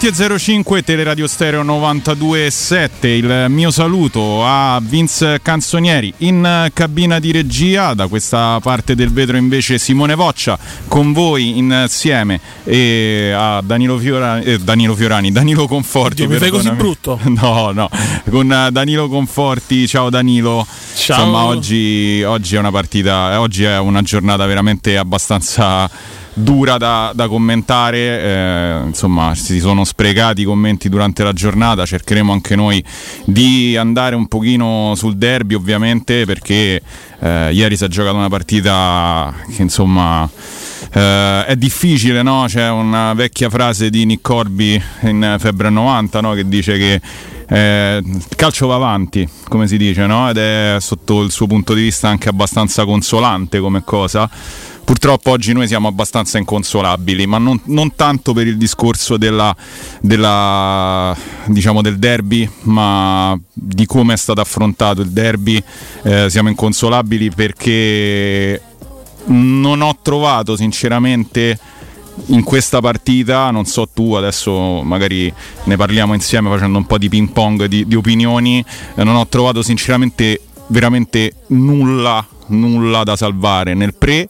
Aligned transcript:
20.05 0.00 0.84
Teleradio 0.84 1.26
Stereo 1.26 1.64
92.7 1.64 3.06
il 3.08 3.46
mio 3.48 3.72
saluto 3.72 4.44
a 4.46 4.80
Vince 4.80 5.40
Canzonieri. 5.42 6.14
In 6.18 6.70
cabina 6.72 7.18
di 7.18 7.32
regia 7.32 7.94
da 7.94 8.06
questa 8.06 8.60
parte 8.62 8.94
del 8.94 9.10
vetro 9.10 9.36
invece 9.36 9.76
Simone 9.78 10.14
Voccia 10.14 10.56
con 10.86 11.12
voi 11.12 11.58
insieme 11.58 12.40
e 12.62 13.32
a 13.36 13.60
Danilo 13.60 13.98
Fiorani, 13.98 14.44
eh, 14.44 14.58
Danilo, 14.58 14.94
Fiorani 14.94 15.32
Danilo 15.32 15.66
Conforti 15.66 16.26
Dio, 16.26 16.28
mi 16.28 16.38
fai 16.38 16.50
così 16.50 16.70
brutto? 16.70 17.18
No 17.28 17.72
no. 17.72 17.90
Con 18.30 18.68
Danilo 18.70 19.08
Conforti 19.08 19.88
ciao 19.88 20.10
Danilo. 20.10 20.64
Ciao. 20.94 21.18
Insomma 21.18 21.44
oggi, 21.44 22.22
oggi 22.24 22.54
è 22.54 22.58
una 22.60 22.70
partita 22.70 23.40
oggi 23.40 23.64
è 23.64 23.78
una 23.78 24.02
giornata 24.02 24.46
veramente 24.46 24.96
abbastanza 24.96 25.90
dura 26.38 26.76
da, 26.76 27.12
da 27.14 27.28
commentare, 27.28 27.98
eh, 27.98 28.80
insomma 28.86 29.34
si 29.34 29.60
sono 29.60 29.84
sprecati 29.84 30.42
i 30.42 30.44
commenti 30.44 30.88
durante 30.88 31.22
la 31.22 31.32
giornata, 31.32 31.84
cercheremo 31.84 32.32
anche 32.32 32.56
noi 32.56 32.82
di 33.24 33.76
andare 33.76 34.14
un 34.14 34.26
pochino 34.26 34.94
sul 34.96 35.16
derby 35.16 35.54
ovviamente 35.54 36.24
perché 36.24 36.80
eh, 37.20 37.52
ieri 37.52 37.76
si 37.76 37.84
è 37.84 37.88
giocato 37.88 38.16
una 38.16 38.28
partita 38.28 39.34
che 39.54 39.62
insomma... 39.62 40.28
Uh, 40.90 41.44
è 41.44 41.54
difficile, 41.54 42.22
no? 42.22 42.44
C'è 42.46 42.70
una 42.70 43.12
vecchia 43.12 43.50
frase 43.50 43.90
di 43.90 44.06
Nick 44.06 44.22
Corby 44.22 44.80
in 45.02 45.36
febbre 45.38 45.68
90 45.68 46.20
no? 46.22 46.32
che 46.32 46.48
dice 46.48 46.78
che 46.78 47.00
eh, 47.50 48.02
il 48.04 48.26
calcio 48.36 48.66
va 48.66 48.74
avanti, 48.74 49.26
come 49.48 49.66
si 49.66 49.76
dice, 49.76 50.06
no? 50.06 50.28
ed 50.28 50.36
è 50.36 50.76
sotto 50.80 51.22
il 51.22 51.30
suo 51.30 51.46
punto 51.46 51.72
di 51.72 51.82
vista 51.82 52.08
anche 52.08 52.28
abbastanza 52.28 52.84
consolante 52.84 53.58
come 53.58 53.82
cosa. 53.84 54.28
Purtroppo 54.88 55.32
oggi 55.32 55.52
noi 55.52 55.66
siamo 55.66 55.86
abbastanza 55.86 56.38
inconsolabili, 56.38 57.26
ma 57.26 57.36
non, 57.36 57.60
non 57.64 57.94
tanto 57.94 58.32
per 58.32 58.46
il 58.46 58.56
discorso 58.56 59.18
della, 59.18 59.54
della, 60.00 61.14
diciamo 61.44 61.82
del 61.82 61.98
derby, 61.98 62.48
ma 62.62 63.38
di 63.52 63.84
come 63.84 64.14
è 64.14 64.16
stato 64.16 64.40
affrontato 64.40 65.02
il 65.02 65.10
derby. 65.10 65.62
Eh, 66.04 66.30
siamo 66.30 66.48
inconsolabili 66.48 67.30
perché 67.30 68.62
non 69.26 69.82
ho 69.82 69.94
trovato 70.00 70.56
sinceramente 70.56 71.58
in 72.28 72.42
questa 72.42 72.80
partita, 72.80 73.50
non 73.50 73.66
so 73.66 73.86
tu, 73.92 74.14
adesso 74.14 74.80
magari 74.84 75.30
ne 75.64 75.76
parliamo 75.76 76.14
insieme 76.14 76.48
facendo 76.48 76.78
un 76.78 76.86
po' 76.86 76.96
di 76.96 77.10
ping 77.10 77.28
pong 77.28 77.66
di, 77.66 77.86
di 77.86 77.94
opinioni, 77.94 78.64
eh, 78.94 79.04
non 79.04 79.16
ho 79.16 79.26
trovato 79.26 79.60
sinceramente 79.60 80.40
veramente 80.68 81.34
nulla, 81.48 82.26
nulla 82.46 83.02
da 83.02 83.16
salvare 83.16 83.74
nel 83.74 83.92
pre 83.92 84.28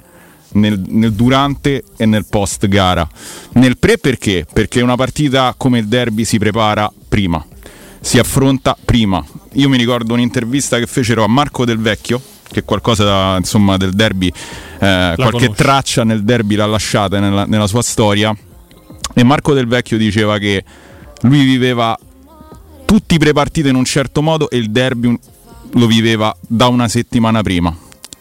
nel, 0.52 0.80
nel, 0.86 1.12
durante 1.12 1.84
e 1.96 2.06
nel 2.06 2.24
post 2.26 2.66
gara. 2.68 3.08
Nel 3.52 3.78
pre 3.78 3.98
perché? 3.98 4.46
Perché 4.50 4.80
una 4.80 4.96
partita 4.96 5.54
come 5.56 5.78
il 5.78 5.88
derby 5.88 6.24
si 6.24 6.38
prepara 6.38 6.90
prima, 7.08 7.44
si 8.00 8.18
affronta 8.18 8.76
prima. 8.82 9.24
Io 9.54 9.68
mi 9.68 9.76
ricordo 9.76 10.14
un'intervista 10.14 10.78
che 10.78 10.86
fecero 10.86 11.24
a 11.24 11.28
Marco 11.28 11.64
Del 11.64 11.78
Vecchio, 11.78 12.20
che 12.50 12.62
qualcosa 12.62 13.04
da, 13.04 13.36
insomma, 13.36 13.76
del 13.76 13.92
derby, 13.92 14.28
eh, 14.28 15.12
qualche 15.16 15.16
conosci. 15.16 15.52
traccia 15.54 16.04
nel 16.04 16.24
derby 16.24 16.54
l'ha 16.54 16.66
lasciata 16.66 17.18
nella, 17.18 17.44
nella 17.44 17.66
sua 17.66 17.82
storia. 17.82 18.34
E 19.14 19.22
Marco 19.24 19.54
Del 19.54 19.66
Vecchio 19.66 19.96
diceva 19.96 20.38
che 20.38 20.64
lui 21.22 21.44
viveva 21.44 21.98
tutti 22.84 23.16
i 23.16 23.18
prepartite 23.18 23.68
in 23.68 23.74
un 23.74 23.84
certo 23.84 24.22
modo 24.22 24.48
e 24.48 24.56
il 24.56 24.70
derby 24.70 25.18
lo 25.72 25.86
viveva 25.86 26.34
da 26.40 26.68
una 26.68 26.88
settimana 26.88 27.42
prima 27.42 27.76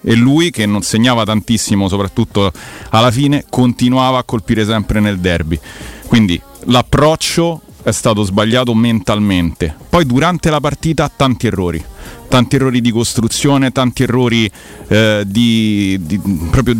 e 0.07 0.15
lui 0.15 0.51
che 0.51 0.65
non 0.65 0.83
segnava 0.83 1.25
tantissimo 1.25 1.89
soprattutto 1.89 2.49
alla 2.91 3.11
fine 3.11 3.43
continuava 3.49 4.19
a 4.19 4.23
colpire 4.23 4.63
sempre 4.63 5.01
nel 5.01 5.19
derby. 5.19 5.59
Quindi 6.07 6.41
l'approccio 6.67 7.61
è 7.83 7.91
stato 7.91 8.23
sbagliato 8.23 8.73
mentalmente. 8.73 9.75
Poi 9.89 10.05
durante 10.05 10.49
la 10.49 10.61
partita 10.61 11.11
tanti 11.13 11.47
errori 11.47 11.83
tanti 12.27 12.55
errori 12.55 12.81
di 12.81 12.91
costruzione 12.91 13.71
tanti 13.71 14.03
errori 14.03 14.49
eh, 14.87 15.23
di, 15.25 15.97
di, 16.01 16.19
proprio 16.49 16.75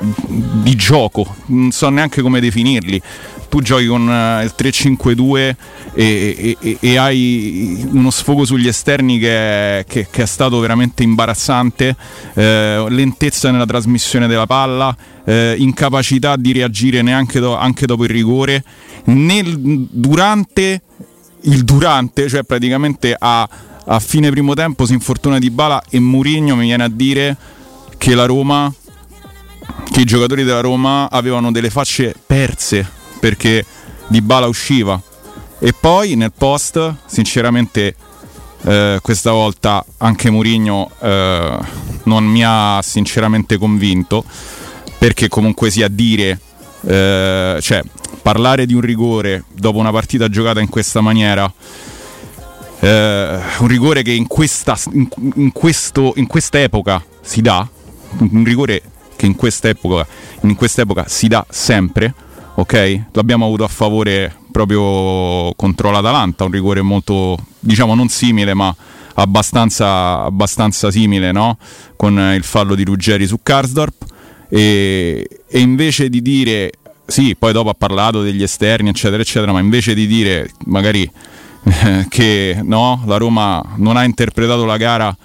di 0.00 0.74
gioco 0.76 1.36
non 1.46 1.70
so 1.70 1.88
neanche 1.88 2.22
come 2.22 2.40
definirli. 2.40 3.00
Tu 3.48 3.60
giochi 3.60 3.86
con 3.86 4.02
uh, 4.02 4.42
il 4.42 4.52
3-5-2 4.58 5.36
e, 5.36 5.54
e, 5.94 6.56
e, 6.58 6.76
e, 6.80 6.98
hai 6.98 7.86
uno 7.92 8.10
sfogo 8.10 8.44
sugli 8.44 8.66
esterni 8.66 9.20
che 9.20 9.28
è, 9.78 9.84
che, 9.86 10.08
che 10.10 10.22
è 10.22 10.26
stato 10.26 10.58
veramente 10.58 11.04
imbarazzante, 11.04 11.94
eh, 12.34 12.84
lentezza 12.88 13.52
nella 13.52 13.66
trasmissione 13.66 14.26
della 14.26 14.46
palla, 14.46 14.96
eh, 15.24 15.54
incapacità 15.56 16.34
di 16.34 16.52
reagire 16.52 17.00
neanche 17.02 17.38
do, 17.38 17.56
anche 17.56 17.86
dopo 17.86 18.02
il 18.02 18.10
rigore, 18.10 18.64
nel, 19.04 19.56
durante 19.56 20.82
il 21.42 21.62
durante, 21.62 22.28
cioè 22.28 22.42
praticamente 22.42 23.14
a, 23.16 23.48
a 23.86 23.98
fine 23.98 24.30
primo 24.30 24.54
tempo 24.54 24.86
si 24.86 24.94
infortuna 24.94 25.38
di 25.38 25.50
Bala 25.50 25.82
e 25.88 26.00
Murigno 26.00 26.56
mi 26.56 26.66
viene 26.66 26.84
a 26.84 26.88
dire 26.88 27.36
che 27.98 28.14
la 28.14 28.24
Roma 28.26 28.72
che 29.90 30.00
i 30.00 30.04
giocatori 30.04 30.44
della 30.44 30.60
Roma 30.60 31.08
avevano 31.10 31.52
delle 31.52 31.70
facce 31.70 32.14
perse 32.26 32.86
perché 33.20 33.64
Di 34.08 34.20
Bala 34.20 34.46
usciva. 34.46 35.00
E 35.58 35.72
poi 35.72 36.14
nel 36.14 36.32
post, 36.36 36.94
sinceramente, 37.06 37.94
eh, 38.64 38.98
questa 39.00 39.30
volta 39.30 39.84
anche 39.98 40.28
Mourinho 40.28 40.90
eh, 41.00 41.58
non 42.02 42.24
mi 42.24 42.42
ha 42.44 42.80
sinceramente 42.82 43.56
convinto, 43.56 44.24
perché 44.98 45.28
comunque 45.28 45.70
sia 45.70 45.88
dire, 45.88 46.38
eh, 46.82 47.58
cioè 47.62 47.82
parlare 48.20 48.66
di 48.66 48.74
un 48.74 48.80
rigore 48.80 49.44
dopo 49.52 49.78
una 49.78 49.90
partita 49.92 50.28
giocata 50.28 50.60
in 50.60 50.68
questa 50.68 51.00
maniera. 51.00 51.50
Uh, 52.84 53.40
un 53.62 53.66
rigore 53.66 54.02
che 54.02 54.12
in 54.12 54.26
questa, 54.26 54.78
in, 54.92 55.08
in, 55.36 55.52
questo, 55.52 56.12
in 56.16 56.26
questa 56.26 56.60
epoca 56.60 57.02
si 57.22 57.40
dà, 57.40 57.66
un 58.18 58.44
rigore 58.44 58.82
che 59.16 59.24
in 59.24 59.36
quest'epoca, 59.36 60.06
in 60.42 60.54
quest'epoca 60.54 61.06
si 61.08 61.26
dà 61.26 61.46
sempre, 61.48 62.12
ok? 62.56 63.04
L'abbiamo 63.12 63.46
avuto 63.46 63.64
a 63.64 63.68
favore 63.68 64.36
proprio 64.52 65.54
contro 65.54 65.90
l'Atalanta, 65.90 66.44
un 66.44 66.50
rigore 66.50 66.82
molto, 66.82 67.38
diciamo 67.58 67.94
non 67.94 68.08
simile, 68.08 68.52
ma 68.52 68.74
abbastanza, 69.14 70.22
abbastanza 70.24 70.90
simile, 70.90 71.32
no? 71.32 71.56
Con 71.96 72.18
il 72.36 72.44
fallo 72.44 72.74
di 72.74 72.84
Ruggeri 72.84 73.26
su 73.26 73.38
Karsdorp. 73.42 74.04
E, 74.50 75.26
e 75.48 75.58
invece 75.58 76.10
di 76.10 76.20
dire, 76.20 76.72
sì, 77.06 77.34
poi 77.34 77.54
dopo 77.54 77.70
ha 77.70 77.74
parlato 77.74 78.20
degli 78.20 78.42
esterni, 78.42 78.90
eccetera, 78.90 79.22
eccetera, 79.22 79.52
ma 79.52 79.60
invece 79.60 79.94
di 79.94 80.06
dire 80.06 80.50
magari 80.66 81.10
che 82.08 82.60
no, 82.62 83.02
la 83.06 83.16
Roma 83.16 83.62
non 83.76 83.96
ha 83.96 84.04
interpretato 84.04 84.64
la 84.64 84.76
gara 84.76 85.16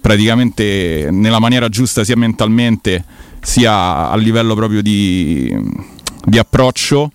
praticamente 0.00 1.08
nella 1.10 1.38
maniera 1.38 1.68
giusta 1.68 2.04
sia 2.04 2.16
mentalmente 2.16 3.04
sia 3.40 4.10
a 4.10 4.16
livello 4.16 4.54
proprio 4.54 4.82
di 4.82 5.96
di 6.24 6.38
approccio 6.38 7.10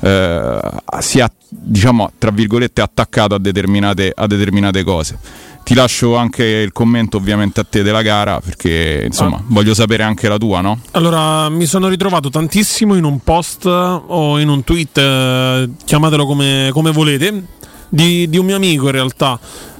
eh, 0.00 0.60
sia 1.00 1.30
diciamo 1.48 2.12
tra 2.18 2.30
virgolette 2.30 2.80
attaccato 2.80 3.34
a 3.34 3.38
determinate, 3.38 4.12
a 4.14 4.26
determinate 4.26 4.82
cose 4.84 5.18
ti 5.64 5.74
lascio 5.74 6.16
anche 6.16 6.44
il 6.44 6.72
commento 6.72 7.16
ovviamente 7.16 7.60
a 7.60 7.64
te 7.64 7.82
della 7.82 8.02
gara 8.02 8.38
perché 8.40 9.04
insomma 9.06 9.36
ah. 9.36 9.42
voglio 9.46 9.72
sapere 9.72 10.02
anche 10.02 10.28
la 10.28 10.36
tua 10.36 10.60
no? 10.60 10.80
allora 10.92 11.48
mi 11.48 11.66
sono 11.66 11.88
ritrovato 11.88 12.28
tantissimo 12.28 12.96
in 12.96 13.04
un 13.04 13.20
post 13.20 13.64
o 13.66 14.38
in 14.38 14.48
un 14.48 14.62
tweet 14.62 14.98
eh, 14.98 15.70
chiamatelo 15.84 16.26
come, 16.26 16.68
come 16.72 16.90
volete 16.92 17.44
di, 17.88 18.28
di, 18.28 18.38
un 18.38 18.46
mio 18.46 18.56
amico 18.56 18.86
in 18.86 18.92
realtà 18.92 19.38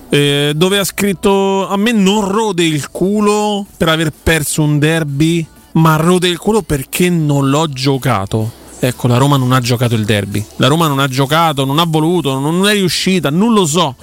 eh, 0.08 0.52
dove 0.54 0.78
ha 0.78 0.84
scritto 0.84 1.68
a 1.68 1.76
me 1.76 1.92
non 1.92 2.28
rode 2.28 2.64
il 2.64 2.90
culo 2.90 3.66
per 3.76 3.88
aver 3.88 4.12
perso 4.12 4.62
un 4.62 4.78
derby 4.78 5.46
ma 5.72 5.96
rode 5.96 6.28
il 6.28 6.38
culo 6.38 6.62
perché 6.62 7.10
non 7.10 7.48
l'ho 7.48 7.68
giocato 7.68 8.62
Ecco, 8.86 9.06
la 9.06 9.16
Roma 9.16 9.38
non 9.38 9.52
ha 9.52 9.60
giocato 9.60 9.94
il 9.94 10.04
derby. 10.04 10.44
La 10.56 10.66
Roma 10.66 10.88
non 10.88 10.98
ha 10.98 11.08
giocato, 11.08 11.64
non 11.64 11.78
ha 11.78 11.86
voluto, 11.86 12.38
non 12.38 12.68
è 12.68 12.74
riuscita, 12.74 13.30
non 13.30 13.54
lo 13.54 13.64
so. 13.64 13.94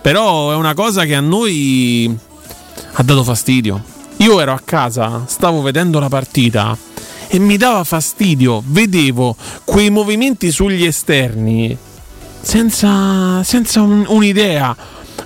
Però 0.00 0.52
è 0.52 0.54
una 0.54 0.72
cosa 0.72 1.04
che 1.04 1.16
a 1.16 1.20
noi 1.20 2.16
ha 2.92 3.02
dato 3.02 3.24
fastidio. 3.24 3.82
Io 4.18 4.40
ero 4.40 4.52
a 4.52 4.60
casa, 4.64 5.24
stavo 5.26 5.62
vedendo 5.62 5.98
la 5.98 6.08
partita 6.08 6.78
e 7.26 7.38
mi 7.40 7.56
dava 7.56 7.82
fastidio. 7.82 8.62
Vedevo 8.64 9.34
quei 9.64 9.90
movimenti 9.90 10.52
sugli 10.52 10.84
esterni 10.84 11.76
senza, 12.40 13.42
senza 13.42 13.82
un, 13.82 14.04
un'idea 14.08 14.76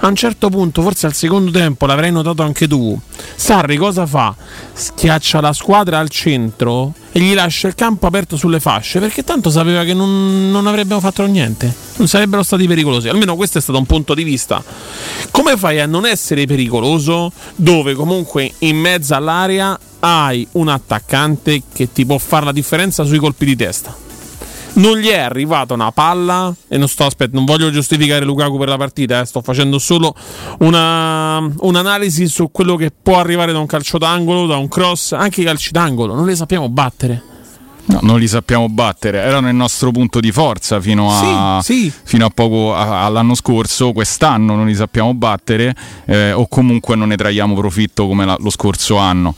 a 0.00 0.06
un 0.08 0.16
certo 0.16 0.48
punto, 0.50 0.82
forse 0.82 1.06
al 1.06 1.14
secondo 1.14 1.50
tempo, 1.50 1.86
l'avrai 1.86 2.12
notato 2.12 2.42
anche 2.42 2.68
tu, 2.68 2.98
Sarri 3.36 3.76
cosa 3.76 4.06
fa? 4.06 4.34
Schiaccia 4.72 5.40
la 5.40 5.52
squadra 5.52 5.98
al 5.98 6.08
centro 6.08 6.92
e 7.12 7.20
gli 7.20 7.34
lascia 7.34 7.68
il 7.68 7.74
campo 7.74 8.06
aperto 8.06 8.36
sulle 8.36 8.60
fasce 8.60 9.00
perché 9.00 9.24
tanto 9.24 9.50
sapeva 9.50 9.84
che 9.84 9.94
non, 9.94 10.50
non 10.50 10.66
avrebbero 10.66 11.00
fatto 11.00 11.24
niente, 11.26 11.72
non 11.96 12.08
sarebbero 12.08 12.42
stati 12.42 12.66
pericolosi. 12.66 13.08
Almeno 13.08 13.36
questo 13.36 13.58
è 13.58 13.60
stato 13.60 13.78
un 13.78 13.86
punto 13.86 14.14
di 14.14 14.24
vista. 14.24 14.62
Come 15.30 15.56
fai 15.56 15.80
a 15.80 15.86
non 15.86 16.06
essere 16.06 16.46
pericoloso 16.46 17.32
dove 17.56 17.94
comunque 17.94 18.52
in 18.58 18.76
mezzo 18.76 19.14
all'area 19.14 19.78
hai 20.00 20.46
un 20.52 20.68
attaccante 20.68 21.62
che 21.72 21.92
ti 21.92 22.04
può 22.04 22.18
fare 22.18 22.44
la 22.46 22.52
differenza 22.52 23.04
sui 23.04 23.18
colpi 23.18 23.46
di 23.46 23.56
testa? 23.56 24.03
Non 24.74 24.98
gli 24.98 25.08
è 25.08 25.18
arrivata 25.18 25.74
una 25.74 25.92
palla 25.92 26.54
e 26.68 26.78
non 26.78 26.88
sto 26.88 27.04
aspetta, 27.04 27.34
non 27.34 27.44
voglio 27.44 27.70
giustificare 27.70 28.24
Lukaku 28.24 28.58
per 28.58 28.68
la 28.68 28.76
partita, 28.76 29.20
eh, 29.20 29.24
sto 29.24 29.40
facendo 29.42 29.78
solo 29.78 30.14
una, 30.60 31.38
un'analisi 31.38 32.26
su 32.26 32.50
quello 32.50 32.76
che 32.76 32.90
può 32.90 33.18
arrivare 33.18 33.52
da 33.52 33.58
un 33.58 33.66
calcio 33.66 33.98
d'angolo, 33.98 34.46
da 34.46 34.56
un 34.56 34.68
cross, 34.68 35.12
anche 35.12 35.42
i 35.42 35.44
calci 35.44 35.70
d'angolo, 35.70 36.14
non 36.14 36.26
le 36.26 36.34
sappiamo 36.34 36.68
battere. 36.68 37.33
No, 37.86 37.98
non 38.00 38.18
li 38.18 38.26
sappiamo 38.26 38.68
battere, 38.70 39.20
erano 39.20 39.48
il 39.48 39.54
nostro 39.54 39.90
punto 39.90 40.18
di 40.18 40.32
forza 40.32 40.80
fino 40.80 41.10
a, 41.10 41.60
sì, 41.62 41.90
sì. 41.90 41.92
Fino 42.04 42.24
a 42.24 42.30
poco 42.30 42.74
a, 42.74 43.04
all'anno 43.04 43.34
scorso, 43.34 43.92
quest'anno 43.92 44.54
non 44.54 44.66
li 44.66 44.74
sappiamo 44.74 45.12
battere 45.12 45.74
eh, 46.06 46.32
o 46.32 46.46
comunque 46.48 46.96
non 46.96 47.08
ne 47.08 47.16
traiamo 47.16 47.54
profitto 47.54 48.06
come 48.06 48.24
la, 48.24 48.36
lo 48.40 48.48
scorso 48.48 48.96
anno. 48.96 49.34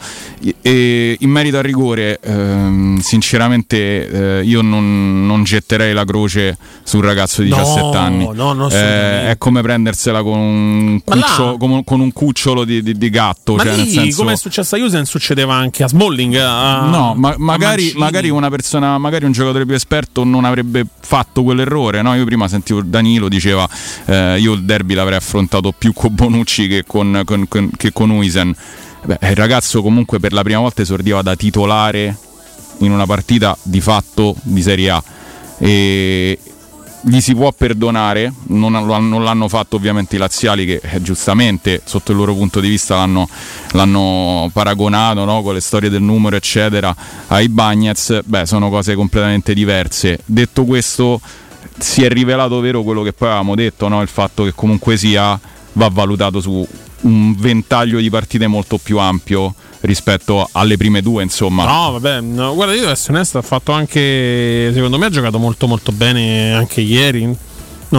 E, 0.63 1.17
in 1.19 1.31
merito 1.31 1.57
al 1.57 1.65
rigore, 1.65 2.21
ehm, 2.23 2.99
sinceramente 2.99 4.39
eh, 4.39 4.45
io 4.45 4.63
non, 4.63 5.27
non, 5.27 5.43
getterei 5.43 5.93
la 5.93 6.05
croce 6.05 6.57
sul 6.85 7.03
ragazzo 7.03 7.43
di 7.43 7.49
17 7.49 7.81
no, 7.81 7.93
anni. 7.93 8.29
No, 8.33 8.53
no, 8.53 8.71
eh, 8.71 9.31
è 9.31 9.39
come 9.39 9.61
prendersela 9.61 10.23
con 10.23 10.39
un, 10.39 11.01
cuccio, 11.05 11.57
con, 11.59 11.83
con 11.83 11.99
un 11.99 12.13
cucciolo 12.13 12.65
di, 12.65 12.81
di, 12.81 12.97
di 12.97 13.11
gatto. 13.11 13.59
Cioè, 13.59 13.75
lì, 13.75 13.91
senso... 13.91 14.19
come 14.19 14.35
è 14.35 14.37
successo 14.37 14.77
a 14.77 14.79
Usen, 14.79 15.05
succedeva 15.05 15.55
anche 15.55 15.83
a 15.83 15.89
Smalling. 15.89 16.37
A, 16.37 16.87
no, 16.87 17.15
ma, 17.17 17.35
magari, 17.39 17.93
magari 17.97 18.31
una 18.37 18.51
persona, 18.51 18.99
magari 18.99 19.25
un 19.25 19.33
giocatore 19.33 19.67
più 19.67 19.75
esperto 19.75 20.25
non 20.25 20.45
avrebbe 20.45 20.87
fatto 21.01 21.43
quell'errore. 21.43 22.03
No? 22.03 22.15
Io 22.15 22.25
prima 22.25 22.49
sentivo 22.49 22.83
Danilo 22.83 23.29
diceva 23.29 23.69
eh, 24.07 24.39
io 24.39 24.53
il 24.53 24.65
derby 24.65 24.95
l'avrei 24.95 25.19
affrontato 25.19 25.73
più 25.73 25.93
con 25.93 26.15
Bonucci 26.15 26.69
che 26.69 26.85
con, 26.87 27.23
con, 27.25 27.49
con, 27.49 27.71
che 27.77 27.93
con 27.93 28.11
Uisen. 28.11 28.55
Beh, 29.05 29.19
il 29.23 29.37
ragazzo 29.37 29.83
comunque 29.83 30.19
per 30.19 30.33
la 30.33 30.43
prima 30.43 30.61
volta 30.61 30.83
esordiva 30.83 31.23
da 31.23 31.37
titolare 31.37 32.17
in 32.79 32.91
una 32.91 33.07
partita 33.07 33.57
di 33.63 33.81
fatto 33.81 34.35
di 34.43 34.63
Serie 34.63 34.91
A. 34.91 35.03
E, 35.59 36.39
gli 37.09 37.21
si 37.21 37.37
può 37.37 37.53
perdonare, 37.53 38.33
non, 38.49 38.73
non, 38.73 39.23
l'hanno 39.23 39.49
fatto 39.49 39.77
ovviamente 39.77 40.17
i 40.17 40.19
laziali 40.19 40.67
che 40.67 40.81
eh, 40.83 41.01
giustamente 41.01 41.81
sotto 41.85 42.11
il 42.11 42.19
loro 42.19 42.35
punto 42.35 42.59
di 42.59 42.69
vista 42.69 42.97
l'hanno, 42.97 43.29
l'hanno 43.73 44.51
paragonato 44.53 45.25
no? 45.25 45.41
con 45.43 45.55
le 45.55 45.61
storie 45.61 45.89
del 45.89 46.03
numero 46.03 46.35
eccetera 46.35 46.95
ai 47.29 47.49
Bagnets, 47.49 48.23
beh 48.25 48.45
sono 48.45 48.71
cose 48.71 48.97
completamente 48.97 49.55
diverse. 49.55 50.19
Detto 50.25 50.65
questo 50.65 51.21
si 51.79 52.03
è 52.03 52.09
rivelato 52.09 52.59
vero 52.59 52.83
quello 52.83 53.03
che 53.03 53.13
poi 53.13 53.29
avevamo 53.29 53.55
detto, 53.55 53.87
no? 53.87 54.03
il 54.03 54.09
fatto 54.09 54.43
che 54.43 54.53
comunque 54.53 54.97
sia 54.97 55.39
va 55.75 55.89
valutato 55.89 56.41
su 56.41 56.67
un 57.03 57.37
ventaglio 57.37 58.01
di 58.01 58.11
partite 58.11 58.49
molto 58.49 58.79
più 58.79 58.99
ampio 58.99 59.55
rispetto 59.81 60.49
alle 60.53 60.77
prime 60.77 61.03
due, 61.03 61.23
insomma. 61.23 61.65
No, 61.65 61.93
vabbè, 61.93 62.21
no, 62.21 62.55
guarda, 62.55 62.75
io 62.75 62.89
essere 62.89 63.15
onesto, 63.15 63.39
ha 63.39 63.43
fatto 63.43 63.73
anche, 63.73 64.71
secondo 64.73 64.99
me 64.99 65.07
ha 65.07 65.11
giocato 65.11 65.39
molto 65.39 65.67
molto 65.67 65.93
bene 65.93 66.53
anche 66.53 66.81
ieri. 66.81 67.37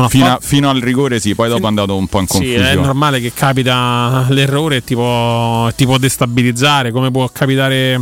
Fino, 0.10 0.34
a, 0.34 0.38
fino, 0.42 0.70
al 0.70 0.82
rigore 0.82 1.18
sì, 1.20 1.34
poi 1.34 1.48
dopo 1.48 1.64
è 1.64 1.68
andato 1.68 1.96
un 1.96 2.08
po' 2.08 2.20
in 2.20 2.28
confusione. 2.28 2.66
Sì, 2.66 2.72
è 2.72 2.76
normale 2.76 3.22
che 3.22 3.32
capita 3.34 4.26
l'errore 4.30 4.78
e 4.78 4.84
ti 4.84 4.94
può, 4.96 5.72
ti 5.72 5.86
può 5.86 5.98
destabilizzare, 5.98 6.92
come 6.92 7.10
può 7.10 7.28
capitare 7.30 7.94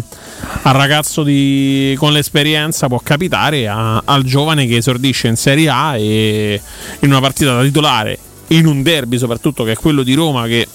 al 0.64 0.74
ragazzo 0.74 1.22
di, 1.22 1.94
con 1.98 2.12
l'esperienza, 2.12 2.88
può 2.88 3.00
capitare 3.04 3.68
a, 3.68 4.02
al 4.04 4.24
giovane 4.24 4.66
che 4.66 4.78
esordisce 4.78 5.28
in 5.28 5.36
Serie 5.36 5.70
A 5.70 5.96
e 5.96 6.60
in 7.02 7.10
una 7.10 7.20
partita 7.20 7.56
da 7.56 7.62
titolare, 7.62 8.18
in 8.48 8.66
un 8.66 8.82
derby 8.82 9.20
soprattutto 9.20 9.64
che 9.64 9.74
è 9.74 9.76
quello 9.76 10.02
di 10.02 10.16
Roma 10.16 10.48
che 10.48 10.68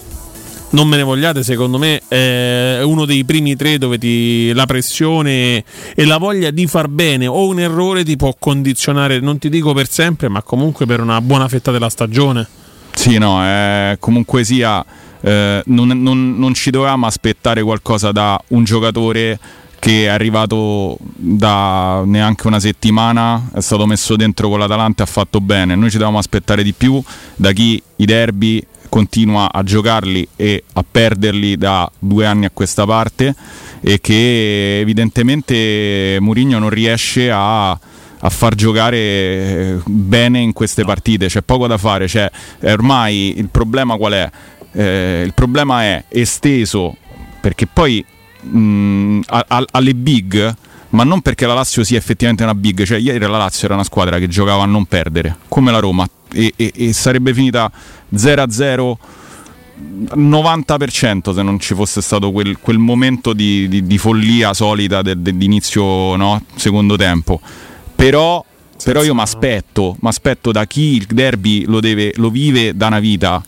non 0.71 0.89
me 0.89 0.97
ne 0.97 1.03
vogliate, 1.03 1.43
secondo 1.43 1.79
me 1.79 2.01
è 2.07 2.81
uno 2.83 3.05
dei 3.05 3.25
primi 3.25 3.57
tre 3.57 3.79
dove 3.79 3.99
ti, 3.99 4.53
la 4.53 4.67
pressione 4.67 5.65
e 5.95 6.05
la 6.05 6.19
voglia 6.19 6.51
di 6.51 6.67
far 6.67 6.89
bene 6.89 7.27
o 7.27 7.47
un 7.47 7.59
errore 7.61 8.05
ti 8.05 8.17
può 8.17 8.35
condizionare, 8.39 9.21
non 9.21 9.39
ti 9.39 9.49
dico 9.49 9.73
per 9.73 9.89
sempre, 9.89 10.29
ma 10.29 10.43
comunque 10.43 10.87
per 10.87 11.01
una 11.01 11.21
buona 11.21 11.49
fetta 11.49 11.71
della 11.71 11.89
stagione. 11.89 12.47
Sì, 12.93 13.19
no, 13.19 13.43
eh, 13.45 13.97
comunque 13.99 14.45
sia, 14.45 14.85
eh, 15.21 15.63
non, 15.67 15.89
non, 15.89 16.37
non 16.37 16.55
ci 16.55 16.71
dovevamo 16.71 17.07
aspettare 17.07 17.63
qualcosa 17.63 18.13
da 18.13 18.41
un 18.49 18.65
giocatore 18.65 19.39
che 19.81 20.05
è 20.05 20.09
arrivato 20.09 20.99
da 21.01 22.03
neanche 22.05 22.47
una 22.47 22.61
settimana, 22.61 23.49
è 23.55 23.61
stato 23.61 23.87
messo 23.87 24.15
dentro 24.15 24.51
con 24.51 24.59
l'Atalanta 24.59 25.03
e 25.03 25.07
ha 25.07 25.11
fatto 25.11 25.41
bene. 25.41 25.75
Noi 25.75 25.89
ci 25.89 25.97
dovevamo 25.97 26.19
aspettare 26.19 26.63
di 26.63 26.75
più 26.75 27.03
da 27.35 27.53
chi 27.53 27.83
i 27.97 28.05
derby 28.05 28.63
continua 28.91 29.51
a 29.51 29.63
giocarli 29.63 30.29
e 30.37 30.65
a 30.75 30.85
perderli 30.89 31.57
da 31.57 31.91
due 31.99 32.27
anni 32.27 32.45
a 32.45 32.51
questa 32.53 32.85
parte 32.85 33.35
e 33.81 34.01
che 34.03 34.81
evidentemente 34.81 36.19
Mourinho 36.21 36.59
non 36.59 36.69
riesce 36.69 37.31
a, 37.31 37.71
a 37.71 38.29
far 38.29 38.55
giocare 38.55 39.81
bene 39.87 40.41
in 40.41 40.53
queste 40.53 40.85
partite, 40.85 41.29
c'è 41.29 41.41
poco 41.41 41.67
da 41.67 41.79
fare, 41.79 42.07
cioè, 42.07 42.31
ormai 42.65 43.39
il 43.39 43.49
problema 43.49 43.97
qual 43.97 44.13
è? 44.13 44.31
Eh, 44.73 45.23
il 45.25 45.33
problema 45.33 45.83
è 45.83 46.05
esteso 46.09 46.97
perché 47.41 47.67
poi 47.67 48.05
mh, 48.43 49.21
a, 49.27 49.45
a, 49.49 49.65
alle 49.71 49.95
big 49.95 50.55
ma 50.91 51.05
non 51.05 51.21
perché 51.21 51.47
la 51.47 51.55
Lazio 51.55 51.85
sia 51.85 51.99
effettivamente 51.99 52.43
una 52.43 52.55
big, 52.55 52.83
cioè 52.83 52.99
ieri 52.99 53.19
la 53.21 53.29
Lazio 53.29 53.67
era 53.67 53.75
una 53.75 53.85
squadra 53.85 54.19
che 54.19 54.27
giocava 54.27 54.65
a 54.65 54.67
non 54.67 54.87
perdere, 54.87 55.37
come 55.49 55.71
la 55.71 55.79
Roma, 55.79 56.05
e, 56.33 56.53
e, 56.57 56.73
e 56.75 56.93
sarebbe 56.93 57.33
finita 57.33 57.71
0-0 58.15 58.97
90% 59.81 61.35
se 61.35 61.43
non 61.43 61.59
ci 61.59 61.75
fosse 61.75 62.03
stato 62.03 62.31
quel, 62.31 62.59
quel 62.59 62.79
momento 62.79 63.33
di, 63.33 63.69
di, 63.69 63.87
di, 63.87 63.99
follia 63.99 64.53
solita 64.53 65.03
de, 65.03 65.21
de, 65.21 65.37
di 65.37 65.45
inizio 65.45 66.17
no? 66.17 66.45
secondo 66.55 66.97
tempo. 66.97 67.41
Però, 67.95 68.45
però 68.83 69.03
io 69.03 69.15
mi 69.15 69.21
aspetto, 69.21 69.97
da 70.53 70.67
chi 70.67 70.97
il 70.97 71.07
derby 71.07 71.65
lo, 71.65 71.81
deve, 71.81 72.13
lo 72.17 72.31
vive 72.31 72.77
da 72.77 72.89
una 72.89 72.99
vita, 72.99 73.43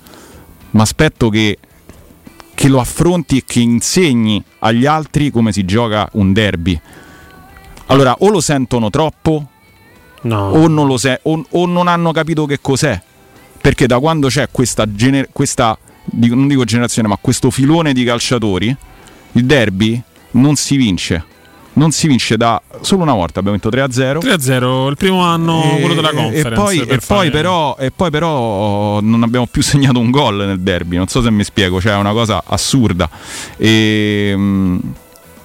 mi 0.70 0.80
aspetto 0.80 1.28
che, 1.28 1.58
che 2.54 2.68
lo 2.68 2.80
affronti 2.80 3.38
e 3.38 3.42
che 3.46 3.60
insegni 3.60 4.42
agli 4.60 4.86
altri 4.86 5.30
come 5.30 5.52
si 5.52 5.64
gioca 5.64 6.08
un 6.12 6.32
derby. 6.32 6.80
Allora, 7.86 8.14
o 8.20 8.28
lo 8.28 8.40
sentono 8.40 8.88
troppo, 8.90 9.46
no. 10.22 10.48
o, 10.50 10.66
non 10.68 10.98
se- 10.98 11.20
o, 11.22 11.44
o 11.50 11.66
non 11.66 11.88
hanno 11.88 12.12
capito 12.12 12.46
che 12.46 12.58
cos'è 12.60 13.00
perché 13.62 13.86
da 13.86 14.00
quando 14.00 14.26
c'è 14.26 14.48
questa, 14.50 14.92
gener- 14.92 15.28
questa 15.32 15.78
non 16.10 16.48
dico 16.48 16.64
generazione, 16.64 17.06
ma 17.06 17.16
questo 17.20 17.50
filone 17.50 17.92
di 17.92 18.02
calciatori, 18.04 18.76
il 19.32 19.44
derby 19.44 20.02
non 20.32 20.56
si 20.56 20.76
vince. 20.76 21.30
Non 21.74 21.90
si 21.90 22.06
vince 22.06 22.36
da 22.36 22.60
solo 22.82 23.02
una 23.02 23.14
volta, 23.14 23.38
abbiamo 23.38 23.56
vinto 23.58 23.74
3-0. 23.74 24.18
3-0 24.18 24.90
il 24.90 24.96
primo 24.96 25.22
anno, 25.22 25.62
e, 25.62 25.80
quello 25.80 25.94
della 25.94 26.12
conference. 26.12 26.48
E 26.48 26.52
poi, 26.52 26.80
e 26.80 26.98
poi, 26.98 27.30
però, 27.30 27.76
e 27.78 27.90
poi, 27.90 28.10
però, 28.10 29.00
non 29.00 29.22
abbiamo 29.22 29.46
più 29.46 29.62
segnato 29.64 29.98
un 29.98 30.10
gol 30.10 30.44
nel 30.44 30.60
derby, 30.60 30.96
non 30.96 31.06
so 31.06 31.22
se 31.22 31.30
mi 31.30 31.44
spiego, 31.44 31.80
cioè 31.80 31.92
è 31.92 31.96
una 31.96 32.12
cosa 32.12 32.42
assurda. 32.44 33.08
E, 33.56 34.36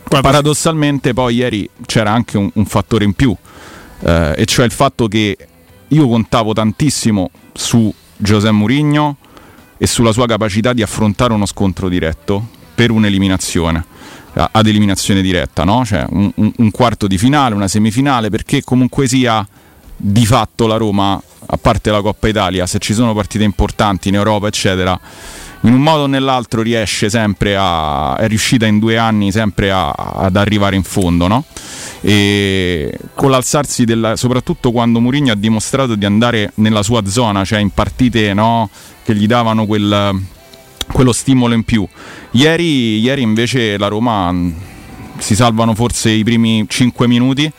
paradossalmente 0.10 1.14
poi 1.14 1.36
ieri 1.36 1.70
c'era 1.86 2.12
anche 2.12 2.38
un, 2.38 2.50
un 2.52 2.66
fattore 2.66 3.06
in 3.06 3.14
più, 3.14 3.34
eh, 4.02 4.34
e 4.36 4.46
cioè 4.46 4.66
il 4.66 4.72
fatto 4.72 5.08
che 5.08 5.38
io 5.88 6.08
contavo 6.10 6.52
tantissimo 6.52 7.30
su 7.54 7.94
José 8.18 8.52
Mourinho 8.52 9.18
e 9.78 9.88
sulla 9.88 10.12
sua 10.12 10.26
capacità 10.26 10.74
di 10.74 10.82
affrontare 10.82 11.34
uno 11.34 11.46
scontro 11.46 11.88
diretto 11.88 12.46
per 12.74 12.92
un'eliminazione 12.92 13.86
ad 14.52 14.68
eliminazione 14.68 15.22
diretta, 15.22 15.64
no? 15.64 15.84
cioè 15.84 16.06
un, 16.10 16.32
un, 16.36 16.72
quarto 16.72 17.08
di 17.08 17.18
finale, 17.18 17.56
una 17.56 17.68
semifinale, 17.68 18.30
perché 18.30 18.64
comunque 18.64 19.08
sia 19.08 19.46
di 19.96 20.26
fatto 20.28 20.68
la 20.68 20.78
Roma, 20.78 21.20
a 21.48 21.58
parte 21.58 21.90
la 21.90 22.02
Coppa 22.02 22.28
Italia, 22.28 22.68
se 22.68 22.78
ci 22.78 22.94
sono 22.94 23.16
partite 23.16 23.44
importanti 23.44 24.10
in 24.10 24.16
Europa, 24.16 24.46
eccetera, 24.46 25.00
in 25.62 25.74
un 25.74 25.82
modo 25.82 26.04
o 26.04 26.08
nell'altro 26.08 26.62
riesce 26.62 27.10
sempre 27.10 27.56
a. 27.58 28.16
è 28.16 28.28
riuscita 28.28 28.66
in 28.66 28.80
due 28.80 28.98
anni 28.98 29.32
sempre 29.32 29.72
a, 29.72 29.90
ad 29.90 30.36
arrivare 30.36 30.76
in 30.76 30.84
fondo, 30.84 31.28
no? 31.28 31.44
E 32.02 32.98
con 33.16 33.32
l'alzarsi 33.32 33.84
della, 33.84 34.16
soprattutto 34.16 34.72
quando 34.72 35.00
Mourinho 35.00 35.32
ha 35.32 35.36
dimostrato 35.36 35.96
di 35.96 36.06
andare 36.06 36.52
nella 36.56 36.84
sua 36.84 37.06
zona, 37.06 37.44
cioè 37.44 37.60
in 37.60 37.72
partite 37.72 38.34
no, 38.34 38.70
che 39.04 39.16
gli 39.16 39.26
davano 39.26 39.66
quel, 39.66 40.22
quello 40.92 41.12
stimolo 41.12 41.54
in 41.54 41.64
più. 41.64 41.88
Ieri, 42.32 43.00
ieri 43.00 43.22
invece 43.24 43.78
la 43.78 43.88
Roma 43.88 44.32
mm, 44.32 44.52
si 45.18 45.36
salvano 45.36 45.74
forse 45.74 46.12
i 46.12 46.24
primi 46.24 46.66
5 46.68 47.08
minuti 47.08 47.52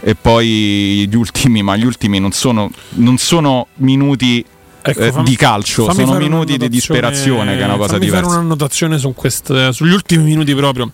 e 0.00 0.14
poi 0.14 1.06
gli 1.08 1.14
ultimi, 1.14 1.62
ma 1.62 1.76
gli 1.76 1.84
ultimi 1.84 2.18
non 2.18 2.32
sono, 2.32 2.70
non 2.94 3.18
sono 3.18 3.66
minuti 3.76 4.44
ecco, 4.90 5.00
eh, 5.00 5.12
fammi, 5.12 5.28
di 5.28 5.36
calcio, 5.36 5.92
sono 5.92 6.16
minuti 6.16 6.56
di 6.56 6.68
disperazione 6.68 7.56
che 7.56 7.62
è 7.62 7.64
una 7.64 7.76
cosa 7.76 7.98
diversa. 7.98 8.26
fare 8.26 8.38
un'annotazione 8.38 8.98
su 8.98 9.12
queste, 9.14 9.72
sugli 9.72 9.92
ultimi 9.92 10.24
minuti 10.24 10.54
proprio. 10.54 10.90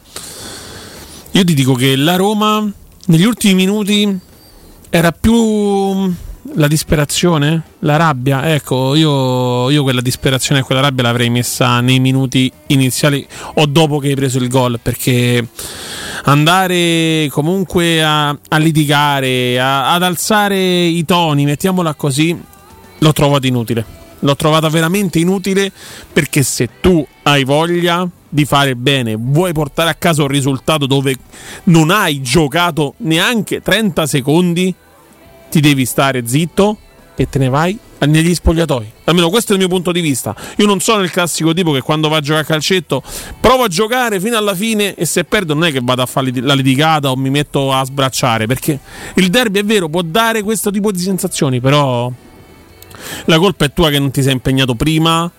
Io 1.32 1.44
ti 1.44 1.54
dico 1.54 1.74
che 1.74 1.96
la 1.96 2.16
Roma 2.16 2.70
negli 3.06 3.24
ultimi 3.24 3.54
minuti 3.54 4.18
era 4.90 5.12
più 5.12 6.12
la 6.54 6.66
disperazione, 6.66 7.62
la 7.80 7.96
rabbia. 7.96 8.52
Ecco, 8.52 8.94
io, 8.94 9.70
io, 9.70 9.82
quella 9.82 10.00
disperazione 10.00 10.60
e 10.60 10.64
quella 10.64 10.80
rabbia 10.80 11.04
l'avrei 11.04 11.30
messa 11.30 11.80
nei 11.80 12.00
minuti 12.00 12.50
iniziali 12.68 13.26
o 13.54 13.66
dopo 13.66 13.98
che 13.98 14.08
hai 14.08 14.14
preso 14.14 14.38
il 14.38 14.48
gol, 14.48 14.78
perché 14.80 15.46
andare 16.24 17.28
comunque 17.30 18.02
a, 18.02 18.28
a 18.28 18.56
litigare, 18.58 19.58
a, 19.60 19.92
ad 19.92 20.02
alzare 20.02 20.84
i 20.84 21.04
toni, 21.04 21.44
mettiamola 21.44 21.94
così, 21.94 22.38
l'ho 23.02 23.12
trovato 23.12 23.46
inutile. 23.46 23.84
L'ho 24.20 24.36
trovata 24.36 24.68
veramente 24.68 25.18
inutile 25.18 25.70
perché 26.12 26.42
se 26.44 26.68
tu 26.80 27.04
hai 27.24 27.44
voglia 27.44 28.08
di 28.28 28.44
fare 28.44 28.76
bene, 28.76 29.16
vuoi 29.18 29.52
portare 29.52 29.90
a 29.90 29.94
casa 29.94 30.22
un 30.22 30.28
risultato 30.28 30.86
dove 30.86 31.16
non 31.64 31.90
hai 31.90 32.22
giocato 32.22 32.94
neanche 32.98 33.60
30 33.60 34.06
secondi, 34.06 34.74
ti 35.50 35.60
devi 35.60 35.84
stare 35.84 36.26
zitto 36.26 36.78
e 37.16 37.28
te 37.28 37.38
ne 37.38 37.48
vai 37.48 37.76
negli 38.06 38.34
spogliatoi. 38.34 38.92
Almeno 39.04 39.28
questo 39.28 39.52
è 39.52 39.54
il 39.54 39.60
mio 39.60 39.68
punto 39.68 39.90
di 39.90 40.00
vista. 40.00 40.34
Io 40.58 40.66
non 40.66 40.80
sono 40.80 41.02
il 41.02 41.10
classico 41.10 41.52
tipo 41.52 41.72
che 41.72 41.80
quando 41.80 42.08
va 42.08 42.18
a 42.18 42.20
giocare 42.20 42.44
a 42.44 42.46
calcetto 42.46 43.02
provo 43.40 43.64
a 43.64 43.68
giocare 43.68 44.20
fino 44.20 44.36
alla 44.36 44.54
fine 44.54 44.94
e 44.94 45.04
se 45.04 45.24
perdo 45.24 45.54
non 45.54 45.64
è 45.64 45.72
che 45.72 45.80
vado 45.82 46.02
a 46.02 46.06
fare 46.06 46.30
la 46.40 46.54
litigata 46.54 47.10
o 47.10 47.16
mi 47.16 47.28
metto 47.28 47.72
a 47.72 47.84
sbracciare, 47.84 48.46
perché 48.46 48.78
il 49.16 49.28
derby 49.28 49.58
è 49.58 49.64
vero, 49.64 49.88
può 49.88 50.02
dare 50.02 50.42
questo 50.42 50.70
tipo 50.70 50.92
di 50.92 51.00
sensazioni, 51.00 51.60
però 51.60 52.10
la 53.26 53.38
colpa 53.38 53.64
è 53.64 53.72
tua 53.72 53.90
che 53.90 53.98
non 53.98 54.10
ti 54.10 54.22
sei 54.22 54.32
impegnato 54.32 54.74
prima 54.74 55.30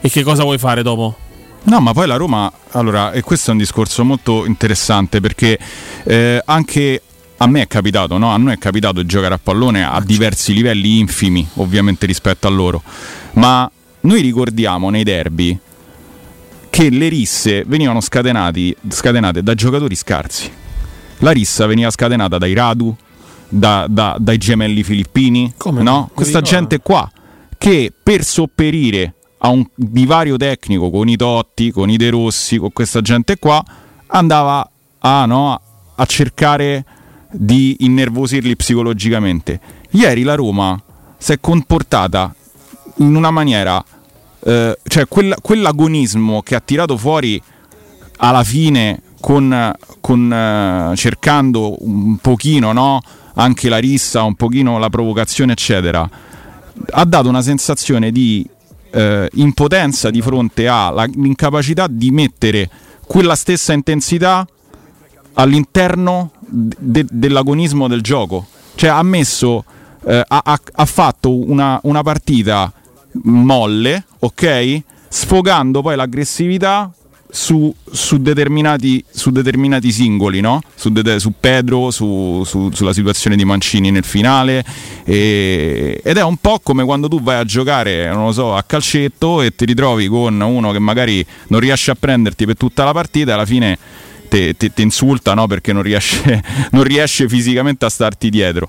e 0.00 0.08
che 0.08 0.22
cosa 0.22 0.42
vuoi 0.42 0.58
fare 0.58 0.82
dopo? 0.82 1.16
No, 1.64 1.80
ma 1.80 1.92
poi 1.92 2.06
la 2.06 2.16
Roma, 2.16 2.50
allora, 2.72 3.12
e 3.12 3.22
questo 3.22 3.50
è 3.50 3.52
un 3.52 3.58
discorso 3.58 4.04
molto 4.04 4.46
interessante 4.46 5.20
perché 5.20 5.58
eh, 6.04 6.40
anche 6.44 7.02
a 7.36 7.46
me 7.46 7.62
è 7.62 7.66
capitato, 7.66 8.16
no? 8.16 8.30
a 8.30 8.36
noi 8.36 8.54
è 8.54 8.58
capitato 8.58 9.02
di 9.02 9.06
giocare 9.06 9.34
a 9.34 9.40
pallone 9.42 9.84
a 9.84 10.00
diversi 10.00 10.54
livelli 10.54 10.98
infimi, 10.98 11.46
ovviamente 11.54 12.06
rispetto 12.06 12.46
a 12.46 12.50
loro, 12.50 12.82
ma 13.32 13.70
noi 14.00 14.20
ricordiamo 14.22 14.90
nei 14.90 15.04
derby 15.04 15.58
che 16.70 16.90
le 16.90 17.08
risse 17.08 17.64
venivano 17.66 18.00
scatenate 18.00 19.42
da 19.42 19.54
giocatori 19.54 19.94
scarsi. 19.94 20.50
La 21.18 21.32
rissa 21.32 21.66
veniva 21.66 21.90
scatenata 21.90 22.38
dai 22.38 22.54
Radu, 22.54 22.96
da, 23.48 23.86
da, 23.88 24.16
dai 24.18 24.38
gemelli 24.38 24.82
filippini, 24.82 25.54
Come 25.56 25.82
no? 25.82 26.10
Questa 26.14 26.40
gente 26.40 26.80
qua 26.80 27.10
che 27.56 27.92
per 28.02 28.22
sopperire 28.24 29.14
a 29.38 29.48
un 29.48 29.64
divario 29.74 30.36
tecnico 30.36 30.90
con 30.90 31.08
i 31.08 31.16
Totti, 31.16 31.70
con 31.70 31.90
i 31.90 31.96
De 31.96 32.10
Rossi, 32.10 32.58
con 32.58 32.72
questa 32.72 33.00
gente 33.00 33.38
qua, 33.38 33.62
andava 34.08 34.68
a, 35.00 35.26
no, 35.26 35.60
a 35.94 36.06
cercare 36.06 36.84
di 37.30 37.76
innervosirli 37.80 38.56
psicologicamente. 38.56 39.60
Ieri 39.90 40.22
la 40.22 40.34
Roma 40.34 40.80
si 41.16 41.32
è 41.32 41.38
comportata 41.40 42.34
in 42.96 43.14
una 43.14 43.30
maniera, 43.30 43.82
eh, 44.40 44.78
cioè 44.86 45.06
quell, 45.06 45.34
quell'agonismo 45.40 46.42
che 46.42 46.54
ha 46.54 46.60
tirato 46.60 46.96
fuori 46.96 47.40
alla 48.18 48.42
fine 48.44 49.02
con, 49.20 49.72
con 50.00 50.32
eh, 50.32 50.96
cercando 50.96 51.76
un 51.84 52.16
pochino 52.18 52.72
no, 52.72 53.00
anche 53.38 53.68
la 53.68 53.78
rissa, 53.78 54.22
un 54.22 54.34
pochino 54.34 54.78
la 54.78 54.88
provocazione, 54.90 55.52
eccetera, 55.52 56.08
ha 56.90 57.04
dato 57.04 57.28
una 57.28 57.42
sensazione 57.42 58.10
di 58.10 58.46
eh, 58.90 59.28
impotenza 59.34 60.10
di 60.10 60.20
fronte 60.20 60.66
all'incapacità 60.66 61.86
di 61.88 62.10
mettere 62.10 62.68
quella 63.06 63.36
stessa 63.36 63.72
intensità 63.72 64.46
all'interno 65.34 66.32
de- 66.40 67.06
dell'agonismo 67.08 67.86
del 67.86 68.02
gioco. 68.02 68.46
Cioè 68.74 68.90
ha 68.90 69.02
messo, 69.02 69.64
eh, 70.04 70.22
ha, 70.26 70.42
ha, 70.72 70.84
fatto 70.84 71.32
una, 71.32 71.78
una 71.84 72.02
partita 72.02 72.72
molle, 73.22 74.04
ok? 74.18 74.82
Sfogando 75.08 75.80
poi 75.80 75.94
l'aggressività 75.94 76.92
su, 77.30 77.74
su, 77.90 78.18
determinati, 78.18 79.04
su, 79.10 79.30
determinati, 79.30 79.92
singoli, 79.92 80.40
no? 80.40 80.60
su, 80.74 80.90
de, 80.90 81.20
su, 81.20 81.34
Pedro, 81.38 81.90
sulla 81.90 82.92
situazione 82.92 83.36
di 83.36 83.44
Mancini 83.44 83.90
nel 83.90 84.04
finale. 84.04 84.64
E, 85.04 86.00
ed 86.02 86.16
è 86.16 86.22
un 86.22 86.36
po' 86.38 86.60
come 86.62 86.84
quando 86.84 87.08
tu 87.08 87.20
vai 87.20 87.38
a 87.38 87.44
giocare, 87.44 88.08
non 88.08 88.26
lo 88.26 88.32
so, 88.32 88.56
a 88.56 88.62
calcetto 88.62 89.42
e 89.42 89.54
ti 89.54 89.64
ritrovi 89.64 90.08
con 90.08 90.40
uno 90.40 90.72
che 90.72 90.78
magari 90.78 91.24
non 91.48 91.60
riesce 91.60 91.90
a 91.90 91.96
prenderti 91.98 92.46
per 92.46 92.56
tutta 92.56 92.84
la 92.84 92.92
partita 92.92 93.30
e 93.30 93.34
alla 93.34 93.46
fine 93.46 93.78
ti 94.28 94.82
insulta 94.82 95.32
no? 95.34 95.46
perché 95.46 95.72
non 95.72 95.82
riesce, 95.82 96.42
non 96.72 96.82
riesce, 96.82 97.28
fisicamente 97.28 97.84
a 97.84 97.88
starti 97.88 98.30
dietro. 98.30 98.68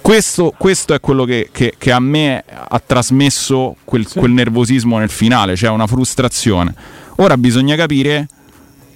Questo, 0.00 0.54
questo 0.56 0.94
è 0.94 1.00
quello 1.00 1.24
che, 1.24 1.50
che, 1.52 1.74
che, 1.76 1.92
a 1.92 2.00
me 2.00 2.42
ha 2.46 2.82
trasmesso 2.84 3.76
quel, 3.84 4.06
sì. 4.06 4.18
quel 4.18 4.30
nervosismo 4.30 4.96
nel 4.98 5.10
finale, 5.10 5.54
cioè 5.54 5.68
una 5.68 5.86
frustrazione 5.86 6.74
Ora 7.20 7.36
bisogna 7.36 7.74
capire 7.74 8.28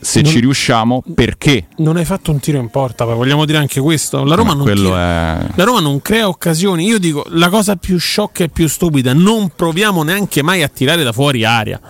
se 0.01 0.21
non, 0.21 0.31
ci 0.31 0.41
riusciamo 0.41 1.03
perché. 1.15 1.67
Non 1.79 1.97
hai 1.97 2.05
fatto 2.05 2.31
un 2.31 2.39
tiro 2.39 2.59
in 2.59 2.71
porta, 2.71 3.05
vogliamo 3.05 3.45
dire 3.45 3.59
anche 3.59 3.81
questo. 3.81 4.23
La 4.25 4.37
Roma, 4.37 4.55
non, 4.55 4.69
è... 4.69 4.75
la 4.75 5.65
Roma 5.65 5.81
non 5.81 6.01
crea 6.01 6.29
occasioni. 6.29 6.87
Io 6.87 6.99
dico 6.99 7.25
la 7.31 7.49
cosa 7.49 7.77
più 7.77 7.99
sciocca 7.99 8.45
e 8.45 8.49
più 8.49 8.69
stupida, 8.69 9.13
non 9.13 9.51
proviamo 9.55 10.03
neanche 10.05 10.43
mai 10.43 10.63
a 10.63 10.69
tirare 10.69 11.03
da 11.03 11.13
fuori 11.13 11.45
aria. 11.45 11.81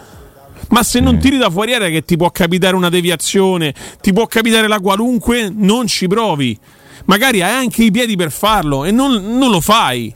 Ma 0.69 0.83
se 0.83 1.01
non 1.01 1.19
tiri 1.19 1.37
da 1.37 1.51
fuori 1.51 1.75
aria 1.75 1.91
che 1.91 2.03
ti 2.03 2.17
può 2.17 2.31
capitare 2.31 2.77
una 2.77 2.89
deviazione, 2.89 3.75
ti 4.01 4.13
può 4.15 4.27
capitare 4.27 4.69
la 4.69 4.81
qualunque, 4.81 5.53
non 5.55 5.87
ci 5.87 6.07
provi. 6.07 6.59
Magari 7.07 7.43
hai 7.43 7.53
anche 7.53 7.85
i 7.85 7.91
piedi 7.91 8.17
per 8.17 8.31
farlo 8.31 8.85
e 8.85 8.91
non, 8.91 9.37
non 9.37 9.51
lo 9.51 9.61
fai. 9.61 10.15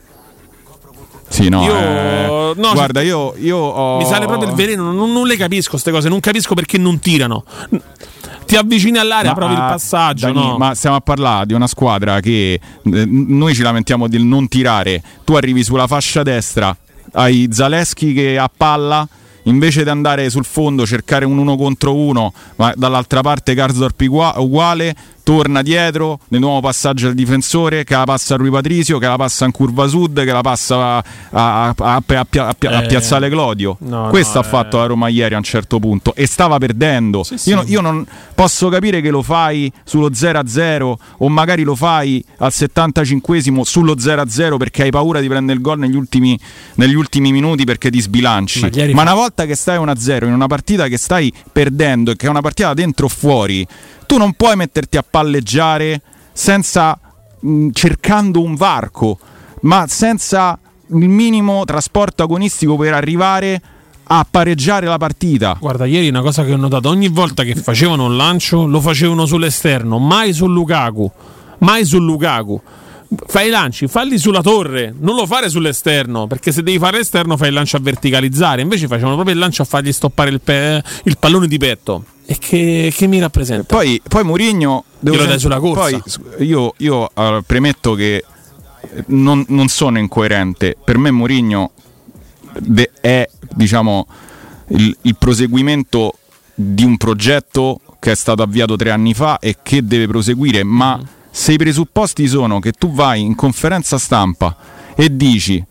Sì, 1.29 1.49
no, 1.49 1.63
io, 1.63 1.77
eh, 1.77 2.53
no 2.57 2.73
guarda, 2.73 3.01
io, 3.03 3.35
io 3.37 3.57
ho... 3.57 3.99
mi 3.99 4.05
sale 4.05 4.27
proprio 4.27 4.49
il 4.49 4.55
veleno. 4.55 4.93
Non, 4.93 5.13
non, 5.13 5.27
le 5.27 5.37
capisco 5.37 5.71
queste 5.71 5.91
cose. 5.91 6.09
Non 6.09 6.21
capisco 6.21 6.55
perché 6.55 6.79
non 6.79 6.99
tirano. 6.99 7.45
Ti 8.47 8.57
avvicini 8.57 8.97
all'area, 8.99 9.31
ma, 9.31 9.37
provi 9.37 9.53
il 9.55 9.59
passaggio. 9.59 10.27
Dani, 10.27 10.47
no? 10.47 10.57
Ma 10.57 10.75
stiamo 10.75 10.97
a 10.97 11.01
parlare 11.01 11.47
di 11.47 11.53
una 11.53 11.67
squadra 11.67 12.21
che 12.21 12.53
eh, 12.53 12.61
noi 12.83 13.55
ci 13.55 13.63
lamentiamo 13.63 14.07
di 14.07 14.23
non 14.25 14.47
tirare. 14.49 15.03
Tu 15.25 15.35
arrivi 15.35 15.65
sulla 15.65 15.87
fascia 15.87 16.23
destra, 16.23 16.75
hai 17.13 17.49
Zaleschi 17.51 18.13
che 18.13 18.39
a 18.39 18.51
palla 18.55 19.07
invece 19.47 19.83
di 19.83 19.91
andare 19.91 20.31
sul 20.31 20.45
fondo 20.45 20.87
cercare 20.87 21.25
un 21.25 21.39
uno 21.39 21.57
contro 21.57 21.95
uno, 21.95 22.33
ma 22.57 22.73
dall'altra 22.77 23.21
parte 23.21 23.55
Karsdorp 23.55 24.01
uguale, 24.37 24.95
torna 25.27 25.61
dietro, 25.61 26.21
di 26.29 26.39
nuovo 26.39 26.61
passaggio 26.61 27.09
al 27.09 27.15
difensore 27.15 27.83
che 27.83 27.97
la 27.97 28.05
passa 28.05 28.35
a 28.35 28.37
Rui 28.37 28.49
Patrizio, 28.49 28.99
che 28.99 29.09
la 29.09 29.17
passa 29.17 29.45
in 29.45 29.51
curva 29.51 29.89
sud, 29.89 30.23
che 30.23 30.31
la 30.31 30.41
passa 30.41 30.77
a, 30.77 31.05
a, 31.31 31.75
a, 31.77 32.03
a 32.07 32.57
eh, 32.57 32.87
Piazzale 32.87 33.29
Clodio. 33.29 33.77
No, 33.81 34.07
Questo 34.09 34.35
no, 34.35 34.41
ha 34.41 34.43
fatto 34.45 34.77
eh. 34.77 34.81
la 34.83 34.87
Roma 34.87 35.09
ieri 35.09 35.35
a 35.35 35.39
un 35.39 35.43
certo 35.43 35.81
punto 35.81 36.15
e 36.15 36.29
stava 36.29 36.59
perdendo. 36.59 37.25
Sì, 37.25 37.39
sì. 37.39 37.49
Io, 37.49 37.65
io, 37.67 37.81
non 37.81 38.07
posso 38.37 38.69
capire 38.69 39.01
che 39.01 39.11
lo 39.11 39.21
fai 39.21 39.73
sullo 39.83 40.11
0-0 40.11 40.95
o 41.17 41.29
magari 41.29 41.65
lo 41.65 41.75
fai 41.75 42.25
al 42.37 42.53
75esimo 42.55 43.63
sullo 43.63 43.97
0-0 43.97 44.57
perché 44.59 44.85
hai 44.85 44.91
paura 44.91 45.19
di 45.19 45.27
prendere 45.27 45.59
il 45.59 45.61
gol 45.61 45.81
negli 45.81 45.97
ultimi, 45.97 46.39
negli 46.75 46.95
ultimi 46.95 47.33
minuti 47.33 47.65
perché 47.65 47.91
ti 47.91 48.01
sbilanci. 48.01 48.61
Ma, 48.61 48.93
Ma 48.93 49.03
una 49.03 49.15
volta 49.15 49.45
che 49.45 49.57
stai 49.57 49.77
1-0 49.77 50.27
in 50.27 50.33
una 50.33 50.47
partita 50.47 50.87
che 50.87 50.99
stai 50.99 51.33
perdendo 51.51 52.13
e 52.13 52.17
che 52.17 52.27
è 52.27 52.31
una 52.31 52.43
partita 52.43 52.75
dentro 52.75 53.07
o 53.07 53.09
fuori 53.09 53.67
tu 54.07 54.17
non 54.17 54.33
puoi 54.35 54.57
metterti 54.57 54.97
a 54.97 55.05
palleggiare 55.17 56.03
senza 56.31 56.99
mh, 57.41 57.71
cercando 57.73 58.43
un 58.43 58.55
varco, 58.55 59.19
ma 59.63 59.87
senza 59.89 60.59
il 60.89 61.09
minimo 61.09 61.65
trasporto 61.65 62.23
agonistico 62.23 62.77
per 62.77 62.93
arrivare 62.93 63.63
a 64.09 64.27
pareggiare 64.31 64.85
la 64.85 64.99
partita. 64.99 65.57
Guarda, 65.59 65.87
ieri 65.87 66.09
una 66.09 66.21
cosa 66.21 66.45
che 66.45 66.53
ho 66.53 66.57
notato, 66.59 66.91
ogni 66.91 67.09
volta 67.09 67.45
che 67.45 67.55
facevano 67.55 68.05
un 68.05 68.19
lancio 68.19 68.67
lo 68.67 68.83
facevano 68.83 69.25
sull'esterno, 69.25 69.99
mai 69.99 70.35
su 70.35 70.47
Lukaku, 70.47 71.11
mai 71.61 71.87
su 71.87 71.99
Lukaku. 71.99 72.61
Fai 73.27 73.47
i 73.47 73.51
lanci, 73.51 73.87
falli 73.87 74.19
sulla 74.19 74.41
torre, 74.41 74.95
non 74.99 75.15
lo 75.15 75.27
fare 75.27 75.49
sull'esterno, 75.49 76.27
perché 76.27 76.51
se 76.51 76.63
devi 76.63 76.79
fare 76.79 76.99
l'esterno 76.99 77.37
fai 77.37 77.49
il 77.49 77.55
lancio 77.55 77.77
a 77.77 77.81
verticalizzare, 77.81 78.63
invece 78.63 78.89
facevano 78.89 79.15
proprio 79.15 79.35
il 79.35 79.41
lancio 79.41 79.63
a 79.63 79.65
fargli 79.65 79.93
stoppare 79.93 80.31
il, 80.31 80.41
pe- 80.41 80.83
il 81.05 81.17
pallone 81.19 81.47
di 81.47 81.59
petto. 81.59 82.05
E 82.27 82.37
che, 82.39 82.93
che 82.95 83.07
mi 83.07 83.21
rappresenta? 83.21 83.75
Poi, 83.75 84.03
poi 84.07 84.25
Murigno. 84.25 84.85
Devo 84.99 85.25
dai 85.25 85.39
sulla 85.39 85.61
corsa. 85.61 86.01
Poi 86.01 86.47
io, 86.47 86.75
io 86.79 87.09
uh, 87.15 87.43
premetto 87.47 87.95
che 87.95 88.25
non, 89.07 89.45
non, 89.49 89.69
sono 89.69 89.99
incoerente. 89.99 90.77
Per 90.83 90.99
me, 90.99 91.13
Murigno 91.13 91.71
de- 92.59 92.91
è 93.01 93.29
diciamo 93.55 94.07
il, 94.69 94.97
il 95.03 95.17
proseguimento 95.17 96.19
di 96.53 96.83
un 96.83 96.97
progetto 96.97 97.81
che 98.01 98.13
è 98.13 98.17
stato 98.17 98.43
avviato 98.43 98.77
tre 98.77 98.91
anni 98.91 99.15
fa 99.15 99.39
e 99.39 99.59
che 99.63 99.87
deve 99.87 100.07
proseguire, 100.07 100.65
ma 100.65 100.97
mm. 100.97 101.16
Se 101.37 101.53
i 101.53 101.59
presupposti 101.59 102.27
sono 102.29 102.61
che 102.61 102.73
tu 102.73 102.93
vai 102.93 103.21
in 103.21 103.35
conferenza 103.35 103.99
stampa 103.99 104.57
e 104.95 105.15
dici 105.15 105.63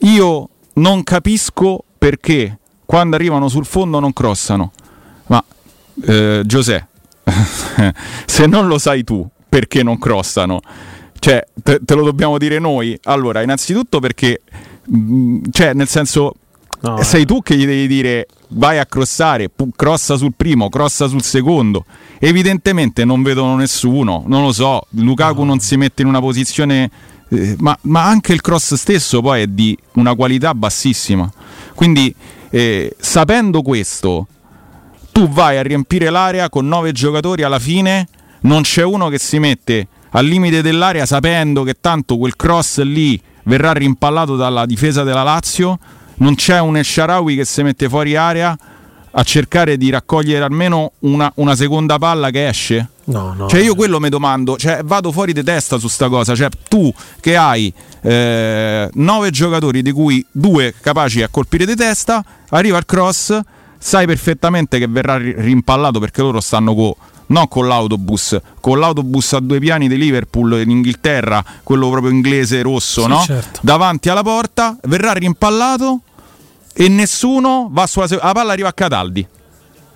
io 0.00 0.48
non 0.74 1.02
capisco 1.04 1.84
perché 1.96 2.58
quando 2.84 3.16
arrivano 3.16 3.48
sul 3.48 3.64
fondo 3.64 3.98
non 3.98 4.12
crossano, 4.12 4.72
ma 5.28 5.42
eh, 6.04 6.42
Giuseppe, 6.44 6.88
se 8.26 8.46
non 8.46 8.66
lo 8.66 8.76
sai 8.76 9.04
tu 9.04 9.26
perché 9.48 9.82
non 9.82 9.98
crossano, 9.98 10.60
cioè 11.18 11.42
te, 11.62 11.80
te 11.82 11.94
lo 11.94 12.04
dobbiamo 12.04 12.36
dire 12.36 12.58
noi. 12.58 12.96
Allora, 13.04 13.40
innanzitutto 13.40 14.00
perché, 14.00 14.42
mh, 14.84 14.98
mm, 14.98 15.42
cioè, 15.50 15.72
nel 15.72 15.88
senso, 15.88 16.34
No, 16.90 17.02
sei 17.02 17.24
tu 17.24 17.42
che 17.42 17.56
gli 17.56 17.66
devi 17.66 17.86
dire 17.86 18.26
vai 18.48 18.78
a 18.78 18.86
crossare, 18.86 19.50
crossa 19.74 20.16
sul 20.16 20.32
primo, 20.36 20.68
crossa 20.68 21.08
sul 21.08 21.22
secondo. 21.22 21.84
Evidentemente 22.18 23.04
non 23.04 23.22
vedono 23.22 23.56
nessuno, 23.56 24.24
non 24.26 24.42
lo 24.42 24.52
so, 24.52 24.86
Lukaku 24.90 25.40
no. 25.40 25.46
non 25.46 25.60
si 25.60 25.76
mette 25.76 26.02
in 26.02 26.08
una 26.08 26.20
posizione, 26.20 26.90
eh, 27.28 27.56
ma, 27.58 27.76
ma, 27.82 28.04
anche 28.04 28.32
il 28.32 28.40
cross 28.40 28.74
stesso 28.74 29.20
poi 29.20 29.42
è 29.42 29.46
di 29.46 29.76
una 29.94 30.14
qualità 30.14 30.54
bassissima. 30.54 31.30
Quindi 31.74 32.14
eh, 32.50 32.94
sapendo 32.98 33.62
questo, 33.62 34.26
tu 35.12 35.28
vai 35.28 35.58
a 35.58 35.62
riempire 35.62 36.10
l'area 36.10 36.48
con 36.48 36.68
nove 36.68 36.92
giocatori 36.92 37.42
alla 37.42 37.58
fine, 37.58 38.08
non 38.42 38.62
c'è 38.62 38.84
uno 38.84 39.08
che 39.08 39.18
si 39.18 39.38
mette 39.38 39.88
al 40.10 40.24
limite 40.24 40.62
dell'area 40.62 41.04
sapendo 41.04 41.62
che 41.62 41.76
tanto 41.80 42.16
quel 42.16 42.36
cross 42.36 42.80
lì 42.80 43.20
verrà 43.44 43.72
rimpallato 43.72 44.36
dalla 44.36 44.66
difesa 44.66 45.02
della 45.02 45.22
Lazio 45.22 45.78
non 46.16 46.34
c'è 46.34 46.60
un 46.60 46.76
Esharawi 46.76 47.36
che 47.36 47.44
si 47.44 47.62
mette 47.62 47.88
fuori 47.88 48.16
area 48.16 48.56
a 49.18 49.22
cercare 49.22 49.76
di 49.76 49.88
raccogliere 49.90 50.44
almeno 50.44 50.92
una, 51.00 51.30
una 51.36 51.56
seconda 51.56 51.98
palla 51.98 52.30
che 52.30 52.48
esce? 52.48 52.88
No, 53.04 53.34
no. 53.34 53.48
Cioè 53.48 53.60
io 53.60 53.74
quello 53.74 53.98
mi 53.98 54.08
domando, 54.08 54.56
cioè 54.56 54.82
vado 54.84 55.10
fuori 55.12 55.32
di 55.32 55.42
testa 55.42 55.78
su 55.78 55.88
sta 55.88 56.08
cosa, 56.08 56.34
cioè 56.34 56.48
tu 56.68 56.92
che 57.20 57.36
hai 57.36 57.72
eh, 58.02 58.90
nove 58.92 59.30
giocatori 59.30 59.80
di 59.80 59.92
cui 59.92 60.24
due 60.30 60.74
capaci 60.78 61.22
a 61.22 61.28
colpire 61.28 61.64
di 61.64 61.74
testa, 61.74 62.22
arriva 62.50 62.76
il 62.76 62.84
cross, 62.84 63.38
sai 63.78 64.06
perfettamente 64.06 64.78
che 64.78 64.86
verrà 64.86 65.16
rimpallato 65.16 65.98
perché 65.98 66.20
loro 66.20 66.40
stanno 66.40 66.74
con 66.74 66.92
non 67.26 67.48
con 67.48 67.66
l'autobus, 67.66 68.38
con 68.60 68.78
l'autobus 68.78 69.32
a 69.32 69.40
due 69.40 69.58
piani 69.58 69.88
di 69.88 69.96
Liverpool 69.96 70.60
in 70.60 70.70
Inghilterra, 70.70 71.44
quello 71.62 71.90
proprio 71.90 72.12
inglese 72.12 72.62
rosso, 72.62 73.02
sì, 73.02 73.08
no? 73.08 73.20
certo. 73.20 73.60
davanti 73.62 74.08
alla 74.08 74.22
porta, 74.22 74.76
verrà 74.82 75.12
rimpallato 75.12 76.00
e 76.72 76.88
nessuno 76.88 77.68
va 77.70 77.86
sulla 77.86 78.06
se- 78.06 78.18
la 78.22 78.32
palla 78.32 78.52
arriva 78.52 78.68
a 78.68 78.72
Cataldi. 78.72 79.26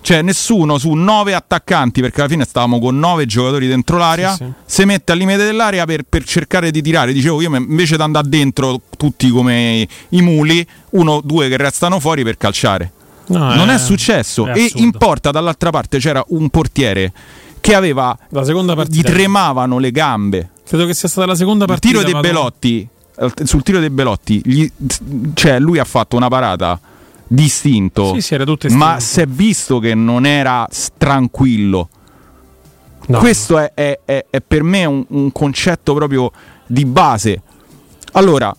Cioè 0.03 0.23
nessuno 0.23 0.79
su 0.79 0.93
nove 0.93 1.35
attaccanti, 1.35 2.01
perché 2.01 2.21
alla 2.21 2.29
fine 2.29 2.43
stavamo 2.43 2.79
con 2.79 2.97
nove 2.97 3.27
giocatori 3.27 3.67
dentro 3.67 3.97
l'area, 3.97 4.31
sì, 4.31 4.45
sì. 4.45 4.51
si 4.65 4.85
mette 4.85 5.11
al 5.11 5.19
limite 5.19 5.43
dell'area 5.43 5.85
per, 5.85 6.01
per, 6.09 6.23
cercare 6.23 6.71
di 6.71 6.81
tirare. 6.81 7.13
Dicevo 7.13 7.39
io 7.39 7.55
invece 7.55 7.97
di 7.97 8.01
andare 8.01 8.27
dentro 8.27 8.81
tutti 8.97 9.29
come 9.29 9.87
i 10.09 10.21
muli, 10.23 10.65
uno, 10.91 11.21
due 11.23 11.49
che 11.49 11.57
restano 11.57 11.99
fuori 11.99 12.23
per 12.23 12.37
calciare. 12.37 12.91
No, 13.37 13.53
non 13.55 13.69
è, 13.69 13.75
è 13.75 13.77
successo. 13.77 14.47
È 14.47 14.57
e 14.57 14.71
in 14.75 14.91
porta 14.91 15.31
dall'altra 15.31 15.69
parte 15.69 15.99
c'era 15.99 16.23
un 16.29 16.49
portiere 16.49 17.11
che 17.59 17.75
aveva. 17.75 18.17
La 18.29 18.43
seconda 18.43 18.75
partita. 18.75 19.09
Gli 19.09 19.13
tremavano 19.13 19.77
le 19.77 19.91
gambe. 19.91 20.49
Credo 20.65 20.85
che 20.85 20.93
sia 20.93 21.09
stata 21.09 21.27
la 21.27 21.35
seconda 21.35 21.65
partita. 21.65 21.99
Il 21.99 22.05
tiro 22.05 22.11
dei 22.11 22.21
Belotti 22.21 22.89
sul 23.43 23.61
tiro 23.63 23.79
dei 23.79 23.89
Belotti, 23.89 24.41
gli, 24.43 24.71
cioè 25.33 25.59
lui 25.59 25.77
ha 25.77 25.83
fatto 25.83 26.15
una 26.15 26.27
parata 26.27 26.79
distinto, 27.27 28.13
sì, 28.19 28.21
sì, 28.21 28.75
ma 28.75 28.99
si 28.99 29.21
è 29.21 29.25
visto 29.25 29.79
che 29.79 29.93
non 29.93 30.25
era 30.25 30.67
tranquillo. 30.97 31.89
No. 33.07 33.19
Questo 33.19 33.57
è, 33.57 33.71
è, 33.73 33.99
è, 34.05 34.25
è, 34.29 34.41
per 34.41 34.63
me 34.63 34.85
un, 34.85 35.03
un 35.09 35.31
concetto 35.31 35.93
proprio 35.93 36.31
di 36.65 36.85
base. 36.85 37.41
Allora, 38.13 38.55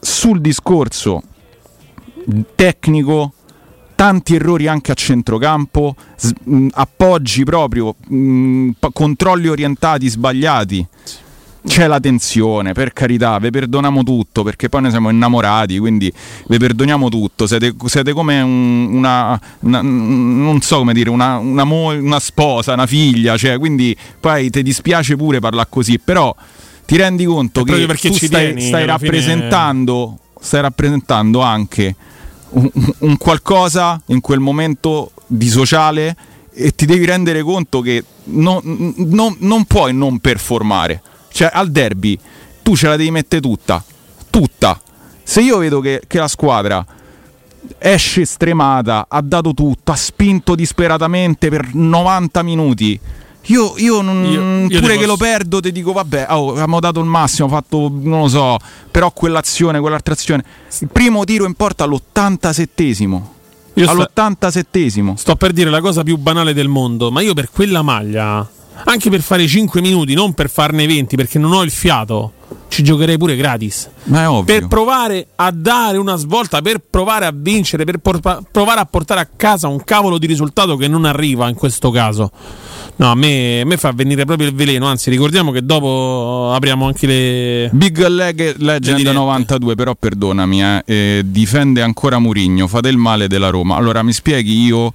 sul 0.00 0.40
discorso 0.40 1.22
tecnico, 2.54 3.33
tanti 3.94 4.34
errori 4.34 4.66
anche 4.66 4.92
a 4.92 4.94
centrocampo, 4.94 5.94
appoggi 6.72 7.44
proprio, 7.44 7.94
mh, 8.06 8.70
controlli 8.92 9.48
orientati 9.48 10.08
sbagliati. 10.08 10.86
C'è 11.66 11.86
la 11.86 11.98
tensione, 11.98 12.74
per 12.74 12.92
carità, 12.92 13.38
vi 13.38 13.48
perdoniamo 13.48 14.02
tutto 14.02 14.42
perché 14.42 14.68
poi 14.68 14.82
noi 14.82 14.90
siamo 14.90 15.08
innamorati, 15.08 15.78
quindi 15.78 16.12
vi 16.48 16.58
perdoniamo 16.58 17.08
tutto. 17.08 17.46
Siete, 17.46 17.74
siete 17.86 18.12
come 18.12 18.42
un, 18.42 18.88
una, 18.92 19.40
una, 19.60 19.80
non 19.80 20.60
so 20.60 20.78
come 20.78 20.92
dire, 20.92 21.08
una, 21.08 21.38
una, 21.38 21.64
mo- 21.64 21.96
una 21.96 22.20
sposa, 22.20 22.74
una 22.74 22.86
figlia, 22.86 23.38
cioè, 23.38 23.58
quindi 23.58 23.96
poi 24.20 24.50
ti 24.50 24.62
dispiace 24.62 25.16
pure 25.16 25.40
parlare 25.40 25.68
così, 25.70 25.98
però 25.98 26.36
ti 26.84 26.98
rendi 26.98 27.24
conto 27.24 27.62
che 27.62 27.86
tu 27.86 28.12
stai, 28.12 28.28
tieni, 28.28 28.60
stai 28.60 28.84
rappresentando, 28.84 30.18
fine... 30.18 30.44
stai 30.44 30.60
rappresentando 30.60 31.40
anche 31.40 31.96
un, 32.54 32.70
un 32.98 33.16
qualcosa 33.16 34.00
in 34.06 34.20
quel 34.20 34.40
momento 34.40 35.12
di 35.26 35.48
sociale 35.48 36.16
e 36.52 36.74
ti 36.74 36.86
devi 36.86 37.04
rendere 37.04 37.42
conto 37.42 37.80
che 37.80 38.04
non, 38.24 38.60
non, 38.96 39.36
non 39.40 39.64
puoi 39.64 39.92
non 39.92 40.18
performare 40.18 41.02
cioè, 41.34 41.50
al 41.52 41.72
derby 41.72 42.16
tu 42.62 42.76
ce 42.76 42.86
la 42.86 42.96
devi 42.96 43.10
mettere 43.10 43.42
tutta. 43.42 43.82
Tutta. 44.30 44.80
Se 45.22 45.40
io 45.40 45.58
vedo 45.58 45.80
che, 45.80 46.02
che 46.06 46.18
la 46.18 46.28
squadra 46.28 46.84
esce 47.76 48.24
stremata, 48.24 49.06
ha 49.08 49.20
dato 49.20 49.52
tutto, 49.52 49.90
ha 49.90 49.96
spinto 49.96 50.54
disperatamente 50.54 51.48
per 51.50 51.74
90 51.74 52.42
minuti. 52.44 52.98
Io, 53.46 53.74
io, 53.76 54.00
non, 54.00 54.24
io, 54.24 54.66
io 54.68 54.80
pure 54.80 54.92
che 54.92 55.04
posso... 55.04 55.06
lo 55.06 55.16
perdo, 55.16 55.60
ti 55.60 55.70
dico 55.70 55.92
vabbè, 55.92 56.26
oh, 56.30 56.52
abbiamo 56.52 56.80
dato 56.80 57.00
il 57.00 57.06
massimo, 57.06 57.48
ho 57.48 57.50
fatto, 57.50 57.90
non 57.92 58.20
lo 58.20 58.28
so, 58.28 58.56
però 58.90 59.10
quell'azione, 59.10 59.80
quell'altra 59.80 60.14
azione. 60.14 60.44
Il 60.80 60.88
primo 60.90 61.24
tiro 61.24 61.44
in 61.44 61.54
porta 61.54 61.84
all'87esimo. 61.84 63.22
Io 63.74 63.90
all'87esimo. 63.90 65.14
Sto 65.14 65.36
per 65.36 65.52
dire 65.52 65.68
la 65.68 65.80
cosa 65.80 66.02
più 66.02 66.16
banale 66.16 66.54
del 66.54 66.68
mondo, 66.68 67.10
ma 67.10 67.20
io 67.20 67.34
per 67.34 67.50
quella 67.50 67.82
maglia 67.82 68.48
anche 68.84 69.08
per 69.08 69.22
fare 69.22 69.46
5 69.46 69.80
minuti, 69.80 70.14
non 70.14 70.34
per 70.34 70.50
farne 70.50 70.86
20, 70.86 71.16
perché 71.16 71.38
non 71.38 71.52
ho 71.52 71.62
il 71.62 71.70
fiato, 71.70 72.32
ci 72.74 72.82
giocherei 72.82 73.16
pure 73.16 73.36
gratis. 73.36 73.88
Ma 74.04 74.22
è 74.22 74.28
ovvio. 74.28 74.42
Per 74.42 74.66
provare 74.66 75.28
a 75.36 75.52
dare 75.52 75.96
una 75.96 76.16
svolta, 76.16 76.60
per 76.60 76.80
provare 76.80 77.24
a 77.24 77.32
vincere, 77.32 77.84
per 77.84 77.98
por- 77.98 78.20
provare 78.50 78.80
a 78.80 78.84
portare 78.84 79.20
a 79.20 79.28
casa 79.36 79.68
un 79.68 79.84
cavolo 79.84 80.18
di 80.18 80.26
risultato 80.26 80.76
che 80.76 80.88
non 80.88 81.04
arriva 81.04 81.48
in 81.48 81.54
questo 81.54 81.92
caso. 81.92 82.32
No, 82.96 83.12
a 83.12 83.14
me, 83.14 83.60
a 83.60 83.64
me, 83.64 83.76
fa 83.76 83.92
venire 83.92 84.24
proprio 84.24 84.48
il 84.48 84.54
veleno. 84.54 84.86
Anzi, 84.86 85.08
ricordiamo 85.08 85.52
che 85.52 85.64
dopo 85.64 86.50
apriamo 86.52 86.84
anche 86.84 87.06
le. 87.06 87.70
Big 87.72 88.04
Leg 88.08 88.56
Legend 88.58 89.06
92, 89.06 89.76
però 89.76 89.94
perdonami, 89.94 90.62
eh, 90.62 90.82
eh, 90.84 91.22
difende 91.24 91.80
ancora 91.80 92.18
Murigno. 92.18 92.66
Fate 92.66 92.88
il 92.88 92.96
male 92.96 93.28
della 93.28 93.50
Roma. 93.50 93.76
Allora 93.76 94.02
mi 94.02 94.12
spieghi 94.12 94.64
io 94.64 94.92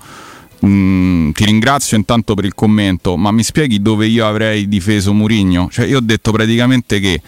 Mm, 0.65 1.31
ti 1.31 1.45
ringrazio 1.45 1.95
intanto 1.95 2.33
per 2.33 2.43
il 2.43 2.53
commento, 2.53 3.15
ma 3.15 3.31
mi 3.31 3.43
spieghi 3.43 3.81
dove 3.81 4.07
io 4.07 4.27
avrei 4.27 4.67
difeso 4.67 5.13
Murigno? 5.13 5.69
Cioè, 5.71 5.85
io 5.85 5.99
ho 5.99 6.01
detto 6.01 6.31
praticamente 6.31 6.99
che 6.99 7.21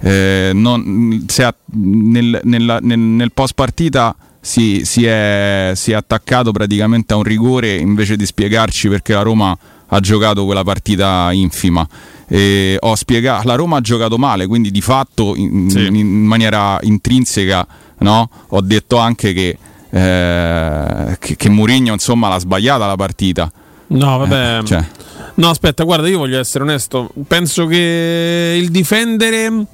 eh, 0.00 0.50
non, 0.54 1.24
ha, 1.38 1.54
nel, 1.72 2.40
nella, 2.44 2.78
nel, 2.80 2.98
nel, 2.98 3.32
post 3.32 3.54
partita 3.54 4.14
si, 4.40 4.84
si, 4.84 5.04
è, 5.04 5.72
si, 5.74 5.92
è, 5.92 5.94
attaccato 5.94 6.52
praticamente 6.52 7.14
a 7.14 7.16
un 7.16 7.22
rigore 7.22 7.74
invece 7.74 8.16
di 8.16 8.26
spiegarci 8.26 8.88
perché 8.88 9.14
la 9.14 9.22
Roma 9.22 9.56
ha 9.88 10.00
giocato 10.00 10.44
quella 10.44 10.64
partita 10.64 11.30
infima. 11.32 11.86
Ho 12.80 12.94
spiegato, 12.94 13.46
la 13.46 13.54
Roma 13.54 13.78
ha 13.78 13.80
giocato 13.80 14.18
male, 14.18 14.46
quindi 14.46 14.70
di 14.70 14.80
fatto 14.80 15.34
in, 15.36 15.70
sì. 15.70 15.86
in 15.86 16.24
maniera 16.24 16.78
intrinseca 16.82 17.66
no? 17.98 18.28
ho 18.48 18.60
detto 18.60 18.98
anche 18.98 19.32
che 19.32 19.58
eh, 19.90 21.16
che, 21.18 21.36
che 21.36 21.48
Murigno 21.48 21.92
insomma 21.92 22.28
l'ha 22.28 22.38
sbagliata 22.38 22.86
la 22.86 22.96
partita. 22.96 23.50
No, 23.88 24.18
vabbè. 24.18 24.58
Eh, 24.58 24.64
cioè. 24.64 24.84
No, 25.34 25.50
aspetta, 25.50 25.84
guarda, 25.84 26.08
io 26.08 26.18
voglio 26.18 26.38
essere 26.38 26.64
onesto. 26.64 27.10
Penso 27.26 27.66
che 27.66 28.58
il 28.60 28.70
difendere, 28.70 29.64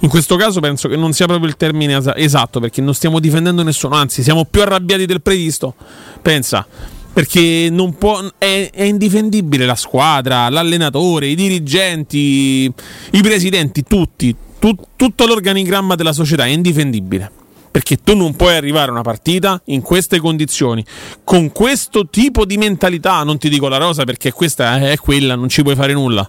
in 0.00 0.08
questo 0.08 0.36
caso, 0.36 0.60
penso 0.60 0.88
che 0.88 0.96
non 0.96 1.12
sia 1.12 1.26
proprio 1.26 1.48
il 1.48 1.56
termine 1.56 2.00
esatto, 2.16 2.60
perché 2.60 2.80
non 2.80 2.94
stiamo 2.94 3.18
difendendo 3.18 3.62
nessuno, 3.62 3.94
anzi, 3.94 4.22
siamo 4.22 4.44
più 4.44 4.62
arrabbiati 4.62 5.06
del 5.06 5.22
previsto. 5.22 5.74
Pensa, 6.20 6.66
perché 7.12 7.72
può, 7.96 8.22
è, 8.36 8.70
è, 8.72 8.82
indifendibile 8.82 9.64
la 9.64 9.74
squadra, 9.74 10.50
l'allenatore, 10.50 11.28
i 11.28 11.34
dirigenti, 11.34 12.70
i 13.12 13.22
presidenti, 13.22 13.84
tutti, 13.84 14.36
tu, 14.58 14.76
tutto 14.96 15.26
l'organigramma 15.26 15.94
della 15.94 16.12
società 16.12 16.44
è 16.44 16.48
indifendibile 16.48 17.30
perché 17.76 17.98
tu 18.02 18.16
non 18.16 18.34
puoi 18.36 18.54
arrivare 18.54 18.88
a 18.88 18.92
una 18.92 19.02
partita 19.02 19.60
in 19.66 19.82
queste 19.82 20.18
condizioni, 20.18 20.82
con 21.24 21.52
questo 21.52 22.08
tipo 22.08 22.46
di 22.46 22.56
mentalità, 22.56 23.22
non 23.22 23.36
ti 23.36 23.50
dico 23.50 23.68
la 23.68 23.76
rosa 23.76 24.04
perché 24.04 24.32
questa 24.32 24.78
è 24.78 24.96
quella, 24.96 25.34
non 25.34 25.50
ci 25.50 25.62
puoi 25.62 25.74
fare 25.74 25.92
nulla, 25.92 26.26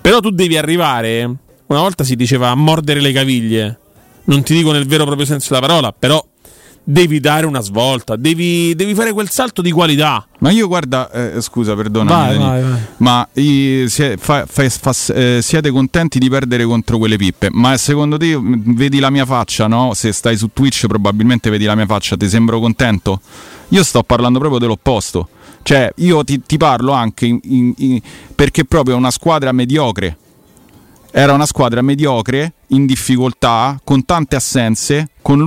però 0.00 0.20
tu 0.20 0.30
devi 0.30 0.56
arrivare, 0.56 1.28
una 1.68 1.80
volta 1.80 2.04
si 2.04 2.16
diceva 2.16 2.54
mordere 2.54 3.00
le 3.00 3.12
caviglie, 3.12 3.78
non 4.24 4.42
ti 4.42 4.54
dico 4.54 4.72
nel 4.72 4.86
vero 4.86 5.04
proprio 5.04 5.26
senso 5.26 5.54
della 5.54 5.66
parola, 5.66 5.92
però 5.92 6.24
devi 6.82 7.20
dare 7.20 7.44
una 7.44 7.60
svolta, 7.60 8.16
devi, 8.16 8.74
devi, 8.74 8.94
fare 8.94 9.12
quel 9.12 9.28
salto 9.28 9.60
di 9.60 9.70
qualità. 9.70 10.26
Ma 10.38 10.50
io 10.50 10.66
guarda, 10.66 11.10
eh, 11.10 11.40
scusa, 11.42 11.74
perdonami, 11.74 12.38
vai, 12.38 12.38
vai, 12.38 12.62
vai. 12.62 12.78
ma 12.98 13.28
i, 13.34 13.84
sie, 13.88 14.16
fa, 14.16 14.46
fa, 14.46 14.66
fa, 14.70 14.94
eh, 15.12 15.40
siete 15.42 15.70
contenti 15.70 16.18
di 16.18 16.30
perdere 16.30 16.64
contro 16.64 16.96
quelle 16.96 17.16
pippe? 17.16 17.48
Ma 17.52 17.76
secondo 17.76 18.16
te 18.16 18.38
vedi 18.40 18.98
la 19.00 19.10
mia 19.10 19.26
faccia, 19.26 19.66
no? 19.66 19.92
Se 19.92 20.12
stai 20.12 20.38
su 20.38 20.48
Twitch 20.54 20.86
probabilmente 20.86 21.50
vedi 21.50 21.66
la 21.66 21.74
mia 21.74 21.86
faccia, 21.86 22.16
ti 22.16 22.28
sembro 22.28 22.58
contento? 22.60 23.20
Io 23.68 23.82
sto 23.84 24.02
parlando 24.02 24.38
proprio 24.38 24.58
dell'opposto. 24.58 25.28
Cioè, 25.62 25.92
io 25.96 26.24
ti, 26.24 26.40
ti 26.46 26.56
parlo 26.56 26.92
anche 26.92 27.26
in, 27.26 27.38
in, 27.42 27.74
in, 27.76 28.00
perché 28.34 28.64
proprio 28.64 28.94
è 28.94 28.98
una 28.98 29.10
squadra 29.10 29.52
mediocre 29.52 30.16
era 31.10 31.32
una 31.32 31.46
squadra 31.46 31.82
mediocre, 31.82 32.52
in 32.68 32.86
difficoltà, 32.86 33.80
con 33.82 34.04
tante 34.04 34.36
assenze, 34.36 35.10
con 35.22 35.42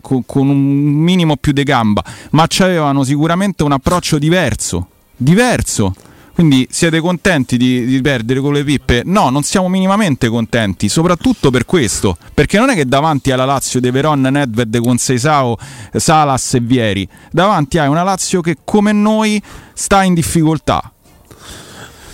con, 0.00 0.24
con 0.24 0.48
un 0.48 0.58
minimo 0.58 1.36
più 1.36 1.52
di 1.52 1.62
gamba, 1.62 2.04
ma 2.30 2.46
avevano 2.58 3.04
sicuramente 3.04 3.62
un 3.62 3.72
approccio 3.72 4.18
diverso, 4.18 4.86
diverso. 5.16 5.94
Quindi 6.32 6.66
siete 6.70 7.00
contenti 7.00 7.58
di, 7.58 7.84
di, 7.84 8.00
perdere 8.00 8.40
con 8.40 8.54
le 8.54 8.64
pippe? 8.64 9.02
No, 9.04 9.28
non 9.28 9.42
siamo 9.42 9.68
minimamente 9.68 10.28
contenti, 10.28 10.88
soprattutto 10.88 11.50
per 11.50 11.66
questo, 11.66 12.16
perché 12.32 12.58
non 12.58 12.70
è 12.70 12.74
che 12.74 12.86
davanti 12.86 13.30
alla 13.30 13.44
Lazio 13.44 13.78
di 13.78 13.90
Veron, 13.90 14.22
Nedved 14.22 14.80
con 14.80 14.96
Seisao, 14.96 15.58
Salas 15.92 16.54
e 16.54 16.60
Vieri, 16.60 17.06
davanti 17.30 17.76
hai 17.76 17.88
una 17.88 18.04
Lazio 18.04 18.40
che 18.40 18.56
come 18.64 18.92
noi 18.92 19.42
sta 19.74 20.02
in 20.02 20.14
difficoltà. 20.14 20.92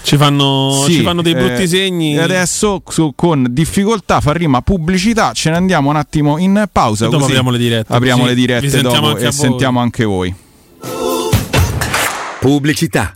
Ci 0.07 0.17
fanno, 0.17 0.85
sì, 0.87 0.93
ci 0.93 1.03
fanno, 1.03 1.21
dei 1.21 1.35
brutti 1.35 1.63
eh, 1.63 1.67
segni. 1.67 2.15
E 2.15 2.21
adesso 2.21 2.81
su, 2.87 3.15
con 3.17 3.45
difficoltà 3.51 4.21
fa 4.21 4.33
rima 4.35 4.63
pubblicità. 4.63 5.33
Ce 5.33 5.51
ne 5.51 5.57
andiamo 5.57 5.91
un 5.91 5.97
attimo 5.97 6.39
in 6.39 6.69
pausa. 6.71 7.09
dopo 7.09 7.25
apriamo 7.25 7.51
le 7.51 7.59
dirette. 7.59 7.93
Apriamo 7.93 8.25
le 8.25 8.35
dirette 8.37 8.83
dopo 8.83 9.17
e 9.17 9.33
sentiamo 9.33 9.81
anche 9.81 10.05
voi. 10.05 10.33
Pubblicità. 12.39 13.16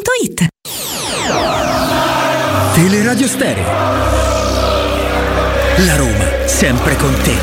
radiostereo.it 0.01 0.47
Teleradio 2.73 3.27
Stereo 3.27 3.65
La 5.85 5.95
Roma, 5.95 6.25
sempre 6.45 6.95
con 6.95 7.13
te. 7.21 7.35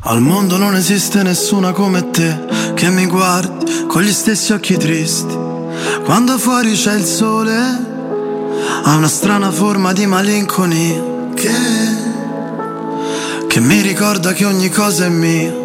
Al 0.00 0.20
mondo 0.20 0.56
non 0.56 0.74
esiste 0.74 1.22
nessuna 1.22 1.72
come 1.72 2.10
te 2.10 2.44
che 2.74 2.90
mi 2.90 3.06
guardi 3.06 3.86
con 3.86 4.02
gli 4.02 4.12
stessi 4.12 4.52
occhi 4.52 4.76
tristi. 4.76 5.36
Quando 6.04 6.38
fuori 6.38 6.72
c'è 6.72 6.94
il 6.94 7.04
sole, 7.04 7.56
ha 8.84 8.94
una 8.94 9.08
strana 9.08 9.50
forma 9.50 9.92
di 9.92 10.06
malinconia 10.06 11.32
che, 11.34 11.54
che 13.48 13.60
mi 13.60 13.80
ricorda 13.80 14.32
che 14.32 14.44
ogni 14.44 14.68
cosa 14.68 15.06
è 15.06 15.08
mia 15.08 15.64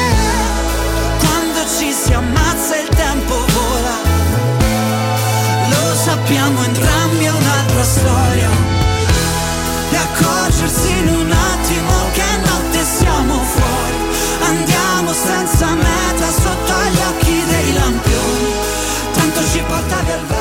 ci 2.11 2.17
ammazza 2.17 2.75
il 2.75 2.89
tempo 2.89 3.35
vola. 3.53 3.95
Lo 5.69 5.95
sappiamo 5.95 6.61
entrambi 6.65 7.23
è 7.23 7.31
un'altra 7.31 7.83
storia. 7.83 8.49
E 9.91 9.95
accorgersi 9.95 10.89
in 10.89 11.07
un 11.07 11.31
attimo 11.31 11.93
che 12.11 12.29
notte 12.43 12.83
siamo 12.83 13.35
fuori. 13.53 13.95
Andiamo 14.41 15.13
senza 15.13 15.67
meta 15.73 16.20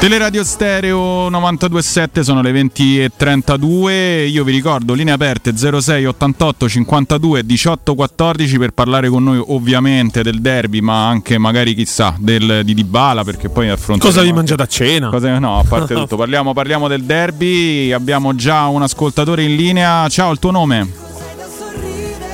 Teleradio 0.00 0.42
Stereo 0.44 1.28
927 1.28 2.24
sono 2.24 2.40
le 2.40 2.52
20 2.52 3.02
e 3.02 3.10
32. 3.14 4.24
Io 4.24 4.44
vi 4.44 4.52
ricordo 4.52 4.94
linee 4.94 5.12
aperte 5.12 5.54
06 5.54 6.06
88 6.06 6.68
52 6.68 7.44
18 7.44 7.94
14 7.94 8.58
per 8.58 8.70
parlare 8.70 9.10
con 9.10 9.24
noi 9.24 9.44
ovviamente 9.48 10.22
del 10.22 10.40
derby, 10.40 10.80
ma 10.80 11.06
anche 11.06 11.36
magari 11.36 11.74
chissà 11.74 12.14
del, 12.18 12.62
di 12.64 12.72
Dybala 12.72 13.24
perché 13.24 13.50
poi 13.50 13.68
affrontiamo 13.68 14.14
Cosa 14.14 14.24
vi 14.24 14.32
mangiate 14.32 14.62
a 14.62 14.66
cena? 14.66 15.10
Cosa- 15.10 15.38
no, 15.38 15.58
a 15.58 15.64
parte 15.68 15.92
tutto, 15.94 16.16
parliamo, 16.16 16.54
parliamo 16.54 16.88
del 16.88 17.02
derby. 17.02 17.92
Abbiamo 17.92 18.34
già 18.34 18.68
un 18.68 18.80
ascoltatore 18.80 19.42
in 19.42 19.54
linea. 19.54 20.08
Ciao, 20.08 20.32
il 20.32 20.38
tuo 20.38 20.50
nome? 20.50 21.09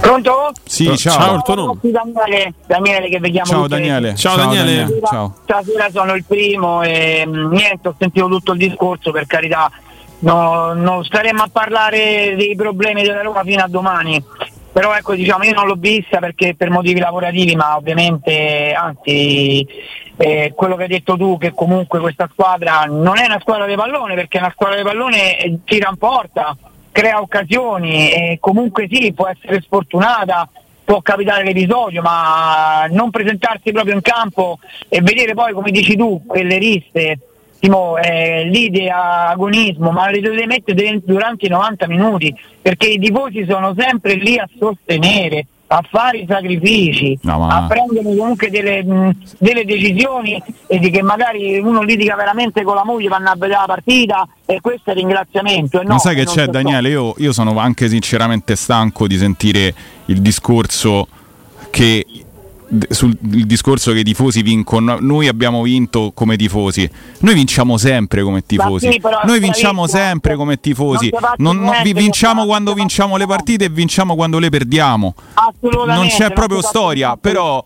Pronto? 0.01 0.53
Sì, 0.65 0.97
ciao. 0.97 1.43
Sì, 1.81 1.91
Daniele, 1.91 2.55
Daniele 2.67 3.09
che 3.09 3.19
vediamo 3.19 3.47
Ciao 3.47 3.63
tutte 3.63 3.79
le- 3.79 3.87
Daniele. 3.87 4.17
Ciao. 5.05 5.35
Stasera 5.43 5.91
sono 5.91 6.15
il 6.15 6.25
primo 6.25 6.83
e 6.83 7.25
mm, 7.27 7.51
niente, 7.53 7.89
ho 7.89 7.95
sentito 7.99 8.29
tutto 8.29 8.53
il 8.53 8.59
discorso, 8.59 9.11
per 9.11 9.27
carità. 9.27 9.71
No, 10.19 10.73
non 10.73 11.05
staremo 11.05 11.43
a 11.43 11.49
parlare 11.53 12.35
dei 12.37 12.55
problemi 12.57 13.03
della 13.03 13.23
Roma 13.23 13.43
fino 13.43 13.63
a 13.63 13.69
domani. 13.69 14.23
Però 14.73 14.95
ecco, 14.95 15.15
diciamo, 15.15 15.45
io 15.45 15.55
non 15.55 15.67
l'ho 15.67 15.77
vista 15.77 16.19
perché 16.19 16.55
per 16.55 16.69
motivi 16.71 17.01
lavorativi, 17.01 17.57
ma 17.57 17.77
ovviamente, 17.77 18.73
anzi, 18.73 19.67
eh, 20.19 20.53
quello 20.55 20.77
che 20.77 20.83
hai 20.83 20.89
detto 20.89 21.17
tu, 21.17 21.39
che 21.39 21.53
comunque 21.55 21.99
questa 21.99 22.29
squadra 22.31 22.85
non 22.85 23.17
è 23.19 23.25
una 23.25 23.39
squadra 23.41 23.65
di 23.67 23.75
pallone, 23.75 24.15
perché 24.15 24.37
è 24.37 24.43
una 24.43 24.53
squadra 24.53 24.77
di 24.77 24.83
pallone 24.83 25.39
eh, 25.39 25.59
tira 25.65 25.89
in 25.89 25.97
porta, 25.97 26.55
crea 26.97 27.21
occasioni 27.21 28.11
e 28.11 28.39
comunque 28.41 28.89
sì, 28.91 29.13
può 29.13 29.29
essere 29.29 29.61
sfortunata, 29.61 30.49
può 30.83 31.03
capitare 31.03 31.45
l'episodio, 31.45 32.01
ma 32.01 32.87
non 32.89 33.11
presentarsi 33.11 33.71
proprio 33.71 33.93
in 33.93 34.01
campo 34.01 34.59
e 34.89 35.03
vedere 35.03 35.35
poi, 35.35 35.53
come 35.53 35.71
dici 35.71 35.95
tu, 35.95 36.23
quelle 36.27 36.57
riste, 36.57 37.19
Timo, 37.59 37.99
eh, 37.99 38.45
lì 38.45 38.71
di 38.71 38.89
agonismo, 38.89 39.91
ma 39.91 40.09
le 40.09 40.21
dovete 40.21 40.47
mettere 40.47 41.01
durante 41.05 41.45
i 41.45 41.51
90 41.51 41.87
minuti, 41.87 42.35
perché 42.63 42.87
i 42.87 42.99
tifosi 42.99 43.45
sono 43.47 43.75
sempre 43.77 44.15
lì 44.15 44.39
a 44.39 44.49
sostenere, 44.59 45.47
a 45.69 45.83
fare 45.91 46.19
i 46.19 46.27
sacrifici, 46.29 47.19
No, 47.23 47.39
ma- 47.39 47.57
a 47.65 47.67
prendere 47.67 48.03
comunque 48.05 48.51
delle, 48.51 48.85
mh, 48.85 49.17
delle 49.39 49.65
decisioni 49.65 50.41
e 50.67 50.79
di 50.79 50.91
che 50.91 51.03
magari 51.03 51.59
uno 51.59 51.83
litiga 51.83 52.15
veramente 52.15 52.63
con 52.63 52.75
la 52.77 52.85
moglie, 52.85 53.09
vanno 53.09 53.31
a 53.31 53.35
vedere 53.35 53.61
la 53.61 53.67
partita 53.67 54.29
e 54.45 54.61
questo 54.61 54.91
è 54.91 54.95
ringraziamento. 54.95 55.81
E 55.81 55.85
no, 55.85 55.95
Ma 55.95 55.99
sai 55.99 56.15
che 56.15 56.25
non 56.25 56.35
c'è 56.35 56.45
so- 56.45 56.51
Daniele? 56.51 56.89
Io, 56.91 57.15
io 57.19 57.33
sono 57.33 57.59
anche 57.59 57.89
sinceramente 57.89 58.55
stanco 58.55 59.07
di 59.09 59.17
sentire 59.19 59.75
il 60.07 60.21
discorso 60.21 61.09
che 61.71 62.07
sul 62.89 63.17
il 63.33 63.47
discorso 63.47 63.93
che 63.93 64.01
i 64.01 64.05
tifosi 64.05 64.43
vincono. 64.43 64.99
Noi 65.01 65.29
abbiamo 65.29 65.63
vinto 65.63 66.13
come 66.15 66.37
tifosi. 66.37 66.89
Noi 67.21 67.35
vinciamo 67.35 67.79
sempre 67.79 68.23
come 68.23 68.45
tifosi. 68.45 68.93
sì, 68.93 69.01
però, 69.01 69.21
Noi 69.25 69.39
vinciamo 69.39 69.87
sempre 69.87 70.37
come 70.37 70.59
tifosi. 70.61 71.11
Non 71.37 71.57
Non, 71.57 71.71
niente, 71.71 71.93
vinciamo 71.95 72.45
quando 72.47 72.75
vinciamo 72.75 73.17
le 73.17 73.27
partite 73.27 73.65
e 73.67 73.69
vinciamo 73.69 74.15
quando 74.15 74.39
le 74.39 74.49
perdiamo. 74.51 75.15
Non 75.61 76.09
c'è 76.09 76.33
proprio 76.33 76.63
storia, 76.63 77.17
però 77.17 77.65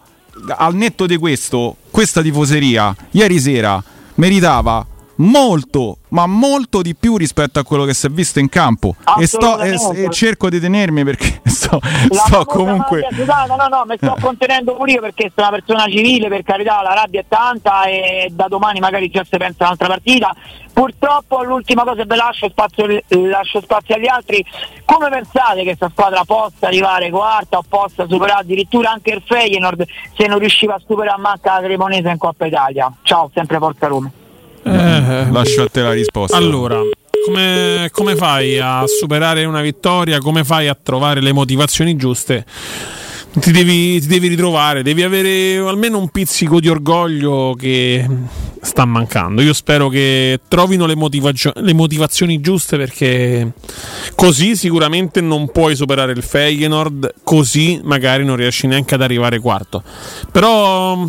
al 0.49 0.75
netto 0.75 1.07
di 1.07 1.17
questo, 1.17 1.77
questa 1.91 2.23
tifoseria 2.23 2.95
ieri 3.11 3.39
sera 3.39 3.83
meritava 4.15 4.87
molto, 5.21 5.99
ma 6.09 6.27
molto 6.27 6.83
di 6.83 6.95
più 6.95 7.17
rispetto 7.17 7.59
a 7.59 7.65
quello 7.65 7.85
che 7.85 7.95
si 7.95 8.07
è 8.07 8.11
visto 8.11 8.39
in 8.39 8.49
campo. 8.49 8.95
E, 9.19 9.27
sto, 9.27 9.59
e, 9.59 9.77
e 10.05 10.11
cerco 10.11 10.49
di 10.49 10.61
tenermi 10.61 11.05
perché 11.05 11.41
sto, 11.49 11.81
sto 12.11 12.45
comunque. 12.45 13.07
sudata, 13.13 13.55
no, 13.55 13.67
no, 13.69 13.85
mi 13.87 13.97
sto 13.97 14.17
contenendo 14.21 14.75
pure 14.75 14.93
io 14.93 15.01
perché 15.01 15.31
sono 15.35 15.49
una 15.49 15.59
persona 15.59 15.87
civile, 15.87 16.29
per 16.29 16.43
carità, 16.43 16.83
la 16.83 16.95
rabbia 16.95 17.21
è 17.21 17.25
tanta 17.29 17.85
e 17.85 18.29
da 18.31 18.47
domani 18.49 18.81
magari 18.81 19.11
già 19.11 19.25
si 19.29 19.37
pensa 19.37 19.65
a 19.65 19.67
un'altra 19.67 19.89
partita. 19.89 20.35
Purtroppo 20.73 21.43
l'ultima 21.43 21.83
cosa 21.83 22.05
che 22.05 22.17
lascio 22.17 22.49
spazio, 22.49 22.87
lascio 23.09 23.61
spazio 23.61 23.97
agli 23.97 24.07
altri, 24.07 24.43
come 24.85 25.11
pensate 25.11 25.59
che 25.59 25.65
questa 25.65 25.91
squadra 25.91 26.25
possa 26.25 26.69
arrivare 26.69 27.11
quarta 27.11 27.59
o 27.59 27.65
possa 27.69 28.07
superare 28.09 28.41
addirittura 28.41 28.93
anche 28.93 29.11
il 29.11 29.23
Feyenoord 29.27 29.85
se 30.17 30.27
non 30.27 30.39
riusciva 30.39 30.75
a 30.75 30.81
superare 30.85 31.21
manca 31.21 31.55
la 31.55 31.67
Cremonese 31.67 32.09
in 32.09 32.19
Coppa 32.19 32.47
Italia? 32.47 32.91
Ciao, 33.03 33.31
sempre 33.35 33.59
Forza 33.59 33.89
Roma. 33.89 34.11
Lascio 34.63 35.63
a 35.63 35.69
te 35.69 35.83
la 35.83 35.93
risposta. 35.93 36.37
Allora, 36.37 36.81
come, 37.27 37.89
come 37.93 38.17
fai 38.17 38.59
a 38.59 38.85
superare 38.87 39.45
una 39.45 39.61
vittoria? 39.61 40.19
Come 40.19 40.45
fai 40.45 40.69
a 40.69 40.77
trovare 40.81 41.21
le 41.21 41.33
motivazioni 41.33 41.97
giuste? 41.97 42.45
Ti 43.33 43.53
devi, 43.53 44.01
ti 44.01 44.09
devi 44.09 44.27
ritrovare, 44.27 44.83
devi 44.83 45.05
avere 45.05 45.57
almeno 45.59 45.99
un 45.99 46.09
pizzico 46.09 46.59
di 46.59 46.69
orgoglio 46.69 47.55
che 47.57 48.05
sta 48.61 48.85
mancando. 48.85 49.41
Io 49.41 49.53
spero 49.53 49.89
che 49.89 50.41
trovino 50.49 50.85
le, 50.85 50.97
motivazio- 50.97 51.53
le 51.55 51.73
motivazioni 51.73 52.41
giuste 52.41 52.77
perché 52.77 53.53
così 54.17 54.57
sicuramente 54.57 55.21
non 55.21 55.49
puoi 55.53 55.77
superare 55.77 56.11
il 56.11 56.25
Feyenoord, 56.25 57.15
così 57.23 57.81
magari 57.85 58.25
non 58.25 58.35
riesci 58.35 58.67
neanche 58.67 58.97
ad 58.97 59.03
arrivare 59.03 59.39
quarto. 59.39 59.85
Però 60.33 61.07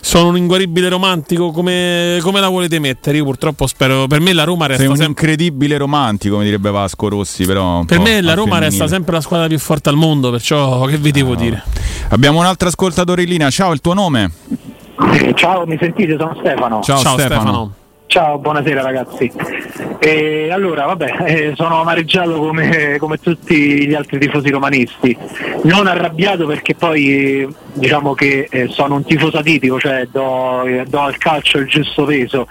sono 0.00 0.28
un 0.28 0.36
inguaribile 0.36 0.88
romantico 0.88 1.50
come, 1.50 2.18
come 2.22 2.40
la 2.40 2.48
volete 2.48 2.78
mettere? 2.78 3.16
Io 3.18 3.24
purtroppo 3.24 3.66
spero. 3.66 4.06
Per 4.06 4.20
me 4.20 4.32
la 4.32 4.44
Roma 4.44 4.66
resta 4.66 4.82
Sei 4.82 4.90
un 4.90 4.96
sempre. 4.96 5.30
incredibile 5.30 5.76
romantico, 5.76 6.34
come 6.34 6.44
direbbe 6.46 6.70
Vasco 6.70 7.08
Rossi, 7.08 7.44
però. 7.44 7.84
Per 7.84 7.98
me 8.00 8.20
la 8.20 8.34
Roma 8.34 8.58
resta 8.58 8.70
femminile. 8.70 8.88
sempre 8.88 9.12
la 9.14 9.20
squadra 9.20 9.46
più 9.46 9.58
forte 9.58 9.88
al 9.88 9.96
mondo, 9.96 10.30
perciò 10.30 10.84
che 10.84 10.96
vi 10.96 11.10
devo 11.10 11.34
dire? 11.34 11.62
Abbiamo 12.10 12.38
un 12.38 12.44
altro 12.46 12.68
ascoltatore 12.68 13.22
in 13.22 13.28
linea. 13.28 13.50
Ciao, 13.50 13.72
il 13.72 13.80
tuo 13.80 13.94
nome? 13.94 14.30
Ciao, 15.34 15.66
mi 15.66 15.76
sentite? 15.78 16.16
Sono 16.18 16.36
Stefano. 16.38 16.80
Ciao, 16.82 16.98
Ciao, 16.98 17.18
Stefano. 17.18 17.40
Stefano. 17.40 17.74
Ciao, 18.14 18.38
buonasera 18.38 18.80
ragazzi. 18.80 19.28
E 19.98 20.48
allora, 20.52 20.86
vabbè, 20.86 21.16
eh, 21.26 21.52
sono 21.56 21.80
amareggiato 21.80 22.38
come, 22.38 22.96
come, 23.00 23.18
tutti 23.18 23.88
gli 23.88 23.92
altri 23.92 24.20
tifosi 24.20 24.50
romanisti. 24.50 25.18
Non 25.64 25.88
arrabbiato 25.88 26.46
perché 26.46 26.76
poi 26.76 27.52
diciamo 27.72 28.14
che 28.14 28.46
eh, 28.48 28.68
sono 28.68 28.94
un 28.94 29.04
tifoso 29.04 29.38
atitico, 29.38 29.80
cioè 29.80 30.06
do, 30.12 30.62
do, 30.86 31.00
al 31.00 31.18
calcio 31.18 31.58
il 31.58 31.66
giusto 31.66 32.04
peso. 32.04 32.46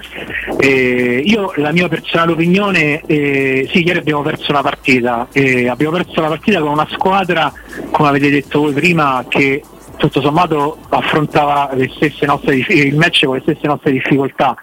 Eh, 0.60 1.24
io 1.26 1.54
la 1.56 1.72
mia 1.72 1.88
personale 1.88 2.34
opinione, 2.34 3.00
eh, 3.06 3.66
sì, 3.72 3.86
ieri 3.86 4.00
abbiamo 4.00 4.22
perso 4.22 4.52
una 4.52 4.64
partita, 4.64 5.30
abbiamo 5.32 5.96
perso 5.96 6.20
la 6.20 6.28
partita 6.28 6.60
con 6.60 6.72
una 6.72 6.88
squadra, 6.92 7.50
come 7.90 8.10
avete 8.10 8.30
detto 8.30 8.60
voi 8.60 8.74
prima, 8.74 9.24
che 9.30 9.64
tutto 9.96 10.20
sommato 10.20 10.78
affrontava 10.90 11.72
il 11.74 12.96
match 12.96 13.24
con 13.24 13.36
le 13.36 13.42
stesse 13.44 13.68
nostre 13.68 13.92
difficoltà. 13.94 14.56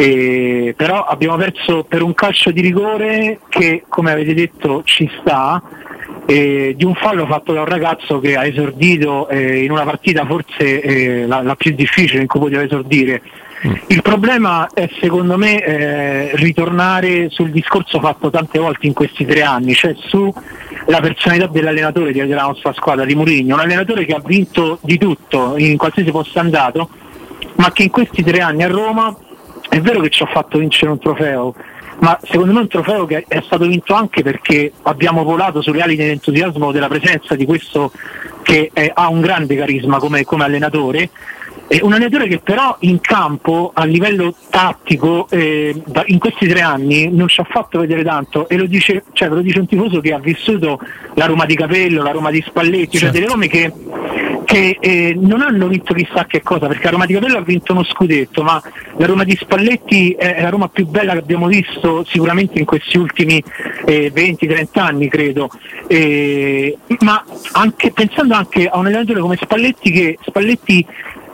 Eh, 0.00 0.74
però 0.76 1.06
abbiamo 1.06 1.34
perso 1.34 1.82
per 1.82 2.02
un 2.02 2.14
calcio 2.14 2.52
di 2.52 2.60
rigore 2.60 3.40
che 3.48 3.82
come 3.88 4.12
avete 4.12 4.32
detto 4.32 4.82
ci 4.84 5.10
sta 5.18 5.60
eh, 6.24 6.74
di 6.76 6.84
un 6.84 6.94
fallo 6.94 7.26
fatto 7.26 7.52
da 7.52 7.62
un 7.62 7.66
ragazzo 7.66 8.20
che 8.20 8.36
ha 8.36 8.46
esordito 8.46 9.28
eh, 9.28 9.64
in 9.64 9.72
una 9.72 9.82
partita 9.82 10.24
forse 10.24 10.80
eh, 10.82 11.26
la, 11.26 11.42
la, 11.42 11.56
più 11.56 11.72
difficile 11.72 12.20
in 12.20 12.28
cui 12.28 12.38
poteva 12.38 12.62
esordire 12.62 13.22
mm. 13.66 13.72
il 13.88 14.00
problema 14.02 14.68
è 14.72 14.88
secondo 15.00 15.36
me 15.36 15.64
eh, 15.64 16.36
ritornare 16.36 17.28
sul 17.30 17.50
discorso 17.50 17.98
fatto 17.98 18.30
tante 18.30 18.60
volte 18.60 18.86
in 18.86 18.92
questi 18.92 19.26
tre 19.26 19.42
anni 19.42 19.74
cioè 19.74 19.96
sulla 19.96 21.00
personalità 21.00 21.48
dell'allenatore 21.48 22.12
della 22.12 22.42
nostra 22.42 22.72
squadra 22.72 23.04
di 23.04 23.16
Mourinho 23.16 23.54
un 23.54 23.60
allenatore 23.62 24.04
che 24.04 24.12
ha 24.12 24.22
vinto 24.24 24.78
di 24.80 24.96
tutto 24.96 25.54
in 25.56 25.76
qualsiasi 25.76 26.12
posto 26.12 26.38
andato 26.38 26.88
ma 27.56 27.72
che 27.72 27.82
in 27.82 27.90
questi 27.90 28.22
tre 28.22 28.38
anni 28.38 28.62
a 28.62 28.68
Roma 28.68 29.16
è 29.68 29.80
vero 29.80 30.00
che 30.00 30.10
ci 30.10 30.22
ha 30.22 30.26
fatto 30.26 30.58
vincere 30.58 30.90
un 30.90 30.98
trofeo, 30.98 31.54
ma 32.00 32.18
secondo 32.22 32.52
me 32.52 32.58
è 32.58 32.62
un 32.62 32.68
trofeo 32.68 33.06
che 33.06 33.24
è 33.26 33.42
stato 33.44 33.66
vinto 33.66 33.94
anche 33.94 34.22
perché 34.22 34.72
abbiamo 34.82 35.24
volato 35.24 35.60
sulle 35.60 35.82
ali 35.82 35.96
dell'entusiasmo 35.96 36.72
della 36.72 36.88
presenza 36.88 37.34
di 37.34 37.44
questo 37.44 37.92
che 38.42 38.70
è, 38.72 38.90
ha 38.94 39.08
un 39.08 39.20
grande 39.20 39.56
carisma 39.56 39.98
come, 39.98 40.24
come 40.24 40.44
allenatore. 40.44 41.10
Eh, 41.68 41.80
un 41.82 41.92
allenatore 41.92 42.26
che 42.28 42.38
però 42.38 42.76
in 42.80 42.98
campo 43.00 43.72
a 43.74 43.84
livello 43.84 44.34
tattico 44.48 45.28
eh, 45.28 45.74
in 46.06 46.18
questi 46.18 46.48
tre 46.48 46.62
anni 46.62 47.10
non 47.12 47.28
ci 47.28 47.40
ha 47.40 47.44
fatto 47.44 47.78
vedere 47.78 48.02
tanto 48.02 48.48
e 48.48 48.56
lo 48.56 48.64
dice, 48.64 49.04
cioè, 49.12 49.28
lo 49.28 49.42
dice 49.42 49.60
un 49.60 49.66
tifoso 49.66 50.00
che 50.00 50.14
ha 50.14 50.18
vissuto 50.18 50.80
la 51.14 51.26
Roma 51.26 51.44
di 51.44 51.54
Capello, 51.54 52.02
la 52.02 52.10
Roma 52.10 52.30
di 52.30 52.42
Spalletti, 52.46 52.96
certo. 52.96 52.98
cioè 52.98 53.10
delle 53.10 53.26
Rome 53.26 53.48
che 53.48 53.72
che 54.48 54.78
eh, 54.80 55.14
non 55.14 55.42
hanno 55.42 55.68
vinto 55.68 55.92
chissà 55.92 56.24
che 56.24 56.40
cosa, 56.40 56.68
perché 56.68 56.84
la 56.84 56.92
Roma 56.92 57.04
di 57.04 57.12
Capello 57.12 57.36
ha 57.36 57.42
vinto 57.42 57.72
uno 57.72 57.84
scudetto, 57.84 58.42
ma 58.42 58.58
la 58.96 59.04
Roma 59.04 59.22
di 59.22 59.36
Spalletti 59.38 60.12
è 60.12 60.40
la 60.40 60.48
Roma 60.48 60.68
più 60.68 60.86
bella 60.86 61.12
che 61.12 61.18
abbiamo 61.18 61.48
visto 61.48 62.02
sicuramente 62.08 62.58
in 62.58 62.64
questi 62.64 62.96
ultimi 62.96 63.44
eh, 63.84 64.10
20-30 64.10 64.66
anni, 64.80 65.08
credo. 65.08 65.50
Eh, 65.86 66.78
ma 67.00 67.22
anche, 67.52 67.92
pensando 67.92 68.32
anche 68.32 68.66
a 68.66 68.78
un 68.78 68.86
allenatore 68.86 69.20
come 69.20 69.36
Spalletti, 69.38 69.90
che 69.90 70.18
Spalletti 70.22 70.86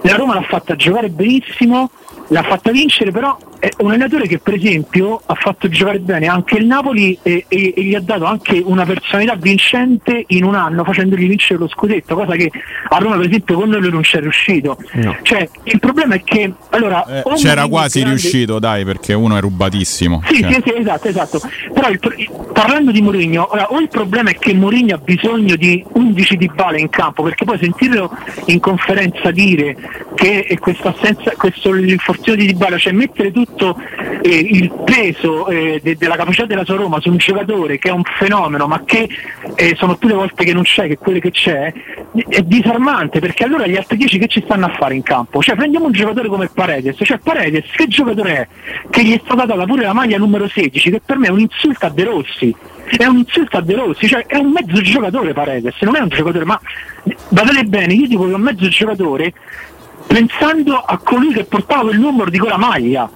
la 0.04 0.16
Roma 0.16 0.34
l'ha 0.34 0.42
fatta 0.42 0.76
giocare 0.76 1.08
benissimo, 1.08 1.90
l'ha 2.28 2.42
fatta 2.42 2.70
vincere, 2.70 3.10
però 3.10 3.36
è 3.64 3.70
un 3.78 3.88
allenatore 3.88 4.26
che 4.26 4.38
per 4.38 4.54
esempio 4.54 5.22
ha 5.24 5.34
fatto 5.34 5.70
giocare 5.70 5.98
bene 5.98 6.26
anche 6.26 6.58
il 6.58 6.66
Napoli 6.66 7.18
e, 7.22 7.46
e, 7.48 7.72
e, 7.74 7.82
gli 7.82 7.94
ha 7.94 8.00
dato 8.00 8.26
anche 8.26 8.60
una 8.62 8.84
personalità 8.84 9.36
vincente 9.36 10.24
in 10.28 10.44
un 10.44 10.54
anno 10.54 10.84
facendogli 10.84 11.26
vincere 11.26 11.60
lo 11.60 11.68
scudetto, 11.68 12.14
cosa 12.14 12.36
che 12.36 12.50
a 12.90 12.98
Roma 12.98 13.16
per 13.16 13.26
esempio 13.26 13.54
con 13.54 13.70
noi 13.70 13.90
non 13.90 14.02
c'è 14.02 14.20
riuscito. 14.20 14.76
No. 14.92 15.16
Cioè, 15.22 15.48
il 15.62 15.78
problema 15.78 16.14
è 16.14 16.22
che 16.22 16.52
allora, 16.70 17.06
eh, 17.06 17.22
c'era 17.36 17.66
quasi 17.66 18.00
grande... 18.00 18.20
riuscito, 18.20 18.58
dai, 18.58 18.84
perché 18.84 19.14
uno 19.14 19.38
è 19.38 19.40
rubatissimo. 19.40 20.22
Sì, 20.26 20.40
cioè. 20.40 20.52
sì, 20.52 20.62
sì, 20.66 20.74
esatto, 20.76 21.08
esatto. 21.08 21.40
Però 21.72 21.88
il, 21.88 22.00
parlando 22.52 22.90
di 22.90 23.00
Mourinho, 23.00 23.48
ora, 23.50 23.72
o 23.72 23.80
il 23.80 23.88
problema 23.88 24.28
è 24.28 24.36
che 24.36 24.52
Mourinho 24.52 24.94
ha 24.94 24.98
bisogno 24.98 25.56
di 25.56 25.82
11 25.90 26.36
di 26.36 26.50
bale 26.54 26.80
in 26.80 26.90
campo, 26.90 27.22
perché 27.22 27.46
poi 27.46 27.58
sentirlo 27.58 28.10
in 28.46 28.60
conferenza 28.60 29.30
dire 29.30 29.74
che 30.14 30.58
questa 30.60 30.94
assenza, 30.96 31.32
questo 31.36 31.72
l'infortunio 31.72 32.38
di 32.38 32.46
Dybala, 32.46 32.76
cioè 32.76 32.92
mettere 32.92 33.32
tutto 33.32 33.53
tutto 33.54 33.76
eh, 34.22 34.36
il 34.36 34.72
peso 34.84 35.46
eh, 35.46 35.80
de- 35.82 35.96
della 35.96 36.16
capacità 36.16 36.44
della 36.44 36.64
sua 36.64 36.76
Roma 36.76 37.00
su 37.00 37.08
un 37.08 37.16
giocatore 37.16 37.78
che 37.78 37.88
è 37.88 37.92
un 37.92 38.02
fenomeno 38.18 38.66
ma 38.66 38.82
che 38.84 39.08
eh, 39.54 39.74
sono 39.76 39.96
più 39.96 40.08
le 40.08 40.14
volte 40.14 40.44
che 40.44 40.52
non 40.52 40.64
c'è 40.64 40.88
che 40.88 40.98
quelle 40.98 41.20
che 41.20 41.30
c'è 41.30 41.72
è 42.28 42.42
disarmante 42.42 43.20
perché 43.20 43.44
allora 43.44 43.66
gli 43.66 43.76
altri 43.76 43.96
10 43.96 44.18
che 44.18 44.26
ci 44.26 44.42
stanno 44.44 44.66
a 44.66 44.74
fare 44.76 44.94
in 44.94 45.02
campo? 45.02 45.40
Cioè 45.40 45.54
prendiamo 45.54 45.86
un 45.86 45.92
giocatore 45.92 46.28
come 46.28 46.50
Paredes, 46.52 46.96
cioè 47.02 47.18
Paredes 47.18 47.64
che 47.74 47.86
giocatore 47.86 48.34
è? 48.36 48.48
Che 48.90 49.04
gli 49.04 49.14
è 49.14 49.20
stata 49.24 49.44
data 49.46 49.64
pure 49.64 49.82
la 49.82 49.92
maglia 49.92 50.18
numero 50.18 50.48
16 50.48 50.90
che 50.90 51.00
per 51.04 51.16
me 51.16 51.28
è 51.28 51.30
un 51.30 51.40
insulto 51.40 51.86
a 51.86 51.90
De 51.90 52.04
Rossi 52.04 52.54
è 52.96 53.06
un 53.06 53.16
insulto 53.16 53.56
a 53.56 53.62
De 53.62 53.74
Rossi, 53.74 54.06
cioè 54.06 54.26
è 54.26 54.36
un 54.36 54.50
mezzo 54.50 54.80
giocatore 54.82 55.32
Paredes, 55.32 55.80
non 55.80 55.96
è 55.96 56.00
un 56.00 56.08
giocatore, 56.08 56.44
ma 56.44 56.60
badate 57.28 57.64
bene, 57.64 57.94
io 57.94 58.06
dico 58.06 58.24
che 58.24 58.32
è 58.32 58.34
un 58.34 58.42
mezzo 58.42 58.68
giocatore 58.68 59.32
pensando 60.06 60.76
a 60.76 60.98
colui 60.98 61.32
che 61.32 61.44
portava 61.44 61.90
il 61.90 61.98
numero 61.98 62.30
di 62.30 62.38
quella 62.38 62.58
maglia 62.58 63.08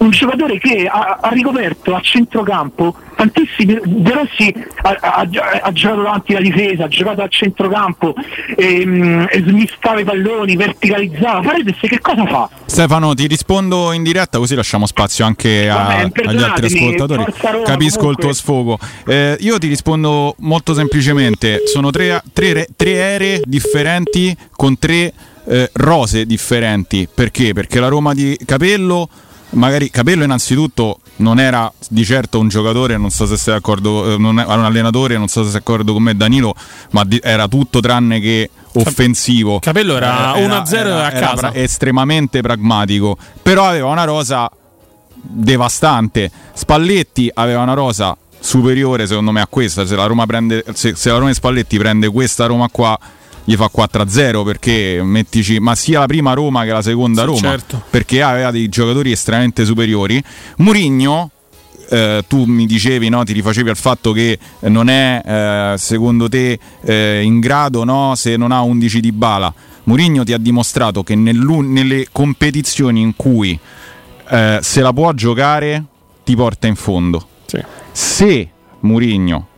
un 0.00 0.10
giocatore 0.10 0.58
che 0.58 0.86
ha, 0.86 1.18
ha 1.20 1.28
ricoperto 1.30 1.94
a 1.94 2.00
centrocampo 2.00 2.96
tantissimi, 3.20 3.78
De 3.84 4.12
Rossi 4.12 4.54
ha, 4.82 4.96
ha, 4.98 5.28
ha, 5.62 5.72
giocato 5.72 6.02
davanti 6.02 6.32
alla 6.32 6.40
difesa, 6.40 6.84
ha 6.84 6.88
giocato 6.88 7.22
a 7.22 7.28
centrocampo, 7.28 8.14
ehm, 8.56 9.28
smistava 9.30 10.00
i 10.00 10.04
palloni, 10.04 10.56
verticalizzava, 10.56 11.40
Paredes 11.40 11.76
che 11.80 12.00
cosa 12.00 12.26
fa? 12.26 12.48
Stefano 12.64 13.12
ti 13.14 13.26
rispondo 13.26 13.92
in 13.92 14.02
diretta 14.02 14.38
così 14.38 14.54
lasciamo 14.54 14.86
spazio 14.86 15.26
anche 15.26 15.68
a, 15.68 15.74
Vabbè, 15.74 16.10
agli 16.24 16.42
altri 16.42 16.66
ascoltatori, 16.66 17.24
Roma, 17.38 17.64
capisco 17.64 17.98
comunque. 17.98 18.10
il 18.10 18.16
tuo 18.16 18.32
sfogo. 18.32 18.78
Eh, 19.06 19.36
io 19.40 19.58
ti 19.58 19.68
rispondo 19.68 20.34
molto 20.38 20.72
semplicemente, 20.72 21.62
sono 21.66 21.90
tre, 21.90 22.22
tre, 22.32 22.68
tre 22.74 23.14
aree 23.14 23.42
differenti 23.44 24.34
con 24.52 24.78
tre 24.78 25.12
eh, 25.44 25.70
rose 25.74 26.24
differenti, 26.24 27.06
perché? 27.12 27.52
Perché 27.52 27.80
la 27.80 27.88
Roma 27.88 28.14
di 28.14 28.38
Capello 28.46 29.08
magari 29.50 29.90
Capello 29.90 30.24
innanzitutto 30.24 31.00
non 31.16 31.38
era 31.38 31.70
di 31.88 32.04
certo 32.04 32.38
un 32.38 32.48
giocatore, 32.48 32.96
non 32.96 33.10
so 33.10 33.26
se 33.26 33.36
sei 33.36 33.54
d'accordo, 33.54 34.14
eh, 34.14 34.18
non 34.18 34.38
era 34.38 34.54
un 34.54 34.64
allenatore, 34.64 35.16
non 35.18 35.28
so 35.28 35.42
se 35.42 35.50
sei 35.50 35.58
d'accordo 35.58 35.92
con 35.92 36.02
me 36.02 36.16
Danilo, 36.16 36.54
ma 36.90 37.06
era 37.22 37.48
tutto 37.48 37.80
tranne 37.80 38.20
che 38.20 38.50
offensivo. 38.74 39.58
Capello 39.58 39.96
era, 39.96 40.36
era 40.36 40.62
1-0 40.62 40.74
era, 40.74 41.06
a 41.06 41.10
casa. 41.10 41.48
Era 41.50 41.54
estremamente 41.54 42.40
pragmatico, 42.40 43.16
però 43.42 43.68
aveva 43.68 43.88
una 43.88 44.04
rosa 44.04 44.50
devastante. 45.12 46.30
Spalletti 46.54 47.30
aveva 47.34 47.62
una 47.62 47.74
rosa 47.74 48.16
superiore 48.42 49.06
secondo 49.06 49.32
me 49.32 49.42
a 49.42 49.46
questa, 49.46 49.84
se 49.84 49.94
la 49.94 50.06
Roma 50.06 50.24
prende 50.24 50.64
se, 50.72 50.94
se 50.96 51.10
la 51.10 51.18
Roma 51.18 51.32
Spalletti 51.32 51.76
prende 51.76 52.08
questa 52.08 52.46
Roma 52.46 52.68
qua 52.70 52.98
gli 53.44 53.54
fa 53.54 53.70
4-0 53.74 54.44
perché 54.44 55.00
mettici, 55.02 55.58
ma 55.58 55.74
sia 55.74 56.00
la 56.00 56.06
prima 56.06 56.32
Roma 56.32 56.64
che 56.64 56.72
la 56.72 56.82
seconda 56.82 57.22
sì, 57.22 57.26
Roma, 57.26 57.40
certo. 57.40 57.82
perché 57.90 58.22
aveva 58.22 58.50
dei 58.50 58.68
giocatori 58.68 59.12
estremamente 59.12 59.64
superiori. 59.64 60.22
Murigno 60.58 61.30
eh, 61.90 62.24
tu 62.28 62.44
mi 62.44 62.66
dicevi, 62.66 63.08
no, 63.08 63.24
ti 63.24 63.32
rifacevi 63.32 63.68
al 63.68 63.76
fatto 63.76 64.12
che 64.12 64.38
non 64.60 64.88
è 64.88 65.22
eh, 65.24 65.74
secondo 65.76 66.28
te 66.28 66.58
eh, 66.82 67.22
in 67.22 67.40
grado 67.40 67.84
no, 67.84 68.14
se 68.14 68.36
non 68.36 68.52
ha 68.52 68.62
11 68.62 69.00
di 69.00 69.12
bala. 69.12 69.52
Murigno 69.84 70.22
ti 70.22 70.32
ha 70.32 70.38
dimostrato 70.38 71.02
che 71.02 71.16
nelle 71.16 72.06
competizioni 72.12 73.00
in 73.00 73.16
cui 73.16 73.58
eh, 74.28 74.58
se 74.62 74.80
la 74.80 74.92
può 74.92 75.12
giocare 75.12 75.84
ti 76.22 76.36
porta 76.36 76.68
in 76.68 76.76
fondo. 76.76 77.26
Sì. 77.46 77.60
Se 77.90 78.50
Murigno 78.80 79.48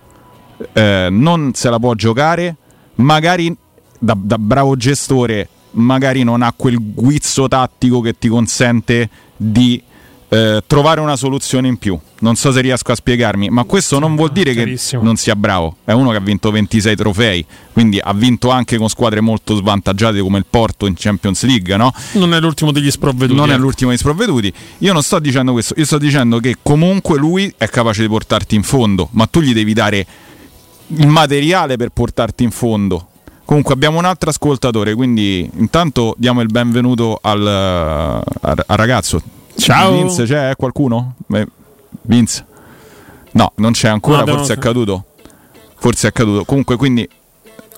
eh, 0.72 1.08
non 1.10 1.52
se 1.52 1.68
la 1.68 1.78
può 1.78 1.94
giocare, 1.94 2.56
magari 2.96 3.54
da, 4.02 4.16
da 4.20 4.36
bravo 4.36 4.74
gestore 4.74 5.48
magari 5.72 6.24
non 6.24 6.42
ha 6.42 6.52
quel 6.54 6.76
guizzo 6.80 7.46
tattico 7.46 8.00
che 8.00 8.18
ti 8.18 8.28
consente 8.28 9.08
di 9.36 9.80
eh, 10.28 10.62
trovare 10.66 11.00
una 11.00 11.14
soluzione 11.14 11.68
in 11.68 11.76
più. 11.76 11.98
Non 12.18 12.34
so 12.34 12.52
se 12.52 12.60
riesco 12.60 12.90
a 12.90 12.94
spiegarmi, 12.94 13.48
ma 13.48 13.64
questo 13.64 13.98
non 13.98 14.16
vuol 14.16 14.32
dire 14.32 14.54
che 14.54 14.78
non 15.00 15.16
sia 15.16 15.36
bravo. 15.36 15.76
È 15.84 15.92
uno 15.92 16.10
che 16.10 16.16
ha 16.16 16.20
vinto 16.20 16.50
26 16.50 16.96
trofei, 16.96 17.46
quindi 17.72 18.00
ha 18.02 18.12
vinto 18.12 18.50
anche 18.50 18.76
con 18.76 18.88
squadre 18.88 19.20
molto 19.20 19.54
svantaggiate 19.54 20.20
come 20.20 20.38
il 20.38 20.46
Porto 20.50 20.86
in 20.86 20.94
Champions 20.96 21.44
League, 21.44 21.76
no? 21.76 21.94
Non 22.12 22.34
è 22.34 22.40
l'ultimo 22.40 22.72
degli 22.72 22.90
sprovveduti. 22.90 23.38
Non 23.38 23.50
è 23.50 23.52
ecco. 23.52 23.62
l'ultimo 23.62 23.90
degli 23.90 24.00
sprovveduti. 24.00 24.52
Io 24.78 24.92
non 24.92 25.02
sto 25.02 25.20
dicendo 25.20 25.52
questo, 25.52 25.74
io 25.76 25.84
sto 25.84 25.98
dicendo 25.98 26.38
che 26.38 26.56
comunque 26.60 27.18
lui 27.18 27.52
è 27.56 27.68
capace 27.68 28.02
di 28.02 28.08
portarti 28.08 28.56
in 28.56 28.62
fondo, 28.62 29.08
ma 29.12 29.26
tu 29.26 29.40
gli 29.40 29.54
devi 29.54 29.72
dare 29.72 30.06
il 30.88 31.06
materiale 31.06 31.76
per 31.76 31.90
portarti 31.90 32.42
in 32.44 32.50
fondo 32.50 33.06
Comunque 33.52 33.74
abbiamo 33.74 33.98
un 33.98 34.06
altro 34.06 34.30
ascoltatore, 34.30 34.94
quindi 34.94 35.46
intanto 35.56 36.14
diamo 36.16 36.40
il 36.40 36.46
benvenuto 36.46 37.18
al, 37.20 37.46
al, 37.46 38.24
al 38.40 38.76
ragazzo. 38.78 39.20
Ciao. 39.58 39.92
Vince, 39.92 40.24
c'è 40.24 40.56
qualcuno? 40.56 41.16
Beh, 41.26 41.46
Vince? 42.00 42.46
No, 43.32 43.52
non 43.56 43.72
c'è 43.72 43.88
ancora, 43.88 44.24
no, 44.24 44.36
forse 44.36 44.54
è 44.54 44.56
caduto. 44.56 45.04
Forse 45.76 46.08
è 46.08 46.12
caduto. 46.12 46.46
Comunque 46.46 46.76
quindi 46.76 47.06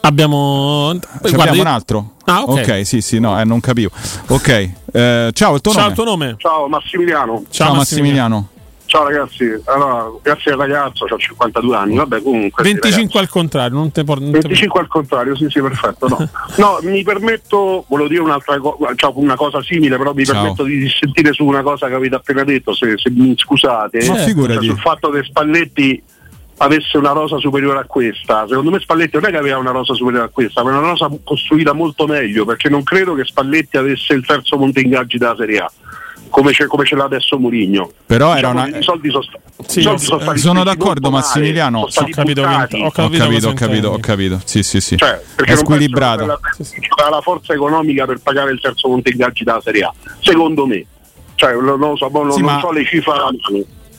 abbiamo 0.02 0.96
Guarda, 1.20 1.42
abbiamo 1.42 1.62
un 1.62 1.66
altro. 1.66 2.12
Ah, 2.26 2.44
ok. 2.44 2.86
sì, 2.86 3.00
sì, 3.00 3.18
no, 3.18 3.40
eh, 3.40 3.42
non 3.42 3.58
capivo. 3.58 3.90
Ok, 4.28 4.70
eh, 4.92 5.30
ciao, 5.32 5.54
il 5.56 5.60
tuo 5.60 5.72
Ciao, 5.72 5.80
nome? 5.80 5.88
il 5.88 5.94
tuo 5.96 6.04
nome? 6.04 6.34
Ciao 6.38 6.68
Massimiliano. 6.68 7.42
Ciao, 7.50 7.74
Massimiliano. 7.74 8.48
Ciao 8.86 9.04
ragazzi, 9.04 9.44
allora, 9.64 10.12
grazie 10.22 10.52
al 10.52 10.58
ragazzo, 10.58 11.04
ho 11.04 11.18
52 11.18 11.76
anni, 11.76 11.96
vabbè 11.96 12.22
comunque... 12.22 12.64
sì, 12.64 12.72
25 12.72 13.20
al 13.20 13.28
contrario, 13.28 13.76
non 13.76 13.90
te 13.90 14.04
por- 14.04 14.20
non 14.20 14.30
te- 14.30 14.40
25 14.40 14.80
al 14.80 14.88
contrario, 14.88 15.34
sì, 15.34 15.46
sì, 15.48 15.60
perfetto. 15.60 16.06
No, 16.08 16.28
no 16.58 16.78
mi 16.82 17.02
permetto, 17.02 17.84
volevo 17.88 18.08
dire 18.08 18.20
un'altra 18.20 18.58
cosa, 18.58 18.94
cioè 18.94 19.12
una 19.14 19.36
cosa 19.36 19.62
simile, 19.62 19.96
però 19.96 20.12
mi 20.12 20.24
Ciao. 20.24 20.34
permetto 20.34 20.64
di 20.64 20.78
dissentire 20.78 21.32
su 21.32 21.44
una 21.44 21.62
cosa 21.62 21.88
che 21.88 21.94
avete 21.94 22.14
appena 22.14 22.44
detto, 22.44 22.74
se, 22.74 22.94
se 22.96 23.10
mi 23.10 23.34
scusate. 23.36 24.06
Ma 24.06 24.16
figurati. 24.16 24.66
Cioè, 24.66 24.74
sul 24.74 24.80
fatto 24.80 25.10
che 25.10 25.22
Spalletti 25.24 26.02
avesse 26.58 26.98
una 26.98 27.12
rosa 27.12 27.38
superiore 27.38 27.80
a 27.80 27.84
questa. 27.84 28.46
Secondo 28.46 28.70
me 28.70 28.80
Spalletti 28.80 29.16
non 29.16 29.26
è 29.26 29.30
che 29.30 29.38
aveva 29.38 29.58
una 29.58 29.70
rosa 29.70 29.94
superiore 29.94 30.26
a 30.26 30.28
questa, 30.28 30.60
aveva 30.60 30.78
una 30.78 30.88
rosa 30.88 31.10
costruita 31.24 31.72
molto 31.72 32.06
meglio, 32.06 32.44
perché 32.44 32.68
non 32.68 32.82
credo 32.82 33.14
che 33.14 33.24
Spalletti 33.24 33.76
avesse 33.76 34.12
il 34.12 34.24
terzo 34.24 34.56
monte 34.56 34.80
ingaggi 34.80 35.18
della 35.18 35.34
Serie 35.36 35.58
A. 35.58 35.72
Come 36.34 36.52
ce, 36.52 36.66
come 36.66 36.84
ce 36.84 36.96
l'ha 36.96 37.04
adesso 37.04 37.38
Mourinho. 37.38 37.92
Però 38.06 38.34
era 38.34 38.48
Diciamo 38.50 38.66
una- 38.66 38.78
I 38.78 38.82
soldi 38.82 39.08
sono, 39.08 39.22
Sì, 39.68 39.82
soldi 39.82 40.02
sono 40.04 40.20
stati 40.20 40.38
sono 40.40 40.64
d'accordo, 40.64 41.08
Massimiliano. 41.08 41.86
sono 41.88 42.08
Ho 42.08 42.10
capito 42.10 42.40
ho 42.40 42.90
capito, 42.90 43.48
ho 43.48 43.52
capito, 43.52 43.88
ho 43.90 43.98
capito. 44.00 44.40
Sì, 44.44 44.64
sì, 44.64 44.80
sì. 44.80 44.96
Cioè, 44.96 45.20
è 45.44 45.54
squilibrato. 45.54 46.24
che 46.26 46.78
abbia 46.98 47.08
la 47.14 47.20
forza 47.20 47.52
economica 47.52 48.04
per 48.04 48.18
pagare 48.20 48.50
il 48.50 48.60
terzo 48.60 48.88
monte 48.88 49.10
ingaggi 49.10 49.44
della 49.44 49.60
Serie 49.62 49.84
A. 49.84 49.94
Secondo 50.18 50.66
me. 50.66 50.84
Cioè, 51.36 51.52
non, 51.54 51.78
lo 51.78 51.96
so, 51.96 52.10
boh, 52.10 52.24
non, 52.24 52.32
Sì, 52.32 52.40
non 52.40 52.54
ma- 52.54 52.60
so 52.60 52.72
le 52.72 52.84
cifre. 52.84 53.12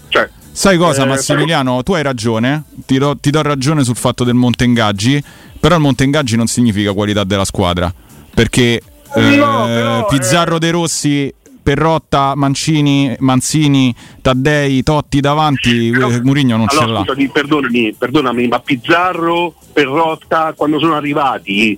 Cioè, 0.09 0.29
Sai 0.51 0.77
cosa, 0.77 1.03
eh, 1.03 1.07
Massimiliano? 1.07 1.83
Tu 1.83 1.93
hai 1.93 2.03
ragione, 2.03 2.63
ti 2.85 2.97
do, 2.97 3.15
ti 3.17 3.29
do 3.29 3.41
ragione 3.43 3.85
sul 3.85 3.95
fatto 3.95 4.25
del 4.25 4.33
monte 4.35 4.65
ingaggi, 4.65 5.23
però 5.57 5.75
il 5.75 5.81
monte 5.81 6.03
ingaggi 6.03 6.35
non 6.35 6.47
significa 6.47 6.91
qualità 6.91 7.23
della 7.23 7.45
squadra, 7.45 7.93
perché 8.33 8.81
eh, 9.15 10.05
Pizzarro 10.09 10.59
De 10.59 10.71
Rossi, 10.71 11.33
Perrotta, 11.65 12.33
Mancini, 12.35 13.15
Manzini, 13.21 13.93
Taddei, 14.21 14.83
Totti 14.83 15.19
davanti, 15.19 15.89
eh, 15.89 16.21
Murigno 16.21 16.57
non 16.57 16.67
ce 16.67 16.77
Allora, 16.77 16.99
l'ha. 16.99 17.05
scusami, 17.05 17.27
perdonami, 17.29 17.95
perdonami, 17.97 18.47
ma 18.47 18.59
Pizzarro, 18.59 19.55
Perrotta, 19.73 20.53
quando 20.55 20.77
sono 20.77 20.93
arrivati, 20.93 21.75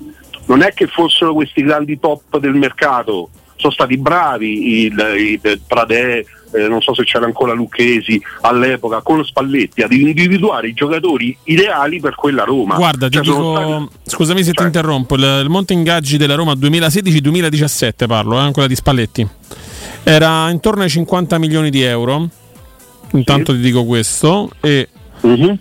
non 0.47 0.61
è 0.61 0.73
che 0.73 0.87
fossero 0.87 1.33
questi 1.33 1.63
grandi 1.63 1.97
top 2.01 2.37
del 2.37 2.55
mercato, 2.55 3.29
sono 3.55 3.71
stati 3.71 3.97
bravi 3.97 4.83
il, 4.87 5.39
il 5.41 5.61
Pradè, 5.65 6.21
eh, 6.53 6.67
non 6.67 6.81
so 6.81 6.93
se 6.93 7.03
c'era 7.05 7.25
ancora 7.25 7.53
Lucchesi 7.53 8.21
all'epoca, 8.41 9.01
con 9.01 9.23
Spalletti, 9.23 9.83
ad 9.83 9.93
individuare 9.93 10.67
i 10.67 10.73
giocatori 10.73 11.35
ideali 11.45 12.01
per 12.01 12.15
quella 12.15 12.43
Roma. 12.43 12.75
Guarda, 12.75 13.07
Cioè, 13.07 13.21
dico, 13.21 13.55
stati- 13.55 13.87
scusami 14.03 14.43
se 14.43 14.51
ti 14.51 14.63
interrompo, 14.63 15.15
il, 15.15 15.39
il 15.43 15.49
monte 15.49 15.71
ingaggi 15.71 16.17
della 16.17 16.35
Roma 16.35 16.51
2016-2017 16.55 18.05
parlo, 18.05 18.45
eh, 18.45 18.51
quella 18.51 18.67
di 18.67 18.75
Spalletti. 18.75 19.27
Era 20.09 20.49
intorno 20.51 20.83
ai 20.83 20.89
50 20.89 21.37
milioni 21.37 21.69
di 21.69 21.81
euro. 21.81 22.29
Intanto 23.11 23.51
ti 23.51 23.59
dico 23.59 23.83
questo 23.83 24.49
e 24.61 24.87
Mhm. 25.21 25.57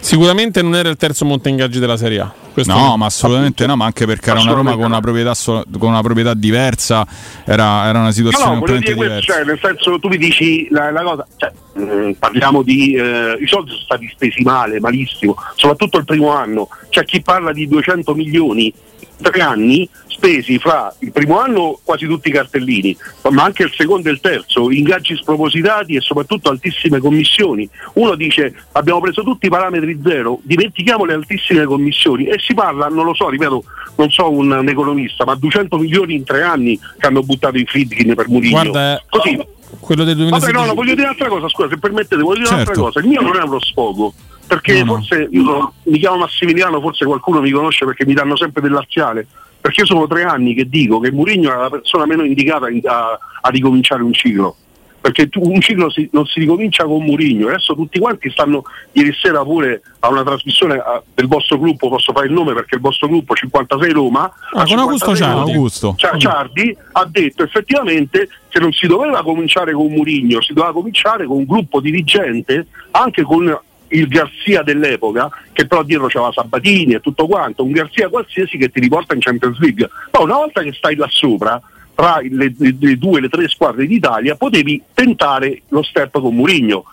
sicuramente 0.00 0.60
non 0.60 0.74
era 0.74 0.88
il 0.88 0.96
terzo 0.96 1.24
monte 1.24 1.50
ingaggi 1.50 1.78
della 1.78 1.96
Serie 1.96 2.18
A. 2.20 2.32
Questo 2.52 2.72
No, 2.72 2.96
ma 2.96 3.06
assolutamente 3.06 3.64
no, 3.66 3.76
ma 3.76 3.84
anche 3.84 4.06
perché 4.06 4.30
era 4.30 4.40
una 4.40 4.52
Roma 4.52 4.72
con 4.74 4.86
una 4.86 5.00
proprietà, 5.00 5.34
so- 5.34 5.64
con 5.78 5.90
una 5.90 6.00
proprietà 6.02 6.34
diversa, 6.34 7.06
era, 7.44 7.86
era 7.86 7.98
una 7.98 8.06
No, 8.06 8.10
situazione 8.10 8.54
no, 8.54 8.58
voglio 8.58 8.72
completamente 8.72 8.94
questo, 8.94 9.32
diversa. 9.32 9.32
cioè, 9.32 9.44
nel 9.44 9.58
senso 9.62 9.98
tu 10.00 10.08
mi 10.08 10.16
dici 10.16 10.66
la, 10.70 10.90
la 10.90 11.02
cosa, 11.02 11.26
cioè, 11.36 11.52
mm, 11.78 12.10
parliamo 12.18 12.62
di 12.62 12.94
eh, 12.96 13.38
i 13.40 13.46
soldi 13.46 13.70
sono 13.70 13.82
stati 13.84 14.08
spesi 14.12 14.42
male, 14.42 14.80
malissimo, 14.80 15.36
soprattutto 15.54 15.98
il 15.98 16.04
primo 16.04 16.30
anno, 16.34 16.68
c'è 16.88 17.04
chi 17.04 17.22
parla 17.22 17.52
di 17.52 17.68
200 17.68 18.14
milioni 18.16 18.72
tre 19.20 19.40
anni 19.40 19.88
spesi 20.06 20.58
fra 20.58 20.94
il 20.98 21.12
primo 21.12 21.40
anno 21.40 21.78
quasi 21.82 22.06
tutti 22.06 22.28
i 22.28 22.32
cartellini, 22.32 22.94
ma 23.30 23.44
anche 23.44 23.62
il 23.62 23.72
secondo 23.74 24.08
e 24.08 24.12
il 24.12 24.20
terzo, 24.20 24.70
ingaggi 24.70 25.16
spropositati 25.16 25.94
e 25.94 26.00
soprattutto 26.00 26.50
altissime 26.50 26.98
commissioni. 26.98 27.68
Uno 27.94 28.14
dice 28.14 28.54
abbiamo 28.72 29.00
preso 29.00 29.22
tutti 29.22 29.46
i 29.46 29.48
parametri 29.48 29.98
zero, 30.04 30.38
dimentichiamo 30.42 31.04
le 31.04 31.14
altissime 31.14 31.64
commissioni 31.64 32.26
e 32.26 32.38
si 32.38 32.52
parla, 32.52 32.88
non 32.88 33.06
lo 33.06 33.14
so, 33.14 33.30
ripeto, 33.30 33.64
non 33.96 34.10
so 34.10 34.30
un, 34.30 34.50
un 34.50 34.68
economista, 34.68 35.24
ma 35.24 35.34
200 35.34 35.78
milioni 35.78 36.14
in 36.14 36.24
tre 36.24 36.42
anni 36.42 36.78
che 36.98 37.06
hanno 37.06 37.22
buttato 37.22 37.56
i 37.56 37.64
Friedkin 37.64 38.14
per 38.14 38.28
Murigno. 38.28 38.60
Guarda, 38.60 39.02
Così. 39.08 39.40
quello 39.80 40.04
del 40.04 40.16
2016. 40.16 40.52
Vabbè, 40.52 40.52
no, 40.52 40.66
no, 40.66 40.74
voglio 40.74 40.94
dire 40.94 41.06
un'altra 41.06 41.28
cosa, 41.28 41.48
scusa, 41.48 41.68
se 41.70 41.78
permettete, 41.78 42.20
voglio 42.20 42.42
dire 42.42 42.46
Certo. 42.48 42.62
un'altra 42.62 42.82
cosa. 42.82 43.00
Il 43.00 43.06
mio 43.06 43.20
non 43.22 43.36
è 43.36 43.42
uno 43.42 43.60
sfogo, 43.60 44.12
perché 44.50 44.82
No, 44.82 44.84
no. 44.84 44.92
forse 44.96 45.28
io 45.30 45.44
sono- 45.44 45.72
mi 45.84 45.98
chiamo 46.00 46.16
Massimiliano, 46.16 46.80
forse 46.80 47.04
qualcuno 47.04 47.40
mi 47.40 47.50
conosce 47.52 47.84
perché 47.84 48.04
mi 48.04 48.14
danno 48.14 48.36
sempre 48.36 48.60
del 48.62 48.72
laziale. 48.72 49.24
Perché 49.60 49.80
io 49.82 49.86
sono 49.86 50.08
tre 50.08 50.24
anni 50.24 50.54
che 50.54 50.68
dico 50.68 50.98
che 50.98 51.12
Mourinho 51.12 51.52
è 51.52 51.56
la 51.56 51.70
persona 51.70 52.04
meno 52.06 52.24
indicata 52.24 52.68
in- 52.68 52.80
a, 52.84 53.16
a 53.42 53.48
ricominciare 53.50 54.02
un 54.02 54.12
ciclo. 54.12 54.56
Perché 55.00 55.28
tu- 55.28 55.40
un 55.42 55.60
ciclo 55.60 55.88
si- 55.88 56.08
non 56.12 56.26
si 56.26 56.40
ricomincia 56.40 56.84
con 56.84 57.04
Mourinho. 57.04 57.46
Adesso 57.48 57.74
tutti 57.74 57.98
quanti 58.00 58.28
stanno 58.30 58.62
ieri 58.92 59.12
sera 59.14 59.42
pure 59.44 59.82
a 60.00 60.08
una 60.08 60.22
trasmissione 60.24 60.74
a- 60.78 61.02
del 61.14 61.26
vostro 61.28 61.58
gruppo, 61.58 61.88
posso 61.88 62.12
fare 62.12 62.26
il 62.26 62.32
nome 62.32 62.52
perché 62.54 62.74
il 62.74 62.80
vostro 62.80 63.06
gruppo 63.06 63.34
56 63.34 63.92
Roma. 63.92 64.24
Ah, 64.52 64.64
con 64.64 64.78
Augusto 64.78 65.14
56 65.14 65.16
Ciardi. 65.16 65.52
Augusto. 65.52 65.94
Cia- 65.96 66.18
Ciardi 66.18 66.76
ha 66.92 67.04
detto 67.06 67.42
effettivamente 67.44 68.28
che 68.48 68.58
non 68.58 68.72
si 68.72 68.86
doveva 68.88 69.22
cominciare 69.22 69.72
con 69.72 69.86
Murigno, 69.92 70.42
si 70.42 70.52
doveva 70.54 70.72
cominciare 70.72 71.24
con 71.26 71.36
un 71.36 71.44
gruppo 71.44 71.80
dirigente, 71.80 72.66
anche 72.92 73.22
con 73.22 73.58
il 73.90 74.06
Garzia 74.08 74.62
dell'epoca, 74.62 75.28
che 75.52 75.66
però 75.66 75.82
dietro 75.82 76.06
c'aveva 76.08 76.32
Sabatini 76.32 76.94
e 76.94 77.00
tutto 77.00 77.26
quanto, 77.26 77.64
un 77.64 77.72
Garzia 77.72 78.08
qualsiasi 78.08 78.56
che 78.56 78.70
ti 78.70 78.80
riporta 78.80 79.14
in 79.14 79.20
Champions 79.20 79.58
League. 79.58 79.88
Poi 80.10 80.24
una 80.24 80.34
volta 80.34 80.62
che 80.62 80.72
stai 80.72 80.96
là 80.96 81.06
sopra, 81.08 81.60
tra 81.94 82.18
le, 82.22 82.54
le- 82.56 82.76
le 82.78 82.96
due, 82.98 83.20
le 83.20 83.28
tre 83.28 83.48
squadre 83.48 83.86
d'Italia, 83.86 84.34
potevi 84.36 84.82
tentare 84.94 85.62
lo 85.68 85.82
step 85.82 86.20
con 86.20 86.34
Murigno. 86.34 86.84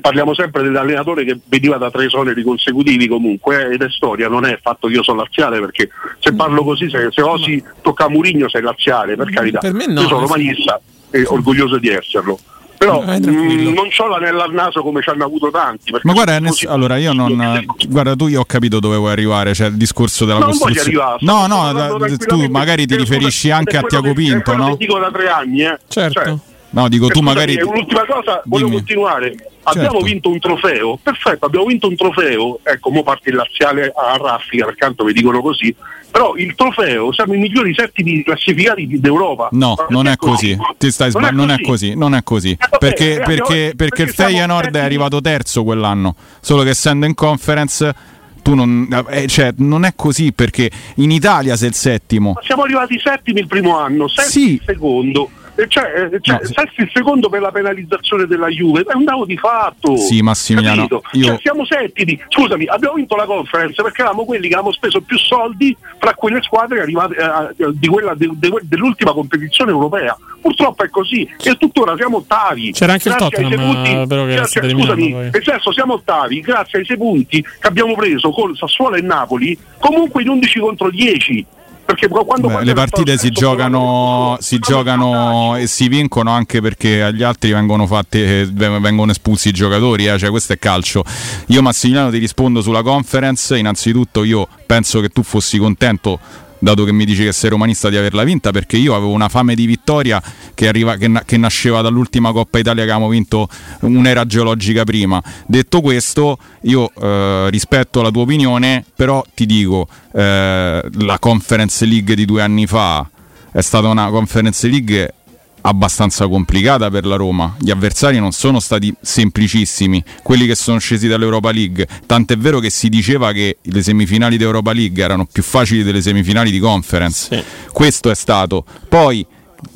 Parliamo 0.00 0.32
sempre 0.32 0.62
dell'allenatore 0.62 1.24
che 1.24 1.38
veniva 1.46 1.76
da 1.76 1.90
tre 1.90 2.06
esoneri 2.06 2.44
consecutivi 2.44 3.08
comunque 3.08 3.66
eh, 3.66 3.74
ed 3.74 3.82
è 3.82 3.90
storia, 3.90 4.28
non 4.28 4.44
è 4.44 4.58
fatto 4.62 4.86
che 4.86 4.94
io 4.94 5.02
sono 5.02 5.22
laziale 5.22 5.58
perché 5.58 5.88
se 6.20 6.32
parlo 6.34 6.62
così, 6.62 6.88
se, 6.88 7.08
se 7.10 7.20
osi 7.20 7.62
tocca 7.82 8.04
a 8.04 8.08
Murigno 8.08 8.48
sei 8.48 8.62
laziale, 8.62 9.16
per 9.16 9.30
carità. 9.30 9.58
per 9.58 9.72
me 9.72 9.86
no, 9.86 10.02
io 10.02 10.06
sono 10.06 10.20
romanista 10.20 10.80
e 11.10 11.24
orgoglioso 11.26 11.78
di 11.78 11.88
esserlo. 11.88 12.38
Però 12.84 13.02
Vai 13.04 13.20
tranquillo. 13.20 13.70
mm, 13.70 13.74
non 13.74 13.88
ho 13.96 14.08
l'anello 14.08 14.42
al 14.42 14.52
naso 14.52 14.82
come 14.82 15.02
ci 15.02 15.10
hanno 15.10 15.24
avuto 15.24 15.50
tanti. 15.50 15.90
perché 15.90 16.06
Ma 16.06 16.12
guarda, 16.12 16.38
ness- 16.40 16.66
allora 16.68 16.96
io 16.96 17.12
non. 17.12 17.64
Guarda, 17.88 18.16
tu 18.16 18.26
io 18.26 18.40
ho 18.40 18.44
capito 18.44 18.80
dove 18.80 18.96
vuoi 18.96 19.12
arrivare, 19.12 19.54
cioè 19.54 19.68
il 19.68 19.76
discorso 19.76 20.24
della 20.24 20.40
No, 20.40 20.46
costruzione. 20.46 21.16
No, 21.20 21.46
no, 21.46 21.72
da- 21.72 21.96
tu 22.26 22.46
magari 22.48 22.86
ti 22.86 22.96
riferisci 22.96 23.50
anche 23.50 23.76
a 23.76 23.82
Tiago 23.82 24.12
Pinto, 24.12 24.54
no? 24.56 24.70
che 24.70 24.76
dico 24.86 24.98
da 24.98 25.10
tre 25.10 25.28
anni, 25.28 25.62
eh. 25.62 25.78
Certo. 25.88 26.20
Cioè, 26.24 26.36
No, 26.74 26.88
dico 26.88 27.06
tu 27.08 27.20
magari. 27.20 27.56
L'ultima 27.58 28.04
cosa, 28.06 28.42
Dimmi. 28.44 28.70
continuare. 28.72 29.34
Abbiamo 29.64 29.90
Certo. 29.90 30.04
vinto 30.04 30.28
un 30.30 30.38
trofeo, 30.40 30.98
perfetto, 31.00 31.46
abbiamo 31.46 31.66
vinto 31.66 31.86
un 31.86 31.94
trofeo, 31.94 32.58
ecco, 32.64 32.90
mo 32.90 33.02
parte 33.04 33.28
il 33.30 33.36
laziale 33.36 33.92
a 33.94 34.16
raffica, 34.16 34.74
tanto 34.76 35.04
mi 35.04 35.12
dicono 35.12 35.40
così, 35.40 35.72
però 36.10 36.34
il 36.34 36.54
trofeo 36.56 37.12
siamo 37.12 37.34
i 37.34 37.38
migliori 37.38 37.72
settimi 37.72 38.24
classificati 38.24 38.98
d'Europa. 38.98 39.50
No, 39.52 39.74
Ma 39.78 39.86
non 39.90 40.08
è 40.08 40.16
così. 40.16 40.56
Ti 40.78 40.90
stai 40.90 41.12
Non 41.12 41.22
sba- 41.22 41.30
è 41.30 41.32
non 41.32 41.50
è 41.52 41.60
così. 41.60 41.94
non 41.94 42.14
è 42.16 42.22
così. 42.24 42.56
vabbè, 42.58 42.78
Perché, 42.78 43.04
eh, 43.04 43.22
abbiamo- 43.22 43.26
perché, 43.26 43.44
perché 43.54 43.64
il 43.68 43.76
perché 43.76 44.12
siamo 44.12 44.30
Feyenoord 44.30 44.74
è 44.76 44.80
arrivato 44.80 45.20
terzo 45.20 45.62
quell'anno, 45.62 46.16
solo 46.40 46.62
che 46.64 46.70
essendo 46.70 47.06
in 47.06 47.14
conference 47.14 47.94
tu 48.42 48.54
non, 48.56 48.88
eh, 49.10 49.28
cioè, 49.28 49.52
non 49.58 49.84
è 49.84 49.92
così 49.94 50.32
perché 50.32 50.68
inItalia 50.96 51.54
sei 51.54 51.68
il 51.68 51.74
settimo. 51.74 52.32
Ma 52.34 52.40
siamo 52.42 52.62
arrivati 52.62 52.98
settimi 52.98 53.38
il 53.38 53.46
primo 53.46 53.78
anno, 53.78 54.08
settimi 54.08 54.54
il 54.54 54.62
secondo. 54.66 55.30
E 55.54 55.66
Cioè, 55.68 56.08
eh, 56.12 56.18
cioè, 56.22 56.38
No, 56.40 56.46
setti 56.46 56.80
il 56.80 56.90
secondo 56.92 57.28
per 57.28 57.40
la 57.42 57.50
penalizzazione 57.52 58.26
della 58.26 58.48
Juve, 58.48 58.84
è 58.86 58.94
un 58.94 59.04
dato 59.04 59.26
di 59.26 59.36
fatto. 59.36 59.96
Sì, 59.98 60.22
Massimiliano, 60.22 60.88
io- 61.12 61.24
Cioè, 61.24 61.38
siamo 61.42 61.64
settimi. 61.66 62.18
Scusami, 62.28 62.64
abbiamo 62.66 62.94
vinto 62.94 63.16
la 63.16 63.26
conference 63.26 63.82
perché 63.82 64.00
eravamo 64.00 64.24
quelli 64.24 64.48
che 64.48 64.54
avevamo 64.54 64.72
speso 64.72 65.02
più 65.02 65.18
soldi 65.18 65.76
fra 65.98 66.14
quelle 66.14 66.40
squadre 66.42 66.80
arrivate, 66.80 67.16
eh, 67.16 67.70
di 67.74 67.86
quella, 67.86 68.14
de- 68.14 68.30
de- 68.32 68.60
dell'ultima 68.62 69.12
competizione 69.12 69.70
europea. 69.70 70.16
Purtroppo 70.40 70.84
è 70.84 70.88
così. 70.88 71.28
E 71.42 71.54
tuttora 71.56 71.94
siamo 71.96 72.16
ottavi. 72.16 72.72
C'era 72.72 72.92
anche 72.92 73.08
il 73.10 73.14
Tottenham, 73.16 73.60
punti- 73.74 73.90
eh, 73.92 74.06
però 74.06 74.24
che 74.24 74.34
grazie- 74.34 74.68
scusami, 74.70 75.12
nel 75.12 75.42
senso 75.44 75.72
siamo 75.72 75.92
ottavi 75.94 76.40
grazie 76.40 76.78
ai 76.78 76.84
sei 76.86 76.96
punti 76.96 77.42
che 77.42 77.66
abbiamo 77.68 77.94
preso 77.94 78.30
con 78.30 78.54
Sassuolo 78.56 78.96
e 78.96 79.02
Napoli, 79.02 79.56
comunque 79.78 80.22
in 80.22 80.28
11 80.30 80.58
contro 80.60 80.90
10. 80.90 81.44
Perché 81.84 82.08
quando 82.08 82.48
Beh, 82.48 82.64
le 82.64 82.74
partite 82.74 83.18
si 83.18 83.30
giocano, 83.30 84.36
si 84.40 84.58
giocano 84.58 85.56
e 85.56 85.66
si 85.66 85.88
vincono 85.88 86.30
anche 86.30 86.60
perché 86.60 87.02
agli 87.02 87.22
altri 87.22 87.52
vengono 87.52 87.86
fatti 87.86 88.44
vengono 88.52 89.10
espulsi 89.10 89.48
i 89.48 89.52
giocatori, 89.52 90.06
eh, 90.06 90.18
cioè 90.18 90.30
questo 90.30 90.52
è 90.52 90.58
calcio. 90.58 91.04
Io 91.48 91.60
Massimiliano 91.60 92.10
ti 92.10 92.18
rispondo 92.18 92.62
sulla 92.62 92.82
conference, 92.82 93.58
innanzitutto 93.58 94.24
io 94.24 94.46
penso 94.64 95.00
che 95.00 95.08
tu 95.08 95.22
fossi 95.22 95.58
contento 95.58 96.18
dato 96.62 96.84
che 96.84 96.92
mi 96.92 97.04
dici 97.04 97.24
che 97.24 97.32
sei 97.32 97.50
romanista 97.50 97.88
di 97.88 97.96
averla 97.96 98.22
vinta, 98.22 98.52
perché 98.52 98.76
io 98.76 98.94
avevo 98.94 99.10
una 99.10 99.28
fame 99.28 99.56
di 99.56 99.66
vittoria 99.66 100.22
che, 100.54 100.68
arriva, 100.68 100.96
che, 100.96 101.10
che 101.24 101.36
nasceva 101.36 101.80
dall'ultima 101.80 102.30
Coppa 102.30 102.60
Italia 102.60 102.84
che 102.84 102.90
avevamo 102.90 103.10
vinto 103.10 103.48
un'era 103.80 104.24
geologica 104.26 104.84
prima. 104.84 105.20
Detto 105.44 105.80
questo, 105.80 106.38
io 106.62 106.92
eh, 106.94 107.50
rispetto 107.50 108.00
la 108.00 108.12
tua 108.12 108.22
opinione, 108.22 108.84
però 108.94 109.24
ti 109.34 109.44
dico, 109.44 109.88
eh, 110.14 110.82
la 111.00 111.18
Conference 111.18 111.84
League 111.84 112.14
di 112.14 112.24
due 112.24 112.42
anni 112.42 112.68
fa 112.68 113.10
è 113.50 113.60
stata 113.60 113.88
una 113.88 114.08
Conference 114.10 114.68
League 114.68 115.14
abbastanza 115.62 116.28
complicata 116.28 116.90
per 116.90 117.06
la 117.06 117.16
Roma. 117.16 117.54
Gli 117.58 117.70
avversari 117.70 118.18
non 118.18 118.32
sono 118.32 118.60
stati 118.60 118.94
semplicissimi, 119.00 120.02
quelli 120.22 120.46
che 120.46 120.54
sono 120.54 120.78
scesi 120.78 121.08
dall'Europa 121.08 121.50
League. 121.50 121.86
Tant'è 122.06 122.36
vero 122.36 122.58
che 122.58 122.70
si 122.70 122.88
diceva 122.88 123.32
che 123.32 123.58
le 123.60 123.82
semifinali 123.82 124.36
d'Europa 124.36 124.72
League 124.72 125.02
erano 125.02 125.26
più 125.30 125.42
facili 125.42 125.82
delle 125.82 126.02
semifinali 126.02 126.50
di 126.50 126.58
Conference. 126.58 127.36
Sì. 127.36 127.42
Questo 127.72 128.10
è 128.10 128.14
stato. 128.14 128.64
Poi 128.88 129.26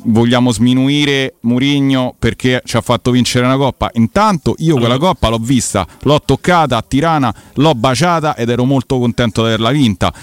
vogliamo 0.03 0.51
sminuire 0.51 1.35
Murigno 1.41 2.13
perché 2.17 2.61
ci 2.65 2.77
ha 2.77 2.81
fatto 2.81 3.11
vincere 3.11 3.45
una 3.45 3.57
coppa. 3.57 3.89
Intanto 3.93 4.55
io 4.59 4.77
quella 4.77 4.97
coppa 4.97 5.29
l'ho 5.29 5.39
vista, 5.39 5.87
l'ho 6.01 6.21
toccata 6.23 6.77
a 6.77 6.83
Tirana, 6.85 7.33
l'ho 7.55 7.73
baciata 7.75 8.35
ed 8.35 8.49
ero 8.49 8.65
molto 8.65 8.99
contento 8.99 9.41
di 9.41 9.47
averla 9.47 9.71
vinta. 9.71 10.13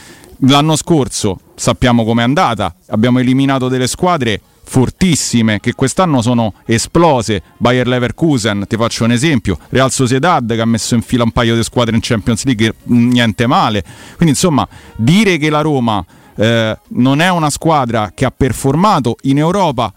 L'anno 0.41 0.77
scorso 0.77 1.39
sappiamo 1.55 2.05
com'è 2.05 2.23
andata, 2.23 2.75
abbiamo 2.89 3.21
eliminato 3.21 3.69
delle 3.69 3.87
squadre 3.87 4.41
fortissime 4.65 5.61
che 5.61 5.75
quest'anno 5.75 6.23
sono 6.23 6.55
esplose. 6.65 7.43
Bayer 7.57 7.87
Leverkusen 7.87 8.65
ti 8.67 8.77
faccio 8.77 9.05
un 9.05 9.13
esempio. 9.13 9.59
Real 9.69 9.91
Sociedad 9.91 10.47
che 10.53 10.61
ha 10.61 10.67
messo 10.67 10.95
in 10.95 11.03
fila 11.03 11.23
un 11.25 11.31
paio 11.31 11.55
di 11.55 11.63
squadre 11.63 11.95
in 11.95 12.01
Champions 12.03 12.45
League 12.45 12.75
niente 12.85 13.47
male. 13.47 13.83
Quindi 14.17 14.31
insomma 14.35 14.67
dire 14.97 15.37
che 15.37 15.51
la 15.51 15.61
Roma 15.61 16.05
eh, 16.37 16.79
non 16.89 17.21
è 17.21 17.29
una 17.31 17.51
squadra 17.51 18.13
che 18.15 18.25
ha 18.25 18.33
performato 18.37 19.17
in 19.23 19.39
Europa 19.39 19.93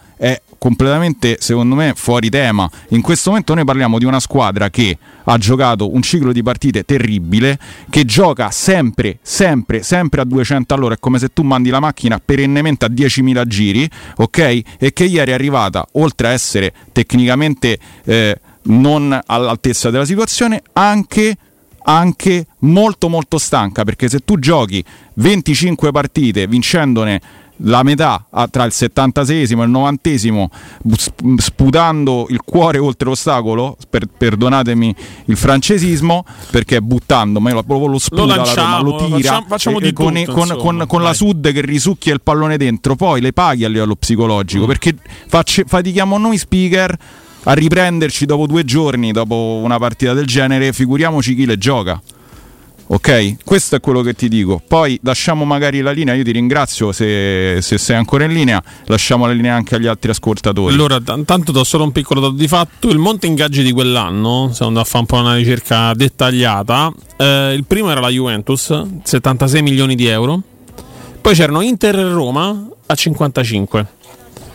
completamente 0.58 1.38
secondo 1.39 1.76
me 1.76 1.93
fuori 1.95 2.30
tema. 2.30 2.70
In 2.89 3.01
questo 3.01 3.30
momento 3.30 3.53
noi 3.53 3.66
parliamo 3.66 3.97
di 3.97 4.05
una 4.05 4.20
squadra 4.20 4.70
che 4.70 4.97
ha 5.24 5.38
giocato 5.38 5.93
un 5.93 6.01
ciclo 6.01 6.32
di 6.32 6.41
partite 6.43 6.84
terribile 6.84 7.60
che 7.89 8.05
gioca 8.05 8.51
sempre 8.51 9.20
sempre 9.22 9.84
sempre 9.84 10.22
a 10.22 10.26
200 10.26 10.74
all'ora. 10.74 10.95
È 10.95 10.99
come 10.99 11.20
se 11.20 11.30
tu 11.30 11.43
mandi 11.43 11.70
la 11.70 11.80
macchina 11.80 12.20
perennemente 12.24 12.86
a 12.86 12.89
10.000 12.89 13.45
giri 13.45 13.89
ok? 14.18 14.62
E 14.78 14.93
che 14.93 15.05
ieri 15.05 15.32
è 15.32 15.34
arrivata 15.34 15.86
oltre 15.93 16.28
a 16.28 16.32
essere 16.32 16.74
tecnicamente 16.91 17.78
eh, 18.05 18.39
non 18.64 19.18
all'altezza 19.26 19.89
della 19.89 20.05
situazione 20.05 20.62
anche 20.74 21.38
anche 21.88 22.45
molto 22.60 23.10
molto 23.10 23.38
stanca. 23.38 23.84
Perché 23.84 24.10
se 24.10 24.20
tu 24.20 24.38
giochi 24.39 24.84
25 25.16 25.91
partite 25.91 26.47
vincendone 26.47 27.22
la 27.62 27.82
metà 27.84 28.26
tra 28.51 28.64
il 28.66 28.72
76 28.72 29.41
e 29.41 29.41
il 29.64 29.70
90 29.70 30.10
sputando 31.38 32.28
il 32.30 32.41
cuore 32.43 32.78
oltre 32.78 33.08
l'ostacolo 33.10 33.78
per, 33.89 34.05
perdonatemi 34.05 34.95
il 35.26 35.38
francesismo 35.38 36.26
perché 36.51 36.82
buttando 36.82 37.39
ma 37.39 37.49
io 37.51 37.64
proprio 37.64 37.88
lo 37.88 37.97
sputa 37.99 38.22
Lo 38.22 38.28
la 38.28 38.36
lanciamo, 38.38 38.78
Roma, 38.78 38.89
lo 38.89 39.05
tira 39.05 39.18
facciamo- 39.18 39.45
facciamo 39.47 39.78
e- 39.78 39.82
di 39.82 39.88
e 39.88 39.93
con, 39.93 40.14
tutto, 40.14 40.32
con- 40.34 40.55
con- 40.58 40.84
con 40.88 41.01
la 41.01 41.14
sud 41.14 41.51
che 41.51 41.62
risucchia 41.62 42.14
il 42.14 42.22
pallone 42.22 42.58
dentro 42.58 42.95
poi 42.95 43.22
le 43.22 43.34
paghi 43.34 43.64
a 43.66 43.70
livello 43.70 43.95
psicologico 43.95 44.64
Mm. 44.64 44.68
perché 44.68 44.95
facce- 45.28 45.64
fatichiamo 45.68 46.18
noi 46.18 46.38
speaker 46.38 46.97
a 47.43 47.53
riprenderci 47.53 48.26
dopo 48.26 48.45
due 48.45 48.66
giorni 48.66 49.12
dopo 49.12 49.60
una 49.64 49.78
partita 49.78 50.14
del 50.14 50.26
genere 50.26 50.74
figuriamoci 50.74 51.36
chi 51.36 51.45
le 51.45 51.58
gioca 51.58 52.01
Ok, 52.90 53.44
questo 53.44 53.76
è 53.76 53.80
quello 53.82 54.02
che 54.02 54.14
ti 54.14 54.30
dico. 54.30 54.62
Poi 54.66 54.98
lasciamo 55.04 55.44
magari 55.44 55.82
la 55.82 55.92
linea. 55.92 56.14
Io 56.14 56.24
ti 56.24 56.32
ringrazio 56.32 56.94
se, 56.94 57.58
se 57.62 57.78
sei 57.78 57.98
ancora 57.98 58.24
in 58.24 58.32
linea. 58.32 58.64
Lasciamo 58.86 59.26
la 59.26 59.34
linea 59.34 59.56
anche 59.56 59.76
agli 59.76 59.88
altri 59.88 60.12
ascoltatori. 60.12 60.74
Allora, 60.74 61.02
t- 61.02 61.26
tanto 61.26 61.52
do 61.52 61.66
solo 61.66 61.84
un 61.84 61.92
piccolo 61.92 62.22
dato 62.22 62.34
di 62.34 62.48
fatto. 62.48 62.88
Il 62.90 62.98
monte 62.98 63.28
ingaggi 63.28 63.62
di 63.62 63.74
quell'anno, 63.74 64.52
se 64.54 64.64
andavo 64.64 64.86
a 64.86 64.88
fare 64.88 65.00
un 65.00 65.06
po' 65.06 65.18
una 65.18 65.36
ricerca 65.36 65.94
dettagliata, 65.94 66.94
eh, 67.18 67.54
il 67.54 67.66
primo 67.66 67.92
era 67.92 68.00
la 68.00 68.10
Juventus, 68.10 68.84
76 69.04 69.62
milioni 69.62 69.96
di 69.96 70.08
euro. 70.08 70.42
Poi 71.20 71.36
c'erano 71.36 71.60
Inter 71.60 72.00
e 72.00 72.10
Roma 72.10 72.70
a 72.86 72.96
55. 72.96 73.86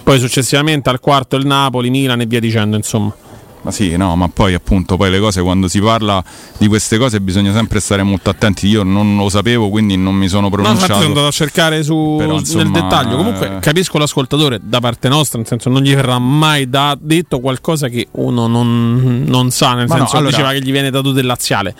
Poi 0.02 0.18
successivamente 0.18 0.88
al 0.88 1.00
quarto 1.00 1.36
il 1.36 1.44
Napoli, 1.44 1.90
Milan 1.90 2.22
e 2.22 2.26
via 2.26 2.40
dicendo, 2.40 2.76
insomma. 2.76 3.14
Ma 3.62 3.70
sì, 3.70 3.96
no, 3.96 4.16
ma 4.16 4.28
poi 4.28 4.54
appunto, 4.54 4.96
poi 4.96 5.08
le 5.08 5.20
cose 5.20 5.40
quando 5.40 5.68
si 5.68 5.80
parla 5.80 6.22
di 6.58 6.66
queste 6.66 6.98
cose 6.98 7.20
bisogna 7.20 7.52
sempre 7.52 7.78
stare 7.78 8.02
molto 8.02 8.28
attenti. 8.28 8.66
Io 8.66 8.82
non 8.82 9.16
lo 9.16 9.28
sapevo, 9.28 9.68
quindi 9.70 9.96
non 9.96 10.14
mi 10.16 10.26
sono 10.26 10.48
No, 10.48 10.50
pronunciato. 10.50 10.94
sono 10.94 11.04
andato 11.06 11.26
a 11.28 11.30
cercare 11.30 11.84
su, 11.84 12.16
Però, 12.18 12.38
insomma, 12.38 12.64
nel 12.64 12.72
dettaglio. 12.72 13.16
Comunque 13.16 13.56
eh. 13.56 13.58
capisco 13.60 13.98
l'ascoltatore 13.98 14.58
da 14.60 14.80
parte 14.80 15.08
nostra, 15.08 15.38
nel 15.38 15.46
senso 15.46 15.68
non 15.70 15.82
gli 15.82 15.94
verrà 15.94 16.18
mai 16.18 16.68
da- 16.68 16.98
detto 17.00 17.38
qualcosa 17.38 17.86
che 17.88 18.08
uno 18.12 18.48
non, 18.48 19.22
non 19.28 19.50
sa, 19.52 19.74
nel 19.74 19.86
Ma 19.86 19.94
no, 19.94 20.00
senso 20.00 20.16
allora- 20.16 20.30
diceva 20.30 20.52
che 20.52 20.60
gli 20.60 20.72
viene 20.72 20.90
dato 20.90 21.12
del 21.12 21.26
laziale. 21.26 21.74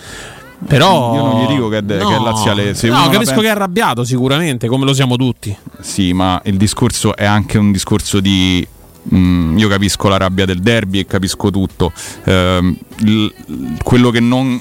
Però 0.65 1.13
Io 1.15 1.21
non 1.21 1.43
gli 1.43 1.47
dico 1.47 1.67
che 1.67 1.77
è, 1.79 1.81
de- 1.81 1.97
No. 1.97 2.07
che 2.07 2.15
è 2.15 2.19
laziale. 2.19 2.73
Se 2.75 2.87
no, 2.87 2.95
capisco 2.95 3.17
pensa- 3.17 3.35
che 3.35 3.47
è 3.47 3.49
arrabbiato 3.49 4.05
sicuramente, 4.05 4.67
come 4.69 4.85
lo 4.85 4.93
siamo 4.93 5.17
tutti. 5.17 5.53
Sì, 5.81 6.13
ma 6.13 6.39
il 6.45 6.55
discorso 6.55 7.13
è 7.17 7.25
anche 7.25 7.57
un 7.57 7.73
discorso 7.73 8.21
di. 8.21 8.65
Mm, 9.13 9.57
io 9.57 9.67
capisco 9.67 10.07
la 10.07 10.17
rabbia 10.17 10.45
del 10.45 10.59
derby 10.61 10.99
e 10.99 11.05
capisco 11.05 11.49
tutto. 11.51 11.91
Ehm, 12.25 12.75
il- 12.99 13.33
quello 13.83 14.09
che 14.11 14.19
non, 14.19 14.59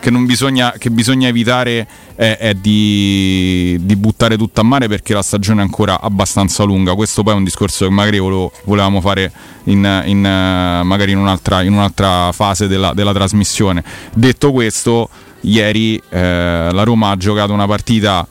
che 0.00 0.10
non 0.10 0.26
bisogna, 0.26 0.72
che 0.78 0.90
bisogna 0.90 1.28
evitare 1.28 1.86
è, 2.14 2.36
è 2.38 2.54
di, 2.54 3.78
di 3.82 3.96
buttare 3.96 4.36
tutto 4.36 4.60
a 4.60 4.64
mare 4.64 4.88
perché 4.88 5.14
la 5.14 5.22
stagione 5.22 5.60
è 5.60 5.64
ancora 5.64 6.00
abbastanza 6.00 6.64
lunga. 6.64 6.94
Questo 6.94 7.22
poi 7.22 7.34
è 7.34 7.36
un 7.36 7.44
discorso 7.44 7.86
che 7.86 7.90
magari 7.92 8.18
volevo- 8.18 8.52
volevamo 8.64 9.00
fare 9.00 9.30
in, 9.64 10.02
in, 10.06 10.24
eh, 10.24 10.82
magari 10.82 11.12
in 11.12 11.18
un'altra, 11.18 11.62
in 11.62 11.72
un'altra 11.72 12.32
fase 12.32 12.66
della, 12.68 12.92
della 12.94 13.12
trasmissione. 13.12 13.82
Detto 14.12 14.52
questo, 14.52 15.08
ieri 15.42 16.00
eh, 16.10 16.68
la 16.72 16.82
Roma 16.82 17.10
ha 17.10 17.16
giocato 17.16 17.52
una 17.52 17.66
partita. 17.66 18.26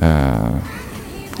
eh, 0.00 0.80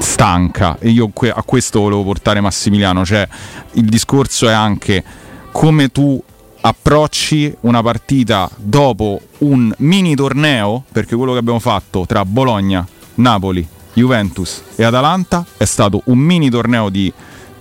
stanca. 0.02 0.76
E 0.78 0.90
io 0.90 1.10
a 1.32 1.42
questo 1.42 1.80
volevo 1.80 2.02
portare 2.02 2.40
Massimiliano 2.40 3.04
cioè 3.04 3.26
il 3.72 3.84
discorso 3.84 4.48
è 4.48 4.52
anche 4.52 5.02
come 5.50 5.88
tu 5.88 6.22
approcci 6.60 7.56
una 7.60 7.82
partita 7.82 8.48
dopo 8.56 9.20
un 9.38 9.72
mini 9.78 10.14
torneo 10.14 10.84
perché 10.92 11.16
quello 11.16 11.32
che 11.32 11.38
abbiamo 11.38 11.58
fatto 11.58 12.04
tra 12.06 12.24
Bologna, 12.24 12.86
Napoli, 13.14 13.66
Juventus 13.94 14.62
e 14.76 14.84
Atalanta 14.84 15.44
è 15.56 15.64
stato 15.64 16.02
un 16.06 16.18
mini 16.18 16.48
torneo 16.50 16.88
di 16.88 17.12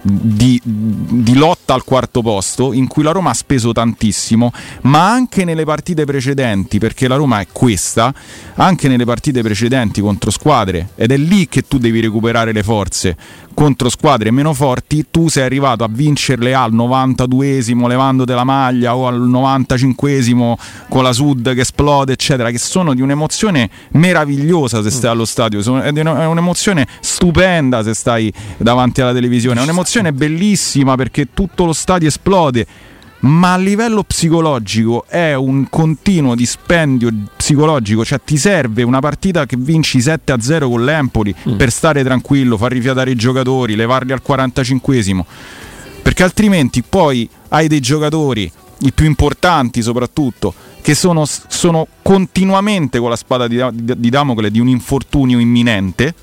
di, 0.01 0.59
di 0.63 1.35
lotta 1.35 1.73
al 1.73 1.83
quarto 1.83 2.21
posto 2.21 2.73
in 2.73 2.87
cui 2.87 3.03
la 3.03 3.11
Roma 3.11 3.29
ha 3.29 3.35
speso 3.35 3.71
tantissimo, 3.71 4.51
ma 4.81 5.11
anche 5.11 5.45
nelle 5.45 5.63
partite 5.63 6.05
precedenti, 6.05 6.79
perché 6.79 7.07
la 7.07 7.15
Roma 7.15 7.39
è 7.39 7.47
questa, 7.51 8.13
anche 8.55 8.87
nelle 8.87 9.05
partite 9.05 9.41
precedenti 9.41 10.01
contro 10.01 10.31
squadre, 10.31 10.89
ed 10.95 11.11
è 11.11 11.17
lì 11.17 11.47
che 11.47 11.63
tu 11.63 11.77
devi 11.77 11.99
recuperare 11.99 12.51
le 12.51 12.63
forze. 12.63 13.15
Contro 13.53 13.89
squadre 13.89 14.31
meno 14.31 14.53
forti, 14.53 15.07
tu 15.11 15.27
sei 15.27 15.43
arrivato 15.43 15.83
a 15.83 15.89
vincerle 15.91 16.53
al 16.53 16.73
92esimo 16.73 17.85
levandoti 17.85 18.31
la 18.31 18.45
maglia 18.45 18.95
o 18.95 19.07
al 19.07 19.21
95esimo 19.21 20.53
con 20.87 21.03
la 21.03 21.11
Sud 21.11 21.53
che 21.53 21.61
esplode, 21.61 22.13
eccetera, 22.13 22.49
che 22.49 22.57
sono 22.57 22.93
di 22.93 23.01
un'emozione 23.01 23.69
meravigliosa 23.91 24.81
se 24.81 24.89
stai 24.89 25.11
allo 25.11 25.25
stadio, 25.25 25.59
è 25.81 26.25
un'emozione 26.25 26.87
stupenda 27.01 27.83
se 27.83 27.93
stai 27.93 28.31
davanti 28.57 29.01
alla 29.01 29.13
televisione, 29.13 29.59
è 29.59 29.63
un'emozione 29.63 29.90
bellissima 30.13 30.95
perché 30.95 31.27
tutto 31.33 31.65
lo 31.65 31.73
stadio 31.73 32.07
esplode. 32.07 32.65
Ma 33.21 33.53
a 33.53 33.57
livello 33.57 34.03
psicologico 34.03 35.05
è 35.07 35.35
un 35.35 35.67
continuo 35.69 36.33
dispendio 36.33 37.11
psicologico, 37.37 38.03
cioè 38.03 38.19
ti 38.25 38.35
serve 38.35 38.81
una 38.81 38.99
partita 38.99 39.45
che 39.45 39.57
vinci 39.59 39.99
7-0 39.99 40.67
con 40.67 40.83
l'Empoli 40.83 41.35
per 41.55 41.71
stare 41.71 42.03
tranquillo, 42.03 42.57
far 42.57 42.71
rifiatare 42.71 43.11
i 43.11 43.15
giocatori, 43.15 43.75
levarli 43.75 44.11
al 44.11 44.23
45esimo 44.27 45.23
perché 46.01 46.23
altrimenti 46.23 46.81
poi 46.81 47.29
hai 47.49 47.67
dei 47.67 47.79
giocatori, 47.79 48.51
i 48.79 48.91
più 48.91 49.05
importanti 49.05 49.81
soprattutto, 49.81 50.53
che 50.81 50.95
sono, 50.95 51.25
sono 51.25 51.87
continuamente 52.01 52.99
con 52.99 53.09
la 53.09 53.15
spada 53.15 53.47
di, 53.47 53.63
di, 53.73 53.93
di 53.97 54.09
Damocle 54.09 54.49
di 54.49 54.59
un 54.59 54.67
infortunio 54.67 55.39
imminente. 55.39 56.13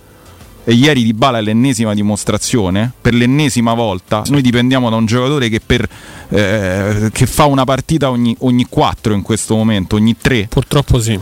E 0.68 0.74
ieri 0.74 1.02
Di 1.02 1.14
Bala 1.14 1.38
è 1.38 1.40
l'ennesima 1.40 1.94
dimostrazione, 1.94 2.92
per 3.00 3.14
l'ennesima 3.14 3.72
volta. 3.72 4.22
Noi 4.26 4.42
dipendiamo 4.42 4.90
da 4.90 4.96
un 4.96 5.06
giocatore 5.06 5.48
che, 5.48 5.62
per, 5.64 5.88
eh, 6.28 7.08
che 7.10 7.24
fa 7.24 7.46
una 7.46 7.64
partita 7.64 8.10
ogni, 8.10 8.36
ogni 8.40 8.66
4 8.68 9.14
in 9.14 9.22
questo 9.22 9.56
momento, 9.56 9.96
ogni 9.96 10.14
3. 10.20 10.48
Purtroppo 10.50 11.00
sì. 11.00 11.18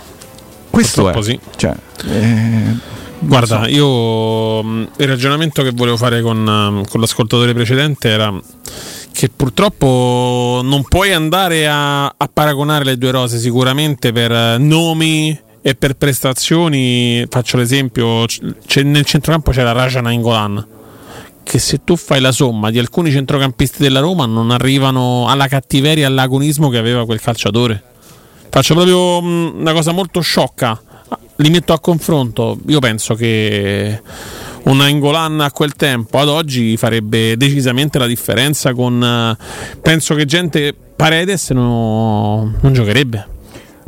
Questo 0.68 1.02
Purtroppo 1.04 1.24
è. 1.24 1.30
sì. 1.30 1.38
Cioè, 1.54 1.76
eh, 2.06 2.74
Guarda, 3.20 3.62
so. 3.62 3.70
io 3.70 4.64
mh, 4.64 4.88
il 4.96 5.06
ragionamento 5.06 5.62
che 5.62 5.70
volevo 5.70 5.96
fare 5.96 6.22
con, 6.22 6.38
um, 6.44 6.84
con 6.84 7.00
l'ascoltatore 7.00 7.54
precedente 7.54 8.08
era 8.08 8.34
che 9.12 9.28
purtroppo 9.28 10.60
non 10.64 10.82
puoi 10.82 11.12
andare 11.12 11.68
a, 11.68 12.06
a 12.06 12.30
paragonare 12.32 12.84
le 12.84 12.98
due 12.98 13.12
rose 13.12 13.38
sicuramente 13.38 14.10
per 14.10 14.32
eh, 14.32 14.58
nomi 14.58 15.44
e 15.68 15.74
per 15.74 15.94
prestazioni, 15.94 17.26
faccio 17.28 17.56
l'esempio, 17.56 18.24
c'è- 18.24 18.84
nel 18.84 19.04
centrocampo 19.04 19.50
c'è 19.50 19.64
la 19.64 19.72
Raja 19.72 20.00
Nainggolan 20.00 20.66
che 21.42 21.58
se 21.58 21.80
tu 21.82 21.96
fai 21.96 22.20
la 22.20 22.30
somma 22.30 22.70
di 22.70 22.78
alcuni 22.78 23.10
centrocampisti 23.10 23.82
della 23.82 23.98
Roma 23.98 24.26
non 24.26 24.52
arrivano 24.52 25.26
alla 25.26 25.48
cattiveria 25.48 26.04
e 26.04 26.06
all'agonismo 26.06 26.68
che 26.68 26.78
aveva 26.78 27.04
quel 27.04 27.20
calciatore. 27.20 27.82
Faccio 28.48 28.74
proprio 28.74 29.20
mh, 29.20 29.54
una 29.58 29.72
cosa 29.72 29.90
molto 29.90 30.20
sciocca, 30.20 30.80
li 31.36 31.50
metto 31.50 31.72
a 31.72 31.80
confronto. 31.80 32.58
Io 32.68 32.78
penso 32.78 33.14
che 33.14 34.00
una 34.66 34.86
Ingolan 34.86 35.40
a 35.40 35.50
quel 35.50 35.74
tempo 35.74 36.18
ad 36.18 36.28
oggi 36.28 36.76
farebbe 36.76 37.36
decisamente 37.36 37.98
la 37.98 38.06
differenza 38.06 38.72
con 38.72 39.02
eh, 39.02 39.36
penso 39.82 40.14
che 40.14 40.26
gente 40.26 40.72
Paredes 40.94 41.50
no- 41.50 42.54
non 42.60 42.72
giocherebbe. 42.72 43.34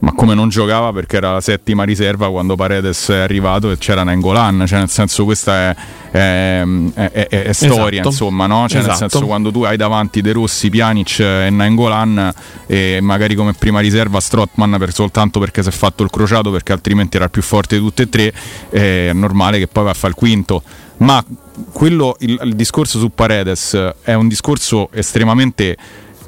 Ma 0.01 0.13
come 0.13 0.35
non 0.35 0.49
giocava 0.49 0.93
perché 0.93 1.17
era 1.17 1.33
la 1.33 1.41
settima 1.41 1.83
riserva 1.83 2.31
quando 2.31 2.55
Paredes 2.55 3.09
è 3.09 3.17
arrivato 3.17 3.73
e 3.73 3.79
c'era 3.79 4.05
Nengolan, 4.05 4.65
cioè 4.65 4.79
nel 4.79 4.89
senso 4.89 5.25
questa 5.25 5.71
è, 5.71 5.77
è- 6.13 6.63
è- 6.95 7.27
è- 7.29 7.53
storia 7.53 7.89
Esatto. 8.01 8.09
insomma, 8.09 8.47
no? 8.47 8.69
Cioè 8.69 8.81
nel 8.83 8.91
Esatto. 8.91 9.09
senso 9.11 9.27
quando 9.27 9.51
tu 9.51 9.63
hai 9.65 9.77
davanti 9.77 10.21
De 10.21 10.31
Rossi, 10.31 10.71
Pjanic 10.71 11.19
e 11.19 11.49
Nengolan 11.51 12.33
e 12.67 13.01
magari 13.03 13.35
come 13.35 13.55
prima 13.55 13.81
riserva 13.81 14.21
Strottman 14.21 14.77
per, 14.79 14.93
soltanto 14.93 15.41
perché 15.41 15.65
si 15.65 15.69
è 15.69 15.73
fatto 15.73 16.05
il 16.05 16.11
crociato 16.11 16.53
perché 16.53 16.73
altrimenti 16.73 17.17
era 17.17 17.25
il 17.25 17.33
più 17.33 17.43
forte 17.43 17.75
di 17.77 17.83
tutte 17.83 18.03
e 18.05 18.09
tre, 18.09 18.33
è 18.71 19.11
normale 19.13 19.59
che 19.59 19.67
poi 19.67 19.83
va 19.83 19.91
a 19.91 19.95
fare 19.95 20.13
il 20.13 20.15
quinto. 20.15 20.63
Ma 20.99 21.25
quello, 21.73 22.15
il, 22.21 22.39
il 22.45 22.55
discorso 22.55 23.01
su 23.01 23.11
Paredes 23.13 23.77
è 24.03 24.15
un 24.15 24.29
discorso 24.29 24.91
estremamente 24.93 25.77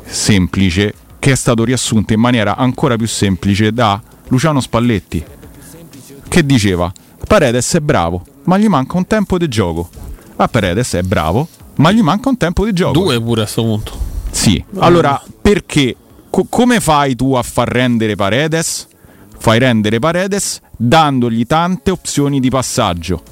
semplice 0.05 0.93
che 1.21 1.31
è 1.31 1.37
stato 1.37 1.63
riassunto 1.63 2.13
in 2.13 2.19
maniera 2.19 2.57
ancora 2.57 2.97
più 2.97 3.07
semplice 3.07 3.73
da 3.73 4.03
Luciano 4.29 4.61
Spalletti 4.61 5.23
che 6.29 6.45
diceva 6.45 6.93
Paredes 7.29 7.75
è 7.75 7.81
bravo 7.81 8.25
ma 8.45 8.59
gli 8.59 8.67
manca 8.67 8.97
un 8.97 9.07
tempo 9.07 9.39
di 9.39 9.47
gioco. 9.47 9.89
A 10.37 10.49
Paredes 10.49 10.95
è 10.95 11.03
bravo 11.03 11.47
ma 11.77 11.93
gli 11.93 12.01
manca 12.03 12.29
un 12.31 12.37
tempo 12.37 12.65
di 12.65 12.73
gioco. 12.73 12.93
Due 12.93 13.21
pure 13.21 13.43
a 13.43 13.45
questo 13.45 13.63
punto. 13.63 13.93
sì. 14.31 14.63
Allora 14.79 15.23
perché? 15.41 15.95
Co- 16.31 16.47
come 16.49 16.81
fai 16.81 17.15
tu 17.15 17.35
a 17.35 17.43
far 17.43 17.69
rendere 17.69 18.17
Paredes? 18.17 18.89
Fai 19.39 19.59
rendere 19.59 19.99
Paredes 19.99 20.61
dandogli 20.77 21.47
tante 21.47 21.91
opzioni 21.91 22.41
di 22.41 22.51
passaggio 22.51 23.23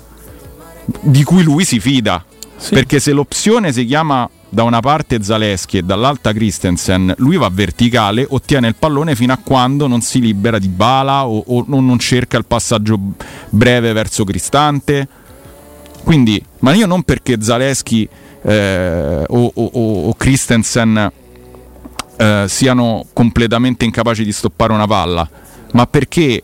di 1.01 1.23
cui 1.23 1.43
lui 1.43 1.65
si 1.65 1.81
fida. 1.81 2.25
Perché 2.71 2.99
se 3.01 3.13
l'opzione 3.13 3.73
si 3.73 3.85
chiama 3.85 4.29
da 4.49 4.63
una 4.65 4.81
parte 4.81 5.23
Zaleschi 5.23 5.79
e 5.79 5.83
dall'altra 5.83 6.33
Christensen, 6.33 7.15
lui 7.19 7.37
va 7.37 7.49
verticale, 7.53 8.27
ottiene 8.29 8.67
il 8.69 8.75
pallone 8.75 9.15
fino 9.15 9.33
a 9.33 9.39
quando 9.43 9.87
non 9.87 10.01
si 10.01 10.21
libera 10.21 10.59
di 10.59 10.69
bala 10.69 11.27
o, 11.27 11.45
o 11.47 11.65
non 11.69 11.99
cerca 11.99 12.37
il 12.37 12.45
passaggio 12.47 12.99
breve 13.51 13.93
verso 13.93 14.25
Cristante. 14.25 15.07
Quindi, 16.03 16.43
ma 16.61 16.73
io 16.75 16.87
non 16.87 17.03
perché 17.03 17.41
Zaleschi 17.41 18.09
eh, 18.43 19.25
o- 19.27 19.53
o- 19.55 20.09
o 20.09 20.15
Christensen 20.15 21.13
eh, 22.17 22.45
siano 22.49 23.05
completamente 23.13 23.85
incapaci 23.85 24.25
di 24.25 24.33
stoppare 24.33 24.73
una 24.73 24.87
palla, 24.87 25.29
ma 25.73 25.87
perché 25.87 26.43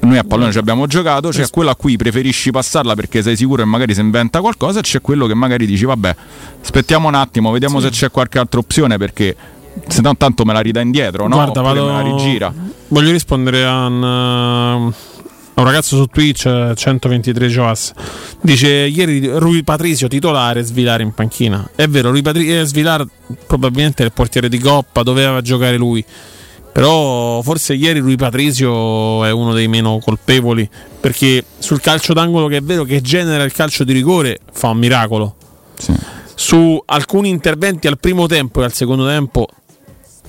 noi 0.00 0.18
a 0.18 0.24
pallone 0.24 0.52
ci 0.52 0.58
abbiamo 0.58 0.86
giocato, 0.86 1.30
c'è 1.30 1.48
quello 1.50 1.70
a 1.70 1.76
cui 1.76 1.96
preferisci 1.96 2.50
passarla 2.50 2.94
perché 2.94 3.22
sei 3.22 3.36
sicuro 3.36 3.62
che 3.62 3.68
magari 3.68 3.94
si 3.94 4.00
inventa 4.00 4.40
qualcosa, 4.40 4.78
e 4.78 4.82
c'è 4.82 5.00
quello 5.00 5.26
che 5.26 5.34
magari 5.34 5.66
dici 5.66 5.84
vabbè, 5.84 6.16
aspettiamo 6.62 7.08
un 7.08 7.14
attimo, 7.14 7.50
vediamo 7.50 7.80
se 7.80 7.90
c'è 7.90 8.10
qualche 8.10 8.38
altra 8.38 8.60
opzione 8.60 8.96
perché 8.96 9.36
se 9.86 10.00
no 10.00 10.16
tanto 10.16 10.44
me 10.44 10.52
la 10.52 10.60
ridà 10.60 10.80
indietro, 10.80 11.28
no? 11.28 11.36
Guarda, 11.36 11.60
vado- 11.60 11.86
me 11.86 11.92
la 11.92 12.00
rigira. 12.00 12.52
Voglio 12.88 13.10
rispondere 13.12 13.64
a 13.64 13.86
un, 13.86 14.02
un 14.02 15.64
ragazzo 15.64 15.96
su 15.96 16.06
Twitch, 16.06 16.46
eh, 16.46 16.72
123 16.74 17.48
Joas. 17.48 17.92
Dice 18.40 18.68
ieri 18.68 19.26
Rui 19.38 19.62
Patrizio 19.62 20.08
titolare, 20.08 20.62
Svilare 20.62 21.02
in 21.02 21.12
panchina. 21.12 21.68
È 21.74 21.86
vero, 21.86 22.10
Rui 22.10 22.22
Patrizio 22.22 22.64
Svilare 22.64 23.06
probabilmente 23.46 24.02
è 24.02 24.06
il 24.06 24.12
portiere 24.12 24.48
di 24.48 24.58
Coppa, 24.58 25.02
doveva 25.02 25.40
giocare 25.42 25.76
lui. 25.76 26.04
Però 26.78 27.42
forse 27.42 27.74
ieri 27.74 27.98
Rui 27.98 28.14
Patrizio 28.14 29.24
è 29.24 29.32
uno 29.32 29.52
dei 29.52 29.66
meno 29.66 29.98
colpevoli 29.98 30.70
perché 31.00 31.44
sul 31.58 31.80
calcio 31.80 32.12
d'angolo 32.12 32.46
che 32.46 32.58
è 32.58 32.60
vero 32.60 32.84
che 32.84 33.00
genera 33.00 33.42
il 33.42 33.50
calcio 33.50 33.82
di 33.82 33.92
rigore 33.92 34.38
fa 34.52 34.68
un 34.68 34.78
miracolo. 34.78 35.34
Su 36.36 36.80
alcuni 36.86 37.30
interventi 37.30 37.88
al 37.88 37.98
primo 37.98 38.28
tempo 38.28 38.60
e 38.60 38.64
al 38.64 38.72
secondo 38.72 39.04
tempo 39.08 39.48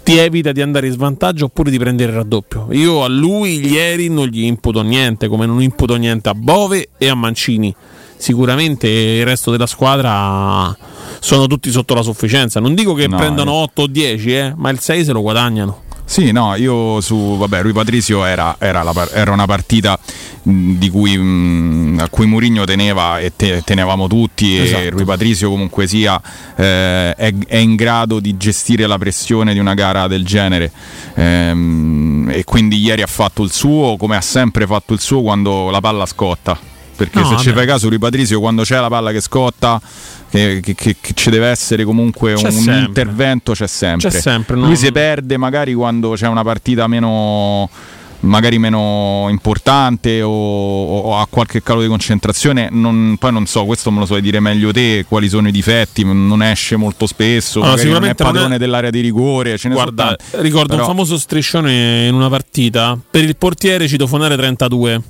ti 0.01 0.17
evita 0.17 0.51
di 0.51 0.63
andare 0.63 0.87
in 0.87 0.93
svantaggio 0.93 1.45
oppure 1.45 1.69
di 1.69 1.77
prendere 1.77 2.13
il 2.13 2.17
raddoppio. 2.17 2.69
Io 2.71 3.03
a 3.03 3.07
lui 3.07 3.63
ieri 3.63 4.09
non 4.09 4.25
gli 4.25 4.41
imputo 4.41 4.81
niente, 4.81 5.27
come 5.27 5.45
non 5.45 5.61
imputo 5.61 5.97
niente 5.97 6.29
a 6.29 6.33
Bove 6.33 6.89
e 6.97 7.09
a 7.09 7.13
Mancini. 7.13 7.75
Sicuramente 8.17 8.87
il 8.87 9.23
resto 9.23 9.51
della 9.51 9.67
squadra 9.67 10.75
sono 11.19 11.45
tutti 11.45 11.69
sotto 11.69 11.93
la 11.93 12.01
sufficienza. 12.01 12.59
Non 12.59 12.73
dico 12.73 12.95
che 12.95 13.07
No, 13.07 13.17
prendano 13.17 13.51
eh. 13.51 13.61
8 13.65 13.81
o 13.83 13.87
10, 13.87 14.35
eh, 14.35 14.53
ma 14.55 14.71
il 14.71 14.79
6 14.79 15.03
se 15.03 15.11
lo 15.11 15.21
guadagnano. 15.21 15.83
Sì, 16.09 16.31
no, 16.31 16.55
io 16.55 17.01
su 17.01 17.37
vabbè, 17.37 17.61
Rui 17.61 17.71
Patrizio 17.71 18.25
era, 18.25 18.55
era 18.57 18.81
la 18.81 19.07
era 19.13 19.31
una 19.31 19.45
partita 19.45 19.95
mh, 20.41 20.71
di 20.73 20.89
cui, 20.89 21.15
mh, 21.15 21.99
a 21.99 22.09
cui 22.09 22.25
Mourinho 22.25 22.63
teneva 22.63 23.19
e 23.19 23.31
te- 23.35 23.61
tenevamo 23.63 24.07
tutti 24.07 24.57
e 24.57 24.63
Esatto. 24.63 24.89
Rui 24.89 25.05
Patrizio 25.05 25.51
comunque 25.51 25.85
sia 25.85 26.19
eh, 26.55 27.13
è, 27.13 27.31
è 27.45 27.57
in 27.57 27.75
grado 27.75 28.19
di 28.19 28.35
gestire 28.37 28.87
la 28.87 28.97
pressione 28.97 29.53
di 29.53 29.59
una 29.59 29.75
gara 29.75 30.07
del 30.07 30.25
genere. 30.25 30.71
Ehm, 31.13 32.31
e 32.33 32.43
quindi 32.43 32.79
ieri 32.81 33.03
ha 33.03 33.07
fatto 33.07 33.43
il 33.43 33.51
suo 33.51 33.95
come 33.95 34.15
ha 34.15 34.21
sempre 34.21 34.65
fatto 34.65 34.93
il 34.93 34.99
suo 34.99 35.21
quando 35.21 35.69
la 35.69 35.79
palla 35.79 36.07
scotta. 36.07 36.57
Perché 36.95 37.19
No, 37.19 37.27
se 37.27 37.37
ci 37.37 37.51
fai 37.51 37.67
caso 37.67 37.87
Rui 37.87 37.99
Patrizio 37.99 38.39
quando 38.39 38.63
c'è 38.63 38.79
la 38.79 38.89
palla 38.89 39.11
che 39.11 39.21
scotta 39.21 39.79
che, 40.29 40.59
che- 40.61 40.75
che- 40.75 40.95
ci 41.13 41.29
deve 41.29 41.47
essere 41.47 41.83
comunque 41.83 42.33
C'è 42.33 42.45
un 42.47 42.51
sempre. 42.51 42.79
intervento 42.85 43.53
c'è 43.53 43.67
sempre, 43.67 44.09
C'è 44.09 44.19
sempre, 44.19 44.55
lui 44.55 44.65
non- 44.67 44.75
si 44.75 44.91
perde 44.91 45.37
magari 45.37 45.73
quando 45.73 46.11
c'è 46.11 46.27
una 46.27 46.43
partita 46.43 46.87
meno 46.87 47.69
magari 48.21 48.59
meno 48.59 49.27
importante 49.29 50.21
o, 50.21 50.29
o 50.29 51.17
ha 51.17 51.25
qualche 51.29 51.63
calo 51.63 51.81
di 51.81 51.87
concentrazione 51.87 52.67
non- 52.69 53.15
poi 53.17 53.31
non 53.31 53.45
so 53.45 53.63
questo 53.63 53.91
me 53.91 53.99
lo 53.99 54.05
sai 54.05 54.19
dire 54.19 54.41
meglio 54.41 54.73
te 54.73 55.05
quali 55.07 55.29
sono 55.29 55.47
i 55.47 55.51
difetti 55.53 56.03
non 56.03 56.43
esce 56.43 56.75
molto 56.75 57.07
spesso 57.07 57.61
non 57.61 57.75
è 57.75 57.77
sicuramente 57.77 58.21
non 58.23 58.31
è- 58.31 58.33
padrone 58.35 58.57
dell'area 58.57 58.89
di 58.89 58.99
rigore 58.99 59.57
ce 59.57 59.69
ne 59.69 59.73
Guarda, 59.75 60.17
ricordo 60.31 60.67
Però- 60.75 60.81
un 60.81 60.87
famoso 60.89 61.17
striscione 61.17 62.07
in 62.07 62.13
una 62.13 62.27
partita. 62.27 62.99
Per 63.09 63.23
il 63.23 63.37
portiere 63.37 63.87
citofonare 63.87 64.35
32. 64.35 65.01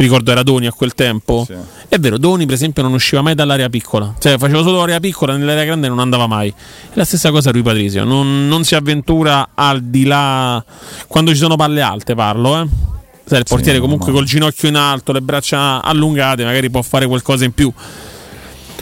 Ricordo 0.00 0.30
era 0.30 0.44
Doni 0.44 0.68
a 0.68 0.72
quel 0.72 0.94
tempo. 0.94 1.44
È 1.88 1.98
vero, 1.98 2.18
Doni, 2.18 2.44
per 2.44 2.54
esempio, 2.54 2.84
non 2.84 2.92
usciva 2.92 3.20
mai 3.20 3.34
dall'area 3.34 3.68
piccola. 3.68 4.14
Cioè, 4.16 4.38
faceva 4.38 4.62
solo 4.62 4.80
area 4.80 5.00
piccola, 5.00 5.36
nell'area 5.36 5.64
grande 5.64 5.88
non 5.88 5.98
andava 5.98 6.28
mai. 6.28 6.50
È 6.50 6.92
la 6.92 7.04
stessa 7.04 7.32
cosa 7.32 7.50
Rui 7.50 7.62
Patrizio. 7.62 8.04
Non, 8.04 8.46
non 8.46 8.62
si 8.62 8.76
avventura 8.76 9.48
al 9.54 9.82
di 9.82 10.04
là. 10.04 10.64
Quando 11.08 11.32
ci 11.32 11.38
sono 11.38 11.56
palle 11.56 11.80
alte, 11.80 12.14
parlo, 12.14 12.60
eh. 12.60 12.66
Sai, 13.24 13.38
il 13.38 13.44
portiere 13.48 13.80
comunque 13.80 14.12
col 14.12 14.24
ginocchio 14.24 14.68
in 14.68 14.76
alto, 14.76 15.10
le 15.10 15.20
braccia 15.20 15.82
allungate, 15.82 16.44
magari 16.44 16.70
può 16.70 16.80
fare 16.82 17.08
qualcosa 17.08 17.44
in 17.44 17.52
più. 17.52 17.72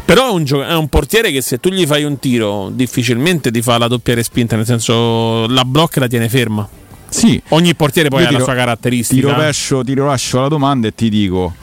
Però 0.04 0.28
è 0.28 0.32
un, 0.32 0.44
gio- 0.44 0.64
è 0.64 0.74
un 0.74 0.88
portiere 0.88 1.32
che 1.32 1.40
se 1.40 1.58
tu 1.58 1.70
gli 1.70 1.86
fai 1.86 2.04
un 2.04 2.18
tiro 2.18 2.68
difficilmente 2.70 3.50
ti 3.50 3.62
fa 3.62 3.78
la 3.78 3.88
doppia 3.88 4.12
respinta, 4.14 4.54
nel 4.54 4.66
senso 4.66 5.48
la 5.48 5.64
blocca 5.64 5.96
e 5.96 6.00
la 6.00 6.08
tiene 6.08 6.28
ferma. 6.28 6.68
Sì. 7.08 7.40
Ogni 7.48 7.74
portiere 7.74 8.08
poi 8.08 8.20
Io 8.20 8.26
ha 8.26 8.30
ti 8.30 8.36
la 8.36 8.42
sua 8.44 8.54
caratteristica. 8.54 9.26
Ti 9.26 9.32
rovescio, 9.32 9.82
ti 9.84 9.94
rovescio 9.94 10.40
la 10.40 10.48
domanda 10.48 10.88
e 10.88 10.94
ti 10.94 11.08
dico: 11.08 11.54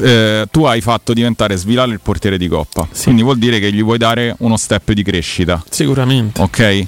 eh, 0.00 0.46
tu 0.50 0.64
hai 0.64 0.80
fatto 0.80 1.12
diventare 1.12 1.56
Svilale 1.56 1.92
il 1.92 2.00
portiere 2.00 2.38
di 2.38 2.48
Coppa, 2.48 2.86
quindi 3.02 3.22
vuol 3.22 3.38
dire 3.38 3.58
che 3.58 3.72
gli 3.72 3.82
vuoi 3.82 3.98
dare 3.98 4.34
uno 4.38 4.56
step 4.56 4.92
di 4.92 5.02
crescita. 5.02 5.62
Sicuramente. 5.68 6.40
Ok? 6.40 6.86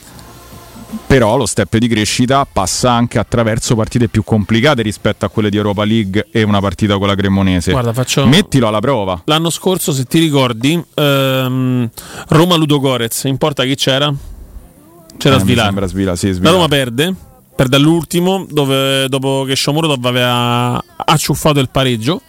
Però 1.08 1.36
lo 1.36 1.44
step 1.44 1.76
di 1.78 1.88
crescita 1.88 2.46
passa 2.50 2.92
anche 2.92 3.18
attraverso 3.18 3.74
partite 3.74 4.06
più 4.08 4.22
complicate 4.22 4.80
rispetto 4.82 5.24
a 5.24 5.28
quelle 5.28 5.50
di 5.50 5.56
Europa 5.56 5.84
League 5.84 6.28
e 6.30 6.44
una 6.44 6.60
partita 6.60 6.98
con 6.98 7.08
la 7.08 7.16
Cremonese. 7.16 7.72
Guarda, 7.72 7.92
faccio- 7.92 8.24
Mettilo 8.26 8.68
alla 8.68 8.78
prova. 8.78 9.20
L'anno 9.24 9.50
scorso, 9.50 9.92
se 9.92 10.04
ti 10.04 10.20
ricordi, 10.20 10.80
ehm, 10.94 11.90
Roma 12.28 12.54
Ludo 12.54 12.78
Gorez, 12.78 13.24
in 13.24 13.38
porta 13.38 13.64
chi 13.64 13.74
c'era? 13.74 14.14
C'era 15.16 15.36
Eh, 15.36 15.38
sembra 15.38 15.86
Svila, 15.86 16.16
sì, 16.16 16.28
La 16.28 16.34
Svila. 16.34 16.50
Roma 16.50 16.68
perde, 16.68 17.14
perde 17.54 17.76
all'ultimo, 17.76 18.46
dove, 18.50 19.08
dopo 19.08 19.44
che 19.46 19.56
Shomurodov 19.56 20.04
aveva 20.04 20.82
acciuffato 20.96 21.60
il 21.60 21.68
pareggio. 21.70 22.20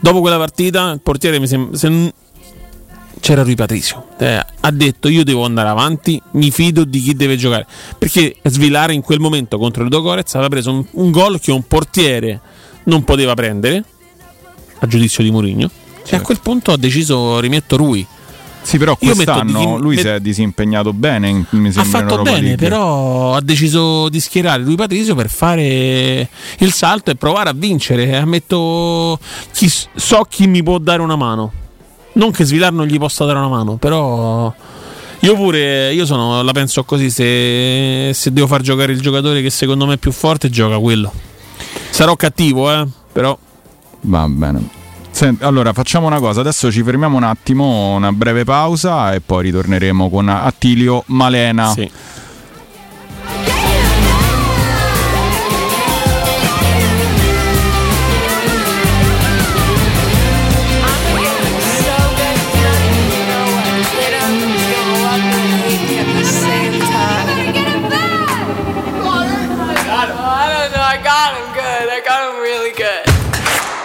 Dopo 0.00 0.20
quella 0.20 0.38
partita, 0.38 0.90
il 0.92 1.00
portiere 1.00 1.38
mi 1.38 1.46
sembra. 1.46 1.76
se 1.76 2.12
c'era 3.20 3.42
Rui 3.42 3.54
Patrizio. 3.54 4.08
Eh, 4.18 4.44
ha 4.60 4.70
detto: 4.70 5.08
Io 5.08 5.24
devo 5.24 5.44
andare 5.44 5.68
avanti, 5.68 6.20
mi 6.32 6.50
fido 6.50 6.84
di 6.84 7.00
chi 7.00 7.14
deve 7.14 7.36
giocare. 7.36 7.66
Perché 7.98 8.36
Svilare 8.44 8.92
in 8.92 9.02
quel 9.02 9.20
momento 9.20 9.58
contro 9.58 9.82
Ludo 9.82 10.02
Gorez 10.02 10.34
aveva 10.34 10.48
preso 10.48 10.70
un, 10.70 10.84
un 10.92 11.10
gol 11.10 11.40
che 11.40 11.50
un 11.50 11.66
portiere 11.66 12.40
non 12.84 13.04
poteva 13.04 13.34
prendere, 13.34 13.84
a 14.78 14.86
giudizio 14.86 15.24
di 15.24 15.30
Mourinho. 15.30 15.70
E 16.08 16.14
a 16.16 16.20
quel 16.20 16.40
punto 16.40 16.72
ha 16.72 16.76
deciso: 16.76 17.40
rimetto 17.40 17.76
Rui. 17.76 18.06
Sì, 18.66 18.78
però 18.78 18.96
quest'anno 18.96 19.58
di- 19.76 19.80
lui 19.80 19.94
met- 19.94 20.04
si 20.04 20.10
è 20.10 20.18
disimpegnato 20.18 20.92
bene, 20.92 21.28
in- 21.28 21.44
mi 21.50 21.68
ha 21.72 21.84
fatto 21.84 22.22
bene, 22.22 22.40
League. 22.40 22.56
però 22.56 23.34
ha 23.36 23.40
deciso 23.40 24.08
di 24.08 24.18
schierare 24.18 24.60
lui 24.60 24.74
Patrizio 24.74 25.14
per 25.14 25.28
fare 25.30 26.28
il 26.58 26.72
salto 26.72 27.12
e 27.12 27.14
provare 27.14 27.50
a 27.50 27.52
vincere. 27.54 28.16
Ammetto, 28.16 29.20
chi, 29.52 29.70
so 29.94 30.26
chi 30.28 30.48
mi 30.48 30.64
può 30.64 30.78
dare 30.78 31.00
una 31.00 31.14
mano. 31.14 31.52
Non 32.14 32.32
che 32.32 32.44
Svilar 32.44 32.72
non 32.72 32.86
gli 32.86 32.98
possa 32.98 33.24
dare 33.24 33.38
una 33.38 33.48
mano, 33.48 33.76
però 33.76 34.52
io 35.20 35.34
pure 35.36 35.92
io 35.92 36.04
sono, 36.04 36.42
la 36.42 36.52
penso 36.52 36.82
così: 36.82 37.08
se, 37.08 38.10
se 38.14 38.32
devo 38.32 38.48
far 38.48 38.62
giocare 38.62 38.90
il 38.92 39.00
giocatore 39.00 39.42
che 39.42 39.50
secondo 39.50 39.86
me 39.86 39.94
è 39.94 39.98
più 39.98 40.10
forte, 40.10 40.50
gioca 40.50 40.76
quello. 40.78 41.12
Sarò 41.90 42.16
cattivo, 42.16 42.72
eh, 42.72 42.84
però. 43.12 43.38
Va 44.00 44.26
bene. 44.28 44.74
Senti, 45.16 45.44
allora 45.44 45.72
facciamo 45.72 46.06
una 46.06 46.18
cosa, 46.18 46.40
adesso 46.40 46.70
ci 46.70 46.82
fermiamo 46.82 47.16
un 47.16 47.22
attimo, 47.22 47.94
una 47.94 48.12
breve 48.12 48.44
pausa 48.44 49.14
e 49.14 49.22
poi 49.22 49.44
ritorneremo 49.44 50.10
con 50.10 50.28
Attilio 50.28 51.04
Malena. 51.06 51.70
Sì. 51.70 51.90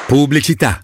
Pubblicità. 0.08 0.84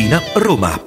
Tiburtina, 0.01 0.21
Roma. 0.33 0.81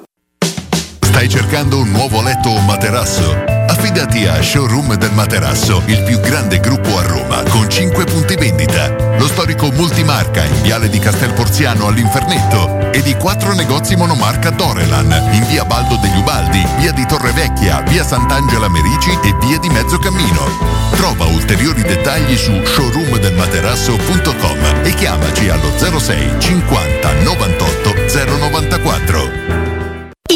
Stai 1.00 1.28
cercando 1.28 1.78
un 1.78 1.90
nuovo 1.90 2.20
letto 2.20 2.48
o 2.48 2.60
materasso? 2.60 3.44
Affidati 3.46 4.26
a 4.26 4.42
Showroom 4.42 4.96
del 4.96 5.12
Materasso, 5.12 5.82
il 5.86 6.02
più 6.02 6.18
grande 6.18 6.58
gruppo 6.58 6.98
a 6.98 7.02
Roma, 7.02 7.42
con 7.48 7.68
5 7.68 8.04
punti 8.04 8.34
vendita. 8.34 9.03
Lo 9.24 9.30
storico 9.30 9.72
multimarca 9.72 10.44
in 10.44 10.60
Viale 10.60 10.90
di 10.90 10.98
Castel 10.98 11.32
Porziano 11.32 11.86
all'Infernetto 11.86 12.92
e 12.92 13.00
di 13.00 13.14
4 13.14 13.54
negozi 13.54 13.96
monomarca 13.96 14.50
Dorelan 14.50 15.30
in 15.32 15.46
Via 15.46 15.64
Baldo 15.64 15.96
degli 15.96 16.18
Ubaldi, 16.18 16.62
Via 16.76 16.92
di 16.92 17.06
Torrevecchia, 17.06 17.80
Via 17.88 18.04
Sant'Angela 18.04 18.68
Merici 18.68 19.18
e 19.24 19.34
Via 19.40 19.58
di 19.58 19.70
Mezzocammino. 19.70 20.90
Trova 20.90 21.24
ulteriori 21.24 21.80
dettagli 21.80 22.36
su 22.36 22.52
showroomdelmaterasso.com 22.62 24.84
e 24.84 24.92
chiamaci 24.92 25.48
allo 25.48 25.70
06 25.78 26.34
50 26.38 27.12
98 27.22 27.94
094. 28.26 29.63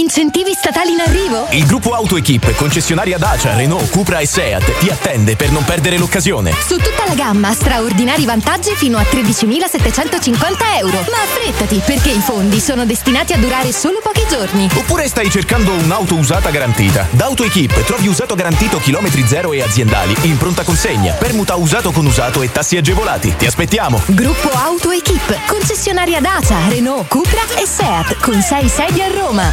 Incentivi 0.08 0.54
statali 0.54 0.92
in 0.92 1.00
arrivo? 1.00 1.48
Il 1.50 1.66
gruppo 1.66 1.92
AutoEquip, 1.92 2.54
concessionaria 2.54 3.18
Dacia, 3.18 3.54
Renault, 3.54 3.90
Cupra 3.90 4.20
e 4.20 4.26
Seat, 4.26 4.78
ti 4.78 4.88
attende 4.88 5.36
per 5.36 5.50
non 5.50 5.62
perdere 5.64 5.98
l'occasione. 5.98 6.54
Su 6.66 6.78
tutta 6.78 7.04
la 7.06 7.12
gamma 7.12 7.52
straordinari 7.52 8.24
vantaggi 8.24 8.74
fino 8.74 8.96
a 8.96 9.02
13.750 9.02 10.78
euro. 10.78 10.96
Ma 11.10 11.20
affrettati 11.22 11.82
perché 11.84 12.08
i 12.08 12.20
fondi 12.20 12.58
sono 12.58 12.86
destinati 12.86 13.34
a 13.34 13.36
durare 13.36 13.70
solo 13.70 14.00
pochi 14.02 14.24
giorni. 14.30 14.70
Oppure 14.76 15.06
stai 15.08 15.28
cercando 15.30 15.72
un'auto 15.72 16.14
usata 16.14 16.48
garantita? 16.48 17.06
Da 17.10 17.26
AutoEquip 17.26 17.84
trovi 17.84 18.08
usato 18.08 18.34
garantito 18.34 18.78
chilometri 18.78 19.26
zero 19.26 19.52
e 19.52 19.60
aziendali 19.60 20.16
in 20.22 20.38
pronta 20.38 20.62
consegna, 20.62 21.12
permuta 21.12 21.54
usato 21.56 21.92
con 21.92 22.06
usato 22.06 22.40
e 22.40 22.50
tassi 22.50 22.78
agevolati. 22.78 23.34
Ti 23.36 23.44
aspettiamo! 23.44 24.00
Gruppo 24.06 24.48
AutoEquip, 24.48 25.44
concessionaria 25.44 26.22
Dacia, 26.22 26.66
Renault, 26.66 27.08
Cupra 27.08 27.42
e 27.60 27.66
Seat 27.66 28.16
con 28.22 28.40
6 28.40 28.68
sedi 28.70 29.02
a 29.02 29.08
Roma. 29.08 29.52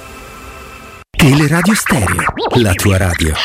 Teleradio 1.21 1.75
Stereo, 1.75 2.33
la 2.55 2.73
tua 2.73 2.97
radio. 2.97 3.35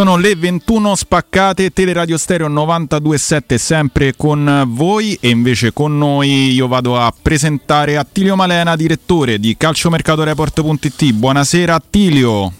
Sono 0.00 0.16
le 0.16 0.34
21 0.34 0.94
spaccate, 0.94 1.74
Teleradio 1.74 2.16
Stereo 2.16 2.48
927 2.48 3.58
sempre 3.58 4.14
con 4.16 4.64
voi 4.68 5.18
e 5.20 5.28
invece 5.28 5.74
con 5.74 5.98
noi 5.98 6.52
io 6.52 6.68
vado 6.68 6.98
a 6.98 7.12
presentare 7.12 7.98
Attilio 7.98 8.34
Malena, 8.34 8.76
direttore 8.76 9.38
di 9.38 9.54
calciomercatoreport.it. 9.58 11.12
Buonasera 11.12 11.74
Attilio. 11.74 12.50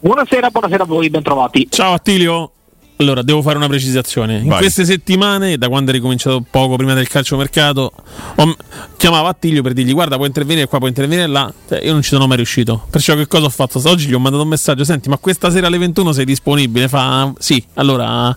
Buonasera, 0.00 0.50
buonasera 0.50 0.82
a 0.82 0.86
voi, 0.86 1.08
bentrovati. 1.08 1.66
Ciao 1.70 1.94
Attilio. 1.94 2.50
Allora, 2.96 3.22
devo 3.22 3.42
fare 3.42 3.56
una 3.56 3.66
precisazione. 3.66 4.38
In 4.38 4.48
Vai. 4.48 4.58
queste 4.58 4.84
settimane, 4.84 5.58
da 5.58 5.68
quando 5.68 5.90
è 5.90 5.94
ricominciato 5.94 6.44
poco 6.48 6.76
prima 6.76 6.94
del 6.94 7.08
calciomercato, 7.08 7.92
ho, 8.36 8.56
chiamavo 8.96 9.26
Attilio 9.26 9.62
per 9.62 9.72
dirgli 9.72 9.92
guarda, 9.92 10.14
puoi 10.16 10.28
intervenire 10.28 10.66
qua, 10.66 10.78
puoi 10.78 10.90
intervenire 10.90 11.26
là. 11.26 11.52
Cioè, 11.68 11.84
io 11.84 11.92
non 11.92 12.02
ci 12.02 12.10
sono 12.10 12.26
mai 12.26 12.36
riuscito. 12.36 12.86
Perciò 12.90 13.16
che 13.16 13.26
cosa 13.26 13.46
ho 13.46 13.50
fatto? 13.50 13.80
Oggi 13.84 14.06
gli 14.06 14.14
ho 14.14 14.20
mandato 14.20 14.44
un 14.44 14.50
messaggio, 14.50 14.84
senti, 14.84 15.08
ma 15.08 15.18
questa 15.18 15.50
sera 15.50 15.66
alle 15.66 15.78
21 15.78 16.12
sei 16.12 16.24
disponibile? 16.24 16.88
Fa 16.88 17.32
sì, 17.38 17.62
allora 17.74 18.36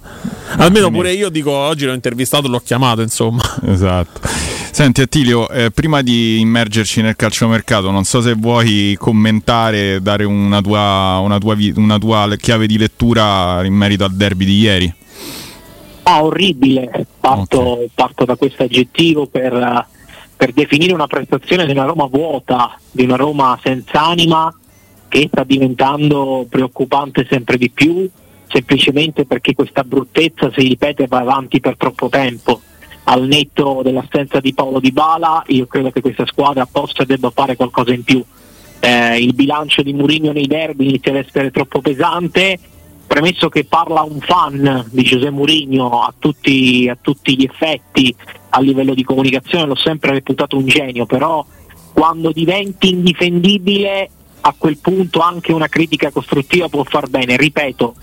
almeno 0.57 0.89
pure 0.89 1.13
io 1.13 1.29
dico 1.29 1.51
oggi 1.51 1.85
l'ho 1.85 1.93
intervistato, 1.93 2.47
l'ho 2.47 2.61
chiamato, 2.61 3.01
insomma. 3.01 3.41
Esatto. 3.65 4.54
Senti 4.75 4.99
Attilio, 4.99 5.47
eh, 5.47 5.71
prima 5.71 6.01
di 6.01 6.41
immergerci 6.41 7.01
nel 7.01 7.15
calciomercato, 7.15 7.91
non 7.91 8.03
so 8.03 8.19
se 8.19 8.33
vuoi 8.33 8.97
commentare, 8.99 10.01
dare 10.01 10.25
una 10.25 10.59
tua, 10.59 11.17
una 11.23 11.37
tua, 11.37 11.55
una 11.75 11.97
tua 11.97 12.35
chiave 12.37 12.67
di 12.67 12.77
lettura 12.77 13.63
in 13.63 13.73
merito 13.73 14.03
al 14.03 14.11
derby 14.11 14.43
di 14.43 14.59
ieri. 14.59 14.93
Ah, 16.03 16.21
orribile. 16.21 17.07
Parto, 17.21 17.87
parto 17.93 18.25
da 18.25 18.35
questo 18.35 18.63
aggettivo 18.63 19.27
per, 19.27 19.87
per 20.35 20.51
definire 20.51 20.91
una 20.91 21.07
prestazione 21.07 21.65
di 21.65 21.71
una 21.71 21.85
Roma 21.85 22.07
vuota, 22.07 22.77
di 22.91 23.05
una 23.05 23.15
Roma 23.15 23.57
senza 23.63 24.01
anima 24.05 24.53
che 25.07 25.29
sta 25.31 25.45
diventando 25.45 26.45
preoccupante 26.49 27.25
sempre 27.29 27.57
di 27.57 27.69
più, 27.69 28.09
semplicemente 28.49 29.23
perché 29.23 29.53
questa 29.53 29.85
bruttezza 29.85 30.51
si 30.53 30.67
ripete 30.67 31.03
e 31.03 31.07
va 31.07 31.19
avanti 31.19 31.61
per 31.61 31.77
troppo 31.77 32.09
tempo. 32.09 32.59
Al 33.07 33.27
netto 33.27 33.81
dell'assenza 33.83 34.39
di 34.39 34.53
Paolo 34.53 34.79
Di 34.79 34.91
Bala, 34.91 35.43
io 35.47 35.67
credo 35.67 35.91
che 35.91 36.01
questa 36.01 36.25
squadra 36.25 36.65
possa 36.65 37.03
e 37.03 37.05
debba 37.05 37.29
fare 37.29 37.55
qualcosa 37.55 37.93
in 37.93 38.03
più. 38.03 38.23
Eh, 38.79 39.19
il 39.19 39.33
bilancio 39.33 39.83
di 39.83 39.93
Mourinho 39.93 40.31
nei 40.31 40.47
derby 40.47 40.87
inizia 40.87 41.11
ad 41.11 41.17
essere 41.17 41.51
troppo 41.51 41.81
pesante, 41.81 42.59
premesso 43.05 43.47
che 43.49 43.65
parla 43.65 44.01
un 44.01 44.19
fan 44.21 44.85
di 44.89 45.03
Giuseppe 45.03 45.29
Mourinho 45.29 46.01
a 46.01 46.13
tutti, 46.17 46.89
a 46.89 46.97
tutti 46.99 47.37
gli 47.37 47.43
effetti 47.43 48.15
a 48.49 48.59
livello 48.59 48.93
di 48.93 49.03
comunicazione, 49.03 49.67
l'ho 49.67 49.75
sempre 49.75 50.11
reputato 50.11 50.57
un 50.57 50.65
genio, 50.65 51.05
però 51.05 51.45
quando 51.93 52.31
diventi 52.31 52.89
indifendibile 52.89 54.09
a 54.41 54.55
quel 54.57 54.77
punto 54.77 55.19
anche 55.19 55.53
una 55.53 55.67
critica 55.67 56.09
costruttiva 56.09 56.69
può 56.69 56.83
far 56.83 57.07
bene. 57.07 57.37
Ripeto, 57.37 57.93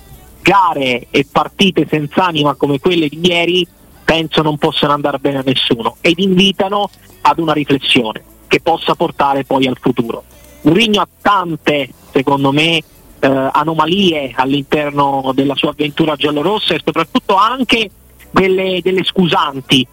gare 0.43 1.07
e 1.11 1.27
partite 1.31 1.87
senza 1.89 2.27
anima 2.27 2.55
come 2.55 2.79
quelle 2.79 3.09
di 3.09 3.21
ieri 3.23 3.67
penso 4.05 4.43
non 4.43 4.59
possano 4.59 4.93
andare 4.93 5.19
bene 5.19 5.39
a 5.39 5.43
nessuno 5.45 5.97
ed 6.01 6.19
invitano 6.19 6.91
ad 7.23 7.39
una 7.39 7.53
riflessione 7.53 8.23
che 8.47 8.61
possa 8.61 8.95
portare 8.95 9.45
poi 9.45 9.67
al 9.67 9.79
futuro. 9.81 10.25
Mourinho 10.63 11.01
ha 11.01 11.09
tante, 11.21 11.89
secondo 12.13 12.53
me, 12.53 12.77
eh, 12.77 13.49
anomalie 13.53 14.33
all'interno 14.35 15.33
della 15.35 15.55
sua 15.55 15.71
avventura 15.71 16.17
giallorossa 16.17 16.75
e 16.75 16.81
soprattutto 16.85 17.35
anche 17.37 17.91
delle, 18.31 18.81
delle 18.83 19.05
scusanti, 19.05 19.87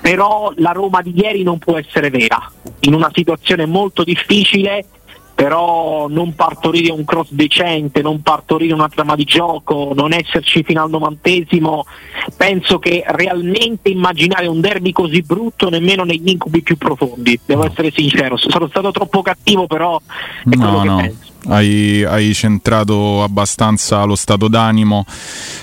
però 0.00 0.52
la 0.56 0.72
Roma 0.72 1.02
di 1.02 1.12
ieri 1.14 1.42
non 1.42 1.58
può 1.58 1.76
essere 1.76 2.10
vera, 2.10 2.50
in 2.80 2.94
una 2.94 3.10
situazione 3.12 3.66
molto 3.66 4.04
difficile 4.04 4.84
però 5.36 6.08
non 6.08 6.34
partorire 6.34 6.90
un 6.90 7.04
cross 7.04 7.28
decente, 7.30 8.00
non 8.00 8.22
partorire 8.22 8.72
una 8.72 8.88
trama 8.88 9.14
di 9.14 9.24
gioco, 9.24 9.92
non 9.94 10.14
esserci 10.14 10.62
fino 10.62 10.82
al 10.82 10.88
novantesimo, 10.88 11.84
penso 12.38 12.78
che 12.78 13.04
realmente 13.06 13.90
immaginare 13.90 14.46
un 14.46 14.62
derby 14.62 14.92
così 14.92 15.20
brutto 15.20 15.68
nemmeno 15.68 16.04
negli 16.04 16.30
incubi 16.30 16.62
più 16.62 16.78
profondi, 16.78 17.38
devo 17.44 17.66
essere 17.66 17.92
sincero, 17.94 18.38
sono 18.38 18.66
stato 18.68 18.90
troppo 18.92 19.20
cattivo 19.20 19.66
però 19.66 20.00
è 20.00 20.56
quello 20.56 20.70
No, 20.72 20.80
che 20.80 20.88
no. 20.88 20.96
penso. 20.96 21.34
Hai, 21.48 22.02
hai 22.02 22.34
centrato 22.34 23.22
abbastanza 23.22 24.02
lo 24.04 24.16
stato 24.16 24.48
d'animo 24.48 25.04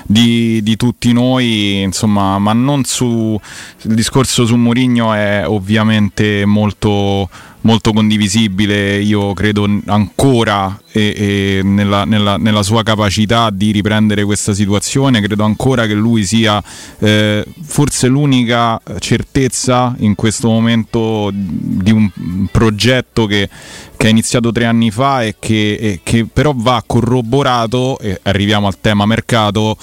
di, 0.05 0.61
di 0.63 0.78
tutti 0.78 1.11
noi, 1.11 1.82
insomma, 1.82 2.38
ma 2.39 2.53
non 2.53 2.86
su. 2.86 3.38
Il 3.82 3.93
discorso 3.93 4.45
su 4.45 4.55
Mourinho 4.55 5.13
è 5.13 5.43
ovviamente 5.45 6.45
molto, 6.45 7.28
molto 7.64 7.91
condivisibile. 7.91 8.99
Io 9.01 9.34
credo 9.34 9.68
ancora 9.88 10.80
e- 10.91 11.14
e 11.18 11.61
nella, 11.64 12.05
nella- 12.05 12.38
nella 12.38 12.64
sua 12.64 12.84
capacità 12.84 13.49
di 13.49 13.72
riprendere 13.72 14.24
questa 14.24 14.53
situazione. 14.53 15.20
Credo 15.22 15.43
ancora 15.43 15.86
che 15.86 15.93
lui 15.93 16.24
sia 16.24 16.61
eh, 16.99 17.45
forse 17.61 18.07
l'unica 18.07 18.80
certezza 18.99 19.95
in 19.99 20.16
questo 20.16 20.47
momento 20.49 21.30
di 21.34 21.91
un 21.91 22.09
progetto 22.51 23.26
che, 23.26 23.49
che 23.97 24.07
è 24.07 24.09
iniziato 24.09 24.51
tre 24.51 24.66
anni 24.66 24.91
fa 24.91 25.24
e 25.24 25.36
che, 25.39 25.74
e 25.80 25.99
che 26.03 26.26
però 26.32 26.53
va 26.55 26.84
corroborato, 26.86 27.97
e 27.99 28.20
arriviamo 28.24 28.68
al 28.68 28.80
tema 28.80 29.05
mercato, 29.05 29.78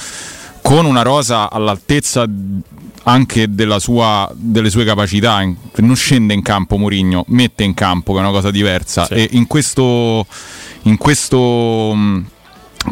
con 0.63 0.85
una 0.85 1.03
rosa 1.03 1.51
all'altezza 1.51 2.27
anche 3.05 3.53
della 3.55 3.79
sua, 3.79 4.31
delle 4.35 4.71
sue 4.71 4.85
capacità. 4.85 5.43
Non 5.77 5.97
scende 5.97 6.35
in 6.35 6.43
campo 6.43 6.77
Mourinho, 6.77 7.25
mette 7.29 7.65
in 7.65 7.75
campo, 7.75 8.13
che 8.13 8.19
è 8.19 8.23
una 8.23 8.31
cosa 8.31 8.51
diversa. 8.51 9.09
E 9.09 9.29
in 9.33 9.47
questo, 9.47 10.27
in 10.83 10.97
questo 10.97 11.95
mh, 11.95 12.25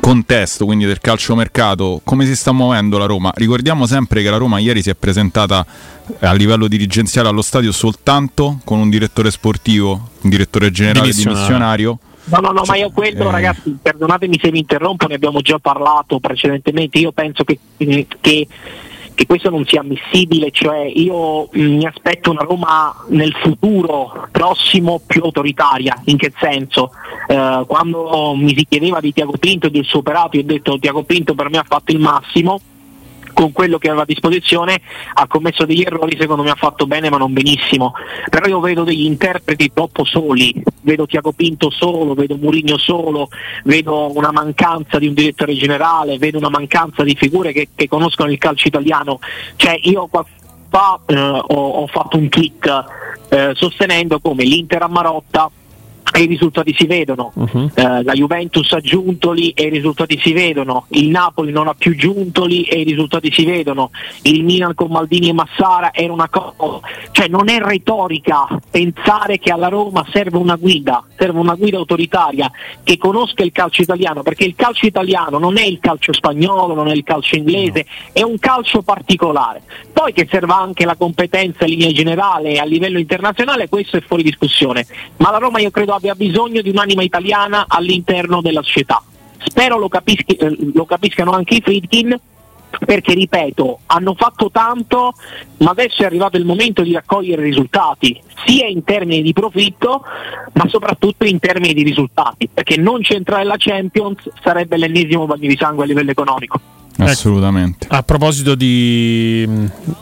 contesto, 0.01 0.65
quindi 0.65 0.85
del 0.87 1.01
calciomercato, 1.01 2.01
come 2.05 2.25
si 2.27 2.37
sta 2.37 2.53
muovendo 2.53 2.99
la 2.99 3.07
Roma? 3.07 3.31
Ricordiamo 3.35 3.87
sempre 3.87 4.23
che 4.23 4.31
la 4.31 4.37
Roma 4.37 4.59
ieri 4.59 4.83
si 4.83 4.91
è 4.91 4.95
presentata 4.95 5.65
eh, 6.19 6.27
a 6.27 6.33
livello 6.33 6.69
dirigenziale 6.69 7.29
allo 7.29 7.43
stadio 7.43 7.73
soltanto 7.73 8.61
con 8.65 8.79
un 8.79 8.91
direttore 8.91 9.31
sportivo, 9.31 10.11
un 10.21 10.31
direttore 10.31 10.71
generale 10.71 11.13
Dimissionario. 11.13 11.99
No, 12.31 12.41
no, 12.41 12.51
no, 12.51 12.63
ma 12.67 12.77
io 12.77 12.91
quello, 12.91 13.29
eh. 13.29 13.33
ragazzi, 13.33 13.75
perdonatemi 13.81 14.39
se 14.39 14.51
vi 14.51 14.59
interrompo, 14.59 15.07
ne 15.07 15.15
abbiamo 15.15 15.41
già 15.41 15.59
parlato 15.59 16.19
precedentemente. 16.21 16.99
Io 16.99 17.13
penso 17.13 17.43
che, 17.45 17.59
che- 18.21 18.47
che 19.19 19.27
questo 19.27 19.51
non 19.51 19.65
sia 19.65 19.81
ammissibile, 19.81 20.53
cioè 20.53 20.79
io 20.79 21.49
mi 21.55 21.85
aspetto 21.85 22.31
una 22.31 22.45
Roma 22.45 22.95
nel 23.09 23.35
futuro 23.35 24.29
prossimo 24.31 25.01
più 25.05 25.25
autoritaria. 25.25 26.01
In 26.05 26.17
che 26.17 26.33
senso? 26.39 26.93
Eh, 27.27 27.65
quando 27.67 28.37
mi 28.37 28.55
si 28.57 28.65
chiedeva 28.69 29.01
di 29.01 29.13
Tiago 29.13 29.33
Pinto 29.37 29.67
e 29.67 29.71
del 29.71 29.85
suo 29.85 29.99
operato, 29.99 30.37
io 30.37 30.43
ho 30.43 30.47
detto 30.47 30.79
Tiago 30.79 31.03
Pinto 31.03 31.35
per 31.35 31.51
me 31.51 31.59
ha 31.59 31.65
fatto 31.67 31.91
il 31.91 31.99
massimo 31.99 32.61
con 33.39 33.53
quello 33.53 33.79
che 33.79 33.87
aveva 33.87 34.03
a 34.03 34.05
disposizione 34.05 34.81
ha 35.15 35.29
commesso 35.29 35.65
degli 35.65 35.83
errori, 35.83 36.17
secondo 36.19 36.43
me 36.43 36.51
ha 36.51 36.57
fatto 36.57 36.89
bene 36.89 37.09
ma 37.09 37.19
non 37.19 37.33
benissimo. 37.33 37.93
Però 38.29 38.49
io 38.49 38.59
vedo 38.59 38.83
degli 38.83 39.05
interpreti 39.05 39.71
troppo 39.73 40.05
soli, 40.05 40.61
vedo 40.81 41.07
Tiago 41.07 41.31
Pinto 41.31 41.71
solo, 41.71 42.15
vedo 42.15 42.37
Murigno 42.37 42.77
solo, 42.79 43.29
vedo 43.63 44.11
una 44.17 44.33
mancanza 44.33 44.99
di 44.99 45.07
un 45.07 45.15
direttore 45.15 45.55
generale, 45.55 46.19
vedo 46.19 46.39
una 46.39 46.51
mancanza 46.51 47.05
di 47.05 47.15
figure 47.15 47.53
che, 47.53 47.69
che 47.77 47.87
conoscono 47.87 48.29
il 48.29 48.39
calcio 48.39 48.67
italiano. 48.67 49.21
Cioè 49.55 49.79
io 49.83 50.09
qua 50.09 50.27
fa 50.69 50.99
eh, 51.07 51.17
ho, 51.17 51.41
ho 51.47 51.87
fatto 51.87 52.17
un 52.17 52.29
tweet 52.29 52.85
eh, 53.29 53.53
sostenendo 53.55 54.19
come 54.19 54.43
l'Inter 54.43 54.83
a 54.83 54.89
Marotta 54.89 55.49
e 56.13 56.23
i 56.23 56.27
risultati 56.27 56.75
si 56.77 56.87
vedono. 56.87 57.33
Eh, 57.75 58.03
la 58.03 58.13
Juventus 58.13 58.73
ha 58.73 58.81
Giuntoli 58.81 59.51
e 59.51 59.65
i 59.65 59.71
risultati 59.71 60.19
si 60.19 60.33
vedono, 60.33 60.87
il 60.91 61.09
Napoli 61.09 61.53
non 61.53 61.69
ha 61.69 61.75
più 61.75 61.97
Giuntoli 61.97 62.63
e 62.63 62.81
i 62.81 62.85
risultati 62.85 63.31
si 63.33 63.45
vedono, 63.45 63.91
il 64.23 64.45
Milan 64.45 64.75
con 64.75 64.91
Maldini 64.91 65.29
e 65.29 65.33
Massara 65.33 65.93
era 65.93 66.13
una 66.13 66.29
cosa, 66.29 66.81
cioè 67.13 67.29
non 67.29 67.49
è 67.49 67.59
retorica 67.59 68.47
pensare 68.71 69.39
che 69.39 69.51
alla 69.51 69.69
Roma 69.69 70.05
serve 70.11 70.39
una 70.39 70.57
guida, 70.57 71.05
serve 71.17 71.39
una 71.39 71.55
guida 71.55 71.79
autoritaria 71.79 72.51
che 72.83 72.97
conosca 72.97 73.43
il 73.43 73.53
calcio 73.53 73.83
italiano, 73.83 74.23
perché 74.23 74.45
il 74.45 74.55
calcio 74.55 74.87
italiano 74.87 75.39
non 75.39 75.59
è 75.59 75.65
il 75.65 75.79
calcio 75.81 76.13
spagnolo, 76.13 76.75
non 76.75 76.89
è 76.89 76.93
il 76.93 77.05
calcio 77.05 77.37
inglese, 77.37 77.87
è 78.13 78.23
un 78.23 78.39
calcio 78.39 78.83
particolare. 78.83 79.63
Poi 79.93 80.13
che 80.13 80.27
serva 80.31 80.59
anche 80.59 80.85
la 80.85 80.97
competenza 80.97 81.65
in 81.65 81.71
linea 81.71 81.93
generale 81.93 82.59
a 82.59 82.65
livello 82.65 82.99
internazionale, 82.99 83.69
questo 83.69 83.97
è 83.97 84.01
fuori 84.01 84.23
discussione, 84.23 84.87
ma 85.19 85.31
la 85.31 85.39
Roma 85.39 85.61
io 85.61 85.71
credo 85.71 85.95
abbia 85.99 86.15
bisogno 86.15 86.63
di 86.63 86.71
un'anima 86.71 87.03
italiana 87.03 87.67
all'interno 87.69 88.41
della 88.41 88.63
società. 88.63 89.03
Spero 89.45 89.79
lo, 89.79 89.89
capischi- 89.89 90.35
eh, 90.35 90.57
lo 90.73 90.85
capiscano 90.85 91.33
anche 91.33 91.57
i 91.57 91.61
Friedkin 91.61 92.19
perché 92.85 93.15
ripeto, 93.15 93.81
hanno 93.87 94.15
fatto 94.15 94.51
tanto, 94.51 95.15
ma 95.59 95.71
adesso 95.71 96.03
è 96.03 96.05
arrivato 96.05 96.37
il 96.37 96.45
momento 96.45 96.83
di 96.83 96.93
raccogliere 96.93 97.43
risultati, 97.43 98.21
sia 98.47 98.67
in 98.67 98.85
termini 98.85 99.23
di 99.23 99.33
profitto, 99.33 100.03
ma 100.53 100.69
soprattutto 100.69 101.25
in 101.25 101.39
termini 101.39 101.73
di 101.73 101.83
risultati, 101.83 102.49
perché 102.53 102.77
non 102.77 103.03
centrare 103.03 103.45
la 103.45 103.57
Champions 103.57 104.19
sarebbe 104.43 104.77
l'ennesimo 104.77 105.27
bagno 105.27 105.49
di 105.49 105.57
sangue 105.59 105.85
a 105.85 105.87
livello 105.87 106.11
economico. 106.11 106.61
Assolutamente. 106.99 107.87
A 107.91 108.03
proposito 108.03 108.55
di, 108.55 109.49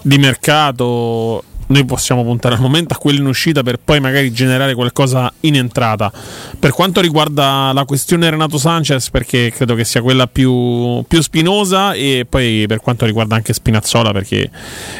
di 0.02 0.18
mercato, 0.18 1.42
noi 1.68 1.84
possiamo 1.84 2.22
puntare 2.22 2.54
al 2.54 2.60
momento 2.60 2.94
a 2.94 2.96
quello 2.96 3.20
in 3.20 3.26
uscita 3.26 3.62
per 3.62 3.78
poi 3.78 4.00
magari 4.00 4.32
generare 4.32 4.74
qualcosa 4.74 5.32
in 5.40 5.56
entrata. 5.56 6.12
Per 6.58 6.70
quanto 6.70 7.00
riguarda 7.00 7.72
la 7.72 7.84
questione 7.84 8.30
Renato 8.30 8.58
Sanchez, 8.58 9.10
perché 9.10 9.50
credo 9.50 9.74
che 9.74 9.84
sia 9.84 10.02
quella 10.02 10.26
più, 10.26 11.02
più 11.08 11.20
spinosa, 11.20 11.92
e 11.92 12.26
poi 12.28 12.64
per 12.68 12.80
quanto 12.80 13.04
riguarda 13.04 13.34
anche 13.34 13.52
Spinazzola, 13.52 14.12
perché 14.12 14.50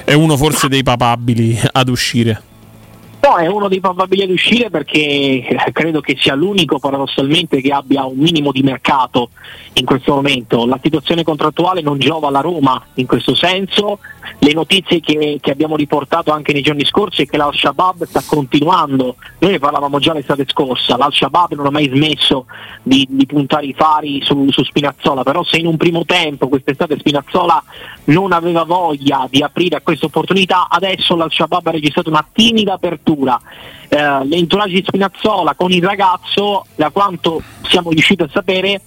è 0.04 0.12
uno 0.12 0.36
forse 0.36 0.68
dei 0.68 0.82
papabili 0.82 1.58
ad 1.72 1.88
uscire. 1.88 2.42
No, 3.26 3.38
è 3.38 3.48
uno 3.48 3.66
dei 3.66 3.80
probabili 3.80 4.22
ad 4.22 4.30
uscire 4.30 4.70
perché 4.70 5.44
credo 5.72 6.00
che 6.00 6.16
sia 6.16 6.36
l'unico 6.36 6.78
paradossalmente 6.78 7.60
che 7.60 7.70
abbia 7.70 8.04
un 8.04 8.18
minimo 8.18 8.52
di 8.52 8.62
mercato 8.62 9.30
in 9.72 9.84
questo 9.84 10.14
momento. 10.14 10.64
La 10.64 10.78
situazione 10.80 11.24
contrattuale 11.24 11.80
non 11.80 11.98
giova 11.98 12.28
alla 12.28 12.40
Roma 12.40 12.80
in 12.94 13.06
questo 13.06 13.34
senso. 13.34 13.98
Le 14.38 14.52
notizie 14.52 15.00
che, 15.00 15.38
che 15.40 15.50
abbiamo 15.50 15.76
riportato 15.76 16.32
anche 16.32 16.52
nei 16.52 16.62
giorni 16.62 16.84
scorsi 16.84 17.22
è 17.22 17.26
che 17.26 17.36
l'Al-Shabaab 17.36 18.04
sta 18.04 18.22
continuando. 18.26 19.16
Noi 19.38 19.52
ne 19.52 19.58
parlavamo 19.58 19.98
già 19.98 20.12
l'estate 20.12 20.44
scorsa, 20.48 20.96
l'Al-Shabaab 20.96 21.54
non 21.54 21.66
ha 21.66 21.70
mai 21.70 21.88
smesso 21.88 22.46
di, 22.82 23.06
di 23.08 23.26
puntare 23.26 23.66
i 23.66 23.74
fari 23.74 24.20
su, 24.22 24.48
su 24.50 24.62
Spinazzola, 24.62 25.22
però 25.22 25.42
se 25.42 25.56
in 25.56 25.66
un 25.66 25.76
primo 25.76 26.04
tempo 26.04 26.48
quest'estate 26.48 26.98
Spinazzola 26.98 27.62
non 28.04 28.32
aveva 28.32 28.64
voglia 28.64 29.26
di 29.30 29.42
aprire 29.42 29.76
a 29.76 29.80
questa 29.80 30.06
opportunità, 30.06 30.68
adesso 30.68 31.16
l'Al-Shabaab 31.16 31.66
ha 31.66 31.70
registrato 31.70 32.10
una 32.10 32.26
timida 32.32 32.74
apertura 32.74 33.40
eh, 33.88 34.24
l'entourage 34.24 34.74
di 34.74 34.84
Spinazzola 34.86 35.54
con 35.54 35.70
il 35.70 35.82
ragazzo, 35.82 36.66
da 36.74 36.90
quanto 36.90 37.42
siamo 37.62 37.90
riusciti 37.90 38.22
a 38.22 38.28
sapere, 38.32 38.80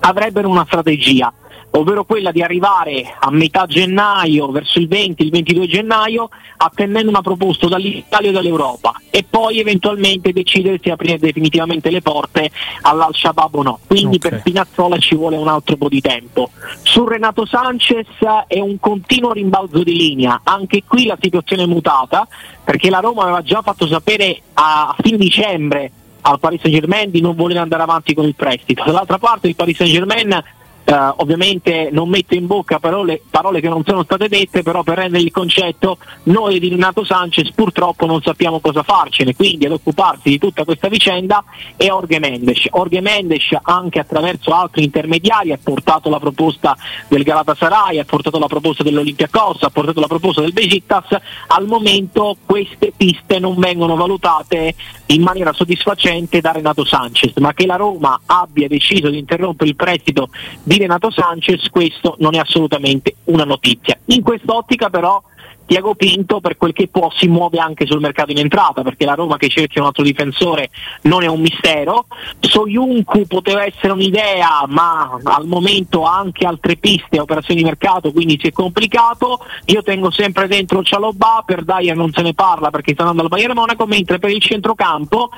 avrebbero 0.00 0.48
una 0.48 0.64
strategia, 0.66 1.32
ovvero 1.72 2.04
quella 2.04 2.32
di 2.32 2.42
arrivare 2.42 3.16
a 3.18 3.30
metà 3.30 3.66
gennaio, 3.66 4.50
verso 4.50 4.78
il 4.78 4.88
20, 4.88 5.22
il 5.22 5.30
22 5.30 5.66
gennaio, 5.68 6.28
attendendo 6.56 7.10
una 7.10 7.22
proposta 7.22 7.68
dall'Italia 7.68 8.30
e 8.30 8.32
dall'Europa 8.32 8.92
e 9.10 9.24
poi 9.28 9.60
eventualmente 9.60 10.32
decidere 10.32 10.78
se 10.82 10.90
aprire 10.90 11.18
definitivamente 11.18 11.90
le 11.90 12.02
porte 12.02 12.50
all'Al-Shabaab 12.82 13.54
o 13.54 13.62
no. 13.62 13.78
Quindi 13.86 14.16
Ok. 14.16 14.28
per 14.28 14.38
Spinazzola 14.40 14.98
ci 14.98 15.14
vuole 15.14 15.36
un 15.36 15.48
altro 15.48 15.76
po' 15.76 15.88
di 15.88 16.00
tempo. 16.00 16.50
Su 16.82 17.06
Renato 17.06 17.46
Sanchez 17.46 18.06
è 18.46 18.58
un 18.58 18.78
continuo 18.80 19.32
rimbalzo 19.32 19.82
di 19.82 19.94
linea, 19.94 20.40
anche 20.42 20.82
qui 20.86 21.06
la 21.06 21.18
situazione 21.20 21.62
è 21.62 21.66
mutata 21.66 22.26
perché 22.64 22.90
la 22.90 22.98
Roma 23.00 23.22
aveva 23.22 23.42
già 23.42 23.62
fatto 23.62 23.86
sapere 23.86 24.40
a 24.54 24.94
fine 25.00 25.16
dicembre 25.16 25.92
al 26.22 26.38
Paris 26.38 26.60
Saint 26.60 26.76
Germain 26.78 27.10
di 27.10 27.20
non 27.20 27.34
voler 27.34 27.56
andare 27.56 27.82
avanti 27.82 28.12
con 28.12 28.24
il 28.26 28.34
prestito. 28.34 28.84
Dall'altra 28.84 29.18
parte 29.18 29.48
il 29.48 29.56
Paris 29.56 29.76
Saint 29.76 29.92
Germain 29.92 30.42
eh, 30.90 31.12
ovviamente 31.18 31.88
non 31.92 32.08
mette 32.08 32.34
in 32.34 32.46
bocca 32.46 32.80
parole, 32.80 33.22
parole 33.30 33.60
che 33.60 33.68
non 33.68 33.84
sono 33.84 34.02
state 34.02 34.26
dette, 34.26 34.62
però 34.64 34.82
per 34.82 34.98
rendere 34.98 35.22
il 35.22 35.30
concetto 35.30 35.98
noi 36.24 36.58
di 36.58 36.68
Renato 36.68 37.04
Sanchez 37.04 37.52
purtroppo 37.52 38.06
non 38.06 38.20
sappiamo 38.22 38.58
cosa 38.58 38.82
farcene, 38.82 39.36
quindi 39.36 39.66
ad 39.66 39.72
occuparsi 39.72 40.30
di 40.30 40.38
tutta 40.38 40.64
questa 40.64 40.88
vicenda 40.88 41.44
è 41.76 41.88
Orge 41.92 42.18
Mendes. 42.18 42.66
Orge 42.70 43.00
Mendes 43.00 43.56
anche 43.62 44.00
attraverso 44.00 44.50
altri 44.50 44.82
intermediari 44.82 45.52
ha 45.52 45.58
portato 45.62 46.10
la 46.10 46.18
proposta 46.18 46.76
del 47.06 47.22
Galatasaray, 47.22 48.00
ha 48.00 48.04
portato 48.04 48.40
la 48.40 48.48
proposta 48.48 48.82
dell'Olympiacos, 48.82 49.62
ha 49.62 49.70
portato 49.70 50.00
la 50.00 50.08
proposta 50.08 50.40
del 50.40 50.52
Besiktas, 50.52 51.16
al 51.46 51.66
momento 51.66 52.36
queste 52.44 52.92
piste 52.96 53.38
non 53.38 53.54
vengono 53.58 53.94
valutate 53.94 54.74
in 55.06 55.22
maniera 55.22 55.52
soddisfacente 55.52 56.40
da 56.40 56.50
Renato 56.50 56.84
Sanchez, 56.84 57.36
ma 57.36 57.54
che 57.54 57.66
la 57.66 57.76
Roma 57.76 58.20
abbia 58.26 58.66
deciso 58.66 59.08
di 59.08 59.18
interrompere 59.18 59.70
il 59.70 59.76
prestito 59.76 60.30
di 60.64 60.78
Renato 60.80 61.10
Sanchez, 61.10 61.68
questo 61.68 62.16
non 62.18 62.34
è 62.34 62.38
assolutamente 62.38 63.16
una 63.24 63.44
notizia. 63.44 63.98
In 64.06 64.22
quest'ottica 64.22 64.90
però 64.90 65.22
Tiago 65.70 65.94
Pinto 65.94 66.40
per 66.40 66.56
quel 66.56 66.72
che 66.72 66.88
può 66.88 67.12
si 67.14 67.28
muove 67.28 67.60
anche 67.60 67.86
sul 67.86 68.00
mercato 68.00 68.32
in 68.32 68.38
entrata 68.38 68.82
perché 68.82 69.04
la 69.04 69.14
Roma 69.14 69.36
che 69.36 69.48
cerca 69.48 69.78
un 69.78 69.86
altro 69.86 70.02
difensore 70.02 70.68
non 71.02 71.22
è 71.22 71.28
un 71.28 71.40
mistero 71.40 72.06
Soyuncu 72.40 73.24
poteva 73.28 73.64
essere 73.64 73.92
un'idea 73.92 74.64
ma 74.66 75.16
al 75.22 75.46
momento 75.46 76.06
ha 76.06 76.18
anche 76.18 76.44
altre 76.44 76.74
piste 76.74 77.20
operazioni 77.20 77.60
di 77.60 77.66
mercato 77.66 78.10
quindi 78.10 78.36
si 78.40 78.48
è 78.48 78.52
complicato 78.52 79.38
io 79.66 79.84
tengo 79.84 80.10
sempre 80.10 80.48
dentro 80.48 80.82
Cialobà 80.82 81.44
per 81.46 81.62
Dyer 81.62 81.94
non 81.94 82.10
se 82.10 82.22
ne 82.22 82.34
parla 82.34 82.70
perché 82.70 82.94
sta 82.94 83.02
andando 83.02 83.22
al 83.22 83.28
Bayern 83.28 83.54
Monaco 83.54 83.86
mentre 83.86 84.18
per 84.18 84.30
il 84.30 84.42
centrocampo 84.42 85.30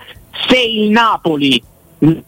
se 0.49 0.59
il 0.59 0.89
Napoli 0.89 1.63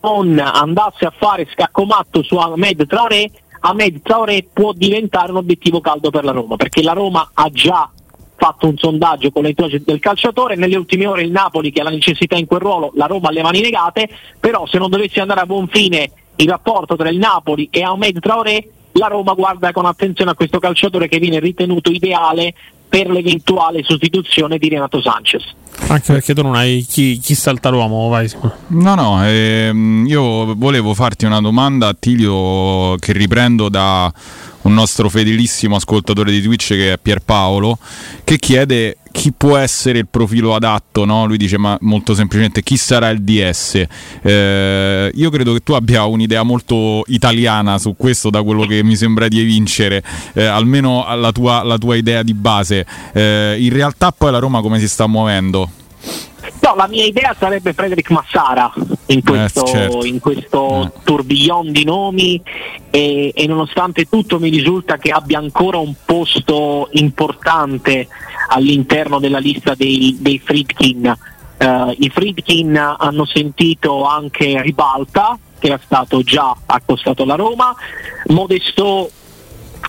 non 0.01 0.39
andasse 0.39 1.05
a 1.05 1.13
fare 1.17 1.49
scaccomatto 1.51 2.23
su 2.23 2.37
Ahmed 2.37 2.87
Traoré 2.87 3.31
Ahmed 3.67 4.03
Traoré 4.03 4.47
può 4.53 4.73
diventare 4.73 5.31
un 5.31 5.39
obiettivo 5.39 5.81
caldo 5.81 6.11
per 6.11 6.23
la 6.23 6.33
Roma 6.33 6.57
perché 6.57 6.83
la 6.83 6.93
Roma 6.93 7.31
ha 7.33 7.49
già 7.51 7.91
fatto 8.37 8.69
un 8.69 8.77
sondaggio 8.77 9.31
con 9.31 9.43
l'entourage 9.43 9.83
del 9.83 10.01
calciatore. 10.01 10.55
Nelle 10.55 10.77
ultime 10.77 11.07
ore 11.07 11.23
il 11.23 11.31
Napoli 11.31 11.73
che 11.73 11.81
ha 11.81 11.85
la 11.85 11.91
necessità 11.91 12.37
in 12.37 12.47
quel 12.47 12.61
ruolo 12.61 12.93
la 12.95 13.07
Roma 13.07 13.29
ha 13.29 13.33
le 13.33 13.43
mani 13.43 13.63
legate 13.63 14.09
però 14.39 14.67
se 14.67 14.77
non 14.79 14.91
dovesse 14.91 15.21
andare 15.21 15.41
a 15.41 15.47
buon 15.47 15.67
fine 15.69 16.11
il 16.37 16.49
rapporto 16.49 16.95
tra 16.95 17.09
il 17.09 17.17
Napoli 17.17 17.69
e 17.71 17.83
Ahmed 17.83 18.21
Traoré 18.21 18.69
la 18.93 19.07
Roma 19.07 19.33
guarda 19.33 19.73
con 19.73 19.87
attenzione 19.87 20.33
a 20.33 20.35
questo 20.35 20.59
calciatore 20.59 21.09
che 21.09 21.19
viene 21.19 21.41
ritenuto 21.41 21.91
ideale 21.91 22.55
per 22.95 23.11
l'eventuale 23.11 23.83
sostituzione 23.83 24.57
di 24.57 24.69
Renato 24.69 25.03
Sanchez 25.03 25.43
Anche 25.89 26.13
perché 26.13 26.33
tu 26.33 26.43
non 26.43 26.55
hai 26.55 26.87
chi, 26.89 27.19
chi 27.19 27.35
salta 27.35 27.69
l'uomo, 27.69 28.09
vai. 28.09 28.31
No, 28.69 28.95
no, 28.95 29.27
ehm, 29.27 30.05
io 30.07 30.55
volevo 30.55 30.95
farti 30.95 31.25
una 31.25 31.41
domanda, 31.41 31.89
Attilio, 31.89 32.95
che 33.01 33.13
riprendo 33.13 33.69
da 33.69 34.13
un 34.65 34.75
nostro 34.75 35.09
fedelissimo 35.09 35.77
ascoltatore 35.77 36.31
di 36.31 36.43
Twitch 36.43 36.69
che 36.69 36.93
è 36.93 36.99
Pierpaolo, 36.99 37.79
che 38.25 38.39
chiede 38.39 38.99
chi 39.15 39.33
può 39.33 39.57
essere 39.57 39.99
il 40.01 40.09
profilo 40.09 40.57
adatto, 40.57 41.05
no? 41.05 41.25
Lui 41.25 41.37
dice 41.37 41.57
ma 41.57 41.79
molto 41.83 42.15
semplicemente 42.15 42.63
chi 42.63 42.77
sarà 42.77 43.11
il 43.11 43.23
DS. 43.23 43.85
Eh, 44.23 45.11
io 45.15 45.31
credo 45.31 45.53
che 45.53 45.61
tu 45.61 45.73
abbia 45.75 46.05
un'idea 46.05 46.43
molto 46.43 47.05
italiana 47.07 47.79
su 47.79 47.95
questo 47.97 48.29
da 48.29 48.43
quello 48.43 48.67
che 48.67 48.83
mi 48.83 48.97
sembra 48.97 49.29
di 49.29 49.41
evincere, 49.41 50.03
eh, 50.33 50.45
almeno 50.45 51.07
la 51.15 51.31
tua, 51.31 51.63
la 51.63 51.79
tua 51.79 51.95
idea 51.95 52.25
di 52.25 52.35
base. 52.35 52.85
Eh, 53.13 53.57
in 53.61 53.73
realtà 53.73 54.11
poi 54.11 54.33
la 54.33 54.39
Roma 54.39 54.61
come 54.61 54.81
si 54.81 54.89
sta 54.89 55.07
muovendo? 55.07 55.71
No, 56.61 56.75
la 56.75 56.87
mia 56.89 57.05
idea 57.05 57.35
sarebbe 57.39 57.73
Frederick 57.73 58.11
Massara 58.11 58.73
in 59.07 59.23
questo, 59.23 59.65
certo. 59.65 60.05
in 60.05 60.19
questo 60.19 60.93
tourbillon 61.03 61.73
di 61.73 61.85
nomi 61.85 62.41
e, 62.91 63.33
e 63.35 63.47
nonostante 63.47 64.09
tutto 64.09 64.39
mi 64.39 64.49
risulta 64.49 64.97
che 64.97 65.11
abbia 65.11 65.39
ancora 65.39 65.79
un 65.79 65.95
posto 66.05 66.89
importante 66.93 68.09
all'interno 68.49 69.19
della 69.19 69.39
lista 69.39 69.75
dei, 69.75 70.17
dei 70.21 70.39
Friedkin. 70.39 71.17
Eh, 71.57 71.97
I 71.99 72.11
Friedkin 72.11 72.77
hanno 72.77 73.25
sentito 73.25 74.05
anche 74.05 74.61
Ribalta, 74.63 75.39
che 75.59 75.67
era 75.67 75.81
stato 75.83 76.23
già 76.23 76.55
accostato 76.67 77.23
alla 77.23 77.37
Roma, 77.37 77.75
Modesto 78.27 79.11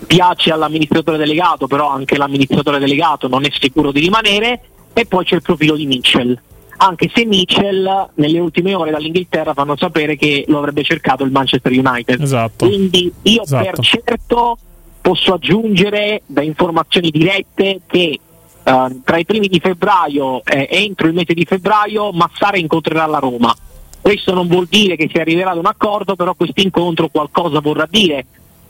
piace 0.08 0.52
all'amministratore 0.52 1.18
delegato, 1.18 1.68
però 1.68 1.90
anche 1.90 2.18
l'amministratore 2.18 2.80
delegato 2.80 3.28
non 3.28 3.46
è 3.46 3.50
sicuro 3.58 3.92
di 3.92 4.02
rimanere, 4.02 4.62
e 4.98 5.06
poi 5.06 5.26
c'è 5.26 5.36
il 5.36 5.42
profilo 5.42 5.76
di 5.76 5.86
Mitchell. 5.86 6.40
Anche 6.78 7.12
se 7.14 7.26
Mitchell 7.26 8.10
nelle 8.16 8.40
ultime 8.40 8.74
ore 8.74 8.92
dall'Inghilterra 8.92 9.54
fanno 9.54 9.76
sapere 9.76 10.16
che 10.16 10.46
lo 10.48 10.58
avrebbe 10.58 10.84
cercato 10.84 11.24
il 11.24 11.32
Manchester 11.32 11.72
United. 11.72 12.22
Esatto. 12.22 12.66
Quindi 12.66 13.12
io 13.24 13.44
Esatto. 13.44 13.64
per 13.64 13.80
certo 13.80 14.58
posso 15.02 15.34
aggiungere 15.34 16.22
da 16.26 16.42
informazioni 16.42 17.12
dirette 17.12 17.82
che 17.86 18.20
eh, 18.64 19.00
tra 19.04 19.18
i 19.18 19.26
primi 19.26 19.48
di 19.48 19.60
febbraio 19.60 20.44
e 20.46 20.68
entro 20.72 21.08
il 21.08 21.14
mese 21.14 21.34
di 21.34 21.46
febbraio 21.46 22.12
Massara 22.12 22.58
incontrerà 22.58 23.06
la 23.06 23.20
Roma. 23.20 23.54
Questo 24.02 24.34
non 24.34 24.48
vuol 24.48 24.68
dire 24.70 24.96
che 24.96 25.10
si 25.12 25.18
arriverà 25.20 25.52
ad 25.52 25.58
un 25.58 25.66
accordo, 25.66 26.16
però 26.16 26.34
questo 26.36 26.62
incontro 26.62 27.10
qualcosa 27.10 27.60
vorrà 27.60 27.88
dire. 27.90 28.26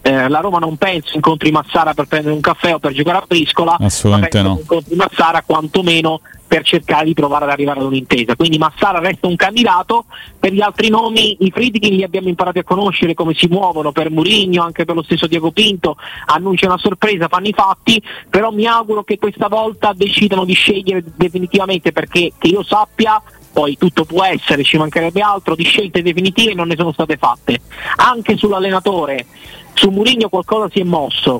Eh, 0.07 0.29
la 0.29 0.39
Roma 0.39 0.59
non 0.59 0.77
penso 0.77 1.15
incontri 1.15 1.49
Massara 1.49 1.95
per 1.95 2.05
prendere 2.05 2.35
un 2.35 2.39
caffè 2.39 2.75
o 2.75 2.77
per 2.77 2.91
giocare 2.91 3.17
a 3.17 3.23
briscola, 3.27 3.75
Assolutamente 3.79 4.39
ma 4.39 4.49
no. 4.49 4.57
incontri 4.59 4.93
Massara 4.93 5.41
quantomeno 5.41 6.21
per 6.47 6.63
cercare 6.63 7.05
di 7.05 7.15
provare 7.15 7.45
ad 7.45 7.49
arrivare 7.49 7.79
ad 7.79 7.87
un'intesa. 7.87 8.35
Quindi 8.35 8.59
Massara 8.59 8.99
resta 8.99 9.25
un 9.25 9.35
candidato, 9.35 10.05
per 10.39 10.53
gli 10.53 10.61
altri 10.61 10.89
nomi 10.89 11.37
i 11.39 11.49
Friedkin 11.49 11.95
li 11.95 12.03
abbiamo 12.03 12.27
imparati 12.27 12.59
a 12.59 12.63
conoscere 12.63 13.15
come 13.15 13.33
si 13.33 13.47
muovono 13.47 13.91
per 13.91 14.11
Murigno, 14.11 14.61
anche 14.61 14.85
per 14.85 14.93
lo 14.93 15.01
stesso 15.01 15.25
Diego 15.25 15.49
Pinto, 15.49 15.97
annunciano 16.27 16.73
una 16.73 16.81
sorpresa, 16.81 17.27
fanno 17.27 17.47
i 17.47 17.53
fatti, 17.53 17.99
però 18.29 18.51
mi 18.51 18.67
auguro 18.67 19.03
che 19.03 19.17
questa 19.17 19.47
volta 19.47 19.91
decidano 19.95 20.45
di 20.45 20.53
scegliere 20.53 21.03
definitivamente 21.15 21.91
perché 21.91 22.31
che 22.37 22.47
io 22.47 22.61
sappia 22.61 23.19
poi 23.55 23.77
tutto 23.77 24.03
può 24.03 24.21
essere, 24.25 24.65
ci 24.65 24.75
mancherebbe 24.75 25.21
altro, 25.21 25.55
di 25.55 25.63
scelte 25.63 26.01
definitive 26.01 26.53
non 26.53 26.67
ne 26.67 26.75
sono 26.75 26.91
state 26.91 27.15
fatte. 27.15 27.61
Anche 27.95 28.35
sull'allenatore, 28.35 29.27
su 29.73 29.91
Murigno 29.91 30.27
qualcosa 30.27 30.69
si 30.69 30.81
è 30.81 30.83
mosso. 30.83 31.39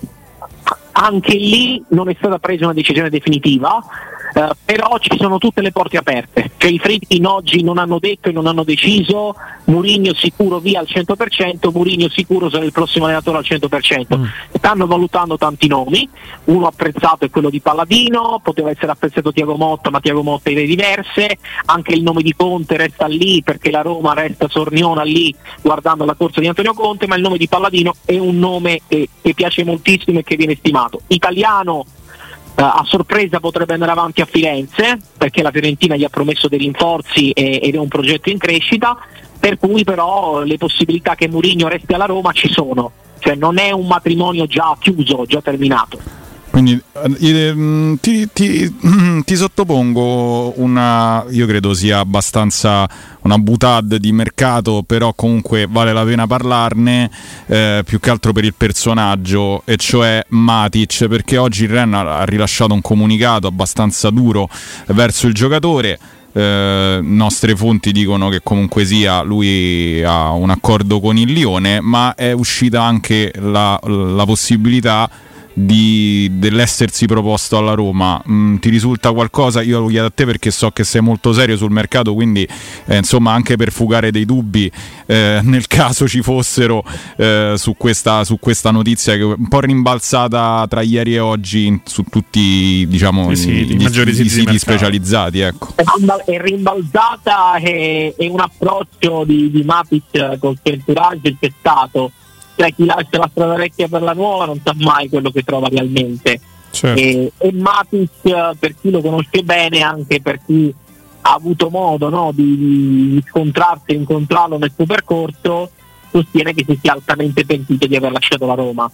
Anche 0.98 1.36
lì 1.36 1.84
non 1.90 2.10
è 2.10 2.16
stata 2.18 2.40
presa 2.40 2.66
una 2.66 2.74
decisione 2.74 3.10
definitiva, 3.10 3.84
eh, 4.34 4.50
però 4.64 4.98
ci 5.00 5.18
sono 5.18 5.38
tutte 5.38 5.62
le 5.62 5.72
porte 5.72 5.98
aperte. 5.98 6.52
Cioè, 6.58 6.72
I 6.72 6.80
Friedkin 6.80 7.26
oggi 7.26 7.64
non 7.64 7.78
hanno 7.78 8.00
detto 8.00 8.30
e 8.30 8.32
non 8.32 8.48
hanno 8.48 8.64
deciso, 8.64 9.36
Murigno 9.66 10.14
sicuro 10.14 10.60
via 10.60 10.80
al 10.80 10.88
100%, 10.90 11.72
Murigno 11.74 12.08
sicuro 12.10 12.50
sarà 12.50 12.64
il 12.64 12.72
prossimo 12.72 13.06
allenatore 13.06 13.40
al 13.40 13.46
100%. 13.46 14.20
Stanno 14.54 14.88
valutando 14.88 15.38
tanti 15.38 15.68
nomi, 15.68 16.08
uno 16.46 16.68
apprezzato 16.68 17.26
è 17.26 17.30
quello 17.30 17.50
di 17.50 17.60
Palladino, 17.60 18.40
poteva 18.42 18.70
essere 18.70 18.92
apprezzato 18.92 19.34
Tiago 19.34 19.56
Motta, 19.56 19.90
ma 19.90 20.00
Tiago 20.00 20.24
Motta 20.24 20.50
idee 20.50 20.66
diverse, 20.66 21.38
anche 21.66 21.94
il 21.94 22.04
nome 22.04 22.22
di 22.22 22.34
Conte 22.36 22.78
resta 22.78 23.08
lì 23.08 23.42
perché 23.44 23.70
la 23.70 23.82
Roma 23.82 24.14
resta 24.14 24.48
sorniona 24.48 25.04
lì 25.04 25.34
guardando 25.62 26.06
la 26.06 26.16
corsa 26.16 26.40
di 26.40 26.48
Antonio 26.48 26.74
Conte, 26.74 27.08
ma 27.08 27.16
il 27.16 27.22
nome 27.22 27.38
di 27.38 27.48
Palladino 27.48 27.96
è 28.06 28.18
un 28.18 28.38
nome 28.40 28.82
che, 28.88 29.10
che 29.22 29.34
piace 29.34 29.64
moltissimo 29.64 30.20
e 30.20 30.24
che 30.24 30.36
viene 30.36 30.56
stimato. 30.56 30.85
Italiano 31.08 31.86
eh, 32.56 32.62
a 32.62 32.84
sorpresa 32.86 33.40
potrebbe 33.40 33.74
andare 33.74 33.92
avanti 33.92 34.22
a 34.22 34.26
Firenze 34.26 35.00
perché 35.18 35.42
la 35.42 35.52
Fiorentina 35.52 35.96
gli 35.96 36.04
ha 36.04 36.10
promesso 36.10 36.48
dei 36.48 36.60
rinforzi 36.60 37.32
e- 37.32 37.60
ed 37.62 37.76
è 37.76 37.78
un 37.78 37.88
progetto 37.88 38.30
in 38.30 38.38
crescita, 38.38 38.98
per 39.40 39.58
cui 39.58 39.84
però 39.84 40.42
le 40.42 40.58
possibilità 40.58 41.16
che 41.16 41.28
Mourinho 41.28 41.68
resti 41.68 41.94
alla 41.94 42.06
Roma 42.06 42.32
ci 42.32 42.50
sono, 42.50 42.92
cioè 43.20 43.36
non 43.36 43.58
è 43.58 43.72
un 43.72 43.88
matrimonio 43.88 44.46
già 44.46 44.76
chiuso, 44.80 45.26
già 45.26 45.42
terminato. 45.42 46.25
Quindi 46.56 46.82
eh, 47.20 47.54
mm, 47.54 47.96
ti, 48.00 48.30
ti- 48.32 48.74
ti 49.26 49.36
sottopongo 49.36 50.54
una, 50.62 51.26
io 51.30 51.46
credo 51.46 51.74
sia 51.74 52.00
abbastanza 52.00 52.88
una 53.24 53.38
butad 53.38 53.98
di 53.98 54.14
mercato, 54.14 54.82
però 54.88 55.14
comunque 55.14 55.68
vale 55.70 55.92
la 55.92 56.06
pena 56.06 56.26
parlarne 56.28 57.12
eh, 57.48 57.84
più 57.86 58.00
che 58.00 58.10
altro 58.10 58.32
per 58.32 58.46
il 58.46 58.54
personaggio, 58.56 59.64
e 59.66 59.76
cioè 59.76 60.24
Matic, 60.30 61.08
perché 61.10 61.36
oggi 61.36 61.66
il 61.66 61.72
Ren 61.72 61.94
ha 61.94 62.20
ha 62.20 62.24
rilasciato 62.24 62.74
un 62.74 62.80
comunicato 62.80 63.48
abbastanza 63.48 64.10
duro 64.10 64.48
verso 64.88 65.28
il 65.28 65.34
giocatore. 65.34 66.00
Eh, 66.32 67.00
nostre 67.02 67.54
fonti 67.56 67.92
dicono 67.92 68.30
che 68.30 68.40
comunque 68.42 68.86
sia 68.86 69.22
lui 69.24 70.02
ha 70.04 70.32
un 70.32 70.52
accordo 70.52 71.02
con 71.02 71.18
il 71.18 71.34
Lione, 71.34 71.82
ma 71.82 72.16
è 72.16 72.32
uscita 72.32 72.82
anche 72.82 73.34
la, 73.40 73.78
la 73.84 74.24
possibilità 74.26 75.10
di- 75.58 76.30
dell'essersi 76.34 77.06
proposto 77.06 77.58
alla 77.58 77.74
Roma. 77.74 78.22
Mm, 78.30 78.58
ti 78.58 78.70
risulta 78.70 79.12
qualcosa? 79.14 79.62
Io 79.62 79.80
lo 79.80 79.88
chiedo 79.88 80.08
a 80.08 80.12
te 80.14 80.26
perché 80.26 80.52
so 80.52 80.70
che 80.72 80.84
sei 80.84 81.02
molto 81.02 81.32
serio 81.32 81.56
sul 81.56 81.72
mercato, 81.72 82.14
quindi 82.14 82.46
eh, 82.86 82.98
insomma 82.98 83.32
anche 83.32 83.56
per 83.56 83.72
fugare 83.72 84.12
dei 84.12 84.26
dubbi 84.26 84.70
eh, 85.06 85.40
nel 85.44 85.66
caso 85.68 86.08
ci 86.10 86.22
fossero 86.22 86.84
eh, 87.16 87.54
su, 87.56 87.76
questa, 87.78 88.24
su 88.26 88.38
questa 88.38 88.72
notizia 88.72 89.14
che 89.14 89.22
è 89.22 89.24
un 89.24 89.48
po' 89.48 89.62
rimbalzata 89.62 90.66
tra 90.68 90.82
ieri 90.82 91.16
e 91.16 91.20
oggi 91.20 91.66
in- 91.68 91.80
su 91.86 92.04
tutti 92.04 92.86
diciamo, 92.88 93.34
Sì, 93.34 93.42
sì, 93.42 93.50
i, 93.52 93.72
i 93.72 93.76
maggiori 93.78 94.12
i 94.12 94.14
siti 94.16 94.30
siti 94.30 94.60
specializzati. 94.60 95.40
Ecco. 95.40 95.70
È 95.76 95.84
rimbal- 95.96 96.24
È 96.26 96.38
rimbalzata 96.42 97.56
e, 97.58 98.14
e 98.18 98.28
un 98.28 98.42
approccio 98.42 99.24
di, 99.26 99.50
di 99.50 99.64
Matic 99.64 100.38
col 100.40 100.58
suo 100.62 100.74
entourage 100.74 101.38
c'è 101.40 101.52
stato. 101.58 102.12
Cioè 102.56 102.74
chi 102.74 102.86
lascia 102.86 103.18
la 103.18 103.30
strada 103.30 103.56
vecchia 103.56 103.88
per 103.88 104.02
la 104.02 104.14
nuova 104.14 104.46
non 104.46 104.62
sa 104.64 104.74
mai 104.76 105.10
quello 105.10 105.32
che 105.32 105.44
trova 105.44 105.68
realmente. 105.68 106.40
Certo. 106.72 107.00
E, 107.00 107.32
e 107.38 107.52
Matic, 107.54 108.58
per 108.60 108.76
chi 108.80 108.90
lo 108.90 109.02
conosce 109.02 109.44
bene, 109.44 109.82
anche 109.82 110.22
per 110.22 110.40
chi 110.46 110.74
ha 111.22 111.34
avuto 111.34 111.70
modo 111.70 112.10
no, 112.10 112.32
di, 112.34 113.22
scontrarsi 113.28 113.92
e 113.92 113.94
incontrarlo 113.96 114.58
nel 114.58 114.72
suo 114.76 114.86
percorso, 114.86 115.72
sostiene 116.12 116.54
che 116.54 116.64
si 116.68 116.78
sia 116.82 116.94
altamente 116.94 117.46
pentito 117.46 117.88
di 117.88 117.96
aver 117.96 118.12
lasciato 118.12 118.46
la 118.46 118.54
Roma. 118.54 118.90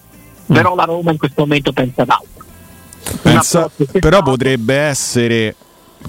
Però 0.45 0.76
la 0.76 0.84
Roma 0.84 1.11
in 1.11 1.18
questo 1.18 1.41
momento 1.41 1.72
pensa 1.72 2.02
ad 2.03 2.10
altro. 2.10 2.45
Pensa- 3.22 3.69
però 3.99 4.22
potrebbe 4.22 4.76
essere, 4.76 5.56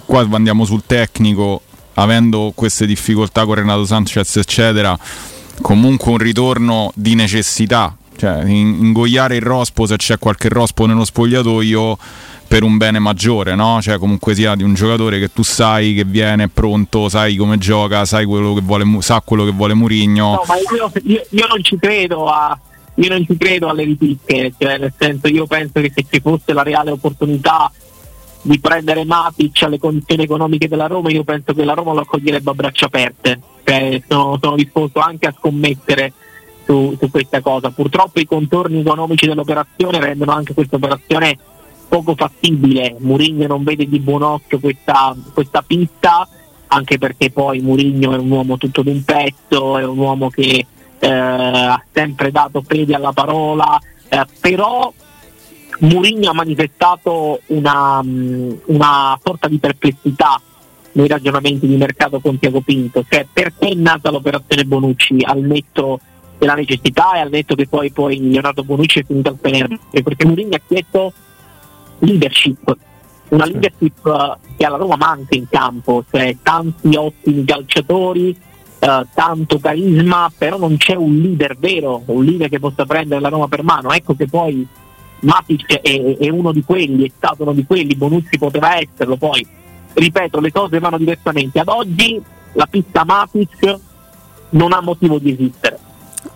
qua 0.04 0.26
andiamo 0.30 0.64
sul 0.64 0.82
tecnico, 0.86 1.62
avendo 1.94 2.52
queste 2.54 2.86
difficoltà 2.86 3.44
con 3.44 3.54
Renato 3.54 3.84
Sanchez, 3.84 4.36
eccetera, 4.36 4.96
comunque 5.60 6.10
un 6.12 6.18
ritorno 6.18 6.92
di 6.94 7.14
necessità. 7.14 7.94
Cioè, 8.16 8.44
in- 8.44 8.76
ingoiare 8.80 9.36
il 9.36 9.42
rospo 9.42 9.86
se 9.86 9.96
c'è 9.96 10.18
qualche 10.18 10.48
rospo 10.48 10.86
nello 10.86 11.04
spogliatoio 11.04 11.96
per 12.46 12.62
un 12.62 12.76
bene 12.76 12.98
maggiore, 12.98 13.54
no? 13.54 13.80
Cioè, 13.80 13.96
comunque 13.98 14.34
sia 14.34 14.54
di 14.54 14.62
un 14.62 14.74
giocatore 14.74 15.18
che 15.18 15.32
tu 15.32 15.42
sai 15.42 15.94
che 15.94 16.04
viene 16.04 16.48
pronto, 16.48 17.08
sai 17.08 17.36
come 17.36 17.56
gioca, 17.56 18.04
sai 18.04 18.26
quello 18.26 18.52
che 18.54 18.60
vuole, 18.60 18.84
sa 19.00 19.22
quello 19.24 19.44
che 19.44 19.52
vuole 19.52 19.72
Murigno. 19.74 20.32
No, 20.32 20.42
ma 20.46 20.54
io, 20.56 20.92
io- 21.04 21.26
io 21.30 21.46
non 21.46 21.62
ci 21.64 21.76
credo 21.78 22.26
a 22.26 22.56
io 22.96 23.08
non 23.08 23.24
ci 23.24 23.38
credo 23.38 23.68
alle 23.68 23.84
ripicche, 23.84 24.52
cioè 24.58 24.76
nel 24.76 24.92
senso 24.98 25.26
io 25.28 25.46
penso 25.46 25.80
che 25.80 25.90
se 25.94 26.04
ci 26.10 26.20
fosse 26.20 26.52
la 26.52 26.62
reale 26.62 26.90
opportunità 26.90 27.72
di 28.42 28.58
prendere 28.58 29.04
Matic 29.04 29.62
alle 29.62 29.78
condizioni 29.78 30.24
economiche 30.24 30.68
della 30.68 30.86
Roma, 30.86 31.10
io 31.10 31.24
penso 31.24 31.54
che 31.54 31.64
la 31.64 31.74
Roma 31.74 31.92
lo 31.92 32.00
accoglierebbe 32.00 32.50
a 32.50 32.54
braccia 32.54 32.86
aperte. 32.86 33.40
Cioè, 33.64 34.02
sono, 34.08 34.38
sono 34.40 34.56
disposto 34.56 34.98
anche 34.98 35.28
a 35.28 35.34
scommettere 35.38 36.12
su, 36.64 36.96
su 36.98 37.10
questa 37.10 37.40
cosa. 37.40 37.70
Purtroppo 37.70 38.20
i 38.20 38.26
contorni 38.26 38.80
economici 38.80 39.26
dell'operazione 39.26 40.00
rendono 40.00 40.32
anche 40.32 40.54
questa 40.54 40.76
operazione 40.76 41.38
poco 41.88 42.14
fattibile. 42.16 42.96
Mourinho 42.98 43.46
non 43.46 43.62
vede 43.62 43.86
di 43.86 44.00
buon 44.00 44.22
occhio 44.22 44.58
questa, 44.58 45.14
questa 45.32 45.62
pista, 45.62 46.26
anche 46.68 46.98
perché 46.98 47.30
poi 47.30 47.60
Mourinho 47.60 48.14
è 48.14 48.18
un 48.18 48.30
uomo 48.30 48.56
tutto 48.56 48.82
d'un 48.82 49.04
pezzo, 49.04 49.78
è 49.78 49.84
un 49.84 49.98
uomo 49.98 50.30
che 50.30 50.66
eh, 50.98 51.08
ha 51.08 51.82
sempre 51.92 52.30
dato 52.30 52.62
fede 52.66 52.94
alla 52.94 53.12
parola, 53.12 53.78
eh, 54.08 54.24
però 54.40 54.92
Mourinho 55.80 56.30
ha 56.30 56.34
manifestato 56.34 57.40
una, 57.46 58.02
mh, 58.02 58.60
una 58.66 59.18
sorta 59.22 59.48
di 59.48 59.58
perplessità 59.58 60.40
nei 60.92 61.08
ragionamenti 61.08 61.66
di 61.66 61.76
mercato 61.76 62.20
con 62.20 62.38
Tiago 62.38 62.60
Pinto, 62.60 63.04
cioè 63.08 63.26
perché 63.32 63.68
è 63.68 63.74
nata 63.74 64.10
l'operazione 64.10 64.64
Bonucci 64.64 65.16
al 65.22 65.40
netto 65.40 66.00
della 66.38 66.54
necessità 66.54 67.14
e 67.14 67.20
al 67.20 67.30
netto 67.30 67.54
che 67.54 67.66
poi, 67.66 67.90
poi 67.90 68.30
Leonardo 68.30 68.64
Bonucci 68.64 69.00
è 69.00 69.04
finito 69.04 69.30
al 69.30 69.38
Fener, 69.40 69.78
perché 69.90 70.26
Mourinho 70.26 70.56
ha 70.56 70.60
chiesto 70.66 71.12
leadership, 72.00 72.76
una 73.28 73.46
leadership 73.46 74.06
eh, 74.06 74.36
che 74.56 74.64
alla 74.66 74.76
Roma 74.76 74.96
manca 74.96 75.34
in 75.34 75.48
campo, 75.48 76.04
cioè 76.10 76.36
tanti 76.42 76.94
ottimi 76.96 77.44
calciatori, 77.44 78.36
eh, 78.78 79.06
tanto 79.14 79.58
carisma, 79.58 80.30
però 80.36 80.58
non 80.58 80.76
c'è 80.76 80.94
un 80.94 81.16
leader 81.16 81.56
vero, 81.58 82.02
un 82.06 82.24
leader 82.24 82.48
che 82.48 82.58
possa 82.58 82.84
prendere 82.84 83.20
la 83.20 83.28
Roma 83.28 83.48
per 83.48 83.62
mano. 83.62 83.92
Ecco 83.92 84.14
che 84.14 84.26
poi 84.26 84.66
Matic 85.22 85.80
è, 85.80 86.16
è 86.18 86.28
uno 86.28 86.52
di 86.52 86.62
quelli, 86.62 87.06
è 87.06 87.12
stato 87.16 87.42
uno 87.42 87.52
di 87.52 87.64
quelli, 87.64 87.94
Bonucci 87.94 88.38
poteva 88.38 88.78
esserlo, 88.78 89.16
poi 89.16 89.46
ripeto, 89.94 90.40
le 90.40 90.52
cose 90.52 90.78
vanno 90.78 90.98
diversamente. 90.98 91.58
Ad 91.60 91.68
oggi 91.68 92.20
la 92.52 92.66
pista 92.66 93.04
Matic 93.04 93.78
non 94.50 94.72
ha 94.72 94.80
motivo 94.80 95.18
di 95.18 95.32
esistere, 95.32 95.78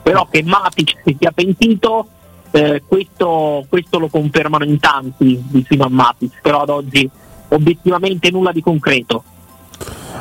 però 0.02 0.26
che 0.30 0.42
Matic 0.42 1.00
si 1.04 1.16
sia 1.18 1.32
pentito, 1.32 2.08
eh, 2.52 2.82
questo, 2.86 3.66
questo 3.68 3.98
lo 3.98 4.08
confermano 4.08 4.64
in 4.64 4.78
tanti 4.78 5.42
vicino 5.48 5.84
a 5.84 5.88
Matic, 5.88 6.40
però 6.40 6.60
ad 6.60 6.70
oggi 6.70 7.08
obiettivamente 7.48 8.30
nulla 8.30 8.52
di 8.52 8.62
concreto. 8.62 9.22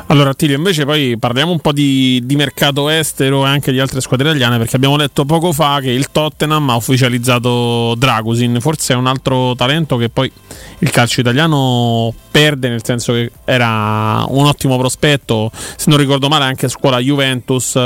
Allora, 0.08 0.30
Attilio, 0.30 0.56
invece 0.56 0.84
poi 0.84 1.18
parliamo 1.18 1.50
un 1.50 1.58
po' 1.58 1.72
di, 1.72 2.22
di 2.24 2.36
mercato 2.36 2.88
estero 2.88 3.44
e 3.44 3.48
anche 3.48 3.72
di 3.72 3.80
altre 3.80 4.00
squadre 4.00 4.28
italiane, 4.28 4.56
perché 4.56 4.76
abbiamo 4.76 4.96
letto 4.96 5.24
poco 5.24 5.52
fa 5.52 5.80
che 5.80 5.90
il 5.90 6.12
Tottenham 6.12 6.70
ha 6.70 6.76
ufficializzato 6.76 7.94
Dragusin, 7.96 8.60
forse 8.60 8.92
è 8.92 8.96
un 8.96 9.08
altro 9.08 9.56
talento 9.56 9.96
che 9.96 10.08
poi 10.08 10.30
il 10.78 10.90
calcio 10.90 11.20
italiano 11.20 12.14
perde, 12.30 12.68
nel 12.68 12.84
senso 12.84 13.14
che 13.14 13.32
era 13.44 14.24
un 14.28 14.46
ottimo 14.46 14.78
prospetto, 14.78 15.50
se 15.52 15.90
non 15.90 15.98
ricordo 15.98 16.28
male 16.28 16.44
anche 16.44 16.66
a 16.66 16.68
scuola 16.68 17.00
Juventus. 17.00 17.76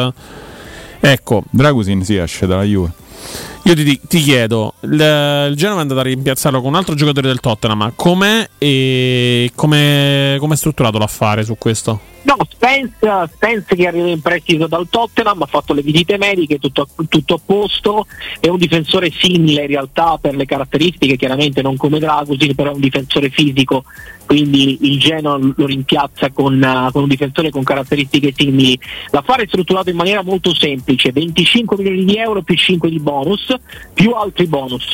Ecco, 1.01 1.44
Dragusin 1.48 2.05
si 2.05 2.16
esce 2.16 2.47
dalla 2.47 2.64
Juve. 2.64 2.92
io 3.62 3.74
ti, 3.74 3.98
ti 4.06 4.20
chiedo, 4.20 4.74
il, 4.80 5.48
il 5.48 5.56
Genova 5.56 5.78
è 5.78 5.82
andato 5.82 6.01
a 6.01 6.05
rimpiazzarlo 6.05 6.60
con 6.60 6.68
un 6.68 6.76
altro 6.76 6.94
giocatore 6.94 7.28
del 7.28 7.40
Tottenham, 7.40 7.92
com'è 7.97 8.47
e 8.59 9.51
come 9.55 10.36
è 10.36 10.56
strutturato 10.56 10.98
l'affare 10.98 11.44
su 11.44 11.56
questo? 11.59 12.10
No, 12.22 12.36
Spence, 12.51 12.97
Spence 13.32 13.74
che 13.74 13.86
arriva 13.86 14.09
in 14.09 14.20
prestito 14.20 14.66
dal 14.66 14.88
Tottenham, 14.90 15.40
ha 15.40 15.47
fatto 15.47 15.72
le 15.72 15.80
visite 15.80 16.18
mediche, 16.18 16.59
tutto, 16.59 16.86
tutto 17.09 17.34
a 17.34 17.40
posto, 17.42 18.06
è 18.38 18.48
un 18.48 18.59
difensore 18.59 19.10
simile 19.10 19.62
in 19.62 19.68
realtà 19.68 20.18
per 20.20 20.34
le 20.34 20.44
caratteristiche, 20.44 21.16
chiaramente 21.16 21.62
non 21.62 21.78
come 21.78 21.98
Dragusin, 21.98 22.55
però 22.55 22.72
è 22.72 22.74
un 22.74 22.80
difensore 22.80 23.30
fisico, 23.30 23.84
quindi 24.26 24.78
il 24.82 25.01
Genoa 25.01 25.38
lo 25.38 25.66
rimpiazza 25.66 26.30
con, 26.30 26.62
eh, 26.62 26.90
con 26.92 27.02
un 27.02 27.09
difensore 27.09 27.51
con 27.51 27.62
caratteristiche 27.62 28.34
simili. 28.36 28.78
L'affare 29.10 29.44
è 29.44 29.47
strutturato 29.47 29.88
in 29.88 29.97
maniera 29.97 30.22
molto 30.22 30.55
semplice, 30.55 31.12
25 31.12 31.78
milioni 31.78 32.05
di 32.05 32.16
euro 32.16 32.42
più 32.42 32.55
5 32.55 32.90
di 32.90 33.01
bonus, 33.01 33.55
più 33.94 34.12
altri 34.12 34.47
bonus 34.47 34.92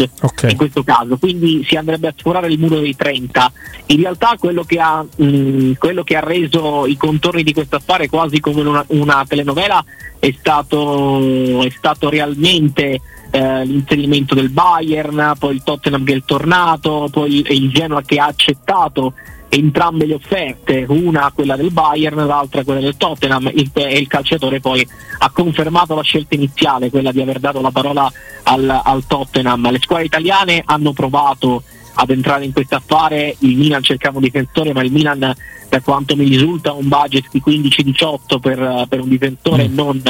in 0.48 0.56
questo 0.56 0.84
caso, 0.84 1.18
quindi 1.18 1.64
si 1.68 1.74
andrebbe 1.74 2.06
a 2.06 2.14
sforare 2.16 2.46
il 2.46 2.58
muro 2.58 2.78
dei 2.78 2.94
30. 2.94 3.52
In 3.86 4.00
realtà 4.00 4.36
quello 4.38 4.62
che 4.62 4.78
ha, 4.78 5.04
mh, 5.04 5.72
quello 5.78 6.04
che 6.04 6.16
ha 6.16 6.20
reso 6.20 6.86
i 6.86 6.96
conti 6.96 7.14
contorni 7.16 7.42
di 7.42 7.54
questo 7.54 7.76
affare 7.76 8.08
quasi 8.08 8.40
come 8.40 8.60
una, 8.60 8.84
una 8.88 9.24
telenovela 9.26 9.82
è 10.18 10.34
stato, 10.38 11.62
è 11.62 11.70
stato 11.70 12.10
realmente 12.10 13.00
eh, 13.30 13.64
l'inserimento 13.64 14.34
del 14.34 14.50
Bayern, 14.50 15.32
poi 15.38 15.54
il 15.54 15.62
Tottenham 15.62 16.04
che 16.04 16.14
è 16.14 16.22
tornato, 16.24 17.08
poi 17.10 17.44
il 17.48 17.70
Genoa 17.70 18.02
che 18.02 18.18
ha 18.18 18.26
accettato 18.26 19.14
entrambe 19.48 20.04
le 20.04 20.14
offerte, 20.14 20.84
una 20.88 21.30
quella 21.34 21.56
del 21.56 21.70
Bayern, 21.70 22.26
l'altra 22.26 22.64
quella 22.64 22.80
del 22.80 22.96
Tottenham 22.96 23.50
il, 23.54 23.70
e 23.72 23.98
il 23.98 24.08
calciatore 24.08 24.60
poi 24.60 24.86
ha 25.18 25.30
confermato 25.30 25.94
la 25.94 26.02
scelta 26.02 26.34
iniziale, 26.34 26.90
quella 26.90 27.12
di 27.12 27.22
aver 27.22 27.38
dato 27.38 27.62
la 27.62 27.70
parola 27.70 28.10
al, 28.42 28.80
al 28.84 29.06
Tottenham. 29.06 29.70
Le 29.70 29.78
squadre 29.80 30.04
italiane 30.04 30.62
hanno 30.64 30.92
provato 30.92 31.62
ad 31.98 32.10
entrare 32.10 32.44
in 32.44 32.52
questo 32.52 32.76
affare, 32.76 33.34
il 33.40 33.56
Milan 33.56 33.82
cercava 33.82 34.18
un 34.18 34.24
difensore 34.24 34.72
ma 34.72 34.82
il 34.82 34.92
Milan 34.92 35.34
per 35.68 35.82
quanto 35.82 36.16
mi 36.16 36.28
risulta 36.28 36.70
ha 36.70 36.74
un 36.74 36.88
budget 36.88 37.26
di 37.30 37.42
15-18 37.44 38.38
per, 38.40 38.86
per 38.88 39.00
un 39.00 39.08
difensore 39.08 39.68
mm. 39.68 39.74
non 39.74 40.02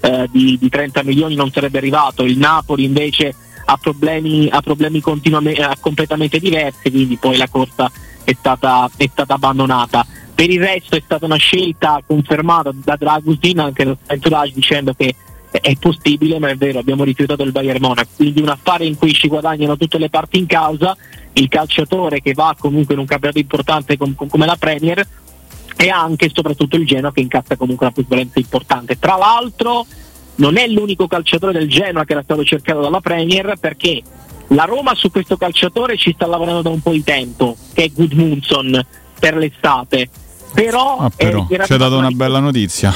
eh, 0.00 0.28
di, 0.30 0.56
di 0.58 0.68
30 0.68 1.02
milioni 1.02 1.34
non 1.34 1.50
sarebbe 1.50 1.78
arrivato, 1.78 2.24
il 2.24 2.38
Napoli 2.38 2.84
invece 2.84 3.34
ha 3.64 3.76
problemi, 3.76 4.48
ha 4.50 4.60
problemi 4.62 5.00
completamente 5.00 6.38
diversi, 6.38 6.90
quindi 6.90 7.16
poi 7.16 7.36
la 7.36 7.48
corsa 7.48 7.90
è 8.24 8.34
stata, 8.36 8.90
è 8.96 9.08
stata 9.10 9.34
abbandonata. 9.34 10.06
Per 10.34 10.48
il 10.48 10.60
resto 10.60 10.96
è 10.96 11.02
stata 11.04 11.24
una 11.26 11.36
scelta 11.36 12.00
confermata 12.06 12.70
da 12.72 12.96
Dragusin 12.96 13.58
anche 13.58 13.84
lo 13.84 13.98
entourage 14.06 14.52
dicendo 14.54 14.94
che 14.94 15.14
è 15.50 15.74
possibile, 15.76 16.38
ma 16.38 16.48
è 16.48 16.56
vero, 16.56 16.78
abbiamo 16.78 17.04
rifiutato 17.04 17.42
il 17.42 17.52
Bayern 17.52 17.80
Monaco, 17.80 18.10
quindi 18.16 18.40
un 18.40 18.48
affare 18.48 18.84
in 18.84 18.96
cui 18.96 19.12
ci 19.12 19.28
guadagnano 19.28 19.76
tutte 19.76 19.98
le 19.98 20.08
parti 20.08 20.38
in 20.38 20.46
causa, 20.46 20.96
il 21.38 21.48
calciatore 21.48 22.20
che 22.20 22.32
va 22.34 22.54
comunque 22.58 22.94
in 22.94 23.00
un 23.00 23.06
campionato 23.06 23.38
importante 23.38 23.96
com- 23.96 24.14
come 24.14 24.46
la 24.46 24.56
Premier 24.56 25.06
e 25.76 25.88
anche 25.88 26.26
e 26.26 26.30
soprattutto 26.32 26.76
il 26.76 26.86
Genoa 26.86 27.12
che 27.12 27.20
incassa 27.20 27.56
comunque 27.56 27.86
una 27.86 27.94
plusvalenza 27.94 28.38
importante. 28.38 28.98
Tra 28.98 29.16
l'altro 29.16 29.86
non 30.36 30.56
è 30.56 30.66
l'unico 30.66 31.06
calciatore 31.06 31.52
del 31.52 31.68
Genoa 31.68 32.04
che 32.04 32.12
era 32.12 32.22
stato 32.22 32.44
cercato 32.44 32.80
dalla 32.80 33.00
Premier 33.00 33.56
perché 33.58 34.02
la 34.48 34.64
Roma 34.64 34.94
su 34.94 35.10
questo 35.10 35.36
calciatore 35.36 35.96
ci 35.96 36.12
sta 36.14 36.26
lavorando 36.26 36.62
da 36.62 36.70
un 36.70 36.80
po' 36.80 36.92
di 36.92 37.04
tempo, 37.04 37.56
che 37.72 37.84
è 37.84 37.90
Gudmundsson 37.90 38.84
per 39.18 39.36
l'estate. 39.36 40.08
Però, 40.54 40.96
ah, 40.96 41.10
però 41.14 41.46
eh, 41.48 41.64
ci 41.66 41.72
ha 41.74 41.76
dato 41.76 41.98
una 41.98 42.10
bella 42.10 42.38
notizia. 42.40 42.92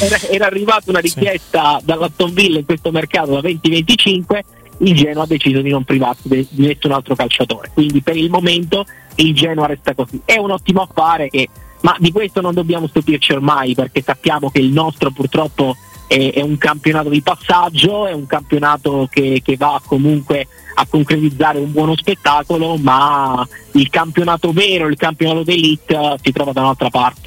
era, 0.00 0.18
era 0.30 0.46
arrivata 0.46 0.90
una 0.90 0.98
richiesta 0.98 1.78
sì. 1.78 1.86
dall'Aston 1.86 2.34
Villa 2.34 2.58
in 2.58 2.66
questo 2.66 2.90
mercato 2.90 3.32
da 3.32 3.40
2025 3.40 4.44
il 4.78 4.94
Genoa 4.94 5.24
ha 5.24 5.26
deciso 5.26 5.60
di 5.60 5.70
non 5.70 5.84
privarsi 5.84 6.28
di 6.28 6.66
nessun 6.66 6.92
altro 6.92 7.14
calciatore. 7.14 7.70
Quindi 7.72 8.02
per 8.02 8.16
il 8.16 8.30
momento 8.30 8.84
il 9.16 9.34
Genoa 9.34 9.66
resta 9.66 9.94
così. 9.94 10.20
È 10.24 10.36
un 10.36 10.50
ottimo 10.50 10.82
affare 10.82 11.28
che, 11.28 11.48
ma 11.82 11.96
di 11.98 12.12
questo 12.12 12.40
non 12.40 12.54
dobbiamo 12.54 12.86
stupirci 12.86 13.32
ormai 13.32 13.74
perché 13.74 14.02
sappiamo 14.02 14.50
che 14.50 14.60
il 14.60 14.72
nostro 14.72 15.10
purtroppo 15.10 15.76
è, 16.06 16.32
è 16.34 16.40
un 16.40 16.56
campionato 16.58 17.08
di 17.08 17.22
passaggio, 17.22 18.06
è 18.06 18.12
un 18.12 18.26
campionato 18.26 19.08
che, 19.10 19.40
che 19.44 19.56
va 19.56 19.80
comunque 19.84 20.46
a 20.78 20.86
concretizzare 20.88 21.58
un 21.58 21.72
buono 21.72 21.96
spettacolo, 21.96 22.76
ma 22.76 23.46
il 23.72 23.88
campionato 23.88 24.52
vero, 24.52 24.88
il 24.88 24.96
campionato 24.96 25.42
d'elite 25.42 26.16
si 26.22 26.32
trova 26.32 26.52
da 26.52 26.60
un'altra 26.60 26.90
parte. 26.90 27.25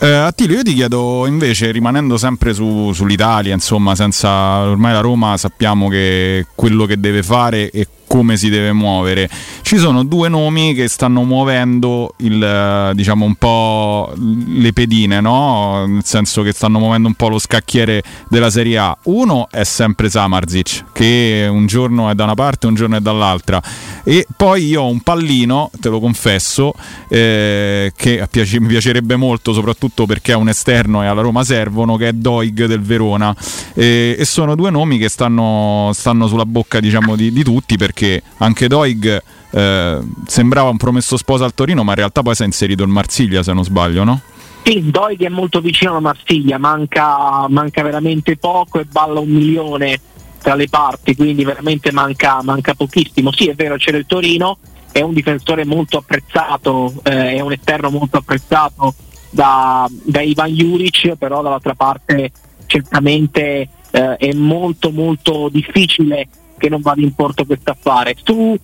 Eh, 0.00 0.06
Attilio, 0.06 0.56
io 0.56 0.62
ti 0.62 0.74
chiedo 0.74 1.24
invece, 1.26 1.70
rimanendo 1.70 2.18
sempre 2.18 2.52
su, 2.52 2.92
sull'Italia, 2.92 3.54
insomma, 3.54 3.94
senza 3.94 4.60
ormai 4.60 4.92
la 4.92 5.00
Roma 5.00 5.36
sappiamo 5.36 5.88
che 5.88 6.46
quello 6.54 6.84
che 6.84 7.00
deve 7.00 7.22
fare 7.22 7.70
è 7.70 7.86
come 8.06 8.36
si 8.36 8.48
deve 8.48 8.72
muovere. 8.72 9.28
Ci 9.62 9.78
sono 9.78 10.04
due 10.04 10.28
nomi 10.28 10.74
che 10.74 10.88
stanno 10.88 11.22
muovendo 11.22 12.14
il, 12.18 12.92
diciamo 12.94 13.24
un 13.24 13.34
po' 13.34 14.12
le 14.16 14.72
pedine, 14.72 15.20
no? 15.20 15.84
nel 15.86 16.04
senso 16.04 16.42
che 16.42 16.52
stanno 16.52 16.78
muovendo 16.78 17.08
un 17.08 17.14
po' 17.14 17.28
lo 17.28 17.38
scacchiere 17.38 18.02
della 18.28 18.50
Serie 18.50 18.78
A. 18.78 18.96
Uno 19.04 19.48
è 19.50 19.64
sempre 19.64 20.08
Samarzic, 20.08 20.84
che 20.92 21.48
un 21.50 21.66
giorno 21.66 22.10
è 22.10 22.14
da 22.14 22.24
una 22.24 22.34
parte, 22.34 22.66
un 22.66 22.74
giorno 22.74 22.96
è 22.96 23.00
dall'altra. 23.00 23.62
E 24.04 24.26
poi 24.36 24.66
io 24.66 24.82
ho 24.82 24.88
un 24.88 25.00
pallino, 25.00 25.70
te 25.80 25.88
lo 25.88 26.00
confesso, 26.00 26.74
eh, 27.08 27.92
che 27.96 28.26
piace, 28.30 28.60
mi 28.60 28.66
piacerebbe 28.66 29.16
molto, 29.16 29.52
soprattutto 29.52 30.06
perché 30.06 30.32
è 30.32 30.36
un 30.36 30.48
esterno 30.48 31.02
e 31.02 31.06
alla 31.06 31.22
Roma 31.22 31.42
servono, 31.44 31.96
che 31.96 32.08
è 32.08 32.12
Doig 32.12 32.66
del 32.66 32.80
Verona. 32.80 33.34
E, 33.74 34.16
e 34.18 34.24
sono 34.24 34.54
due 34.54 34.70
nomi 34.70 34.98
che 34.98 35.08
stanno, 35.08 35.90
stanno 35.94 36.26
sulla 36.26 36.46
bocca 36.46 36.80
diciamo, 36.80 37.16
di, 37.16 37.32
di 37.32 37.42
tutti 37.42 37.76
perché 37.94 38.22
anche 38.38 38.66
Doig 38.66 39.22
eh, 39.50 39.98
sembrava 40.26 40.68
un 40.68 40.76
promesso 40.76 41.16
sposo 41.16 41.44
al 41.44 41.54
Torino, 41.54 41.84
ma 41.84 41.92
in 41.92 41.98
realtà 41.98 42.22
poi 42.22 42.34
si 42.34 42.42
è 42.42 42.44
inserito 42.44 42.82
il 42.82 42.88
Marsiglia, 42.88 43.42
se 43.42 43.52
non 43.52 43.64
sbaglio, 43.64 44.02
no? 44.02 44.20
Sì, 44.64 44.90
Doig 44.90 45.22
è 45.22 45.28
molto 45.28 45.60
vicino 45.60 45.92
alla 45.92 46.00
Marsiglia, 46.00 46.58
manca, 46.58 47.46
manca, 47.48 47.82
veramente 47.82 48.36
poco 48.36 48.80
e 48.80 48.84
balla 48.84 49.20
un 49.20 49.28
milione 49.28 50.00
tra 50.42 50.54
le 50.54 50.68
parti, 50.68 51.14
quindi 51.14 51.44
veramente 51.44 51.92
manca, 51.92 52.42
manca 52.42 52.74
pochissimo. 52.74 53.32
Sì, 53.32 53.48
è 53.48 53.54
vero, 53.54 53.76
c'era 53.76 53.96
il 53.96 54.06
Torino, 54.06 54.58
è 54.90 55.00
un 55.00 55.14
difensore 55.14 55.64
molto 55.64 55.98
apprezzato, 55.98 56.92
eh, 57.04 57.34
è 57.34 57.40
un 57.40 57.52
esterno 57.52 57.90
molto 57.90 58.18
apprezzato 58.18 58.94
da, 59.30 59.88
da 59.90 60.20
Ivan 60.20 60.52
Juric, 60.52 61.14
però 61.16 61.42
dall'altra 61.42 61.74
parte 61.74 62.32
certamente 62.66 63.68
eh, 63.90 64.16
è 64.16 64.32
molto 64.32 64.90
molto 64.90 65.48
difficile 65.50 66.26
che 66.56 66.68
non 66.68 66.80
vada 66.80 67.00
in 67.00 67.14
porto 67.14 67.44
questo 67.44 67.70
affare. 67.70 68.16
Su, 68.22 68.56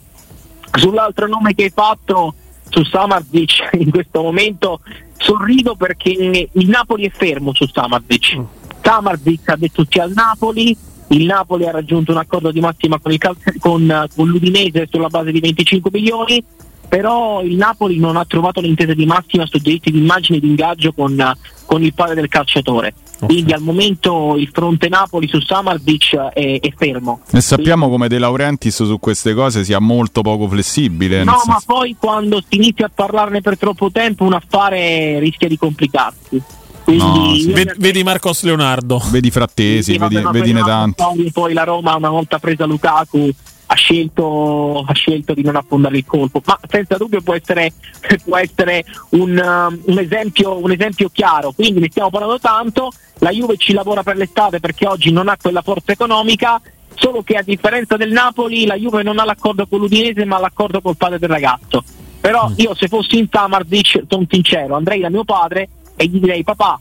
sull'altro 0.72 1.26
nome 1.26 1.54
che 1.54 1.64
hai 1.64 1.70
fatto, 1.70 2.34
su 2.68 2.84
Samardic, 2.84 3.70
in 3.78 3.90
questo 3.90 4.22
momento 4.22 4.80
sorrido 5.16 5.74
perché 5.74 6.48
il 6.50 6.68
Napoli 6.68 7.06
è 7.06 7.10
fermo 7.10 7.52
su 7.54 7.66
Samardic. 7.66 8.36
Mm. 8.36 8.44
Samardic 8.82 9.48
ha 9.48 9.56
detto 9.56 9.84
sì 9.88 9.98
al 9.98 10.12
Napoli, 10.12 10.76
il 11.08 11.24
Napoli 11.24 11.66
ha 11.66 11.72
raggiunto 11.72 12.12
un 12.12 12.18
accordo 12.18 12.50
di 12.50 12.60
massima 12.60 12.98
con, 12.98 13.16
cal- 13.18 13.36
con, 13.58 14.06
con 14.14 14.28
l'Udinese 14.28 14.88
sulla 14.90 15.08
base 15.08 15.32
di 15.32 15.40
25 15.40 15.90
milioni, 15.92 16.42
però 16.90 17.40
il 17.42 17.54
Napoli 17.54 17.98
non 18.00 18.16
ha 18.16 18.24
trovato 18.24 18.60
l'intesa 18.60 18.94
di 18.94 19.06
massima 19.06 19.46
su 19.46 19.58
diritti 19.58 19.92
di 19.92 19.98
immagine 19.98 20.38
e 20.38 20.40
di 20.40 20.48
ingaggio 20.48 20.92
con, 20.92 21.16
con 21.64 21.84
il 21.84 21.94
padre 21.94 22.16
del 22.16 22.28
calciatore. 22.28 22.94
Quindi 23.20 23.52
al 23.52 23.60
momento 23.60 24.34
il 24.36 24.48
fronte 24.52 24.88
Napoli 24.88 25.28
su 25.28 25.40
Samardic 25.40 26.16
è, 26.16 26.58
è 26.58 26.72
fermo. 26.76 27.20
E 27.30 27.40
sappiamo 27.40 27.86
Quindi... 27.86 27.92
come 27.92 28.08
De 28.08 28.18
Laurentiis 28.18 28.84
su 28.84 28.98
queste 28.98 29.34
cose 29.34 29.62
sia 29.62 29.78
molto 29.78 30.22
poco 30.22 30.48
flessibile. 30.48 31.22
No, 31.22 31.40
ma 31.46 31.60
poi 31.64 31.94
quando 31.96 32.40
si 32.40 32.56
inizia 32.56 32.86
a 32.86 32.90
parlarne 32.92 33.40
per 33.40 33.56
troppo 33.56 33.92
tempo 33.92 34.24
un 34.24 34.32
affare 34.32 35.20
rischia 35.20 35.46
di 35.46 35.56
complicarsi. 35.56 36.42
No, 36.86 37.34
sì. 37.36 37.52
vedi, 37.52 37.72
vedi 37.76 38.02
Marcos 38.02 38.42
Leonardo, 38.42 39.00
vedi 39.10 39.30
Frattesi, 39.30 39.92
sì, 39.92 39.98
vedi, 39.98 40.20
vedi 40.32 40.52
ne 40.52 40.62
tanti. 40.62 41.30
Poi 41.32 41.52
la 41.52 41.62
Roma 41.62 41.94
una 41.94 42.08
volta 42.08 42.40
presa 42.40 42.64
Lukaku 42.64 43.30
ha 43.72 43.74
scelto, 43.76 44.84
ha 44.84 44.92
scelto, 44.94 45.32
di 45.32 45.42
non 45.42 45.55
affondare 45.55 45.97
il 45.97 46.05
colpo, 46.05 46.42
ma 46.44 46.59
senza 46.68 46.97
dubbio 46.97 47.20
può 47.20 47.34
essere, 47.34 47.72
può 48.24 48.36
essere 48.36 48.84
un, 49.10 49.30
um, 49.30 49.80
un, 49.84 49.98
esempio, 49.98 50.59
un, 50.60 50.72
esempio, 50.72 51.09
chiaro, 51.09 51.52
quindi 51.52 51.78
ne 51.78 51.88
stiamo 51.88 52.10
parlando 52.10 52.40
tanto, 52.40 52.90
la 53.18 53.30
Juve 53.30 53.56
ci 53.59 53.72
lavora 53.72 54.02
per 54.02 54.16
l'estate 54.16 54.59
perché 54.59 54.88
oggi 54.88 55.12
non 55.12 55.28
ha 55.28 55.36
quella 55.40 55.62
forza 55.62 55.92
economica, 55.92 56.60
solo 56.97 57.22
che 57.22 57.36
a 57.36 57.42
differenza 57.42 57.97
del 57.97 58.10
Napoli 58.10 58.66
la 58.66 58.74
Juve 58.74 59.05
non 59.05 59.20
ha 59.20 59.24
l'accordo 59.24 59.68
con 59.68 59.78
l'Udinese 59.78 60.24
ma 60.24 60.40
l'accordo 60.40 60.80
col 60.80 60.97
padre 60.97 61.20
del 61.20 61.28
ragazzo. 61.28 61.84
Però 62.20 62.48
mm. 62.48 62.55
io 62.56 62.74
se 62.74 62.88
fossi 62.88 63.18
in 63.18 63.28
Tamardic, 63.28 64.02
sono 64.09 64.26
sincero, 64.28 64.74
andrei 64.74 65.01
da 65.01 65.10
mio 65.10 65.22
padre 65.22 65.68
e 65.94 66.06
gli 66.06 66.18
direi 66.18 66.42
papà, 66.42 66.78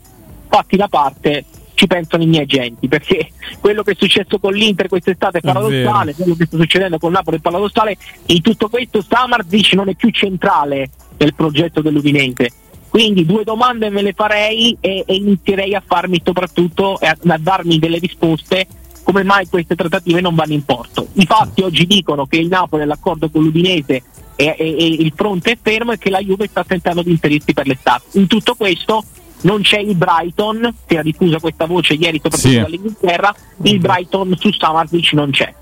fatti 0.48 0.76
da 0.76 0.88
parte, 0.88 1.44
ci 1.80 1.86
pensano 1.86 2.22
i 2.22 2.26
miei 2.26 2.42
agenti, 2.42 2.88
perché 2.88 3.30
quello 3.58 3.82
che 3.82 3.92
è 3.92 3.96
successo 3.98 4.38
con 4.38 4.52
l'Inter 4.52 4.86
quest'estate 4.86 5.38
è 5.38 5.40
paradossale, 5.40 6.14
quello 6.14 6.34
che 6.34 6.44
sta 6.44 6.58
succedendo 6.58 6.98
con 6.98 7.10
Napoli 7.10 7.38
è 7.38 7.40
paradossale, 7.40 7.96
in 8.26 8.42
tutto 8.42 8.68
questo 8.68 9.00
Samardic 9.00 9.72
non 9.72 9.88
è 9.88 9.94
più 9.94 10.10
centrale 10.10 10.90
nel 11.16 11.34
progetto 11.34 11.80
dell'Udinese. 11.80 12.50
Quindi 12.90 13.24
due 13.24 13.44
domande 13.44 13.88
me 13.88 14.02
le 14.02 14.12
farei 14.12 14.76
e, 14.78 15.04
e 15.06 15.14
inizierei 15.14 15.74
a 15.74 15.82
farmi 15.82 16.20
soprattutto 16.22 16.96
a, 16.96 17.16
a 17.18 17.38
darmi 17.38 17.78
delle 17.78 17.98
risposte 17.98 18.66
come 19.02 19.22
mai 19.22 19.48
queste 19.48 19.74
trattative 19.74 20.20
non 20.20 20.34
vanno 20.34 20.52
in 20.52 20.64
porto. 20.66 21.06
I 21.14 21.24
fatti 21.24 21.62
oggi 21.62 21.86
dicono 21.86 22.26
che 22.26 22.36
il 22.36 22.48
Napoli 22.48 22.82
è 22.82 22.84
l'accordo 22.84 23.30
con 23.30 23.42
l'Udinese 23.42 24.02
e, 24.36 24.54
e, 24.54 24.54
e, 24.58 24.86
il 24.86 25.12
fronte 25.16 25.52
è 25.52 25.58
fermo 25.58 25.92
e 25.92 25.98
che 25.98 26.10
la 26.10 26.20
Juve 26.20 26.46
sta 26.46 26.62
tentando 26.62 27.00
di 27.00 27.12
inserirsi 27.12 27.54
per 27.54 27.66
l'estate. 27.66 28.18
In 28.18 28.26
tutto 28.26 28.54
questo 28.54 29.02
non 29.42 29.62
c'è 29.62 29.78
il 29.78 29.96
Brighton, 29.96 30.74
si 30.86 30.94
era 30.94 31.02
diffusa 31.02 31.38
questa 31.38 31.66
voce 31.66 31.94
ieri 31.94 32.20
soprattutto 32.22 32.48
sì. 32.48 32.60
dall'Inghilterra, 32.60 33.34
il 33.62 33.78
Brighton 33.78 34.36
su 34.38 34.50
Samardic 34.52 35.12
non 35.12 35.30
c'è. 35.30 35.54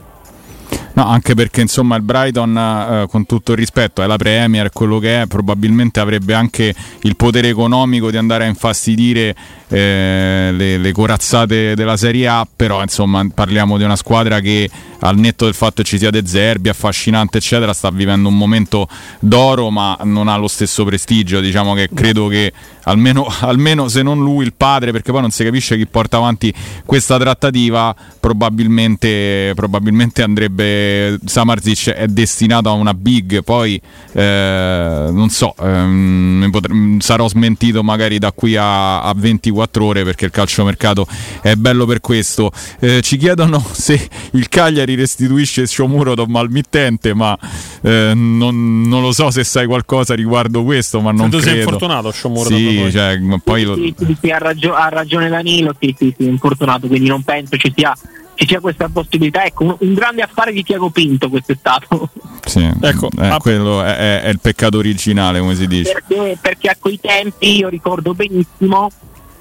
No, 0.98 1.06
anche 1.06 1.34
perché 1.34 1.60
insomma 1.60 1.94
il 1.94 2.02
Brighton, 2.02 2.56
eh, 2.56 3.06
con 3.08 3.24
tutto 3.24 3.52
il 3.52 3.58
rispetto, 3.58 4.02
è 4.02 4.06
la 4.06 4.16
Premier, 4.16 4.70
quello 4.72 4.98
che 4.98 5.22
è, 5.22 5.26
probabilmente 5.26 6.00
avrebbe 6.00 6.34
anche 6.34 6.74
il 7.02 7.14
potere 7.14 7.48
economico 7.48 8.10
di 8.10 8.16
andare 8.16 8.44
a 8.44 8.48
infastidire 8.48 9.36
eh, 9.68 10.50
le, 10.52 10.78
le 10.78 10.92
corazzate 10.92 11.74
della 11.74 11.96
Serie 11.96 12.26
A, 12.26 12.46
però 12.54 12.82
insomma 12.82 13.26
parliamo 13.32 13.76
di 13.76 13.84
una 13.84 13.96
squadra 13.96 14.40
che 14.40 14.68
al 15.00 15.16
netto 15.16 15.44
del 15.44 15.54
fatto 15.54 15.82
che 15.82 15.88
ci 15.88 15.98
sia 15.98 16.10
De 16.10 16.26
Zerbi, 16.26 16.68
affascinante 16.68 17.38
eccetera, 17.38 17.72
sta 17.72 17.90
vivendo 17.90 18.28
un 18.28 18.36
momento 18.36 18.88
d'oro 19.20 19.70
ma 19.70 19.96
non 20.02 20.28
ha 20.28 20.36
lo 20.36 20.48
stesso 20.48 20.84
prestigio, 20.84 21.40
diciamo 21.40 21.74
che 21.74 21.88
credo 21.92 22.28
che 22.28 22.52
almeno, 22.84 23.26
almeno 23.40 23.88
se 23.88 24.02
non 24.02 24.18
lui 24.18 24.44
il 24.44 24.54
padre, 24.56 24.90
perché 24.92 25.12
poi 25.12 25.20
non 25.20 25.30
si 25.30 25.44
capisce 25.44 25.76
chi 25.76 25.86
porta 25.86 26.16
avanti 26.16 26.52
questa 26.84 27.18
trattativa, 27.18 27.94
probabilmente, 28.18 29.52
probabilmente 29.54 30.22
andrebbe 30.22 31.18
Samarzic 31.24 31.90
è 31.90 32.06
destinato 32.08 32.68
a 32.68 32.72
una 32.72 32.94
big, 32.94 33.42
poi 33.44 33.80
eh, 34.12 35.08
non 35.10 35.28
so, 35.28 35.54
ehm, 35.60 36.98
sarò 36.98 37.28
smentito 37.28 37.82
magari 37.82 38.18
da 38.18 38.32
qui 38.32 38.56
a, 38.56 39.02
a 39.02 39.12
24 39.14 39.57
ore 39.78 40.04
perché 40.04 40.24
il 40.24 40.30
calciomercato 40.30 41.06
è 41.40 41.54
bello 41.54 41.86
per 41.86 42.00
questo. 42.00 42.50
Eh, 42.80 43.00
ci 43.02 43.16
chiedono 43.16 43.64
se 43.72 44.08
il 44.32 44.48
Cagliari 44.48 44.94
restituisce 44.94 45.66
Shomurodov 45.66 46.34
al 46.34 46.50
mittente, 46.50 47.14
ma 47.14 47.36
eh, 47.82 48.12
non, 48.14 48.82
non, 48.82 49.02
lo 49.02 49.12
so 49.12 49.30
se 49.30 49.44
sai 49.44 49.66
qualcosa 49.66 50.14
riguardo 50.14 50.64
questo, 50.64 51.00
ma 51.00 51.10
non 51.10 51.28
credo. 51.28 51.38
credo. 51.38 51.50
sei 51.50 51.58
infortunato 51.58 52.10
Shomurodov. 52.12 52.58
Sì, 52.58 52.90
cioè, 52.90 53.18
poi 53.42 53.62
lo... 53.64 53.74
sì, 53.74 53.94
sì, 53.96 54.16
sì, 54.20 54.30
ha, 54.30 54.38
ragio- 54.38 54.74
ha, 54.74 54.88
ragione 54.88 55.28
Danilo, 55.28 55.74
sì, 55.78 55.94
sì, 55.96 56.14
sì, 56.16 56.26
infortunato, 56.26 56.86
quindi 56.86 57.08
non 57.08 57.22
penso 57.22 57.56
ci 57.56 57.72
sia, 57.74 57.96
ci 58.34 58.46
sia 58.46 58.60
questa 58.60 58.88
possibilità. 58.88 59.44
Ecco, 59.44 59.64
un, 59.64 59.76
un, 59.78 59.94
grande 59.94 60.22
affare 60.22 60.52
di 60.52 60.62
Tiago 60.62 60.90
Pinto 60.90 61.28
questo 61.28 61.52
è 61.52 61.56
stato. 61.58 62.10
Sì, 62.48 62.66
ecco, 62.80 63.10
eh, 63.18 63.26
a... 63.26 63.36
quello 63.36 63.82
è, 63.82 63.94
è, 63.94 64.20
è, 64.22 64.28
il 64.30 64.38
peccato 64.40 64.78
originale, 64.78 65.38
come 65.38 65.54
si 65.54 65.66
dice. 65.66 65.92
Perché, 65.92 66.38
perché 66.40 66.68
a 66.68 66.76
quei 66.80 66.98
tempi 66.98 67.58
io 67.58 67.68
ricordo 67.68 68.14
benissimo 68.14 68.90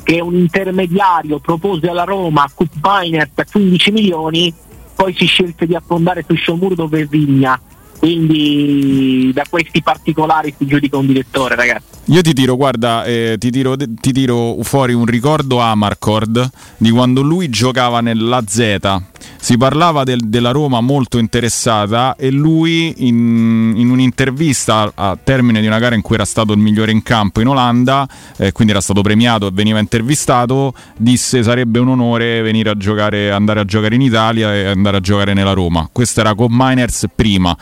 che 0.08 0.22
un 0.22 0.36
intermediario 0.36 1.40
propose 1.40 1.90
alla 1.90 2.06
Roma 2.06 2.50
Cup 2.56 2.70
Biners 2.76 3.32
a 3.36 3.44
15 3.44 3.92
milioni, 3.92 4.54
poi 4.96 5.14
si 5.14 5.26
scelse 5.26 5.68
di 5.68 5.76
affondare 5.76 6.24
su 6.26 6.34
Sciomurdo 6.34 6.90
e 6.94 7.06
Vigna 7.06 7.60
quindi 7.98 9.32
da 9.34 9.44
questi 9.50 9.82
particolari 9.82 10.54
si 10.58 10.66
giudica 10.66 10.98
un 10.98 11.08
direttore 11.08 11.56
ragazzi. 11.56 11.96
Io 12.10 12.22
ti 12.22 12.34
tiro 12.34 12.56
guarda 12.56 13.04
eh, 13.04 13.36
ti, 13.38 13.52
tiro, 13.52 13.76
ti, 13.76 14.14
tiro, 14.14 14.58
fuori 14.62 14.94
un 14.94 15.06
ricordo 15.06 15.60
a 15.60 15.76
Marcord 15.76 16.50
di 16.78 16.90
quando 16.90 17.22
lui 17.22 17.50
giocava 17.50 18.00
nella 18.00 18.42
Z. 18.48 19.02
Si 19.40 19.58
parlava 19.58 20.04
del, 20.04 20.22
della 20.24 20.52
Roma 20.52 20.80
molto 20.80 21.18
interessata 21.18 22.16
e 22.16 22.32
lui 22.32 22.94
in, 23.08 23.74
in, 23.76 23.90
un'intervista 23.90 24.92
a 24.94 25.18
termine 25.22 25.60
di 25.60 25.68
una 25.68 25.80
gara 25.80 25.96
in 25.96 26.02
cui 26.02 26.16
era 26.16 26.24
stato 26.26 26.54
il 26.54 26.60
migliore 26.60 26.92
in 26.92 27.04
campo 27.04 27.42
in 27.42 27.48
Olanda 27.48 28.08
eh, 28.38 28.52
quindi 28.52 28.74
era 28.74 28.82
stato 28.82 29.02
premiato 29.02 29.48
e 29.48 29.52
veniva 29.52 29.80
intervistato 29.80 30.74
disse 30.98 31.44
sarebbe 31.44 31.80
un 31.80 31.90
onore 31.90 32.42
venire 32.42 32.70
a 32.70 32.76
giocare 32.76 33.32
andare 33.32 33.60
a 33.60 33.66
giocare 33.66 33.96
in 33.96 34.02
Italia 34.02 34.54
e 34.54 34.66
andare 34.68 34.98
a 34.98 35.00
giocare 35.02 35.34
nella 35.34 35.54
Roma. 35.54 35.90
Questo 35.92 36.22
era 36.22 36.36
con 36.36 36.50
Miners 36.52 37.06
prima 37.14 37.56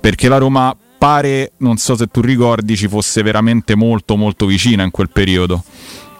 perché 0.00 0.28
la 0.28 0.38
Roma 0.38 0.74
pare, 0.98 1.52
non 1.58 1.76
so 1.76 1.96
se 1.96 2.06
tu 2.08 2.20
ricordi, 2.20 2.76
ci 2.76 2.88
fosse 2.88 3.22
veramente 3.22 3.74
molto 3.74 4.16
molto 4.16 4.46
vicina 4.46 4.82
in 4.82 4.90
quel 4.90 5.10
periodo. 5.10 5.62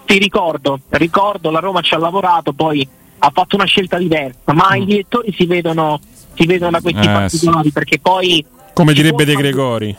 Ti 0.07 0.19
ricordo, 0.19 0.81
ricordo, 0.91 1.51
la 1.51 1.61
Roma 1.61 1.81
ci 1.83 1.95
ha 1.95 1.99
lavorato, 1.99 2.53
poi 2.53 2.87
ha 3.19 3.31
fatto 3.33 3.57
una 3.57 3.67
scelta 3.67 3.99
diversa, 3.99 4.53
ma 4.53 4.71
mm. 4.73 4.81
i 4.81 4.85
direttori 4.85 5.35
si 5.37 5.47
vedono, 5.47 6.01
si 6.35 6.47
vedono 6.47 6.71
da 6.71 6.81
questi 6.81 7.07
eh, 7.07 7.13
particolari 7.13 7.67
sì. 7.69 7.73
perché 7.73 7.99
poi... 7.99 8.45
Come 8.73 8.93
direbbe 8.93 9.25
De 9.25 9.35
Gregori. 9.35 9.97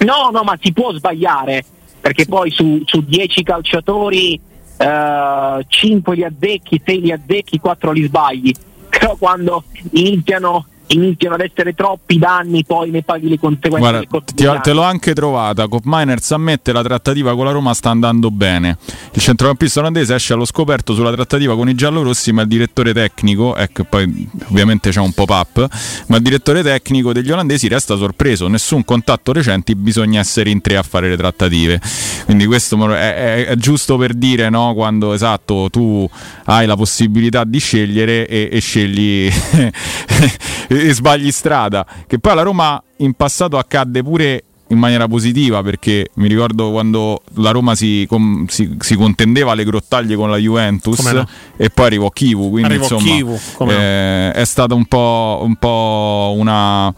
No, 0.00 0.30
no, 0.32 0.42
ma 0.42 0.58
si 0.60 0.72
può 0.72 0.92
sbagliare, 0.94 1.64
perché 2.00 2.24
poi 2.24 2.50
su, 2.50 2.80
su 2.86 3.02
10 3.04 3.42
calciatori 3.42 4.40
uh, 4.78 5.62
5 5.66 6.14
li 6.14 6.24
azzecchi, 6.24 6.80
6 6.84 7.00
li 7.00 7.12
azzecchi, 7.12 7.58
4 7.58 7.92
li 7.92 8.04
sbagli. 8.04 8.52
Però 8.88 9.16
quando 9.16 9.64
iniziano 9.90 10.66
iniziano 10.88 11.34
ad 11.34 11.40
essere 11.40 11.74
troppi 11.74 12.18
danni, 12.18 12.64
poi 12.64 12.90
ne 12.90 13.02
paghi 13.02 13.28
le 13.28 13.38
conseguenze. 13.38 14.06
Guarda, 14.08 14.22
ti, 14.34 14.44
te 14.62 14.72
l'ho 14.72 14.82
anche 14.82 15.14
trovata. 15.14 15.66
Cop 15.68 15.82
Miners 15.84 16.30
ammette 16.32 16.72
la 16.72 16.82
trattativa 16.82 17.34
con 17.34 17.44
la 17.44 17.50
Roma 17.50 17.74
sta 17.74 17.90
andando 17.90 18.30
bene. 18.30 18.78
Il 19.12 19.20
centrocampista 19.20 19.80
olandese 19.80 20.14
esce 20.14 20.32
allo 20.32 20.44
scoperto 20.44 20.94
sulla 20.94 21.12
trattativa 21.12 21.54
con 21.56 21.68
i 21.68 21.74
giallorossi, 21.74 22.32
ma 22.32 22.42
il 22.42 22.48
direttore 22.48 22.92
tecnico, 22.92 23.56
ecco, 23.56 23.84
poi 23.84 24.28
ovviamente 24.48 24.90
c'è 24.90 25.00
un 25.00 25.12
pop-up, 25.12 25.66
ma 26.06 26.16
il 26.16 26.22
direttore 26.22 26.62
tecnico 26.62 27.12
degli 27.12 27.30
olandesi 27.30 27.68
resta 27.68 27.96
sorpreso. 27.96 28.46
Nessun 28.48 28.84
contatto 28.84 29.32
recenti, 29.32 29.74
bisogna 29.74 30.20
essere 30.20 30.50
in 30.50 30.60
tre 30.60 30.76
a 30.76 30.82
fare 30.82 31.08
le 31.08 31.16
trattative. 31.16 31.80
Quindi 32.24 32.46
questo 32.46 32.92
è, 32.94 33.14
è, 33.14 33.46
è 33.46 33.56
giusto 33.56 33.96
per 33.96 34.14
dire, 34.14 34.48
no? 34.50 34.74
Quando 34.74 35.12
esatto 35.12 35.68
tu 35.70 36.08
hai 36.44 36.66
la 36.66 36.76
possibilità 36.76 37.44
di 37.44 37.58
scegliere 37.58 38.26
e, 38.26 38.48
e 38.52 38.60
scegli 38.60 39.30
e 40.80 40.92
sbagli 40.92 41.30
strada. 41.30 41.86
Che 42.06 42.18
poi 42.18 42.32
alla 42.32 42.42
Roma 42.42 42.82
in 42.98 43.14
passato 43.14 43.58
accadde 43.58 44.02
pure 44.02 44.44
in 44.68 44.78
maniera 44.78 45.06
positiva 45.06 45.62
perché 45.62 46.10
mi 46.14 46.26
ricordo 46.26 46.70
quando 46.72 47.22
la 47.34 47.52
Roma 47.52 47.76
si, 47.76 48.04
com, 48.08 48.46
si, 48.46 48.76
si 48.80 48.96
contendeva 48.96 49.54
le 49.54 49.64
grottaglie 49.64 50.16
con 50.16 50.28
la 50.28 50.38
Juventus 50.38 50.98
no? 50.98 51.26
e 51.56 51.70
poi 51.70 51.86
arrivò 51.86 52.10
Kivu 52.10 52.50
quindi 52.50 52.72
arrivò 52.72 52.82
insomma 52.82 53.02
Kivu, 53.02 53.38
eh, 53.70 54.32
no? 54.34 54.40
è 54.40 54.44
stata 54.44 54.74
un 54.74 54.86
po', 54.86 55.40
un 55.44 55.54
po 55.54 56.34
una 56.36 56.92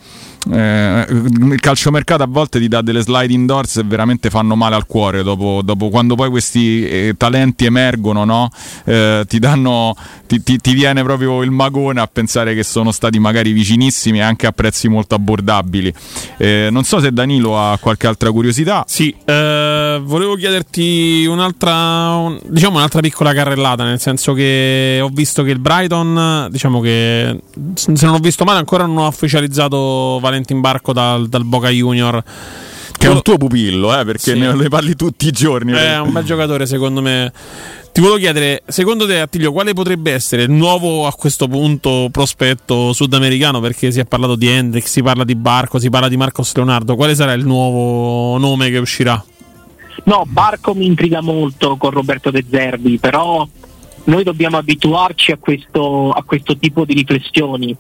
eh, 0.51 1.07
il 1.09 1.61
calciomercato 1.61 2.23
a 2.23 2.27
volte 2.29 2.59
ti 2.59 2.69
dà 2.69 2.81
delle 2.81 3.01
sliding 3.01 3.47
doors 3.47 3.79
e 3.79 3.83
veramente 3.85 4.31
fanno 4.31 4.55
male 4.55 4.77
al 4.77 4.87
cuore 4.87 5.23
dopo, 5.23 5.61
dopo 5.65 5.89
quando 5.89 6.15
poi 6.15 6.31
questi 6.31 6.87
eh, 6.87 7.15
talenti 7.17 7.65
emergono 7.65 8.25
no? 8.25 8.51
eh, 8.85 9.25
ti, 9.27 9.39
danno, 9.39 9.97
ti, 10.27 10.43
ti, 10.43 10.59
ti, 10.59 10.73
viene 10.75 11.03
proprio 11.03 11.43
il 11.43 11.51
magone 11.51 12.01
a 12.01 12.09
pensare 12.11 12.55
che 12.55 12.63
sono 12.63 12.93
stati 12.93 13.19
magari 13.19 13.53
vicinissimi 13.53 14.23
anche 14.23 14.47
a 14.47 14.53
prezzi 14.53 14.89
molto 14.89 15.15
abbordabili 15.15 15.93
eh, 16.37 16.69
non 16.71 16.85
so 16.85 17.01
se 17.01 17.13
Danilo 17.13 17.59
ha 17.59 17.77
qualche 17.79 18.07
altra 18.07 18.31
curiosità 18.31 18.85
sì 18.87 19.15
eh, 19.25 20.01
volevo 20.03 20.37
chiederti 20.37 21.27
un'altra 21.29 22.15
un, 22.15 22.39
diciamo 22.45 22.77
un'altra 22.77 23.01
piccola 23.01 23.35
carrellata 23.35 23.85
nel 23.85 24.01
senso 24.01 24.33
che 24.33 25.01
ho 25.03 25.09
visto 25.13 25.43
che 25.43 25.51
il 25.51 25.59
Brighton 25.59 26.49
diciamo 26.51 26.81
che 26.81 27.41
se 27.75 28.07
non 28.07 28.15
ho 28.15 28.19
visto 28.19 28.45
male 28.45 28.59
ancora 28.59 28.87
non 28.87 28.99
ho 28.99 29.07
ufficializzato 29.09 30.19
Valentin 30.29 30.61
Barco 30.61 30.93
dal, 30.93 31.29
dal 31.29 31.45
Boca 31.45 31.69
Junior. 31.69 32.23
Che 32.99 33.07
è 33.07 33.11
un 33.11 33.23
tuo 33.23 33.37
pupillo, 33.37 33.97
eh, 33.99 34.05
perché 34.05 34.33
sì. 34.33 34.39
ne 34.39 34.69
parli 34.69 34.97
tutti 34.97 35.29
i 35.29 35.31
giorni. 35.31 35.73
È 35.73 36.01
un 36.01 36.11
bel 36.11 36.25
giocatore, 36.25 36.67
secondo 36.67 37.01
me. 37.01 37.33
Ti 37.93 38.01
volevo 38.01 38.19
chiedere, 38.19 38.63
secondo 38.67 39.07
te, 39.07 39.21
Attilio, 39.21 39.53
quale 39.53 39.73
potrebbe 39.73 40.13
essere 40.13 40.43
il 40.43 40.51
nuovo 40.51 41.07
a 41.07 41.13
questo 41.13 41.47
punto 41.47 42.09
prospetto 42.11 42.93
sudamericano? 42.93 43.61
Perché 43.61 43.93
si 43.93 44.01
è 44.01 44.05
parlato 44.05 44.35
di 44.35 44.49
Hendrix, 44.49 44.87
si 44.87 45.03
parla 45.03 45.25
di 45.25 45.37
Barco, 45.37 45.79
si 45.79 45.91
parla 45.91 46.09
di 46.09 46.17
Marcos 46.17 46.55
Leonardo. 46.55 46.97
Quale 46.97 47.15
sarà 47.15 47.33
il 47.33 47.45
nuovo 47.45 48.37
nome 48.39 48.71
che 48.71 48.79
uscirà? 48.79 49.25
No, 50.05 50.25
Barco 50.27 50.75
mi 50.75 50.87
intriga 50.87 51.21
molto 51.21 51.77
con 51.77 51.91
Roberto 51.91 52.31
De 52.31 52.45
Zerbi, 52.49 52.99
però 52.99 53.47
noi 54.05 54.25
dobbiamo 54.25 54.57
abituarci 54.57 55.33
a 55.33 55.37
questo, 55.39 56.11
a 56.11 56.23
questo 56.25 56.57
tipo 56.57 56.85
di 56.85 56.95
riflessioni 56.95 57.77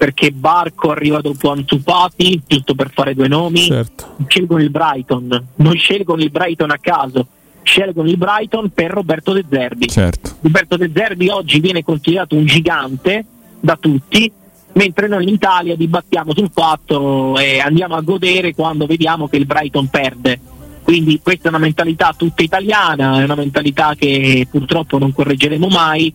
perché 0.00 0.30
Barco 0.30 0.92
arriva 0.92 1.20
dopo 1.20 1.50
Antupati, 1.50 2.40
giusto 2.46 2.74
per 2.74 2.90
fare 2.90 3.14
due 3.14 3.28
nomi, 3.28 3.58
certo. 3.58 4.14
scelgono 4.28 4.62
il 4.62 4.70
Brighton, 4.70 5.46
non 5.56 5.76
scelgono 5.76 6.22
il 6.22 6.30
Brighton 6.30 6.70
a 6.70 6.78
caso, 6.80 7.26
scelgono 7.62 8.08
il 8.08 8.16
Brighton 8.16 8.70
per 8.70 8.92
Roberto 8.92 9.34
De 9.34 9.44
Zerbi. 9.46 9.88
Certo. 9.88 10.36
Roberto 10.40 10.78
De 10.78 10.90
Zerbi 10.94 11.28
oggi 11.28 11.60
viene 11.60 11.84
considerato 11.84 12.34
un 12.34 12.46
gigante 12.46 13.26
da 13.60 13.76
tutti, 13.76 14.32
mentre 14.72 15.06
noi 15.06 15.24
in 15.24 15.34
Italia 15.34 15.76
dibattiamo 15.76 16.32
sul 16.34 16.48
fatto 16.50 17.36
e 17.36 17.58
andiamo 17.58 17.94
a 17.94 18.00
godere 18.00 18.54
quando 18.54 18.86
vediamo 18.86 19.28
che 19.28 19.36
il 19.36 19.44
Brighton 19.44 19.88
perde. 19.88 20.40
Quindi 20.82 21.20
questa 21.22 21.48
è 21.48 21.48
una 21.50 21.58
mentalità 21.58 22.14
tutta 22.16 22.42
italiana, 22.42 23.20
è 23.20 23.24
una 23.24 23.34
mentalità 23.34 23.94
che 23.94 24.46
purtroppo 24.50 24.96
non 24.96 25.12
correggeremo 25.12 25.66
mai 25.68 26.10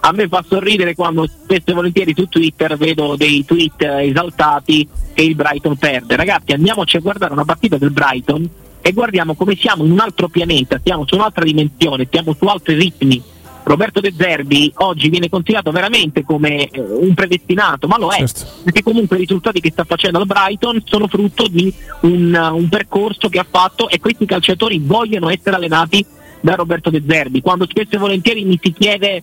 a 0.00 0.12
me 0.12 0.28
fa 0.28 0.44
sorridere 0.46 0.94
quando 0.94 1.26
spesso 1.26 1.70
e 1.70 1.72
volentieri 1.72 2.14
su 2.16 2.26
Twitter 2.28 2.76
vedo 2.76 3.16
dei 3.16 3.44
tweet 3.44 3.82
esaltati 3.82 4.88
che 5.12 5.22
il 5.22 5.34
Brighton 5.34 5.76
perde. 5.76 6.16
Ragazzi, 6.16 6.52
andiamoci 6.52 6.96
a 6.96 7.00
guardare 7.00 7.32
una 7.32 7.44
partita 7.44 7.78
del 7.78 7.90
Brighton 7.90 8.48
e 8.80 8.92
guardiamo 8.92 9.34
come 9.34 9.56
siamo 9.56 9.84
in 9.84 9.92
un 9.92 10.00
altro 10.00 10.28
pianeta, 10.28 10.80
siamo 10.82 11.04
su 11.06 11.14
un'altra 11.14 11.44
dimensione, 11.44 12.06
siamo 12.10 12.34
su 12.38 12.44
altri 12.44 12.74
ritmi. 12.74 13.22
Roberto 13.64 14.00
De 14.00 14.12
Zerbi 14.14 14.70
oggi 14.76 15.08
viene 15.08 15.30
considerato 15.30 15.70
veramente 15.70 16.22
come 16.22 16.68
eh, 16.68 16.80
un 16.80 17.14
predestinato, 17.14 17.88
ma 17.88 17.96
lo 17.96 18.10
è, 18.10 18.18
certo. 18.18 18.44
perché 18.62 18.82
comunque 18.82 19.16
i 19.16 19.20
risultati 19.20 19.60
che 19.60 19.70
sta 19.70 19.84
facendo 19.84 20.18
al 20.18 20.26
Brighton 20.26 20.82
sono 20.84 21.08
frutto 21.08 21.48
di 21.48 21.72
un, 22.02 22.50
un 22.52 22.68
percorso 22.68 23.30
che 23.30 23.38
ha 23.38 23.46
fatto 23.48 23.88
e 23.88 24.00
questi 24.00 24.26
calciatori 24.26 24.82
vogliono 24.84 25.30
essere 25.30 25.56
allenati 25.56 26.04
da 26.42 26.54
Roberto 26.56 26.90
De 26.90 27.02
Zerbi. 27.08 27.40
Quando 27.40 27.66
spesso 27.66 27.94
e 27.94 27.98
volentieri 27.98 28.44
mi 28.44 28.58
si 28.62 28.70
chiede 28.70 29.22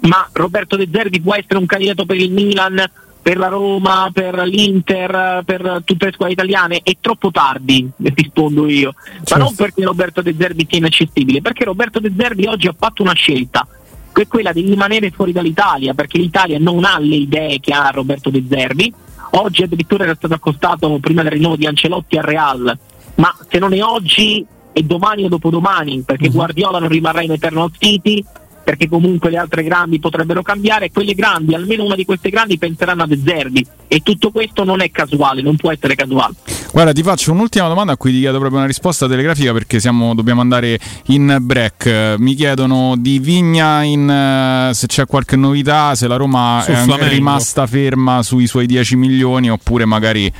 ma 0.00 0.28
Roberto 0.32 0.76
De 0.76 0.88
Zerbi 0.90 1.20
può 1.20 1.34
essere 1.34 1.58
un 1.58 1.66
candidato 1.66 2.06
per 2.06 2.16
il 2.16 2.30
Milan 2.32 2.90
per 3.28 3.36
la 3.36 3.48
Roma, 3.48 4.08
per 4.10 4.36
l'Inter, 4.46 5.42
per 5.44 5.82
tutte 5.84 6.06
le 6.06 6.12
squadre 6.12 6.32
italiane, 6.32 6.80
è 6.82 6.96
troppo 6.98 7.30
tardi, 7.30 7.86
rispondo 8.14 8.66
io. 8.66 8.94
Ma 9.30 9.36
non 9.36 9.54
perché 9.54 9.84
Roberto 9.84 10.22
De 10.22 10.34
Zerbi 10.38 10.66
sia 10.66 10.78
inaccessibile, 10.78 11.42
perché 11.42 11.64
Roberto 11.64 12.00
De 12.00 12.10
Zerbi 12.16 12.46
oggi 12.46 12.68
ha 12.68 12.74
fatto 12.74 13.02
una 13.02 13.12
scelta, 13.12 13.66
che 14.14 14.22
è 14.22 14.26
quella 14.26 14.52
di 14.52 14.62
rimanere 14.62 15.10
fuori 15.10 15.32
dall'Italia, 15.32 15.92
perché 15.92 16.16
l'Italia 16.16 16.58
non 16.58 16.84
ha 16.84 16.98
le 16.98 17.16
idee 17.16 17.60
che 17.60 17.74
ha 17.74 17.90
Roberto 17.90 18.30
De 18.30 18.42
Zerbi. 18.48 18.90
Oggi 19.32 19.62
addirittura 19.62 20.04
era 20.04 20.14
stato 20.14 20.32
accostato 20.32 20.98
prima 20.98 21.22
del 21.22 21.32
rinnovo 21.32 21.56
di 21.56 21.66
Ancelotti 21.66 22.16
al 22.16 22.24
Real, 22.24 22.78
ma 23.16 23.36
se 23.46 23.58
non 23.58 23.74
è 23.74 23.82
oggi 23.82 24.42
è 24.72 24.80
domani 24.80 25.24
o 25.24 25.28
dopodomani, 25.28 26.00
perché 26.00 26.30
Guardiola 26.30 26.78
non 26.78 26.88
rimarrà 26.88 27.20
in 27.20 27.32
Eternal 27.32 27.70
City, 27.76 28.24
perché 28.68 28.86
comunque 28.86 29.30
le 29.30 29.38
altre 29.38 29.62
grandi 29.62 29.98
potrebbero 29.98 30.42
cambiare 30.42 30.90
quelle 30.90 31.14
grandi, 31.14 31.54
almeno 31.54 31.84
una 31.84 31.94
di 31.94 32.04
queste 32.04 32.28
grandi 32.28 32.58
penseranno 32.58 33.04
a 33.04 33.06
De 33.06 33.18
Zerbi 33.24 33.66
e 33.86 34.00
tutto 34.00 34.30
questo 34.30 34.62
non 34.62 34.82
è 34.82 34.90
casuale, 34.90 35.40
non 35.40 35.56
può 35.56 35.72
essere 35.72 35.94
casuale. 35.94 36.34
Guarda, 36.70 36.92
ti 36.92 37.02
faccio 37.02 37.32
un'ultima 37.32 37.66
domanda 37.66 37.92
a 37.92 37.96
cui 37.96 38.12
ti 38.12 38.18
chiedo 38.18 38.36
proprio 38.36 38.58
una 38.58 38.66
risposta 38.66 39.08
telegrafica 39.08 39.54
perché 39.54 39.80
siamo, 39.80 40.14
dobbiamo 40.14 40.42
andare 40.42 40.78
in 41.06 41.38
break. 41.40 42.16
Mi 42.18 42.34
chiedono 42.34 42.94
di 42.98 43.18
Vigna 43.20 43.82
in, 43.84 44.10
eh, 44.10 44.74
se 44.74 44.86
c'è 44.86 45.06
qualche 45.06 45.36
novità, 45.36 45.94
se 45.94 46.06
la 46.06 46.16
Roma 46.16 46.60
Sul 46.62 46.74
è 46.74 46.82
Flamengo. 46.82 47.08
rimasta 47.08 47.66
ferma 47.66 48.22
sui 48.22 48.46
suoi 48.46 48.66
10 48.66 48.96
milioni 48.96 49.50
oppure 49.50 49.86
magari 49.86 50.30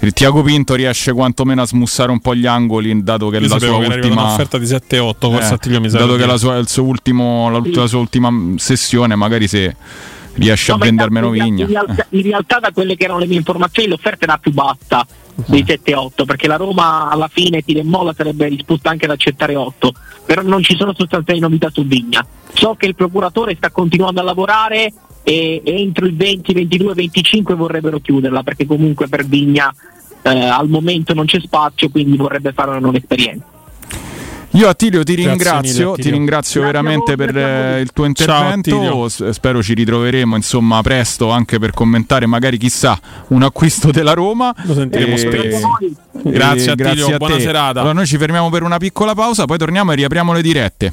il 0.00 0.12
Tiago 0.12 0.42
Pinto 0.42 0.74
riesce 0.74 1.12
quantomeno 1.12 1.62
a 1.62 1.66
smussare 1.66 2.10
un 2.10 2.20
po' 2.20 2.34
gli 2.34 2.46
angoli 2.46 3.02
dato 3.02 3.28
che 3.28 3.38
Io 3.38 3.48
la 3.48 3.58
sua 3.58 3.78
che 3.78 3.86
ultima 3.86 4.22
un'offerta 4.22 4.58
di 4.58 4.66
7-8 4.66 5.14
forse 5.18 5.58
Eh, 5.62 5.80
mi 5.80 5.88
dato 5.88 6.16
che 6.16 6.26
la 6.26 6.36
sua, 6.36 6.56
il 6.56 6.68
suo 6.68 6.84
ultimo, 6.84 7.48
la, 7.50 7.60
la 7.64 7.86
sua 7.86 7.98
ultima 7.98 8.30
sessione 8.56 9.14
magari 9.14 9.48
se 9.48 9.74
riesce 10.34 10.72
No, 10.72 10.78
a 10.82 10.86
intanto 10.86 11.16
in 11.34 11.44
Vigna. 11.44 11.66
realtà, 11.66 12.06
in 12.10 12.22
realtà 12.22 12.58
da 12.58 12.70
quelle 12.72 12.94
che 12.96 13.04
erano 13.04 13.20
le 13.20 13.26
mie 13.26 13.38
informazioni 13.38 13.88
l'offerta 13.88 14.24
era 14.24 14.36
più 14.36 14.52
bassa 14.52 15.06
dei 15.34 15.64
7-8 15.64 16.24
perché 16.24 16.46
la 16.46 16.56
Roma 16.56 17.08
alla 17.10 17.28
fine 17.28 17.62
tira 17.62 17.80
e 17.80 17.84
molla 17.84 18.14
sarebbe 18.14 18.48
disposta 18.48 18.90
anche 18.90 19.06
ad 19.06 19.12
accettare 19.12 19.56
8 19.56 19.92
però 20.26 20.42
non 20.42 20.62
ci 20.62 20.76
sono 20.76 20.92
sostanziali 20.94 21.40
novità 21.40 21.70
su 21.72 21.84
Vigna. 21.86 22.26
So 22.52 22.74
che 22.74 22.86
il 22.86 22.94
procuratore 22.94 23.54
sta 23.54 23.70
continuando 23.70 24.20
a 24.20 24.24
lavorare 24.24 24.92
e 25.28 25.60
entro 25.64 26.06
il 26.06 26.14
20, 26.14 26.52
22, 26.52 26.94
25 26.94 27.54
vorrebbero 27.56 27.98
chiuderla 27.98 28.44
perché 28.44 28.64
comunque 28.64 29.08
per 29.08 29.24
Vigna 29.26 29.74
eh, 30.22 30.30
al 30.30 30.68
momento 30.68 31.14
non 31.14 31.24
c'è 31.26 31.40
spazio 31.40 31.88
quindi 31.88 32.16
vorrebbe 32.16 32.52
fare 32.52 32.70
una 32.70 32.78
nuova 32.78 32.98
esperienza 32.98 33.44
Io 34.52 34.68
Attilio 34.68 35.02
ti 35.02 35.14
Grazie 35.14 35.28
ringrazio, 35.30 35.60
mille, 35.72 35.84
ti 35.84 35.90
Attilio. 36.00 36.12
ringrazio 36.12 36.60
Grazie 36.60 36.80
veramente 36.80 37.14
voi, 37.16 37.26
per 37.26 37.36
eh, 37.36 37.80
il 37.80 37.90
tuo 37.92 38.12
Ciao, 38.12 38.50
intervento. 38.54 39.08
S- 39.08 39.28
spero 39.30 39.62
ci 39.62 39.74
ritroveremo 39.74 40.36
insomma 40.36 40.80
presto 40.82 41.30
anche 41.30 41.58
per 41.58 41.72
commentare 41.72 42.26
magari 42.26 42.56
chissà 42.56 42.98
un 43.28 43.42
acquisto 43.42 43.90
della 43.90 44.12
Roma. 44.14 44.54
Lo 44.62 44.74
sentiremo 44.74 45.14
E- 45.14 45.18
spesso. 45.18 45.68
Grazie, 46.22 46.70
Attilio, 46.70 46.94
grazie 46.94 47.14
a 47.14 47.16
buona 47.18 47.34
te. 47.34 47.40
serata. 47.40 47.80
Allora 47.80 47.94
noi 47.94 48.06
ci 48.06 48.16
fermiamo 48.16 48.48
per 48.48 48.62
una 48.62 48.78
piccola 48.78 49.14
pausa, 49.14 49.44
poi 49.44 49.58
torniamo 49.58 49.92
e 49.92 49.96
riapriamo 49.96 50.32
le 50.32 50.42
dirette. 50.42 50.92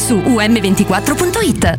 su 0.00 0.16
um24.it. 0.16 1.78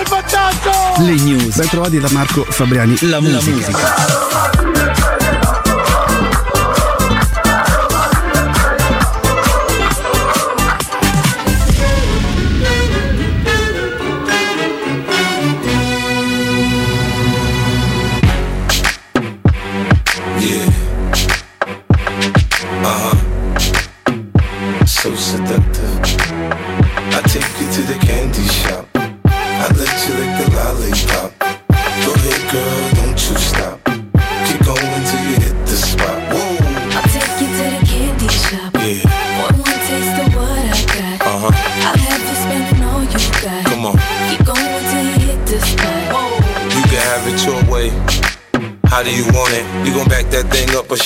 Come 0.00 0.22
vantaggio! 0.22 1.02
Le 1.02 1.14
news. 1.22 1.56
Ben 1.56 1.68
trovati 1.68 1.98
da 1.98 2.08
Marco 2.12 2.44
Fabriani. 2.48 2.96
La 3.02 3.20
musica. 3.20 3.68
Yeah. 4.74 4.99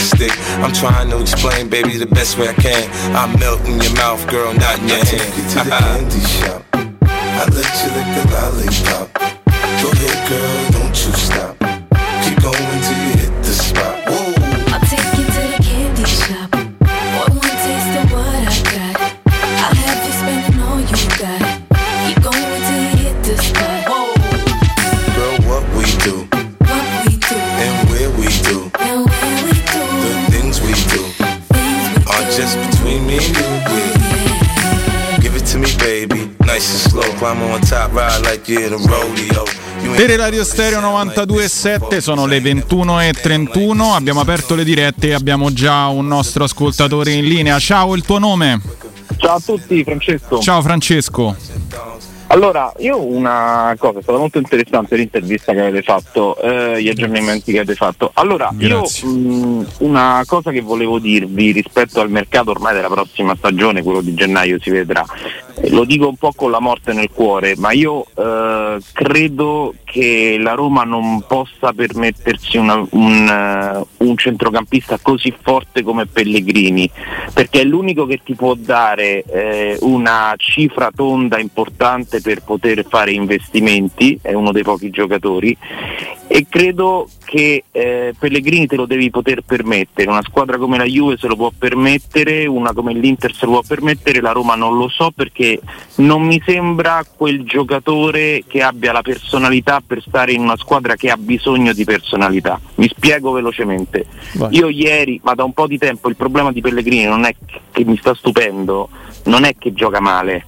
the 0.00 0.16
stick. 0.16 0.32
I'm 0.64 0.72
trying 0.72 1.10
to 1.10 1.20
explain, 1.20 1.68
baby, 1.68 1.96
the 1.96 2.06
best 2.06 2.38
way 2.38 2.48
I 2.48 2.54
can. 2.54 2.82
I 3.14 3.26
melt 3.38 3.60
in 3.68 3.80
your 3.80 3.94
mouth, 3.94 4.26
girl, 4.28 4.52
not 4.54 4.78
in 4.80 4.88
your 4.88 4.96
I 4.98 5.04
hand. 5.04 5.08
take 5.08 5.36
you 5.36 5.44
to 5.52 5.58
the 5.64 5.70
candy 5.80 6.20
shop. 6.24 6.62
I 6.72 7.44
let 7.52 7.72
you 7.80 7.88
lick 7.96 8.08
the 8.16 8.24
lollipop. 8.32 9.06
Go 9.82 9.88
ahead, 9.92 10.18
girl, 10.28 10.70
don't 10.76 10.96
you 11.04 11.12
stop. 11.12 11.54
Keep 12.24 12.38
going 12.42 12.80
till 12.84 13.00
you 13.08 13.09
ain't 39.82 39.96
Teleradio 39.96 40.44
Stereo 40.44 40.80
92.7 40.80 41.98
sono 41.98 42.26
le 42.26 42.38
21.31, 42.40 43.94
abbiamo 43.94 44.20
aperto 44.20 44.54
le 44.54 44.64
dirette 44.64 45.08
e 45.08 45.14
abbiamo 45.14 45.52
già 45.52 45.86
un 45.86 46.06
nostro 46.06 46.44
ascoltatore 46.44 47.12
in 47.12 47.24
linea. 47.24 47.58
Ciao, 47.58 47.94
il 47.96 48.02
tuo 48.02 48.18
nome? 48.18 48.60
Ciao 49.16 49.36
a 49.36 49.40
tutti, 49.40 49.82
Francesco. 49.84 50.38
Ciao 50.40 50.60
Francesco. 50.60 51.59
Allora, 52.32 52.72
io 52.78 53.04
una 53.04 53.74
cosa, 53.76 53.98
è 53.98 54.02
stata 54.02 54.16
molto 54.18 54.38
interessante 54.38 54.94
l'intervista 54.94 55.52
che 55.52 55.62
avete 55.62 55.82
fatto, 55.82 56.40
eh, 56.40 56.80
gli 56.80 56.88
aggiornamenti 56.88 57.50
che 57.50 57.58
avete 57.58 57.74
fatto. 57.74 58.12
Allora, 58.14 58.50
Grazie. 58.52 59.08
io 59.08 59.14
mh, 59.16 59.66
una 59.78 60.22
cosa 60.24 60.52
che 60.52 60.60
volevo 60.60 61.00
dirvi 61.00 61.50
rispetto 61.50 62.00
al 62.00 62.08
mercato 62.08 62.52
ormai 62.52 62.74
della 62.74 62.86
prossima 62.88 63.34
stagione, 63.34 63.82
quello 63.82 64.00
di 64.00 64.14
gennaio 64.14 64.60
si 64.60 64.70
vedrà, 64.70 65.04
Eh, 65.62 65.70
lo 65.70 65.84
dico 65.84 66.08
un 66.08 66.16
po' 66.16 66.32
con 66.34 66.52
la 66.52 66.60
morte 66.60 66.92
nel 66.92 67.10
cuore, 67.12 67.54
ma 67.56 67.72
io 67.72 68.06
eh, 68.14 68.78
credo 68.92 69.74
che 69.84 70.38
la 70.40 70.52
Roma 70.52 70.84
non 70.84 71.24
possa 71.26 71.72
permettersi 71.72 72.56
una- 72.56 72.86
un, 72.90 73.28
eh, 73.28 74.04
un 74.04 74.16
centrocampista 74.16 74.98
così 75.02 75.34
forte 75.42 75.82
come 75.82 76.06
Pellegrini, 76.06 76.88
perché 77.34 77.62
è 77.62 77.64
l'unico 77.64 78.06
che 78.06 78.20
ti 78.24 78.34
può 78.36 78.54
dare 78.54 79.24
eh, 79.24 79.76
una 79.80 80.32
cifra 80.36 80.90
tonda 80.94 81.38
importante 81.40 82.19
per 82.20 82.42
poter 82.42 82.84
fare 82.88 83.12
investimenti, 83.12 84.18
è 84.20 84.32
uno 84.32 84.52
dei 84.52 84.62
pochi 84.62 84.90
giocatori 84.90 85.56
e 86.32 86.46
credo 86.48 87.08
che 87.24 87.64
eh, 87.72 88.14
Pellegrini 88.16 88.68
te 88.68 88.76
lo 88.76 88.86
devi 88.86 89.10
poter 89.10 89.42
permettere, 89.42 90.08
una 90.08 90.22
squadra 90.22 90.58
come 90.58 90.78
la 90.78 90.84
Juve 90.84 91.16
se 91.16 91.26
lo 91.26 91.34
può 91.34 91.50
permettere, 91.56 92.46
una 92.46 92.72
come 92.72 92.94
l'Inter 92.94 93.34
se 93.34 93.46
lo 93.46 93.50
può 93.50 93.62
permettere, 93.66 94.20
la 94.20 94.30
Roma 94.30 94.54
non 94.54 94.76
lo 94.76 94.88
so 94.88 95.10
perché 95.10 95.58
non 95.96 96.22
mi 96.22 96.40
sembra 96.46 97.04
quel 97.16 97.42
giocatore 97.42 98.44
che 98.46 98.62
abbia 98.62 98.92
la 98.92 99.02
personalità 99.02 99.82
per 99.84 100.00
stare 100.06 100.30
in 100.30 100.42
una 100.42 100.56
squadra 100.56 100.94
che 100.94 101.10
ha 101.10 101.16
bisogno 101.16 101.72
di 101.72 101.82
personalità. 101.82 102.60
Mi 102.76 102.86
spiego 102.86 103.32
velocemente. 103.32 104.06
Vai. 104.34 104.54
Io 104.56 104.68
ieri, 104.68 105.20
ma 105.24 105.34
da 105.34 105.42
un 105.42 105.52
po' 105.52 105.66
di 105.66 105.78
tempo, 105.78 106.08
il 106.08 106.14
problema 106.14 106.52
di 106.52 106.60
Pellegrini 106.60 107.06
non 107.06 107.24
è 107.24 107.34
che 107.72 107.84
mi 107.84 107.96
sta 107.96 108.14
stupendo, 108.14 108.88
non 109.24 109.42
è 109.42 109.56
che 109.58 109.72
gioca 109.72 109.98
male, 109.98 110.44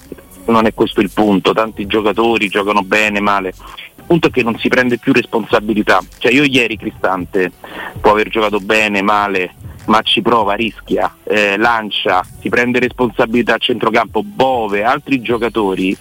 non 0.47 0.67
è 0.67 0.75
questo 0.75 1.01
il 1.01 1.11
punto, 1.11 1.53
tanti 1.53 1.87
giocatori 1.87 2.49
giocano 2.49 2.83
bene, 2.83 3.21
male. 3.21 3.53
Il 3.97 4.05
punto 4.07 4.29
è 4.29 4.31
che 4.31 4.43
non 4.43 4.59
si 4.59 4.69
prende 4.69 4.99
più 4.99 5.13
responsabilità. 5.13 6.01
Cioè 6.19 6.33
io 6.33 6.45
ieri 6.45 6.77
Cristante 6.77 7.53
può 8.01 8.13
aver 8.13 8.29
giocato 8.29 8.59
bene, 8.59 9.03
male, 9.03 9.55
ma 9.87 10.03
ci 10.03 10.23
prova, 10.23 10.55
rischia, 10.55 11.17
eh, 11.25 11.57
lancia, 11.57 12.25
si 12.41 12.49
prende 12.49 12.79
responsabilità 12.79 13.55
a 13.55 13.59
centrocampo, 13.59 14.23
Bove, 14.23 14.85
altri 14.85 15.21
giocatori, 15.21 15.97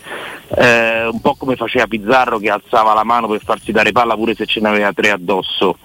eh, 0.56 1.08
un 1.08 1.22
po' 1.22 1.36
come 1.36 1.56
faceva 1.56 1.88
Pizzarro 1.88 2.38
che 2.38 2.50
alzava 2.50 2.94
la 2.94 3.04
mano 3.04 3.28
per 3.28 3.42
farsi 3.44 3.72
dare 3.72 3.92
palla 3.92 4.16
pure 4.16 4.36
se 4.36 4.46
ce 4.46 4.60
n'aveva 4.60 4.94
tre 4.94 5.12
addosso. 5.12 5.78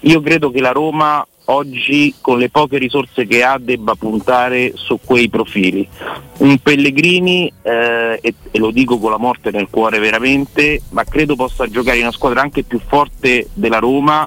Io 0.00 0.20
credo 0.20 0.50
che 0.50 0.60
la 0.60 0.72
Roma 0.72 1.26
oggi 1.50 2.14
con 2.20 2.38
le 2.38 2.48
poche 2.48 2.78
risorse 2.78 3.26
che 3.26 3.42
ha 3.42 3.58
debba 3.58 3.94
puntare 3.94 4.72
su 4.74 4.98
quei 5.04 5.28
profili. 5.28 5.86
Un 6.38 6.58
Pellegrini, 6.58 7.52
eh, 7.62 8.18
e, 8.20 8.34
e 8.50 8.58
lo 8.58 8.70
dico 8.70 8.98
con 8.98 9.10
la 9.10 9.18
morte 9.18 9.50
nel 9.50 9.68
cuore 9.68 9.98
veramente, 9.98 10.80
ma 10.90 11.04
credo 11.04 11.36
possa 11.36 11.66
giocare 11.68 11.96
in 11.98 12.04
una 12.04 12.12
squadra 12.12 12.40
anche 12.40 12.62
più 12.62 12.80
forte 12.86 13.48
della 13.52 13.78
Roma 13.78 14.26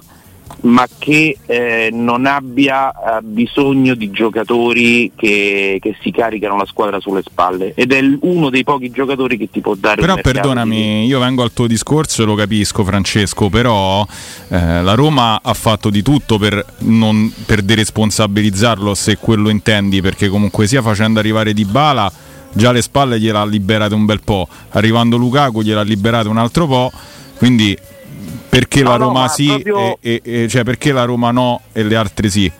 ma 0.62 0.88
che 0.98 1.38
eh, 1.46 1.90
non 1.92 2.26
abbia 2.26 2.92
eh, 2.92 3.22
bisogno 3.22 3.96
di 3.96 4.12
giocatori 4.12 5.12
che, 5.16 5.78
che 5.82 5.96
si 6.02 6.12
caricano 6.12 6.58
la 6.58 6.66
squadra 6.66 7.00
sulle 7.00 7.22
spalle. 7.22 7.74
Ed 7.76 7.92
è 7.92 8.02
uno 8.22 8.50
dei 8.50 8.64
pochi 8.64 8.90
giocatori 8.90 9.38
che 9.38 9.50
ti 9.50 9.60
può 9.60 9.76
dare 9.76 10.00
Però 10.00 10.16
perdonami, 10.16 11.06
io 11.06 11.20
vengo 11.20 11.44
al 11.44 11.52
tuo 11.54 11.68
discorso 11.68 12.24
e 12.24 12.26
lo 12.26 12.36
capisco 12.36 12.84
Francesco, 12.84 13.50
però 13.50 14.06
eh, 14.50 14.82
la 14.82 14.94
Roma 14.94 15.42
ha 15.42 15.54
fatto 15.54 15.90
di 15.90 16.02
tutto 16.02 16.38
per, 16.38 16.64
non, 16.80 17.32
per 17.46 17.62
deresponsabilizzarlo 17.62 18.94
se 18.96 19.18
quello 19.18 19.50
intendi, 19.50 20.02
perché 20.02 20.30
comunque 20.30 20.68
sia 20.68 20.82
facendo 20.82 21.20
arrivare 21.20 21.54
Di 21.54 21.66
Bala, 21.66 22.12
già 22.54 22.72
le 22.72 22.82
spalle 22.82 23.20
gliel'ha 23.20 23.46
liberate 23.46 23.96
un 23.96 24.06
bel 24.06 24.22
po', 24.24 24.48
arrivando 24.72 25.18
Lukaku 25.18 25.62
gliel'ha 25.62 25.82
liberate 25.82 26.30
un 26.30 26.38
altro 26.38 26.68
po', 26.68 26.92
quindi 27.38 27.78
perché 28.54 28.84
No, 28.84 28.90
la 28.92 28.98
no, 28.98 29.06
Roma 29.06 29.20
ma 29.22 29.28
sì 29.30 29.48
proprio- 29.48 29.98
e, 30.00 30.22
e- 30.24 30.44
e- 30.44 30.48
cioè 30.48 30.64
perché 30.64 30.92
la 30.92 31.06
Roma 31.06 31.32
no 31.32 31.62
e 31.72 31.82
le 31.84 31.96
altre 31.96 32.30
sì? 32.30 32.52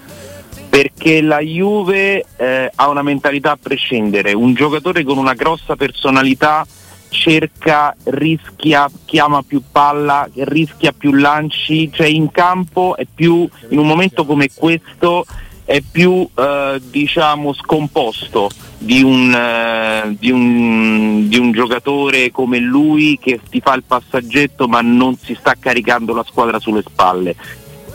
perché 0.70 1.22
la 1.22 1.38
Juve 1.40 2.26
eh, 2.36 2.72
ha 2.74 2.90
una 2.90 3.04
mentalità 3.04 3.52
a 3.52 3.60
prescindere, 3.62 4.34
un 4.34 4.56
giocatore 4.56 5.04
con 5.04 5.20
una 5.20 5.34
grossa 5.36 5.76
personalità 5.76 6.66
cerca, 7.10 7.96
rischia, 8.06 8.90
chiama 9.06 9.44
più 9.44 9.62
palla, 9.72 10.28
rischia 10.34 10.92
più 10.92 11.14
lanci, 11.14 11.92
cioè 11.94 12.08
in 12.08 12.32
campo 12.32 12.96
è 12.98 13.06
più, 13.06 13.48
in 13.70 13.78
un 13.78 13.86
momento 13.86 14.26
come 14.26 14.50
questo, 14.52 15.26
è 15.66 15.82
più 15.82 16.28
eh, 16.36 16.82
diciamo 16.84 17.54
scomposto 17.54 18.50
di 18.78 19.02
un, 19.02 19.34
eh, 19.34 20.16
di, 20.20 20.30
un, 20.30 21.28
di 21.30 21.38
un 21.38 21.52
giocatore 21.52 22.32
come 22.32 22.60
lui 22.60 23.18
che 23.22 23.40
ti 23.50 23.62
fa 23.62 23.74
il 23.74 23.84
passaggetto 23.84 24.68
ma 24.68 24.82
non 24.82 25.16
si 25.18 25.36
sta 25.36 25.56
caricando 25.58 26.14
la 26.14 26.24
squadra 26.24 26.60
sulle 26.60 26.84
spalle 26.86 27.36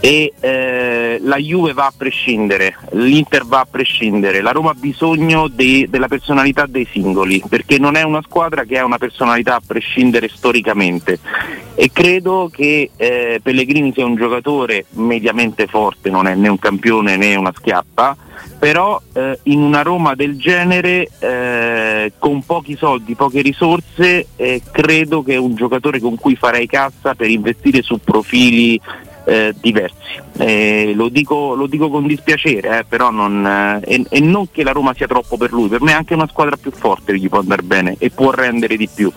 e 0.01 0.33
eh, 0.39 1.19
la 1.23 1.37
Juve 1.37 1.73
va 1.73 1.87
a 1.87 1.93
prescindere, 1.97 2.77
l'Inter 2.93 3.45
va 3.45 3.61
a 3.61 3.67
prescindere, 3.69 4.41
la 4.41 4.53
Roma 4.53 4.71
ha 4.71 4.77
bisogno 4.79 5.49
de- 5.49 5.87
della 5.91 6.07
personalità 6.07 6.67
dei 6.67 6.87
singoli 6.91 7.43
perché 7.49 7.79
non 7.79 7.97
è 7.97 8.03
una 8.03 8.23
squadra 8.23 8.65
che 8.65 8.79
ha 8.79 8.85
una 8.85 8.99
personalità 8.99 9.57
a 9.57 9.63
prescindere 9.65 10.29
storicamente. 10.29 11.19
E 11.75 11.91
credo 11.93 12.51
che 12.53 12.91
eh, 12.97 13.41
Pellegrini 13.43 13.93
sia 13.93 14.05
un 14.05 14.17
giocatore 14.17 14.87
mediamente 14.91 15.67
forte, 15.67 16.11
non 16.11 16.27
è 16.27 16.35
né 16.35 16.49
un 16.49 16.59
campione 16.59 17.17
né 17.17 17.35
una 17.35 17.53
schiappa, 17.57 18.17
però 18.59 19.01
eh, 19.13 19.39
in 19.45 19.61
una 19.61 19.83
Roma 19.83 20.15
del 20.15 20.37
genere 20.37 21.09
eh, 21.19 22.13
con 22.19 22.43
pochi 22.45 22.77
soldi, 22.77 23.15
poche 23.15 23.41
risorse, 23.41 24.29
eh, 24.37 24.63
credo 24.71 25.23
che 25.23 25.35
è 25.35 25.39
un 25.39 25.55
giocatore 25.55 26.01
con 26.01 26.17
cui 26.17 26.35
farei 26.35 26.67
cassa 26.67 27.15
per 27.15 27.31
investire 27.31 27.83
su 27.83 27.99
profili 27.99 28.81
eh, 29.29 29.55
diversi. 29.61 29.97
Eh, 30.39 30.93
lo, 30.95 31.09
dico, 31.09 31.55
lo 31.55 31.67
dico 31.67 31.91
con 31.91 32.07
dispiacere, 32.07 32.79
eh, 32.79 32.85
però 32.89 33.11
non, 33.11 33.81
eh, 33.85 34.05
e, 34.09 34.21
non 34.21 34.51
che 34.51 34.63
la 34.63 34.73
Roma 34.73 34.95
sia 34.95 35.07
troppo 35.07 35.37
per 35.37 35.53
lui, 35.53 35.69
per 35.69 35.83
me 35.83 35.93
anche 35.93 36.15
una 36.15 36.27
squadra 36.27 36.57
più 36.57 36.71
forte 36.71 37.17
gli 37.19 37.29
può 37.29 37.41
andare 37.41 37.63
bene 37.63 37.97
e 37.99 38.11
può 38.11 38.31
rendere 38.31 38.77
di 38.77 38.89
più, 38.93 39.13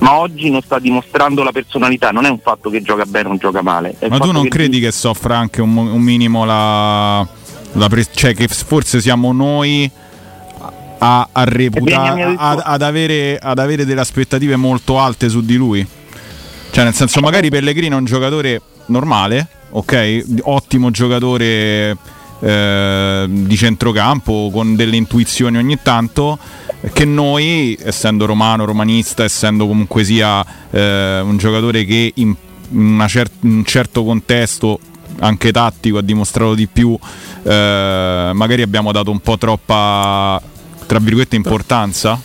ma 0.00 0.18
oggi 0.18 0.50
non 0.50 0.60
sta 0.60 0.78
dimostrando 0.78 1.42
la 1.42 1.52
personalità, 1.52 2.10
non 2.10 2.26
è 2.26 2.28
un 2.28 2.40
fatto 2.40 2.68
che 2.68 2.82
gioca 2.82 3.06
bene 3.06 3.30
o 3.30 3.36
gioca 3.36 3.62
male. 3.62 3.96
Ma 4.06 4.18
tu 4.18 4.32
non 4.32 4.42
che 4.42 4.50
credi 4.50 4.80
che 4.80 4.92
soffra 4.92 5.38
anche 5.38 5.62
un, 5.62 5.74
un 5.74 6.00
minimo 6.00 6.44
la, 6.44 7.26
la 7.72 7.88
pre- 7.88 8.06
cioè 8.12 8.34
che 8.34 8.46
forse 8.48 9.00
siamo 9.00 9.32
noi 9.32 9.90
a, 10.98 11.28
a 11.32 11.44
reputa- 11.44 11.84
Vieni 11.84 12.08
a 12.08 12.14
mia 12.14 12.34
a- 12.36 12.62
ad, 12.64 12.82
avere, 12.82 13.38
ad 13.40 13.58
avere 13.58 13.86
delle 13.86 14.00
aspettative 14.00 14.56
molto 14.56 14.98
alte 14.98 15.30
su 15.30 15.40
di 15.40 15.56
lui? 15.56 15.86
Cioè 16.70 16.84
nel 16.84 16.92
senso 16.92 17.20
magari 17.20 17.50
Pellegrino 17.50 17.94
è 17.94 17.98
un 17.98 18.04
giocatore 18.04 18.60
normale, 18.86 19.48
ok? 19.70 20.24
Ottimo 20.42 20.90
giocatore 20.90 21.96
eh, 22.40 23.26
di 23.28 23.56
centrocampo 23.56 24.50
con 24.52 24.76
delle 24.76 24.96
intuizioni 24.96 25.56
ogni 25.56 25.78
tanto 25.82 26.38
che 26.92 27.04
noi, 27.04 27.78
essendo 27.82 28.26
romano, 28.26 28.64
romanista, 28.64 29.24
essendo 29.24 29.66
comunque 29.66 30.04
sia 30.04 30.44
eh, 30.70 31.20
un 31.20 31.36
giocatore 31.38 31.84
che 31.84 32.12
in, 32.16 32.34
cer- 33.06 33.30
un 33.40 33.64
certo 33.64 34.04
contesto 34.04 34.78
anche 35.20 35.52
tattico 35.52 35.98
ha 35.98 36.02
dimostrato 36.02 36.54
di 36.54 36.66
più, 36.66 36.98
eh, 37.42 38.30
magari 38.34 38.62
abbiamo 38.62 38.92
dato 38.92 39.10
un 39.10 39.20
po' 39.20 39.38
troppa 39.38 40.40
tra 40.86 40.98
virgolette 40.98 41.36
importanza. 41.36 42.20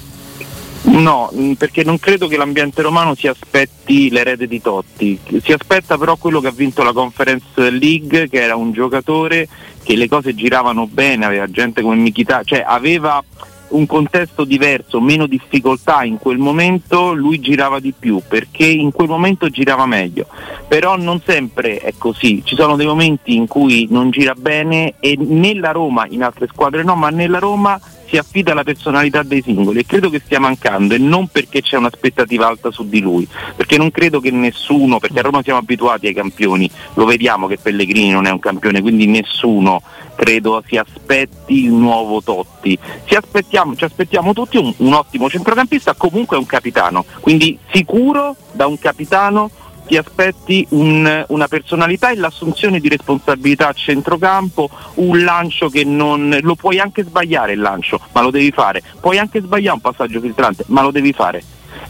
No, 0.81 1.29
mh, 1.31 1.53
perché 1.53 1.83
non 1.83 1.99
credo 1.99 2.27
che 2.27 2.37
l'ambiente 2.37 2.81
romano 2.81 3.13
si 3.13 3.27
aspetti 3.27 4.09
l'erede 4.09 4.47
di 4.47 4.61
Totti, 4.61 5.19
si 5.43 5.51
aspetta 5.51 5.97
però 5.97 6.15
quello 6.15 6.39
che 6.39 6.47
ha 6.47 6.51
vinto 6.51 6.83
la 6.83 6.93
Conference 6.93 7.69
League, 7.69 8.29
che 8.29 8.41
era 8.41 8.55
un 8.55 8.71
giocatore 8.71 9.47
che 9.83 9.95
le 9.95 10.07
cose 10.07 10.33
giravano 10.33 10.87
bene, 10.87 11.25
aveva 11.25 11.47
gente 11.47 11.81
come 11.81 11.95
Michita, 11.95 12.43
cioè 12.43 12.63
aveva 12.65 13.21
un 13.69 13.85
contesto 13.85 14.45
diverso, 14.45 14.99
meno 14.99 15.27
difficoltà 15.27 16.03
in 16.03 16.17
quel 16.17 16.37
momento, 16.37 17.13
lui 17.13 17.39
girava 17.39 17.79
di 17.79 17.93
più 17.97 18.21
perché 18.27 18.65
in 18.65 18.91
quel 18.91 19.07
momento 19.07 19.49
girava 19.49 19.85
meglio. 19.85 20.27
Però 20.67 20.95
non 20.95 21.21
sempre 21.25 21.77
è 21.77 21.93
così, 21.97 22.41
ci 22.45 22.55
sono 22.55 22.75
dei 22.75 22.85
momenti 22.85 23.35
in 23.35 23.47
cui 23.47 23.87
non 23.89 24.09
gira 24.11 24.33
bene 24.33 24.95
e 24.99 25.17
nella 25.19 25.71
Roma, 25.71 26.05
in 26.09 26.23
altre 26.23 26.47
squadre 26.47 26.83
no, 26.83 26.95
ma 26.95 27.09
nella 27.09 27.39
Roma 27.39 27.79
si 28.09 28.17
affida 28.17 28.51
alla 28.51 28.63
personalità 28.63 29.21
dei 29.21 29.41
singoli 29.41 29.79
e 29.79 29.85
credo 29.85 30.09
che 30.09 30.21
stia 30.23 30.39
mancando 30.39 30.95
e 30.95 30.97
non 30.97 31.27
perché 31.27 31.61
c'è 31.61 31.77
un'aspettativa 31.77 32.47
alta 32.47 32.71
su 32.71 32.87
di 32.89 32.99
lui, 32.99 33.27
perché 33.55 33.77
non 33.77 33.91
credo 33.91 34.19
che 34.19 34.31
nessuno, 34.31 34.97
perché 34.99 35.19
a 35.19 35.21
Roma 35.21 35.43
siamo 35.43 35.59
abituati 35.59 36.07
ai 36.07 36.13
campioni, 36.13 36.69
lo 36.95 37.05
vediamo 37.05 37.47
che 37.47 37.57
Pellegrini 37.61 38.09
non 38.09 38.25
è 38.25 38.31
un 38.31 38.39
campione, 38.39 38.81
quindi 38.81 39.05
nessuno 39.05 39.81
credo 40.15 40.61
si 40.67 40.75
aspetti 40.75 41.63
il 41.63 41.71
nuovo 41.71 42.21
Totti. 42.21 42.77
Ci 43.05 43.15
aspettiamo, 43.15 43.75
ci 43.75 43.85
aspettiamo 43.85 44.33
tutti 44.33 44.57
un, 44.57 44.73
un 44.77 44.93
ottimo 44.93 45.29
centrocampista, 45.29 45.93
comunque 45.93 46.35
un 46.35 46.45
capitano, 46.45 47.05
quindi 47.21 47.57
sicuro 47.71 48.35
da 48.51 48.67
un 48.67 48.77
capitano 48.77 49.49
ti 49.89 49.97
aspetti 49.97 50.67
un- 50.69 51.25
una 51.29 51.47
personalità 51.47 52.11
e 52.11 52.15
l'assunzione 52.15 52.79
di 52.79 52.89
responsabilità 52.89 53.69
a 53.69 53.73
centrocampo, 53.73 54.69
un 54.95 55.23
lancio 55.23 55.67
che 55.67 55.83
non 55.83 56.37
lo 56.41 56.53
puoi 56.53 56.79
anche 56.79 57.03
sbagliare 57.03 57.53
il 57.53 57.59
lancio, 57.59 57.99
ma 58.11 58.21
lo 58.21 58.29
devi 58.29 58.51
fare, 58.51 58.83
puoi 59.01 59.17
anche 59.17 59.41
sbagliare 59.41 59.73
un 59.73 59.81
passaggio 59.81 60.19
filtrante, 60.19 60.65
ma 60.67 60.83
lo 60.83 60.91
devi 60.91 61.11
fare. 61.11 61.41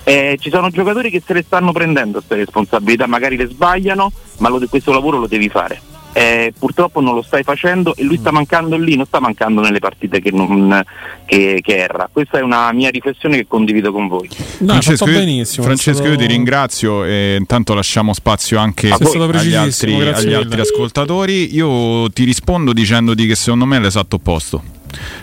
Eh, 0.05 0.37
ci 0.39 0.49
sono 0.49 0.69
giocatori 0.69 1.09
che 1.09 1.21
se 1.23 1.33
le 1.33 1.43
stanno 1.43 1.73
prendendo 1.73 2.19
queste 2.19 2.35
responsabilità, 2.35 3.05
magari 3.05 3.35
le 3.35 3.47
sbagliano, 3.47 4.13
ma 4.37 4.47
lo 4.47 4.61
questo 4.69 4.93
lavoro 4.93 5.19
lo 5.19 5.27
devi 5.27 5.49
fare. 5.49 5.81
Eh, 6.11 6.53
purtroppo 6.57 7.01
non 7.01 7.13
lo 7.13 7.21
stai 7.21 7.43
facendo 7.43 7.95
e 7.95 8.03
lui 8.03 8.17
sta 8.17 8.31
mancando 8.31 8.75
lì, 8.77 8.95
non 8.95 9.05
sta 9.05 9.19
mancando 9.19 9.61
nelle 9.61 9.77
partite 9.79 10.19
che, 10.21 10.31
non- 10.31 10.83
che- 11.25 11.59
che 11.61 11.77
erra. 11.77 12.09
Questa 12.11 12.39
è 12.39 12.41
una 12.41 12.71
mia 12.73 12.89
riflessione 12.89 13.37
che 13.37 13.45
condivido 13.47 13.91
con 13.91 14.07
voi. 14.07 14.27
Francesco, 14.29 15.07
io, 15.07 15.17
benissimo, 15.19 15.65
Francesco, 15.65 15.99
è 16.01 16.05
io 16.07 16.13
stato- 16.13 16.27
ti 16.27 16.33
ringrazio 16.33 17.03
e 17.05 17.35
intanto 17.37 17.73
lasciamo 17.75 18.13
spazio 18.13 18.57
anche 18.57 18.87
stato 18.87 19.23
agli 19.23 19.53
altri, 19.53 19.93
agli 20.09 20.33
altri 20.33 20.61
ascoltatori. 20.61 21.55
Io 21.55 22.09
ti 22.11 22.23
rispondo 22.23 22.73
dicendoti 22.73 23.27
che 23.27 23.35
secondo 23.35 23.65
me 23.65 23.77
è 23.77 23.79
l'esatto 23.79 24.15
opposto. 24.15 24.63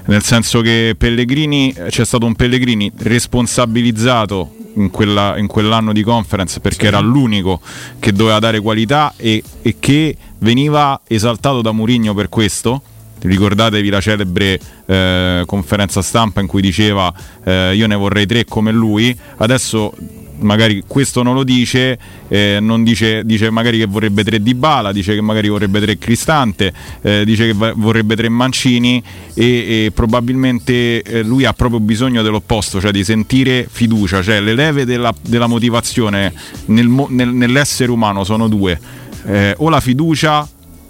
Nel 0.07 0.23
senso 0.23 0.61
che 0.61 0.95
Pellegrini 0.97 1.75
c'è 1.89 2.05
stato 2.05 2.25
un 2.25 2.37
Pellegrini 2.37 2.91
responsabilizzato 2.97 4.53
in, 4.77 4.91
quella- 4.91 5.37
in 5.39 5.47
quell'anno 5.47 5.93
di 5.93 6.03
conference 6.03 6.61
perché 6.61 6.87
era 6.87 7.01
l'unico 7.01 7.61
che 7.99 8.13
doveva 8.13 8.39
dare 8.39 8.61
qualità 8.61 9.15
e, 9.17 9.43
e 9.63 9.77
che 9.81 10.17
veniva 10.39 11.01
esaltato 11.07 11.63
da 11.63 11.73
Mourinho 11.73 12.15
per 12.15 12.29
questo. 12.29 12.83
Ricordatevi 13.19 13.89
la 13.89 14.01
celebre 14.01 14.61
eh, 14.87 15.43
conferenza 15.47 16.03
stampa 16.03 16.41
in 16.41 16.47
cui 16.47 16.61
diceva 16.61 17.13
eh, 17.45 17.75
io 17.75 17.87
ne 17.87 17.95
vorrei 17.95 18.27
tre 18.27 18.45
come 18.45 18.73
lui. 18.73 19.17
Adesso 19.39 19.95
magari 20.39 20.83
questo 20.87 21.23
non 21.23 21.35
lo 21.35 21.45
dice, 21.45 21.99
eh, 22.29 22.59
non 22.61 22.85
dice, 22.85 23.25
dice 23.25 23.51
magari 23.51 23.79
che 23.79 23.87
vorrebbe 23.87 24.23
tre 24.23 24.43
di 24.43 24.55
Bala, 24.55 24.93
dice 24.93 25.15
che 25.15 25.21
magari 25.21 25.49
vorrebbe 25.49 25.81
tre 25.81 25.97
Cristante, 25.99 26.73
eh, 27.01 27.25
dice 27.25 27.47
che 27.47 27.73
vorrebbe 27.75 28.17
tre 28.17 28.29
Mancini 28.29 29.03
e, 29.35 29.45
e 29.87 29.93
probabilmente 29.95 31.03
eh, 31.03 31.23
lui 31.23 31.45
ha 31.45 31.53
proprio 31.53 31.81
bisogno 31.81 32.23
dell'opposto, 32.23 32.81
cioè 32.81 32.91
di 32.91 33.03
sentire 33.05 33.67
fiducia, 33.71 34.23
cioè 34.23 34.41
le 34.41 34.55
leve 34.55 34.85
della, 34.85 35.15
della 35.23 35.47
motivazione 35.47 36.33
nel 36.67 36.87
nel- 36.87 37.33
nell'essere 37.33 37.91
umano 37.91 38.25
sono 38.25 38.49
due, 38.49 38.79
eh, 39.27 39.55
o 39.59 39.69
la 39.69 39.81
fiducia 39.81 40.49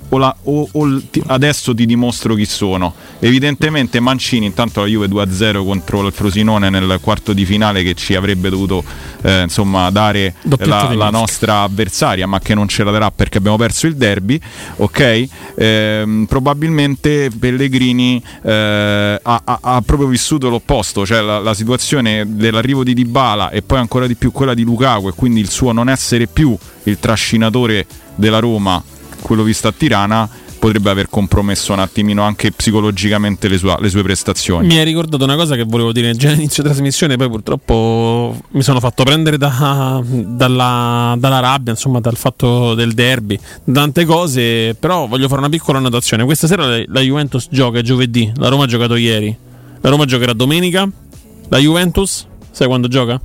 o, 0.09 0.19
la- 0.19 0.37
o- 0.45 0.69
o 0.71 1.01
ti- 1.11 1.21
adesso 1.27 1.75
ti 1.75 1.85
dimostro 1.85 2.35
chi 2.37 2.45
sono. 2.45 2.95
Evidentemente 3.19 3.99
Mancini, 3.99 4.47
intanto 4.47 4.81
la 4.81 4.87
Juve 4.87 5.09
2-0 5.09 5.65
contro 5.65 6.07
il 6.07 6.13
Frosinone 6.13 6.71
nel 6.71 7.01
quarto 7.03 7.33
di 7.33 7.45
finale 7.45 7.83
che 7.83 7.95
ci 7.95 8.15
avrebbe 8.15 8.49
dovuto 8.49 8.85
eh, 9.23 9.43
insomma, 9.43 9.91
dare 9.91 10.35
la, 10.69 10.83
la 10.95 11.11
nostra 11.11 11.63
avversaria, 11.63 12.29
ma 12.29 12.39
che 12.39 12.55
non 12.55 12.69
ce 12.69 12.85
la 12.85 12.93
darà 12.93 13.11
perché 13.11 13.39
abbiamo 13.39 13.57
perso 13.57 13.89
il 13.89 13.97
derby. 13.97 14.39
Ok, 14.77 15.27
Ehm, 15.59 16.27
probabilmente 16.29 17.31
Pellegrini 17.37 18.23
eh, 18.45 19.19
ha, 19.21 19.41
ha- 19.45 19.59
ha 19.61 19.81
proprio 19.85 20.07
vissuto 20.07 20.49
l'opposto, 20.49 21.05
cioè 21.05 21.21
la, 21.21 21.41
la 21.41 21.55
situazione 21.55 22.25
dell'arrivo 22.29 22.85
di 22.85 22.95
Dybala 22.95 23.51
e 23.51 23.63
poi 23.63 23.79
ancora 23.79 24.07
di 24.07 24.15
più 24.15 24.31
quella 24.31 24.55
di 24.55 24.63
Lukaku 24.63 25.09
e 25.09 25.13
quindi 25.17 25.41
il 25.41 25.51
suo 25.51 25.73
non 25.73 25.89
essere 25.89 26.27
più 26.29 26.57
il 26.85 26.99
trascinatore 27.01 27.87
della 28.17 28.39
Roma 28.39 28.83
quello 29.23 29.43
visto 29.43 29.69
a 29.69 29.73
Tirana 29.73 30.29
potrebbe 30.59 30.89
aver 30.91 31.09
compromesso 31.09 31.73
un 31.73 31.81
attimino 31.81 32.23
anche 32.23 32.51
psicologicamente 32.51 33.47
le, 33.47 33.59
sua- 33.59 33.77
le 33.79 33.89
sue 33.89 34.03
prestazioni. 34.03 34.67
Mi 34.67 34.79
hai 34.79 34.85
ricordato 34.85 35.23
una 35.23 35.37
cosa 35.37 35.55
che 35.55 35.65
volevo 35.65 35.93
dire 35.93 36.15
già 36.15 36.31
all'inizio 36.31 36.63
trasmissione, 36.63 37.17
poi 37.17 37.29
purtroppo 37.29 38.37
mi 38.53 38.63
sono 38.63 38.81
fatto 38.81 39.05
prendere 39.05 39.37
da- 39.37 40.03
dalla, 40.05 41.15
dalla 41.19 41.41
rabbia, 41.41 41.73
insomma, 41.73 42.01
dal 42.01 42.17
fatto 42.17 42.75
del 42.75 42.95
derby, 42.95 43.39
tante 43.73 44.05
cose, 44.05 44.75
però 44.79 45.07
voglio 45.07 45.29
fare 45.29 45.41
una 45.41 45.51
piccola 45.51 45.79
annotazione. 45.79 46.25
Questa 46.25 46.47
sera 46.47 46.67
la, 46.67 46.83
la 46.87 47.01
Juventus 47.01 47.49
gioca 47.51 47.83
giovedì, 47.83 48.33
la 48.37 48.49
Roma 48.49 48.65
ha 48.65 48.67
giocato 48.67 48.97
ieri, 48.97 49.37
la 49.81 49.91
Roma 49.91 50.05
giocherà 50.05 50.33
domenica, 50.33 50.89
la 51.49 51.59
Juventus, 51.59 52.27
sai 52.51 52.67
quando 52.67 52.89
gioca? 52.89 53.21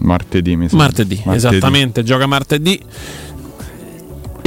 Martedì, 0.00 0.54
mi 0.56 0.68
sembra. 0.68 0.86
Martedì, 0.88 1.22
esattamente, 1.26 2.02
gioca 2.02 2.26
martedì. 2.26 2.78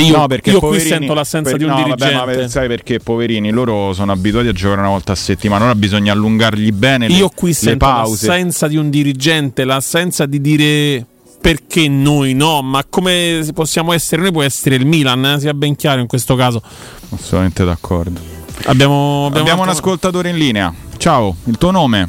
Io, 0.06 0.18
no, 0.18 0.28
perché 0.28 0.52
io 0.52 0.60
qui 0.60 0.68
poverini- 0.70 0.90
sento 0.90 1.14
l'assenza 1.14 1.50
per- 1.52 1.60
di 1.60 1.66
un 1.66 1.72
no, 1.72 1.84
dirigente. 1.84 2.14
Vabbè, 2.16 2.42
ma 2.42 2.48
sai 2.48 2.68
perché 2.68 3.00
poverini 3.00 3.50
loro 3.52 3.94
sono 3.94 4.12
abituati 4.12 4.48
a 4.48 4.52
giocare 4.54 4.80
una 4.82 4.90
volta 4.90 5.12
a 5.12 5.16
settimana, 5.16 5.66
ora 5.66 5.76
bisogna 5.76 6.12
allungargli 6.14 6.72
bene 6.72 7.08
le, 7.08 7.14
Io 7.16 7.30
qui 7.34 7.50
le 7.50 7.56
sento 7.56 7.86
pause. 7.86 8.28
l'assenza 8.28 8.68
di 8.68 8.78
un 8.78 8.90
dirigente, 8.90 9.64
l'assenza 9.64 10.26
di 10.26 10.42
dire 10.42 11.06
perché 11.42 11.88
noi 11.88 12.34
no, 12.34 12.62
ma 12.62 12.84
come 12.88 13.48
possiamo 13.54 13.94
essere 13.94 14.22
noi 14.22 14.32
può 14.32 14.44
essere 14.44 14.76
il 14.76 14.86
Milan, 14.86 15.26
eh, 15.26 15.40
sia 15.40 15.54
ben 15.54 15.76
chiaro 15.76 16.00
in 16.00 16.08
questo 16.08 16.36
caso. 16.36 16.62
Assolutamente 17.10 17.66
d'accordo. 17.66 18.20
Abbiamo, 18.66 19.32
Abbiamo, 19.34 19.64
un 19.64 19.70
ascoltatore 19.70 20.30
in 20.30 20.38
linea. 20.38 20.72
Ciao, 20.98 21.36
il 21.46 21.58
tuo 21.58 21.72
nome? 21.72 22.08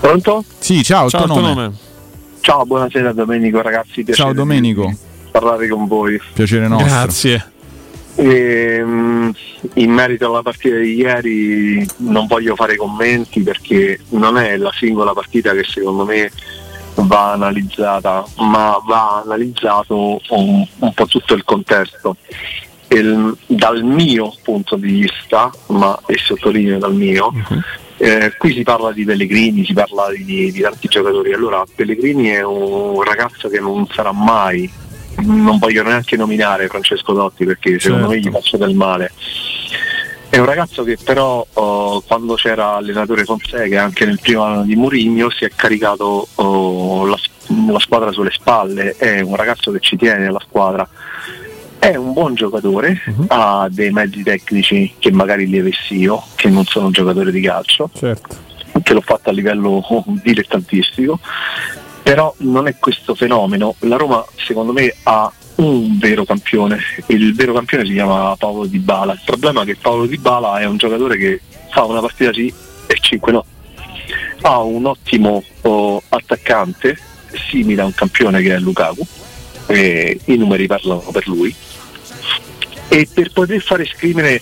Pronto? 0.00 0.44
Sì, 0.58 0.82
ciao, 0.84 1.06
il 1.06 1.10
tuo 1.10 1.40
nome. 1.40 1.72
Ciao, 2.40 2.64
buonasera 2.64 3.12
Domenico 3.12 3.62
ragazzi. 3.62 4.04
piacere 4.04 4.14
Ciao 4.14 4.32
Domenico, 4.32 4.86
di 4.86 4.96
parlare 5.38 5.68
con 5.68 5.86
voi. 5.86 6.20
piacere 6.32 6.68
nostro. 6.68 6.88
Grazie. 6.88 7.50
Ehm, 8.18 9.32
in 9.74 9.90
merito 9.90 10.26
alla 10.26 10.42
partita 10.42 10.76
di 10.76 10.94
ieri 10.94 11.86
non 11.98 12.26
voglio 12.26 12.54
fare 12.54 12.76
commenti 12.76 13.42
perché 13.42 14.00
non 14.10 14.38
è 14.38 14.56
la 14.56 14.72
singola 14.74 15.12
partita 15.12 15.52
che 15.52 15.64
secondo 15.64 16.06
me 16.06 16.30
va 16.94 17.32
analizzata, 17.32 18.24
ma 18.38 18.80
va 18.86 19.20
analizzato 19.22 20.18
un, 20.30 20.66
un 20.78 20.94
po' 20.94 21.06
tutto 21.06 21.34
il 21.34 21.44
contesto. 21.44 22.16
Il- 22.88 23.36
dal 23.46 23.82
mio 23.84 24.32
punto 24.42 24.76
di 24.76 25.00
vista, 25.00 25.50
ma 25.66 25.98
e 26.06 26.16
sottolineo 26.16 26.78
dal 26.78 26.94
mio, 26.94 27.32
eh, 27.98 28.32
qui 28.38 28.54
si 28.54 28.62
parla 28.62 28.92
di 28.92 29.04
Pellegrini, 29.04 29.64
si 29.66 29.74
parla 29.74 30.06
di, 30.10 30.50
di 30.52 30.60
tanti 30.60 30.88
giocatori. 30.88 31.34
Allora, 31.34 31.64
Pellegrini 31.74 32.28
è 32.28 32.42
un 32.42 33.02
ragazzo 33.02 33.48
che 33.48 33.60
non 33.60 33.86
sarà 33.88 34.12
mai, 34.12 34.70
non 35.22 35.58
voglio 35.58 35.82
neanche 35.82 36.16
nominare 36.16 36.68
Francesco 36.68 37.12
Dotti 37.12 37.44
perché 37.44 37.78
secondo 37.78 38.08
me 38.08 38.18
gli 38.18 38.30
faccio 38.30 38.56
del 38.56 38.74
male. 38.74 39.12
È 40.28 40.38
un 40.38 40.44
ragazzo 40.44 40.82
che 40.82 40.98
però 41.02 41.46
oh, 41.50 42.00
quando 42.02 42.34
c'era 42.34 42.74
allenatore 42.74 43.24
Fonseca, 43.24 43.82
anche 43.82 44.04
nel 44.04 44.18
primo 44.20 44.42
anno 44.42 44.64
di 44.64 44.74
Mourinho, 44.74 45.30
si 45.30 45.44
è 45.44 45.50
caricato 45.54 46.28
oh, 46.34 47.06
la, 47.06 47.16
la 47.70 47.78
squadra 47.78 48.12
sulle 48.12 48.32
spalle, 48.32 48.96
è 48.96 49.20
un 49.20 49.36
ragazzo 49.36 49.70
che 49.70 49.80
ci 49.80 49.96
tiene 49.96 50.26
alla 50.26 50.42
squadra. 50.46 50.86
È 51.78 51.94
un 51.94 52.12
buon 52.12 52.34
giocatore, 52.34 53.00
ha 53.28 53.68
dei 53.70 53.92
mezzi 53.92 54.22
tecnici 54.22 54.94
che 54.98 55.12
magari 55.12 55.46
li 55.46 55.58
avessi 55.58 55.96
io, 55.96 56.22
che 56.34 56.48
non 56.48 56.64
sono 56.64 56.86
un 56.86 56.92
giocatore 56.92 57.30
di 57.30 57.40
calcio, 57.40 57.88
che 58.82 58.92
l'ho 58.92 59.00
fatto 59.00 59.30
a 59.30 59.32
livello 59.32 59.84
dilettantistico, 60.22 61.20
però 62.06 62.32
non 62.38 62.68
è 62.68 62.76
questo 62.78 63.16
fenomeno. 63.16 63.74
La 63.80 63.96
Roma 63.96 64.24
secondo 64.36 64.72
me 64.72 64.94
ha 65.02 65.28
un 65.56 65.98
vero 65.98 66.24
campione, 66.24 66.78
il 67.06 67.34
vero 67.34 67.52
campione 67.52 67.84
si 67.84 67.94
chiama 67.94 68.36
Paolo 68.36 68.66
Di 68.66 68.78
Bala. 68.78 69.14
Il 69.14 69.22
problema 69.24 69.62
è 69.62 69.64
che 69.64 69.74
Paolo 69.74 70.06
Di 70.06 70.16
Bala 70.16 70.60
è 70.60 70.66
un 70.66 70.76
giocatore 70.76 71.16
che 71.16 71.40
fa 71.68 71.82
una 71.82 71.98
partita 71.98 72.32
sì 72.32 72.54
e 72.86 72.96
5 73.00 73.32
no. 73.32 73.44
Ha 74.42 74.60
un 74.60 74.86
ottimo 74.86 75.42
oh, 75.62 76.00
attaccante, 76.08 76.96
simile 77.50 77.82
a 77.82 77.86
un 77.86 77.94
campione 77.94 78.40
che 78.40 78.54
è 78.54 78.58
Lukaku, 78.60 79.04
e 79.66 80.20
i 80.26 80.36
numeri 80.36 80.68
parlano 80.68 81.10
per 81.10 81.26
lui. 81.26 81.52
E 82.86 83.08
per 83.12 83.32
poter 83.32 83.60
far 83.60 83.80
esprimere, 83.80 84.40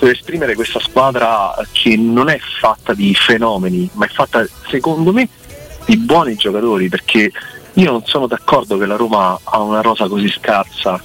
esprimere 0.00 0.54
questa 0.54 0.78
squadra 0.78 1.54
che 1.72 1.96
non 1.96 2.28
è 2.28 2.38
fatta 2.60 2.92
di 2.92 3.14
fenomeni, 3.14 3.88
ma 3.94 4.04
è 4.04 4.10
fatta 4.10 4.46
secondo 4.68 5.10
me 5.10 5.26
di 5.88 5.96
buoni 5.96 6.34
giocatori, 6.34 6.90
perché 6.90 7.32
io 7.72 7.90
non 7.90 8.02
sono 8.04 8.26
d'accordo 8.26 8.76
che 8.76 8.84
la 8.84 8.96
Roma 8.96 9.38
ha 9.42 9.62
una 9.62 9.80
rosa 9.80 10.06
così 10.06 10.28
scarsa 10.28 11.00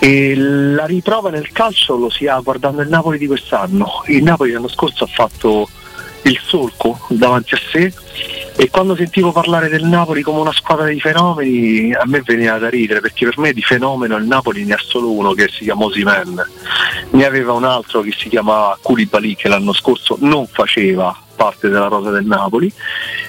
e 0.00 0.34
la 0.34 0.86
riprova 0.86 1.30
nel 1.30 1.52
calcio 1.52 1.96
lo 1.96 2.10
si 2.10 2.26
ha 2.26 2.38
guardando 2.40 2.82
il 2.82 2.88
Napoli 2.88 3.18
di 3.18 3.28
quest'anno. 3.28 4.02
Il 4.06 4.24
Napoli 4.24 4.50
l'anno 4.50 4.68
scorso 4.68 5.04
ha 5.04 5.08
fatto 5.08 5.68
il 6.22 6.38
solco 6.42 6.98
davanti 7.08 7.54
a 7.54 7.58
sé 7.70 7.92
e 8.56 8.70
quando 8.70 8.96
sentivo 8.96 9.30
parlare 9.30 9.68
del 9.68 9.84
Napoli 9.84 10.22
come 10.22 10.40
una 10.40 10.52
squadra 10.52 10.86
di 10.86 11.00
fenomeni 11.00 11.92
a 11.92 12.02
me 12.06 12.22
veniva 12.22 12.58
da 12.58 12.68
ridere 12.68 13.00
perché 13.00 13.24
per 13.24 13.38
me 13.38 13.52
di 13.52 13.62
fenomeno 13.62 14.16
il 14.16 14.24
Napoli 14.24 14.64
ne 14.64 14.74
ha 14.74 14.80
solo 14.82 15.12
uno 15.12 15.32
che 15.32 15.48
si 15.48 15.64
chiama 15.64 15.84
Osimen 15.84 16.46
ne 17.10 17.24
aveva 17.24 17.52
un 17.52 17.64
altro 17.64 18.00
che 18.00 18.12
si 18.16 18.28
chiama 18.28 18.76
Koulibaly 18.82 19.36
che 19.36 19.48
l'anno 19.48 19.72
scorso 19.72 20.16
non 20.20 20.46
faceva 20.46 21.16
parte 21.36 21.68
della 21.68 21.86
rosa 21.86 22.10
del 22.10 22.24
Napoli 22.24 22.70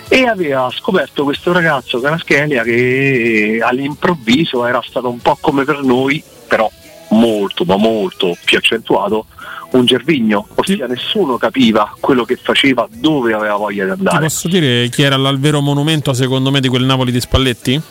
e 0.07 0.25
aveva 0.25 0.71
scoperto 0.71 1.23
questo 1.23 1.51
ragazzo 1.51 1.99
Canaschelia 1.99 2.63
che 2.63 3.59
all'improvviso 3.61 4.65
era 4.65 4.81
stato 4.83 5.09
un 5.09 5.19
po' 5.19 5.37
come 5.39 5.63
per 5.63 5.83
noi 5.83 6.23
però 6.47 6.69
molto 7.09 7.65
ma 7.65 7.77
molto 7.77 8.35
più 8.43 8.57
accentuato 8.57 9.27
un 9.71 9.85
Gervigno, 9.85 10.47
ossia 10.55 10.87
nessuno 10.87 11.37
capiva 11.37 11.95
quello 11.99 12.25
che 12.25 12.37
faceva, 12.41 12.87
dove 12.91 13.33
aveva 13.33 13.55
voglia 13.55 13.83
di 13.85 13.91
Ti 13.91 13.97
andare. 13.99 14.19
posso 14.25 14.47
dire 14.47 14.89
chi 14.89 15.03
era 15.03 15.15
il 15.15 15.37
vero 15.39 15.61
monumento 15.61 16.13
secondo 16.13 16.49
me 16.51 16.59
di 16.59 16.67
quel 16.67 16.83
Napoli 16.83 17.11
di 17.11 17.19
Spalletti? 17.19 17.81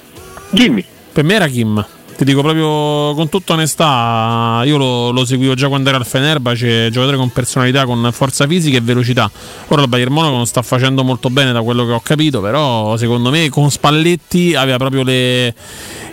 Dimmi. 0.50 0.84
Per 1.12 1.24
me 1.24 1.34
era 1.34 1.46
Kim. 1.46 1.86
Ti 2.16 2.24
dico 2.24 2.42
proprio 2.42 3.14
con 3.14 3.28
tutta 3.28 3.52
onestà, 3.52 4.62
io 4.64 4.76
lo, 4.76 5.10
lo 5.12 5.24
seguivo 5.24 5.55
già 5.55 5.68
quando 5.68 5.88
era 5.90 5.98
al 5.98 6.05
Fenerbahce, 6.05 6.90
giocatore 6.90 7.16
con 7.16 7.30
personalità, 7.30 7.84
con 7.84 8.09
forza 8.12 8.44
fisica 8.48 8.76
e 8.76 8.80
velocità. 8.80 9.30
Ora 9.68 9.82
il 9.82 9.88
Bayern 9.88 10.12
Monaco 10.12 10.34
non 10.34 10.46
sta 10.46 10.60
facendo 10.62 11.05
molto 11.05 11.30
bene 11.30 11.52
da 11.52 11.62
quello 11.62 11.86
che 11.86 11.92
ho 11.92 12.00
capito, 12.00 12.40
però 12.40 12.96
secondo 12.96 13.30
me 13.30 13.48
con 13.50 13.70
Spalletti 13.70 14.56
aveva 14.56 14.78
proprio 14.78 15.05
le- 15.05 15.55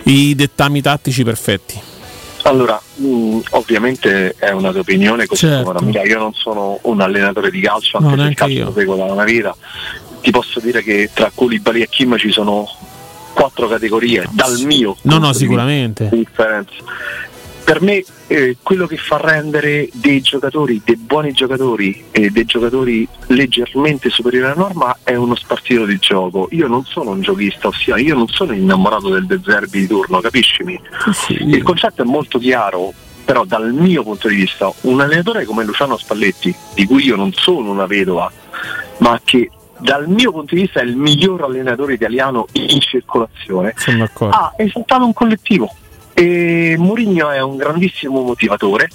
i 0.04 0.36
dettami 0.36 0.80
tattici 0.80 1.24
perfetti. 1.24 1.80
Allora, 2.48 2.80
mh, 2.96 3.38
ovviamente 3.50 4.34
è 4.38 4.50
una 4.50 4.70
tua 4.70 4.80
opinione, 4.80 5.26
così 5.26 5.46
Certo. 5.48 5.84
io 6.04 6.18
non 6.18 6.32
sono 6.32 6.78
un 6.82 7.00
allenatore 7.00 7.50
di 7.50 7.60
calcio, 7.60 7.98
No, 7.98 8.08
anche 8.10 8.22
se 8.22 8.28
il 8.28 8.34
calcio 8.36 8.54
io. 8.58 8.64
lo 8.66 8.72
seguo 8.72 8.94
da 8.96 9.04
una 9.04 9.24
vita. 9.24 9.56
Ti 10.20 10.30
posso 10.30 10.60
dire 10.60 10.82
che 10.82 11.10
tra 11.12 11.30
Koulibaly 11.34 11.82
e 11.82 11.88
Kim 11.88 12.16
ci 12.16 12.30
sono 12.30 12.68
quattro 13.32 13.68
categorie, 13.68 14.26
dal 14.30 14.58
mio 14.60 14.96
No, 15.02 15.18
no, 15.18 15.32
sicuramente. 15.32 16.08
differenza. 16.12 16.72
Per 17.66 17.82
me 17.82 18.04
eh, 18.28 18.58
quello 18.62 18.86
che 18.86 18.96
fa 18.96 19.16
rendere 19.16 19.88
dei 19.92 20.20
giocatori, 20.20 20.80
dei 20.84 20.94
buoni 20.94 21.32
giocatori 21.32 22.04
e 22.12 22.30
dei 22.30 22.44
giocatori 22.44 23.08
leggermente 23.26 24.08
superiori 24.08 24.46
alla 24.46 24.54
norma 24.54 24.98
è 25.02 25.16
uno 25.16 25.34
spartito 25.34 25.84
di 25.84 25.98
gioco. 25.98 26.46
Io 26.52 26.68
non 26.68 26.84
sono 26.84 27.10
un 27.10 27.22
giochista, 27.22 27.66
ossia 27.66 27.98
io 27.98 28.14
non 28.14 28.28
sono 28.28 28.52
innamorato 28.52 29.08
del 29.08 29.26
De 29.26 29.40
Zerbi 29.44 29.80
di 29.80 29.88
turno, 29.88 30.20
capiscimi? 30.20 30.80
Il 31.30 31.64
concetto 31.64 32.02
è 32.02 32.04
molto 32.04 32.38
chiaro, 32.38 32.92
però 33.24 33.44
dal 33.44 33.72
mio 33.72 34.04
punto 34.04 34.28
di 34.28 34.36
vista 34.36 34.72
un 34.82 35.00
allenatore 35.00 35.44
come 35.44 35.64
Luciano 35.64 35.96
Spalletti, 35.96 36.54
di 36.72 36.86
cui 36.86 37.04
io 37.04 37.16
non 37.16 37.32
sono 37.32 37.72
una 37.72 37.86
vedova, 37.86 38.30
ma 38.98 39.20
che 39.24 39.50
dal 39.78 40.08
mio 40.08 40.30
punto 40.30 40.54
di 40.54 40.60
vista 40.60 40.78
è 40.78 40.84
il 40.84 40.94
miglior 40.94 41.42
allenatore 41.42 41.94
italiano 41.94 42.46
in 42.52 42.80
circolazione, 42.80 43.74
ha 44.30 44.54
esaltato 44.56 45.04
un 45.04 45.12
collettivo 45.12 45.74
e 46.18 46.76
Mourinho 46.78 47.30
è 47.30 47.42
un 47.42 47.58
grandissimo 47.58 48.22
motivatore, 48.22 48.88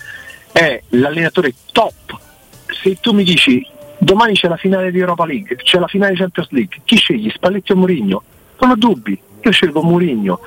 è 0.52 0.82
l'allenatore 0.90 1.54
top. 1.72 2.18
Se 2.66 2.98
tu 3.00 3.14
mi 3.14 3.24
dici 3.24 3.64
domani 4.00 4.34
c'è 4.34 4.48
la 4.48 4.58
finale 4.58 4.90
di 4.90 4.98
Europa 4.98 5.28
League, 5.28 5.56
c'è 5.58 5.78
la 5.78 5.86
finale 5.86 6.14
di 6.14 6.18
Champions 6.18 6.50
League, 6.50 6.82
chi 6.84 6.96
scegli? 6.96 7.30
Spalletti 7.30 7.74
o 7.74 7.76
Mourinho? 7.76 8.24
Non 8.60 8.72
ho 8.72 8.76
dubbi, 8.76 9.20
io 9.40 9.52
scelgo 9.52 9.84
Mourinho. 9.84 10.40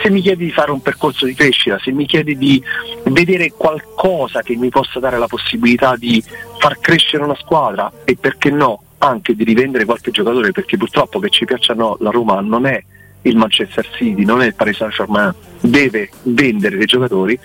Se 0.00 0.08
mi 0.08 0.20
chiedi 0.20 0.44
di 0.44 0.52
fare 0.52 0.70
un 0.70 0.80
percorso 0.80 1.26
di 1.26 1.34
crescita, 1.34 1.80
se 1.80 1.90
mi 1.90 2.06
chiedi 2.06 2.38
di 2.38 2.62
vedere 3.06 3.50
qualcosa 3.50 4.42
che 4.42 4.54
mi 4.54 4.68
possa 4.68 5.00
dare 5.00 5.18
la 5.18 5.26
possibilità 5.26 5.96
di 5.96 6.22
far 6.58 6.78
crescere 6.78 7.24
una 7.24 7.36
squadra 7.36 7.90
e 8.04 8.16
perché 8.16 8.50
no 8.50 8.82
anche 8.98 9.34
di 9.34 9.42
rivendere 9.42 9.84
qualche 9.84 10.12
giocatore, 10.12 10.52
perché 10.52 10.76
purtroppo 10.76 11.18
che 11.18 11.30
ci 11.30 11.44
piaccia 11.44 11.72
o 11.72 11.76
no, 11.76 11.96
la 11.98 12.10
Roma 12.10 12.40
non 12.40 12.66
è 12.66 12.80
il 13.24 13.36
Manchester 13.36 13.88
City, 13.96 14.24
non 14.24 14.40
è 14.42 14.46
il 14.46 14.54
Paris 14.54 14.76
Saint 14.76 14.94
Germain, 14.94 15.34
deve 15.60 16.10
vendere 16.22 16.76
dei 16.76 16.86
giocatori, 16.86 17.38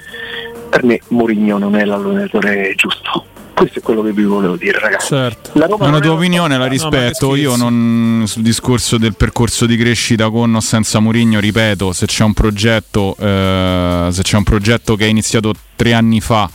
per 0.70 0.84
me 0.84 1.00
Mourinho 1.10 1.58
non 1.58 1.76
è 1.76 1.86
l'allenatore 1.86 2.74
giusto. 2.76 3.26
Questo 3.54 3.80
è 3.80 3.82
quello 3.82 4.02
che 4.02 4.14
vi 4.14 4.24
volevo 4.24 4.56
dire, 4.56 4.80
ragazzi. 4.80 5.08
Certo. 5.08 5.52
La 5.56 5.66
Roma 5.66 5.90
non 5.90 6.00
tua 6.00 6.14
opinione, 6.14 6.58
la 6.58 6.68
rispetto. 6.68 7.36
Io 7.36 7.58
non 7.58 8.24
sul 8.26 8.42
discorso 8.42 8.98
del 8.98 9.16
percorso 9.16 9.66
di 9.66 9.76
crescita 9.76 10.30
con 10.30 10.56
o 10.56 10.62
senza 10.62 11.00
Mourinho, 11.00 11.42
ripeto, 11.42 11.92
se 11.92 12.06
c'è 12.06 12.24
un 12.24 12.34
progetto, 12.34 13.18
eh, 13.20 14.08
se 14.12 14.22
c'è 14.22 14.38
un 14.38 14.44
progetto 14.44 14.96
che 14.96 15.06
è 15.06 15.10
iniziato 15.10 15.54
tre 15.76 15.92
anni 15.92 16.22
fa 16.22 16.50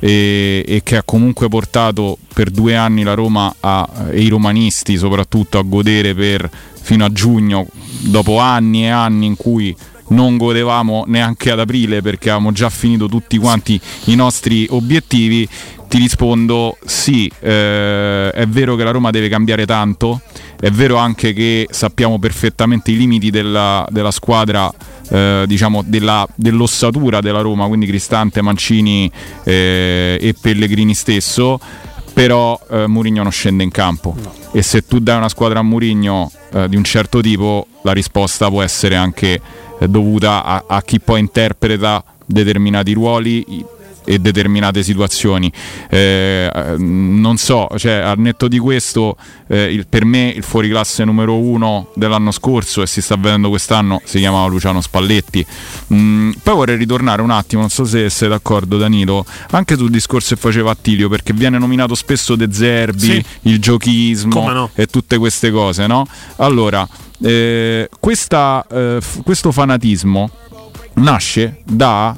e, 0.00 0.64
e 0.66 0.82
che 0.82 0.96
ha 0.96 1.02
comunque 1.04 1.48
portato 1.48 2.18
per 2.32 2.50
due 2.50 2.74
anni 2.74 3.04
la 3.04 3.14
Roma 3.14 3.54
a- 3.60 3.88
e 4.10 4.20
i 4.22 4.28
romanisti 4.28 4.96
soprattutto 4.96 5.58
a 5.58 5.62
godere 5.62 6.14
per 6.14 6.50
fino 6.82 7.04
a 7.04 7.12
giugno, 7.12 7.66
dopo 8.00 8.38
anni 8.38 8.84
e 8.84 8.88
anni 8.88 9.26
in 9.26 9.36
cui 9.36 9.76
non 10.08 10.36
godevamo 10.36 11.04
neanche 11.06 11.50
ad 11.50 11.60
aprile 11.60 12.02
perché 12.02 12.30
avevamo 12.30 12.52
già 12.52 12.68
finito 12.70 13.06
tutti 13.06 13.38
quanti 13.38 13.80
i 14.06 14.14
nostri 14.16 14.66
obiettivi, 14.70 15.48
ti 15.88 15.98
rispondo 15.98 16.78
sì, 16.84 17.30
eh, 17.40 18.30
è 18.30 18.46
vero 18.46 18.76
che 18.76 18.84
la 18.84 18.90
Roma 18.90 19.10
deve 19.10 19.28
cambiare 19.28 19.66
tanto, 19.66 20.20
è 20.58 20.70
vero 20.70 20.96
anche 20.96 21.32
che 21.32 21.66
sappiamo 21.70 22.18
perfettamente 22.18 22.90
i 22.90 22.96
limiti 22.96 23.30
della, 23.30 23.86
della 23.90 24.10
squadra, 24.10 24.72
eh, 25.10 25.44
diciamo 25.46 25.82
della- 25.84 26.26
dell'ossatura 26.34 27.20
della 27.20 27.40
Roma, 27.40 27.66
quindi 27.66 27.86
Cristante, 27.86 28.40
Mancini 28.42 29.10
eh, 29.44 30.18
e 30.20 30.34
Pellegrini 30.40 30.94
stesso, 30.94 31.60
però 32.12 32.58
eh, 32.70 32.86
Mourinho 32.86 33.22
non 33.22 33.32
scende 33.32 33.62
in 33.62 33.70
campo. 33.70 34.16
E 34.52 34.62
se 34.62 34.86
tu 34.86 34.98
dai 34.98 35.16
una 35.16 35.28
squadra 35.28 35.60
a 35.60 35.62
Mourinho 35.62 36.30
eh, 36.52 36.68
di 36.68 36.76
un 36.76 36.84
certo 36.84 37.20
tipo 37.20 37.66
la 37.82 37.92
risposta 37.92 38.48
può 38.48 38.62
essere 38.62 38.96
anche 38.96 39.40
eh, 39.78 39.88
dovuta 39.88 40.44
a, 40.44 40.64
a 40.66 40.82
chi 40.82 41.00
poi 41.00 41.20
interpreta 41.20 42.02
determinati 42.26 42.92
ruoli 42.92 43.64
e 44.04 44.18
determinate 44.18 44.82
situazioni. 44.82 45.50
Eh, 45.88 46.50
eh, 46.52 46.74
non 46.78 47.36
so, 47.36 47.68
cioè, 47.76 47.92
al 47.94 48.18
netto 48.18 48.48
di 48.48 48.58
questo, 48.58 49.16
eh, 49.48 49.64
il- 49.72 49.86
per 49.86 50.04
me 50.04 50.32
il 50.34 50.42
fuoriclasse 50.42 51.04
numero 51.04 51.36
uno 51.38 51.90
dell'anno 51.94 52.30
scorso 52.30 52.82
e 52.82 52.86
si 52.86 53.00
sta 53.02 53.16
vedendo 53.16 53.48
quest'anno 53.48 54.00
si 54.04 54.18
chiamava 54.18 54.46
Luciano 54.48 54.80
Spalletti. 54.80 55.44
Mm, 55.94 56.30
poi 56.42 56.54
vorrei 56.54 56.76
ritornare 56.76 57.22
un 57.22 57.30
attimo, 57.30 57.60
non 57.60 57.70
so 57.70 57.84
se 57.84 58.08
sei 58.10 58.28
d'accordo 58.28 58.76
Danilo, 58.78 59.24
anche 59.50 59.76
sul 59.76 59.90
discorso 59.90 60.34
che 60.34 60.40
faceva 60.40 60.70
Attilio, 60.70 61.08
perché 61.08 61.32
viene 61.32 61.58
nominato 61.58 61.94
spesso 61.94 62.36
De 62.36 62.48
Zerbi, 62.52 62.98
Sì. 63.00 63.24
il 63.42 63.60
giochismo 63.60 64.50
no? 64.50 64.70
e 64.74 64.86
tutte 64.86 65.18
queste 65.18 65.50
cose, 65.50 65.86
no? 65.86 66.06
Allora, 66.36 66.86
eh, 67.22 67.88
questa, 68.00 68.64
eh, 68.70 68.98
f- 69.00 69.22
questo 69.22 69.52
fanatismo 69.52 70.30
nasce 70.94 71.60
da 71.64 72.16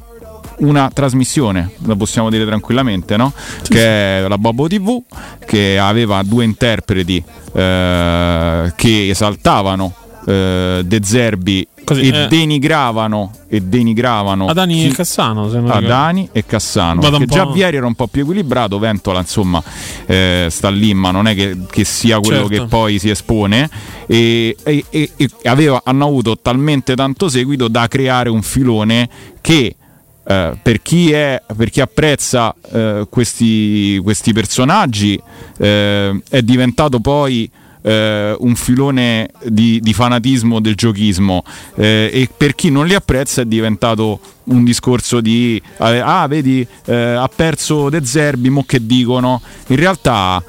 una 0.58 0.90
trasmissione, 0.92 1.70
la 1.84 1.96
possiamo 1.96 2.30
dire 2.30 2.44
tranquillamente, 2.44 3.16
no? 3.16 3.32
che 3.68 4.18
è 4.24 4.26
la 4.28 4.38
Bobo 4.38 4.66
TV, 4.68 5.02
che 5.46 5.78
aveva 5.78 6.22
due 6.22 6.44
interpreti 6.44 7.22
eh, 7.52 8.72
che 8.76 9.08
esaltavano 9.10 9.94
eh, 10.26 10.82
De 10.84 11.00
Zerbi 11.02 11.66
Così, 11.84 12.08
e 12.08 12.16
eh. 12.16 12.26
denigravano 12.28 13.32
e 13.48 13.60
denigravano 13.60 14.46
Adani 14.46 14.74
chi- 14.74 14.86
e 14.86 14.92
Cassano, 14.92 15.50
se 15.50 15.58
non. 15.58 15.70
Adani 15.70 16.28
e 16.30 16.46
Cassano. 16.46 17.00
Perché 17.00 17.26
già 17.26 17.44
Vieri 17.46 17.76
era 17.76 17.86
un 17.86 17.94
po' 17.94 18.06
più 18.06 18.22
equilibrato, 18.22 18.78
Ventola 18.78 19.18
insomma 19.18 19.60
eh, 20.06 20.46
sta 20.48 20.70
lì, 20.70 20.94
ma 20.94 21.10
non 21.10 21.26
è 21.26 21.34
che, 21.34 21.56
che 21.68 21.82
sia 21.84 22.20
quello 22.20 22.46
Certo. 22.46 22.62
che 22.62 22.68
poi 22.68 22.98
si 23.00 23.10
espone. 23.10 23.68
E, 24.06 24.56
e- 24.62 24.84
e- 24.90 25.10
e 25.16 25.28
aveva- 25.48 25.82
hanno 25.84 26.06
avuto 26.06 26.38
talmente 26.38 26.94
tanto 26.94 27.28
seguito 27.28 27.66
da 27.68 27.88
creare 27.88 28.28
un 28.30 28.42
filone 28.42 29.08
che. 29.40 29.74
Eh, 30.24 30.52
per, 30.62 30.80
chi 30.82 31.12
è, 31.12 31.42
per 31.56 31.70
chi 31.70 31.80
apprezza 31.80 32.54
eh, 32.72 33.06
questi, 33.10 33.98
questi 34.02 34.32
personaggi 34.32 35.20
eh, 35.58 36.20
è 36.28 36.42
diventato 36.42 37.00
poi 37.00 37.50
un 37.84 38.54
filone 38.54 39.28
di, 39.42 39.80
di 39.80 39.92
fanatismo 39.92 40.60
del 40.60 40.76
giochismo. 40.76 41.42
E 41.74 42.28
per 42.36 42.54
chi 42.54 42.70
non 42.70 42.86
li 42.86 42.94
apprezza 42.94 43.42
è 43.42 43.44
diventato 43.44 44.20
un 44.44 44.62
discorso 44.62 45.20
di 45.20 45.60
ah 45.78 46.24
vedi 46.28 46.64
ha 46.86 47.28
perso 47.34 47.90
De 47.90 48.04
Zerbi 48.04 48.50
mo 48.50 48.62
che 48.62 48.86
dicono? 48.86 49.42
In 49.66 49.74
realtà 49.74 50.40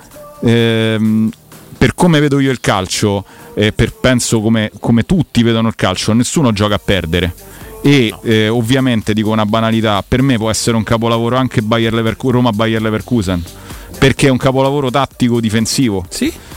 ehm, 0.43 1.31
per 1.75 1.95
come 1.95 2.19
vedo 2.19 2.39
io 2.39 2.51
il 2.51 2.59
calcio 2.59 3.25
e 3.55 3.71
per 3.71 3.93
penso 3.93 4.39
come, 4.39 4.69
come 4.79 5.03
tutti 5.03 5.41
vedono 5.41 5.69
il 5.69 5.75
calcio 5.75 6.13
nessuno 6.13 6.51
gioca 6.53 6.75
a 6.75 6.81
perdere 6.83 7.33
e 7.85 8.15
eh, 8.23 8.47
ovviamente 8.47 9.14
dico 9.14 9.30
una 9.30 9.45
banalità 9.45 10.01
per 10.07 10.22
me 10.22 10.38
può 10.38 10.49
essere 10.49 10.77
un 10.77 10.84
capolavoro 10.84 11.35
anche 11.35 11.61
Bayer 11.61 11.93
Leverku- 11.93 12.31
Roma 12.31 12.51
Bayer 12.51 12.81
Leverkusen 12.81 13.43
perché 13.99 14.27
è 14.27 14.30
un 14.30 14.38
capolavoro 14.38 14.89
tattico 14.89 15.41
difensivo. 15.41 16.05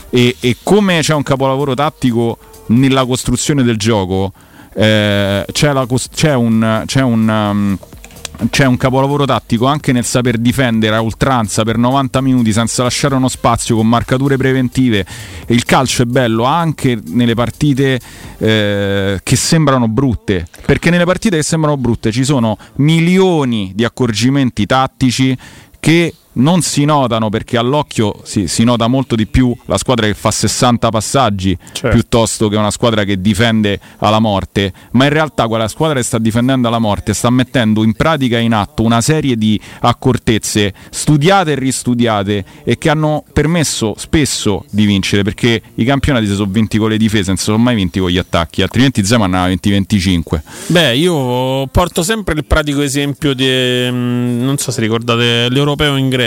E, 0.09 0.37
e 0.39 0.55
come 0.63 0.99
c'è 1.01 1.13
un 1.13 1.23
capolavoro 1.23 1.73
tattico 1.73 2.37
nella 2.67 3.05
costruzione 3.05 3.63
del 3.63 3.77
gioco 3.77 4.31
eh, 4.73 5.45
c'è, 5.51 5.73
la 5.73 5.87
c'è 6.13 6.35
un, 6.35 6.83
c'è 6.85 7.01
un 7.01 7.27
um, 7.27 7.77
c'è 8.49 8.65
un 8.65 8.77
capolavoro 8.77 9.25
tattico 9.25 9.65
anche 9.65 9.91
nel 9.91 10.05
saper 10.05 10.37
difendere 10.37 10.95
a 10.95 11.01
oltranza 11.01 11.63
per 11.63 11.77
90 11.77 12.21
minuti 12.21 12.53
senza 12.53 12.83
lasciare 12.83 13.15
uno 13.15 13.29
spazio 13.29 13.75
con 13.75 13.87
marcature 13.87 14.37
preventive. 14.37 15.05
Il 15.47 15.65
calcio 15.65 16.03
è 16.03 16.05
bello 16.05 16.43
anche 16.43 16.99
nelle 17.07 17.33
partite 17.33 17.99
eh, 18.37 19.19
che 19.23 19.35
sembrano 19.35 19.87
brutte, 19.87 20.47
perché 20.65 20.89
nelle 20.89 21.05
partite 21.05 21.37
che 21.37 21.43
sembrano 21.43 21.77
brutte 21.77 22.11
ci 22.11 22.23
sono 22.23 22.57
milioni 22.75 23.71
di 23.73 23.83
accorgimenti 23.83 24.65
tattici 24.65 25.37
che 25.79 26.13
non 26.37 26.61
si 26.61 26.85
notano 26.85 27.29
perché 27.29 27.57
all'occhio 27.57 28.21
si, 28.23 28.47
si 28.47 28.63
nota 28.63 28.87
molto 28.87 29.15
di 29.15 29.27
più 29.27 29.55
la 29.65 29.77
squadra 29.77 30.07
che 30.07 30.13
fa 30.13 30.31
60 30.31 30.89
passaggi 30.89 31.57
piuttosto 31.89 32.47
che 32.47 32.55
una 32.55 32.71
squadra 32.71 33.03
che 33.03 33.21
difende 33.21 33.79
alla 33.99 34.19
morte, 34.19 34.73
ma 34.91 35.05
in 35.05 35.11
realtà 35.11 35.47
quella 35.47 35.67
squadra 35.67 35.97
che 35.97 36.03
sta 36.03 36.17
difendendo 36.17 36.67
alla 36.67 36.79
morte 36.79 37.13
sta 37.13 37.29
mettendo 37.29 37.83
in 37.83 37.93
pratica 37.93 38.37
e 38.37 38.41
in 38.41 38.53
atto 38.53 38.83
una 38.83 39.01
serie 39.01 39.35
di 39.35 39.59
accortezze 39.81 40.73
studiate 40.89 41.53
e 41.53 41.55
ristudiate 41.55 42.45
e 42.63 42.77
che 42.77 42.89
hanno 42.89 43.23
permesso 43.33 43.93
spesso 43.97 44.65
di 44.69 44.85
vincere 44.85 45.23
perché 45.23 45.61
i 45.75 45.83
campionati 45.83 46.27
si 46.27 46.33
sono 46.33 46.49
vinti 46.49 46.77
con 46.77 46.89
le 46.89 46.97
difese, 46.97 47.27
non 47.27 47.37
si 47.37 47.43
sono 47.45 47.57
mai 47.57 47.75
vinti 47.75 47.99
con 47.99 48.09
gli 48.09 48.17
attacchi, 48.17 48.61
altrimenti 48.61 49.03
Zeman 49.05 49.33
andava 49.33 49.53
20-25. 49.53 50.41
Beh, 50.67 50.95
io 50.95 51.67
porto 51.67 52.03
sempre 52.03 52.35
il 52.35 52.45
pratico 52.45 52.81
esempio 52.81 53.33
di. 53.33 53.45
mm, 53.45 54.43
non 54.43 54.57
so 54.57 54.71
se 54.71 54.81
ricordate 54.81 55.49
l'europeo 55.49 55.95
in 55.95 56.09
Grecia. 56.09 56.26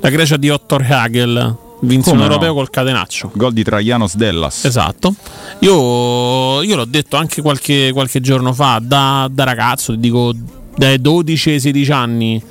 La 0.00 0.10
Grecia 0.10 0.36
di 0.36 0.50
Ottor 0.50 0.84
Hagel. 0.88 1.56
Vinse 1.80 2.10
Come 2.10 2.22
un 2.22 2.26
no? 2.26 2.32
europeo 2.32 2.54
col 2.54 2.70
catenaccio. 2.70 3.30
Gol 3.34 3.52
di 3.52 3.62
Traianos 3.62 4.16
Dellas. 4.16 4.64
Esatto. 4.64 5.14
Io, 5.60 6.62
io 6.62 6.76
l'ho 6.76 6.84
detto 6.84 7.16
anche 7.16 7.40
qualche, 7.40 7.92
qualche 7.92 8.20
giorno 8.20 8.52
fa, 8.52 8.80
da, 8.82 9.28
da 9.30 9.44
ragazzo, 9.44 9.92
ti 9.92 10.00
dico 10.00 10.32
dai 10.76 11.00
12 11.00 11.50
ai 11.50 11.60
16 11.60 11.92
anni. 11.92 12.42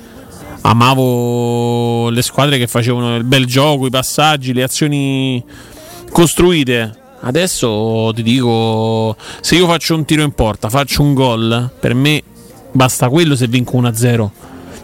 Amavo 0.62 2.08
le 2.10 2.22
squadre 2.22 2.58
che 2.58 2.66
facevano 2.66 3.16
il 3.16 3.24
bel 3.24 3.46
gioco, 3.46 3.86
i 3.86 3.90
passaggi, 3.90 4.52
le 4.52 4.62
azioni 4.62 5.42
costruite. 6.10 6.96
Adesso 7.20 8.12
ti 8.14 8.22
dico, 8.22 9.16
se 9.40 9.56
io 9.56 9.66
faccio 9.66 9.94
un 9.94 10.04
tiro 10.04 10.22
in 10.22 10.32
porta, 10.32 10.68
faccio 10.68 11.02
un 11.02 11.14
gol, 11.14 11.70
per 11.78 11.94
me 11.94 12.22
basta 12.72 13.08
quello 13.08 13.34
se 13.36 13.46
vinco 13.46 13.80
1-0. 13.80 14.30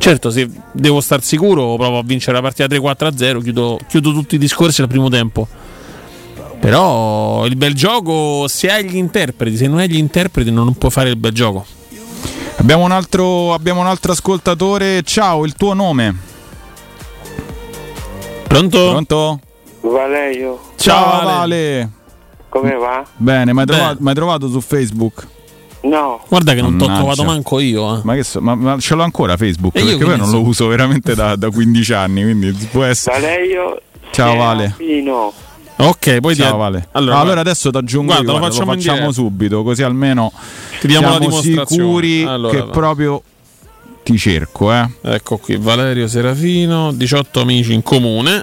Certo, 0.05 0.31
se 0.31 0.51
devo 0.73 1.01
star 1.01 1.23
sicuro, 1.23 1.77
provo 1.77 1.97
a 1.97 2.03
vincere 2.05 2.35
la 2.37 2.43
partita 2.43 2.67
3-4-0, 2.67 3.43
chiudo, 3.43 3.79
chiudo 3.89 4.13
tutti 4.13 4.35
i 4.35 4.39
discorsi 4.39 4.83
al 4.83 4.87
primo 4.87 5.09
tempo. 5.09 5.49
Però 6.61 7.47
il 7.47 7.57
bel 7.57 7.73
gioco, 7.73 8.47
se 8.47 8.71
hai 8.71 8.85
gli 8.85 8.97
interpreti, 8.97 9.57
se 9.57 9.67
non 9.67 9.79
hai 9.79 9.89
gli 9.89 9.97
interpreti, 9.97 10.51
non 10.51 10.75
puoi 10.75 10.91
fare 10.91 11.09
il 11.09 11.17
bel 11.17 11.33
gioco. 11.33 11.65
Abbiamo 12.57 12.85
un 12.85 12.93
altro, 12.93 13.55
abbiamo 13.55 13.81
un 13.81 13.87
altro 13.87 14.13
ascoltatore. 14.13 15.01
Ciao, 15.05 15.47
il 15.47 15.55
tuo 15.55 15.73
nome? 15.73 16.15
Pronto? 18.47 18.91
Pronto? 18.91 19.41
Valerio, 19.81 20.61
Ciao, 20.77 21.25
Vale. 21.25 21.91
come 22.51 22.75
va? 22.75 23.03
Bene, 23.17 23.55
mi 23.55 23.61
hai 23.61 23.67
trovato, 23.67 24.13
trovato 24.13 24.49
su 24.49 24.61
Facebook? 24.61 25.29
No, 25.85 26.21
Guarda 26.29 26.55
che 26.55 26.63
non 26.63 26.79
ti 26.79 26.85
ho 26.85 26.87
trovato 26.87 27.25
manco 27.25 27.61
io. 27.61 27.97
eh. 27.97 28.01
Ma, 28.05 28.15
che 28.15 28.23
so, 28.25 28.41
ma, 28.41 28.55
ma 28.55 28.79
ce 28.79 28.95
l'ho 28.95 29.03
ancora 29.03 29.37
Facebook? 29.37 29.77
E 29.77 29.81
io 29.81 29.99
perché 29.99 30.05
poi 30.05 30.17
non 30.19 30.27
so? 30.29 30.33
lo 30.37 30.41
uso 30.43 30.67
veramente 30.67 31.15
da, 31.15 31.37
da 31.37 31.51
15 31.51 31.93
anni, 31.93 32.23
quindi 32.23 32.53
può 32.71 32.85
essere. 32.85 33.21
Valerio 33.21 33.81
Ciao 34.11 34.37
Vale. 34.37 34.75
Serafino. 34.77 35.33
Ok, 35.77 36.21
poi 36.21 36.35
Ciao 36.37 36.53
ti 36.53 36.57
Vale. 36.59 36.89
Allora, 36.93 37.15
Allora, 37.17 37.23
guarda. 37.25 37.41
adesso 37.41 37.71
ti 37.71 37.77
aggiungo 37.77 38.07
Guarda, 38.13 38.25
io, 38.25 38.33
lo 38.33 38.39
guarda, 38.39 38.55
facciamo 38.55 38.73
in 38.75 38.79
diretta. 38.79 39.13
subito, 39.13 39.63
così 39.63 39.83
almeno 39.83 40.33
Ti 40.81 40.87
diamo 40.87 41.07
la 41.09 41.13
siamo 41.19 41.29
dimostrazione. 41.29 41.83
sicuri 41.85 42.23
Allora, 42.25 42.55
che 42.55 42.65
va. 42.65 42.71
proprio 42.73 43.23
ti 44.05 44.17
cerco, 44.19 44.73
eh. 44.73 44.89
Ecco 45.03 45.37
qui, 45.39 45.57
Valerio 45.57 46.07
Serafino, 46.09 46.93
18 46.93 47.41
amici 47.41 47.75
in 47.75 47.83
comune. 47.83 48.43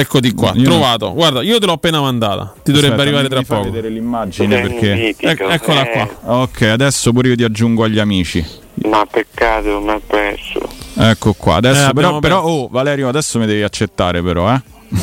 Eccoti 0.00 0.32
qua, 0.32 0.48
Io 0.54 0.54
non- 0.56 0.64
trovato. 0.64 1.12
Guarda, 1.14 1.42
io 1.42 1.58
te 1.58 1.66
l'ho 1.66 1.72
appena 1.72 2.00
mandata. 2.00 2.52
Ti 2.62 2.70
dovrebbe 2.72 2.94
Aspetta, 2.94 3.02
arrivare 3.02 3.22
mi- 3.22 3.28
tra 3.46 3.56
poco. 3.56 3.70
vedere 3.70 3.88
l'immagine 3.88 4.60
perché 4.60 4.94
mitico, 4.94 5.28
Ec- 5.30 5.46
eccola 5.52 5.90
eh. 5.90 5.90
qua. 6.22 6.40
Ok, 6.42 6.62
adesso 6.62 7.12
pure 7.12 7.28
io 7.28 7.36
ti 7.36 7.44
aggiungo 7.44 7.84
agli 7.84 7.98
amici. 7.98 8.44
Ma 8.88 9.06
peccato, 9.10 9.80
mi 9.80 9.90
ha 9.90 10.00
perso. 10.06 10.60
Ecco 10.98 11.32
qua, 11.32 11.56
adesso 11.56 11.90
Eh, 11.90 11.92
però, 11.94 12.18
però 12.18 12.42
oh 12.42 12.68
Valerio, 12.70 13.08
adesso 13.08 13.38
mi 13.38 13.46
devi 13.46 13.62
accettare 13.62 14.22
però, 14.22 14.52
eh. 14.52 14.60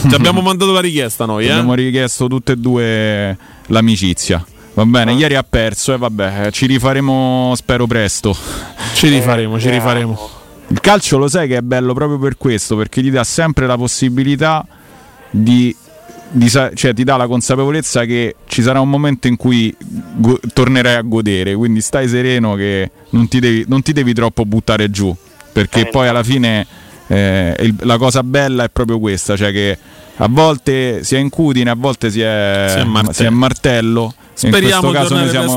Ti 0.07 0.14
abbiamo 0.15 0.41
mandato 0.41 0.72
la 0.72 0.80
richiesta 0.80 1.26
noi, 1.26 1.45
eh? 1.48 1.52
Abbiamo 1.52 1.74
richiesto 1.74 2.28
tutte 2.28 2.52
e 2.52 2.56
due 2.57 3.38
l'amicizia. 3.68 4.45
Va 4.76 4.86
bene, 4.86 5.11
Ah. 5.11 5.15
ieri 5.15 5.36
ha 5.36 5.44
perso 5.48 5.94
e 5.94 5.98
vabbè, 5.98 6.45
eh, 6.48 6.52
ci 6.52 6.65
rifaremo 6.68 7.53
spero 7.56 7.86
presto. 7.88 8.36
Ci 8.94 9.07
rifaremo, 9.07 9.60
ci 9.60 9.70
rifaremo. 9.70 10.30
Il 10.68 10.80
calcio 10.80 11.18
lo 11.18 11.28
sai 11.28 11.48
che 11.48 11.57
è 11.57 11.61
bello 11.61 11.94
proprio 11.94 12.18
per 12.18 12.38
questo, 12.38 12.76
perché 12.76 13.02
ti 13.02 13.10
dà 13.11 13.24
sempre 13.24 13.68
la 13.68 13.76
possibilità 13.78 14.65
di, 15.35 15.76
di 16.30 16.49
cioè 16.49 16.93
ti 16.93 17.03
dà 17.03 17.15
la 17.18 17.27
consapevolezza 17.27 18.05
che 18.05 18.35
ci 18.47 18.61
sarà 18.61 18.80
un 18.80 18.89
momento 18.89 19.27
in 19.27 19.35
cui 19.35 19.76
go- 20.15 20.39
tornerai 20.53 20.95
a 20.95 21.01
godere, 21.01 21.55
quindi 21.55 21.81
stai 21.81 22.07
sereno 22.07 22.53
che 22.55 22.91
non 23.10 23.27
ti 23.27 23.39
devi, 23.39 23.65
non 23.68 23.81
ti 23.81 23.93
devi 23.93 24.14
troppo 24.14 24.45
buttare 24.45 24.89
giù, 24.91 25.15
perché 25.51 25.88
poi 25.88 26.07
alla 26.07 26.23
fine 26.23 26.65
eh, 27.07 27.55
il- 27.60 27.76
la 27.81 27.97
cosa 27.97 28.23
bella 28.23 28.64
è 28.64 28.69
proprio 28.69 28.99
questa, 28.99 29.35
cioè 29.35 29.51
che 29.51 29.77
a 30.18 30.27
volte 30.30 31.03
si 31.03 31.15
è 31.15 31.19
incudine, 31.19 31.72
a 31.72 31.76
volte 31.76 32.11
si 32.11 32.22
è, 32.22 32.68
Si 32.69 32.77
è 32.77 32.84
martello. 32.84 33.14
si 33.14 33.23
è 33.26 33.30
martello. 33.30 34.14
In 34.41 34.49
Speriamo 34.49 34.60
questo 34.60 34.88
di 34.89 34.93
caso 34.93 35.15
noi 35.15 35.30
siamo, 35.30 35.47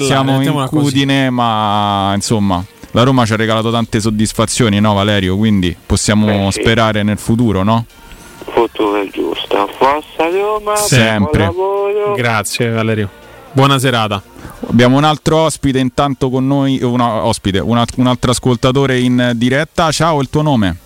siamo 0.00 0.42
in 0.42 0.66
così. 0.70 1.04
ma 1.30 2.12
insomma 2.14 2.64
la 2.92 3.02
Roma 3.04 3.24
ci 3.26 3.32
ha 3.32 3.36
regalato 3.36 3.70
tante 3.70 4.00
soddisfazioni, 4.00 4.80
no 4.80 4.92
Valerio? 4.94 5.36
Quindi 5.36 5.74
possiamo 5.84 6.26
Beh, 6.26 6.50
sì. 6.52 6.60
sperare 6.60 7.02
nel 7.02 7.18
futuro, 7.18 7.62
no? 7.62 7.84
Futuro. 8.54 9.00
Forza 9.86 10.28
Roma, 10.30 10.76
Sempre. 10.76 11.38
buon 11.46 11.92
lavoro. 11.92 12.14
Grazie 12.14 12.68
Valerio. 12.70 13.08
Buona 13.50 13.80
serata. 13.80 14.22
Abbiamo 14.70 14.96
un 14.96 15.02
altro 15.02 15.38
ospite 15.38 15.80
intanto 15.80 16.30
con 16.30 16.46
noi, 16.46 16.80
una, 16.84 17.24
ospite, 17.24 17.58
una- 17.58 17.84
un 17.96 18.06
altro 18.06 18.30
ascoltatore 18.30 19.00
in 19.00 19.32
diretta. 19.34 19.90
Ciao, 19.90 20.20
il 20.20 20.30
tuo 20.30 20.42
nome? 20.42 20.76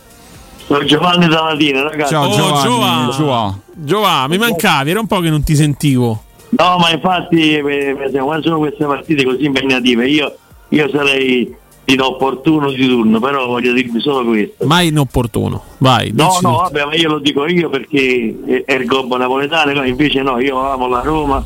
Sono 0.64 0.82
Giovanni 0.85 1.28
da 1.28 1.43
Latina, 1.43 1.82
ragazzi. 1.82 2.10
Ciao 2.10 2.27
Oh, 2.28 2.35
Giovanni. 2.35 2.62
Giova. 2.62 3.10
Giova. 3.14 3.59
Giova, 3.74 4.28
mi 4.28 4.39
mancavi, 4.39 4.90
era 4.90 5.01
un 5.01 5.06
po' 5.06 5.20
che 5.20 5.28
non 5.28 5.43
ti 5.44 5.55
sentivo. 5.55 6.23
No, 6.48 6.78
ma 6.78 6.89
infatti 6.90 7.55
eh, 7.59 7.97
eh, 8.14 8.18
quando 8.18 8.43
sono 8.44 8.59
queste 8.59 8.86
partite 8.86 9.24
così 9.24 9.44
impegnative 9.44 10.09
io, 10.09 10.35
io 10.70 10.89
sarei 10.89 11.55
inopportuno 11.87 12.71
di 12.71 12.87
turno, 12.87 13.21
però 13.21 13.47
voglio 13.47 13.73
dirvi 13.73 14.01
solo 14.01 14.29
questo. 14.29 14.67
Mai 14.67 14.89
inopportuno. 14.89 15.63
Vai, 15.79 16.11
No, 16.15 16.25
no, 16.25 16.31
tutto. 16.35 16.51
vabbè, 16.51 16.85
ma 16.85 16.95
io 16.95 17.09
lo 17.09 17.19
dico 17.19 17.47
io 17.47 17.69
perché 17.69 18.63
è 18.65 18.75
il 18.75 18.85
gobbo 18.87 19.17
napoletano, 19.17 19.73
no, 19.73 19.85
invece 19.85 20.23
no, 20.23 20.39
io 20.41 20.59
amo 20.59 20.89
la 20.89 21.01
Roma, 21.01 21.45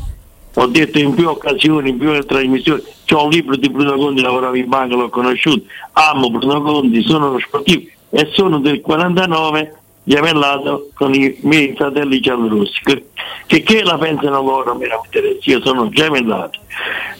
ho 0.55 0.67
detto 0.67 0.99
in 0.99 1.15
più 1.15 1.29
occasioni, 1.29 1.91
in 1.91 1.99
più 1.99 2.19
trasmissioni, 2.25 2.83
c'ho 3.07 3.25
un 3.25 3.31
libro 3.31 3.57
di 3.57 3.69
Bruno 3.69 3.97
Conti, 3.97 4.21
lavoravo 4.23 4.57
in 4.57 4.69
banca, 4.69 4.95
l'ho 4.95 5.09
conosciuto, 5.09 5.63
amo 5.93 6.31
Bruno 6.31 6.61
Conti, 6.63 7.03
sono 7.03 7.29
uno 7.31 7.39
sportivo 7.39 7.89
e 8.11 8.29
sono 8.33 8.59
del 8.59 8.81
49 8.81 9.75
di 10.11 10.17
aver 10.17 10.35
lato 10.35 10.89
con 10.95 11.15
i 11.15 11.39
miei 11.43 11.73
fratelli 11.77 12.19
giallorossi. 12.19 12.81
Che, 12.83 13.05
che, 13.47 13.63
che 13.63 13.85
la 13.85 13.97
pensano 13.97 14.43
loro 14.43 14.75
mi 14.75 14.89
interessa, 14.89 15.39
io 15.49 15.61
sono 15.63 15.89
gemellato. 15.89 16.59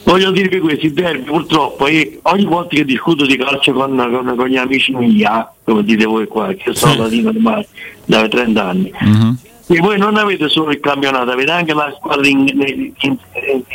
Voglio 0.03 0.29
dirvi 0.31 0.59
questo, 0.59 0.87
il 0.87 0.91
derby 0.91 1.23
purtroppo, 1.23 1.87
io, 1.87 2.19
ogni 2.23 2.43
volta 2.43 2.75
che 2.75 2.83
discuto 2.83 3.25
di 3.25 3.37
calcio 3.37 3.71
con, 3.71 3.95
con- 3.95 4.33
con 4.35 4.45
gli 4.45 4.57
amici 4.57 4.91
miei, 4.91 5.47
come 5.63 5.85
dite 5.85 6.03
voi 6.03 6.27
qua, 6.27 6.47
che 6.47 6.63
io 6.65 6.73
sono 6.75 7.03
latino 7.03 7.29
ormai 7.29 7.65
da 8.03 8.27
30 8.27 8.61
anni, 8.67 8.91
e 9.67 9.79
voi 9.79 9.97
non 9.97 10.17
avete 10.17 10.49
solo 10.49 10.71
il 10.71 10.81
campionato, 10.81 11.31
avete 11.31 11.51
anche 11.51 11.73
la 11.73 11.93
squadra 11.97 12.27
in, 12.27 12.45
in, 12.45 12.91
in- 12.99 13.17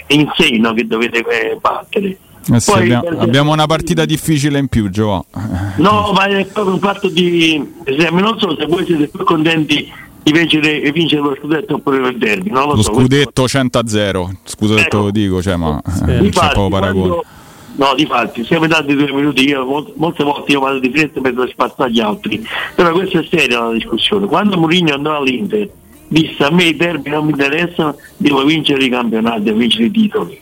in 0.09 0.31
seno 0.37 0.75
che 0.75 0.87
dovete 0.87 1.21
eh, 1.21 1.57
battere. 1.59 2.19
Eh 2.53 2.61
sì, 2.61 2.71
Poi, 2.71 2.93
abbiamo, 2.93 3.21
abbiamo 3.21 3.53
una 3.53 3.67
partita 3.67 4.05
difficile 4.05 4.59
in 4.59 4.69
più, 4.69 4.89
Giova. 4.89 5.23
No, 5.77 6.13
ma 6.15 6.27
è 6.27 6.45
proprio 6.47 6.75
un 6.75 6.81
fatto 6.81 7.09
di 7.09 7.61
esempio, 7.85 8.21
non 8.25 8.39
so 8.39 8.55
se 8.57 8.67
voi 8.67 8.85
siete 8.85 9.09
più 9.09 9.25
contenti 9.25 9.93
di 10.23 10.33
vincere, 10.33 10.81
di 10.81 10.91
vincere 10.93 11.23
lo 11.23 11.37
scudetto 11.41 11.75
oppure 11.75 12.09
il 12.09 12.19
derby, 12.19 12.51
non 12.51 12.69
lo, 12.69 12.75
Lo 12.75 12.83
so. 12.83 12.93
scudetto 12.93 13.49
100 13.49 13.79
a 13.79 13.87
0. 13.87 14.31
Scudetto 14.45 14.99
lo 15.03 15.11
dico, 15.11 15.43
cioè, 15.43 15.57
ma 15.57 15.81
eh, 16.07 16.13
non 16.21 16.29
c'è 16.31 16.51
proprio 16.51 16.69
paragone. 16.69 17.09
quando- 17.09 17.25
No, 17.79 17.93
di 17.95 18.07
fatti, 18.07 18.43
siamo 18.45 18.67
dati 18.67 18.95
due 18.95 19.13
minuti, 19.13 19.45
io 19.47 19.65
mol- 19.67 19.93
molte 19.97 20.25
volte 20.25 20.51
io 20.53 20.61
vado 20.61 20.79
di 20.79 20.89
fretta 20.91 21.21
per 21.21 21.35
spazzare 21.51 21.91
gli 21.91 22.01
altri, 22.01 22.43
però 22.75 22.91
questa 22.93 23.19
è 23.21 23.27
seria 23.29 23.61
la 23.65 23.73
discussione. 23.73 24.27
Quando 24.27 24.57
Mourinho 24.57 24.95
andò 24.95 25.17
all'Inter, 25.19 25.69
disse 26.09 26.43
a 26.43 26.51
me 26.51 26.65
i 26.65 26.75
derby 26.77 27.11
non 27.11 27.27
mi 27.27 27.33
interessano, 27.33 27.97
devo 28.17 28.45
vincere 28.45 28.83
i 28.83 28.89
campionati, 28.89 29.43
devo 29.43 29.59
vincere 29.59 29.85
i 29.85 29.91
titoli. 29.91 30.41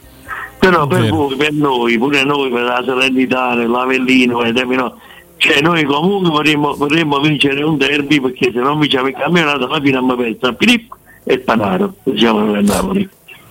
Però 0.64 0.86
per 0.86 1.00
Vero. 1.02 1.16
voi, 1.16 1.36
per 1.36 1.52
noi, 1.52 1.98
pure 1.98 2.24
noi 2.24 2.50
per 2.50 2.62
la 2.62 2.82
Salernitana, 2.82 3.66
l'Avellino, 3.66 4.50
derby 4.50 4.76
no, 4.76 4.98
cioè 5.36 5.60
noi 5.60 5.84
comunque 5.84 6.30
vorremmo, 6.30 6.74
vorremmo 6.74 7.20
vincere 7.20 7.62
un 7.62 7.76
derby 7.76 8.18
perché 8.18 8.50
se 8.50 8.60
non 8.60 8.78
vinciamo 8.78 9.08
il 9.08 9.14
campionato 9.14 9.66
alla 9.66 9.78
fine 9.80 9.98
abbiamo 9.98 10.16
perso 10.16 10.46
a 10.46 10.54
Filippo 10.58 10.96
e 11.24 11.38
Panaro, 11.38 11.96
diciamo 12.02 12.38
noi 12.40 12.56
a 12.56 12.60
Napoli. 12.62 13.06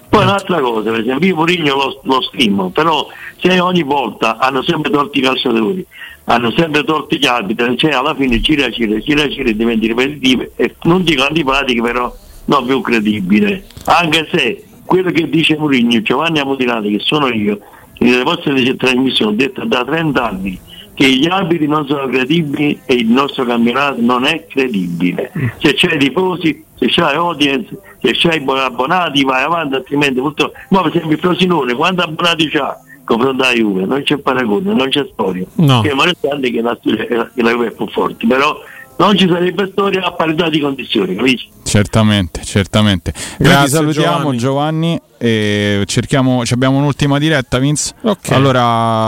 Poi 0.09 0.23
un'altra 0.23 0.59
cosa, 0.59 0.89
per 0.89 1.01
esempio, 1.01 1.27
io 1.27 1.35
Mourinho 1.35 1.75
lo, 1.75 1.99
lo 2.01 2.21
stimo, 2.21 2.71
però 2.71 3.07
se 3.37 3.59
ogni 3.59 3.83
volta 3.83 4.39
hanno 4.39 4.63
sempre 4.63 4.89
torti 4.89 5.19
i 5.19 5.21
calciatori, 5.21 5.85
hanno 6.23 6.51
sempre 6.57 6.83
torti 6.83 7.19
gli 7.19 7.27
arbitri, 7.27 7.77
cioè 7.77 7.91
alla 7.91 8.15
fine 8.15 8.39
gira 8.39 8.69
gira, 8.69 8.97
gira 8.97 9.27
gira 9.27 9.49
e 9.49 9.55
diventa 9.55 9.85
ripetitivo 9.85 10.47
e 10.55 10.75
non 10.83 11.03
dico 11.03 11.23
antipatico 11.23 11.83
però 11.83 12.15
non 12.45 12.65
più 12.65 12.81
credibile. 12.81 13.65
Anche 13.85 14.27
se 14.31 14.63
quello 14.85 15.11
che 15.11 15.29
dice 15.29 15.57
Mourinho, 15.57 16.01
Giovanni 16.01 16.39
Amotinati, 16.39 16.91
che 16.91 16.99
sono 16.99 17.27
io, 17.27 17.59
che 17.93 18.05
nelle 18.05 18.23
vostre 18.23 18.75
trasmissioni 18.75 19.33
ho 19.33 19.35
detto 19.35 19.65
da 19.65 19.83
30 19.83 20.23
anni 20.23 20.59
che 20.93 21.09
gli 21.09 21.27
arbitri 21.27 21.67
non 21.67 21.87
sono 21.87 22.07
credibili 22.07 22.79
e 22.85 22.93
il 22.93 23.07
nostro 23.07 23.45
campionato 23.45 23.99
non 23.99 24.25
è 24.25 24.45
credibile. 24.45 25.31
Se 25.59 25.73
c'è 25.73 25.95
i 25.95 25.97
tifosi, 25.97 26.63
se 26.75 26.85
c'hai 26.87 27.15
audience, 27.15 27.75
se 27.99 28.11
c'hai 28.13 28.39
buoni 28.41 28.61
abbonati 28.61 29.23
vai 29.23 29.43
avanti, 29.43 29.75
altrimenti 29.75 30.19
purtroppo. 30.19 30.53
Ma 30.69 30.81
per 30.81 30.89
esempio 30.89 31.13
il 31.13 31.19
Frosinone, 31.19 31.73
quanti 31.73 32.01
abbonati 32.01 32.49
c'ha? 32.49 32.77
Confronto 33.05 33.43
alla 33.43 33.53
Juve, 33.53 33.85
non 33.85 34.01
c'è 34.03 34.17
paragone, 34.17 34.73
non 34.73 34.87
c'è 34.87 35.05
storia. 35.11 35.45
No. 35.55 35.81
Che 35.81 35.93
restante 35.93 36.51
che 36.51 36.61
la, 36.61 36.77
che 36.77 37.41
la 37.41 37.51
Juve 37.51 37.67
è 37.67 37.71
più 37.71 37.87
forte, 37.89 38.25
però 38.25 38.57
non 38.97 39.17
ci 39.17 39.27
sarebbe 39.27 39.69
storia 39.71 40.03
a 40.05 40.11
parità 40.11 40.49
di 40.49 40.59
condizioni, 40.59 41.15
capisci? 41.15 41.49
Certamente, 41.63 42.43
certamente. 42.43 43.11
Grazie, 43.11 43.37
Grazie, 43.37 43.69
salutiamo 43.69 44.17
Giovanni. 44.35 44.37
Giovanni, 44.37 45.01
e 45.17 45.83
cerchiamo, 45.87 46.45
ci 46.45 46.53
abbiamo 46.53 46.77
un'ultima 46.77 47.17
diretta, 47.17 47.57
Vince. 47.57 47.93
Ok. 48.01 48.31
Allora 48.31 49.07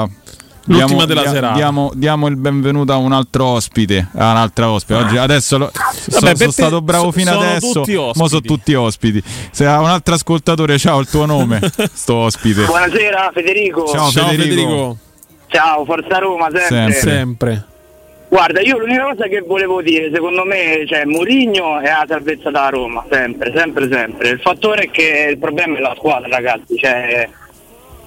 L'ultima 0.67 0.85
diamo, 0.87 1.05
della 1.05 1.21
dia- 1.21 1.31
serata. 1.31 1.53
Diamo, 1.53 1.91
diamo 1.93 2.27
il 2.27 2.35
benvenuto 2.37 2.91
a 2.91 2.95
un 2.97 3.11
altro 3.11 3.45
ospite. 3.45 4.07
A 4.15 4.31
un'altra 4.31 4.71
ospite. 4.71 4.99
Oggi, 4.99 5.17
adesso 5.17 5.57
lo- 5.59 5.71
so- 5.71 5.81
per 6.09 6.13
sono 6.19 6.33
te 6.33 6.51
stato 6.51 6.81
bravo 6.81 7.05
so- 7.05 7.11
fino 7.11 7.31
sono 7.33 7.43
adesso. 7.43 7.71
tutti 7.81 7.95
ospiti. 7.95 8.19
Mo 8.19 8.27
sono 8.27 8.41
tutti 8.41 8.73
ospiti. 8.73 9.23
Se 9.51 9.65
ha 9.67 9.79
un 9.79 9.89
altro 9.89 10.15
ascoltatore, 10.15 10.77
ciao 10.79 10.99
il 10.99 11.07
tuo 11.07 11.25
nome. 11.27 11.59
sto 11.93 12.15
ospite. 12.15 12.65
Buonasera 12.65 13.29
Federico. 13.31 13.85
Ciao, 13.87 14.09
Ciao 14.09 14.27
Federico. 14.29 14.43
Federico. 14.55 14.97
Ciao, 15.47 15.85
Forza 15.85 16.17
Roma 16.17 16.47
sempre. 16.51 16.67
Sempre. 16.93 16.99
Sempre. 16.99 17.65
Guarda, 18.27 18.59
io 18.61 18.77
l'unica 18.77 19.03
cosa 19.03 19.27
che 19.27 19.41
volevo 19.41 19.81
dire, 19.81 20.09
secondo 20.11 20.43
me, 20.43 20.83
cioè 20.87 21.05
Mourinho 21.05 21.79
è 21.79 21.89
la 21.89 22.05
salvezza 22.07 22.49
della 22.49 22.69
Roma, 22.69 23.05
sempre, 23.09 23.53
sempre, 23.55 23.89
sempre. 23.89 24.29
Il 24.29 24.39
fattore 24.39 24.83
è 24.83 24.89
che 24.89 25.27
il 25.29 25.37
problema 25.37 25.77
è 25.77 25.81
la 25.81 25.93
squadra, 25.95 26.27
ragazzi, 26.27 26.75
cioè 26.75 27.29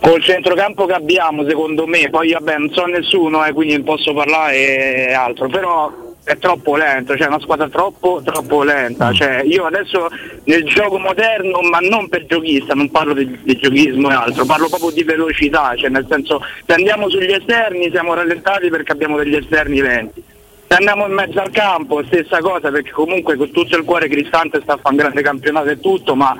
col 0.01 0.23
centrocampo 0.23 0.87
che 0.87 0.93
abbiamo, 0.93 1.47
secondo 1.49 1.87
me, 1.87 2.09
poi 2.11 2.33
vabbè, 2.33 2.59
non 2.59 2.71
so 2.73 2.85
nessuno, 2.87 3.45
eh, 3.45 3.53
quindi 3.53 3.75
non 3.75 3.85
posso 3.85 4.13
parlare 4.13 5.09
e 5.09 5.13
altro, 5.13 5.49
però 5.49 5.93
è 6.25 6.37
troppo 6.37 6.77
lento, 6.77 7.17
cioè 7.17 7.27
è 7.27 7.29
una 7.29 7.41
squadra 7.41 7.69
troppo 7.69 8.21
troppo 8.23 8.63
lenta. 8.63 9.13
Cioè, 9.13 9.43
io 9.45 9.65
adesso 9.65 10.09
nel 10.45 10.65
gioco 10.65 10.99
moderno, 10.99 11.61
ma 11.63 11.79
non 11.79 12.09
per 12.09 12.27
giochista, 12.27 12.75
non 12.75 12.91
parlo 12.91 13.15
di, 13.15 13.39
di 13.43 13.57
giochismo 13.57 14.11
e 14.11 14.15
altro, 14.15 14.45
parlo 14.45 14.69
proprio 14.69 14.91
di 14.91 15.03
velocità, 15.05 15.75
cioè 15.77 15.89
nel 15.89 16.07
senso 16.09 16.43
se 16.67 16.75
andiamo 16.75 17.09
sugli 17.09 17.33
esterni 17.33 17.91
siamo 17.91 18.15
rallentati 18.15 18.69
perché 18.69 18.93
abbiamo 18.93 19.17
degli 19.17 19.37
esterni 19.37 19.81
lenti. 19.81 20.23
Se 20.69 20.75
andiamo 20.75 21.07
in 21.07 21.15
mezzo 21.15 21.41
al 21.41 21.51
campo, 21.51 22.05
stessa 22.05 22.41
cosa, 22.41 22.71
perché 22.71 22.91
comunque 22.91 23.37
con 23.37 23.51
tutto 23.51 23.75
il 23.75 23.85
cuore 23.85 24.07
Cristante 24.07 24.61
sta 24.61 24.75
a 24.75 24.77
fare 24.77 24.95
un 24.95 25.01
grande 25.01 25.23
campionato 25.23 25.69
e 25.71 25.81
tutto, 25.81 26.15
ma 26.15 26.37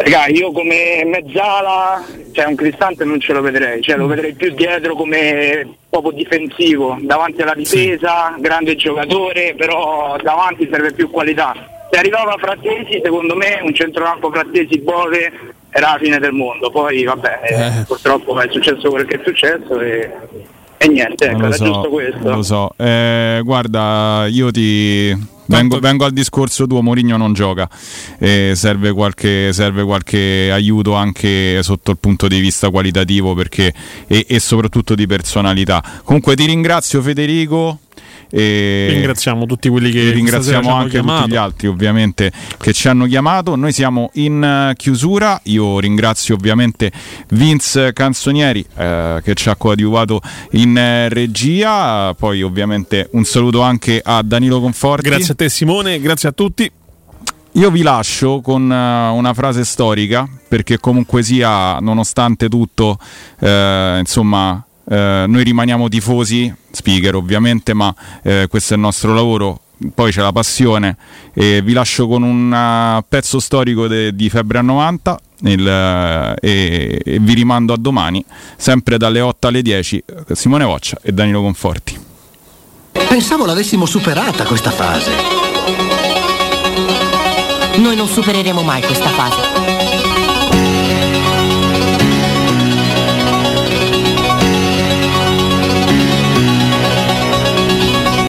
Raga, 0.00 0.26
io 0.28 0.52
come 0.52 1.02
mezzala, 1.04 2.04
cioè 2.30 2.44
un 2.44 2.54
Cristante 2.54 3.04
non 3.04 3.18
ce 3.18 3.32
lo 3.32 3.40
vedrei, 3.40 3.82
cioè 3.82 3.96
lo 3.96 4.06
vedrei 4.06 4.32
più 4.32 4.54
dietro 4.54 4.94
come 4.94 5.68
proprio 5.88 6.12
difensivo, 6.12 6.96
davanti 7.00 7.42
alla 7.42 7.54
difesa, 7.54 8.36
grande 8.38 8.76
giocatore, 8.76 9.54
però 9.56 10.16
davanti 10.22 10.68
serve 10.70 10.92
più 10.92 11.10
qualità. 11.10 11.52
Se 11.90 11.98
arrivava 11.98 12.36
Frattesi, 12.38 13.00
secondo 13.02 13.34
me 13.34 13.58
un 13.62 13.74
centrocampo 13.74 14.30
Frattesi 14.30 14.78
Bove 14.78 15.32
era 15.70 15.92
la 15.92 15.98
fine 16.00 16.18
del 16.18 16.32
mondo, 16.32 16.70
poi 16.70 17.02
vabbè, 17.02 17.40
eh, 17.42 17.84
purtroppo 17.84 18.40
è 18.40 18.48
successo 18.50 18.90
quel 18.90 19.04
che 19.04 19.16
è 19.16 19.20
successo 19.24 19.80
e, 19.80 20.12
e 20.76 20.88
niente, 20.88 21.24
ecco, 21.24 21.38
Non 21.38 21.46
era 21.52 21.56
giusto 21.56 21.82
so, 21.82 21.88
questo. 21.88 22.34
lo 22.34 22.42
so. 22.42 22.70
Eh, 22.76 23.40
guarda, 23.42 24.26
io 24.28 24.52
ti, 24.52 25.12
Vengo, 25.48 25.78
vengo 25.78 26.04
al 26.04 26.12
discorso 26.12 26.66
tuo, 26.66 26.82
Mourinho 26.82 27.16
non 27.16 27.32
gioca, 27.32 27.68
eh, 28.18 28.52
serve, 28.54 28.92
qualche, 28.92 29.50
serve 29.52 29.82
qualche 29.82 30.50
aiuto 30.52 30.92
anche 30.94 31.62
sotto 31.62 31.90
il 31.90 31.96
punto 31.98 32.28
di 32.28 32.38
vista 32.38 32.68
qualitativo 32.68 33.34
perché, 33.34 33.72
e, 34.06 34.26
e 34.28 34.40
soprattutto 34.40 34.94
di 34.94 35.06
personalità. 35.06 35.82
Comunque 36.04 36.36
ti 36.36 36.44
ringrazio 36.44 37.00
Federico. 37.00 37.78
E 38.30 38.88
Ringraziamo 38.90 39.46
tutti 39.46 39.68
quelli 39.68 39.90
che 39.90 40.10
ringraziamo 40.10 40.72
anche 40.72 40.90
chiamato. 40.90 41.22
tutti 41.22 41.32
gli 41.32 41.36
altri 41.36 41.66
ovviamente 41.66 42.32
che 42.58 42.72
ci 42.72 42.88
hanno 42.88 43.06
chiamato. 43.06 43.56
Noi 43.56 43.72
siamo 43.72 44.10
in 44.14 44.42
eh, 44.42 44.74
chiusura. 44.76 45.40
Io 45.44 45.78
ringrazio 45.78 46.34
ovviamente 46.34 46.92
Vince 47.30 47.92
Canzonieri 47.92 48.64
eh, 48.76 49.20
che 49.22 49.34
ci 49.34 49.48
ha 49.48 49.56
coadiuvato 49.56 50.20
in 50.52 50.76
eh, 50.76 51.08
regia. 51.08 52.14
Poi 52.14 52.42
ovviamente 52.42 53.08
un 53.12 53.24
saluto 53.24 53.62
anche 53.62 54.00
a 54.04 54.22
Danilo 54.22 54.60
Conforti. 54.60 55.08
Grazie 55.08 55.32
a 55.32 55.36
te 55.36 55.48
Simone, 55.48 56.00
grazie 56.00 56.28
a 56.28 56.32
tutti. 56.32 56.70
Io 57.52 57.70
vi 57.70 57.82
lascio 57.82 58.40
con 58.40 58.70
eh, 58.70 59.08
una 59.08 59.32
frase 59.34 59.64
storica 59.64 60.28
perché 60.46 60.78
comunque 60.78 61.22
sia, 61.22 61.78
nonostante 61.80 62.48
tutto, 62.48 62.98
eh, 63.40 63.96
insomma, 63.98 64.64
eh, 64.88 65.24
noi 65.26 65.42
rimaniamo 65.44 65.88
tifosi, 65.88 66.52
speaker 66.70 67.14
ovviamente, 67.14 67.74
ma 67.74 67.94
eh, 68.22 68.46
questo 68.48 68.74
è 68.74 68.76
il 68.76 68.82
nostro 68.82 69.14
lavoro. 69.14 69.60
Poi 69.94 70.10
c'è 70.10 70.22
la 70.22 70.32
passione 70.32 70.96
e 71.32 71.62
vi 71.62 71.72
lascio 71.72 72.08
con 72.08 72.22
un 72.22 72.52
eh, 72.52 73.04
pezzo 73.08 73.38
storico 73.38 73.86
de- 73.86 74.12
di 74.14 74.28
Febbre 74.28 74.58
a 74.58 74.62
90 74.62 75.18
il, 75.42 75.68
eh, 75.68 76.34
e, 76.40 77.00
e 77.04 77.18
vi 77.20 77.34
rimando 77.34 77.72
a 77.72 77.76
domani, 77.76 78.24
sempre 78.56 78.96
dalle 78.96 79.20
8 79.20 79.46
alle 79.46 79.62
10, 79.62 80.02
Simone 80.32 80.64
Voccia 80.64 80.98
e 81.00 81.12
Danilo 81.12 81.42
Conforti. 81.42 82.06
Pensavo 82.90 83.46
l'avessimo 83.46 83.86
superata 83.86 84.44
questa 84.44 84.70
fase. 84.70 85.12
Noi 87.76 87.94
non 87.94 88.08
supereremo 88.08 88.62
mai 88.62 88.82
questa 88.82 89.08
fase. 89.10 89.77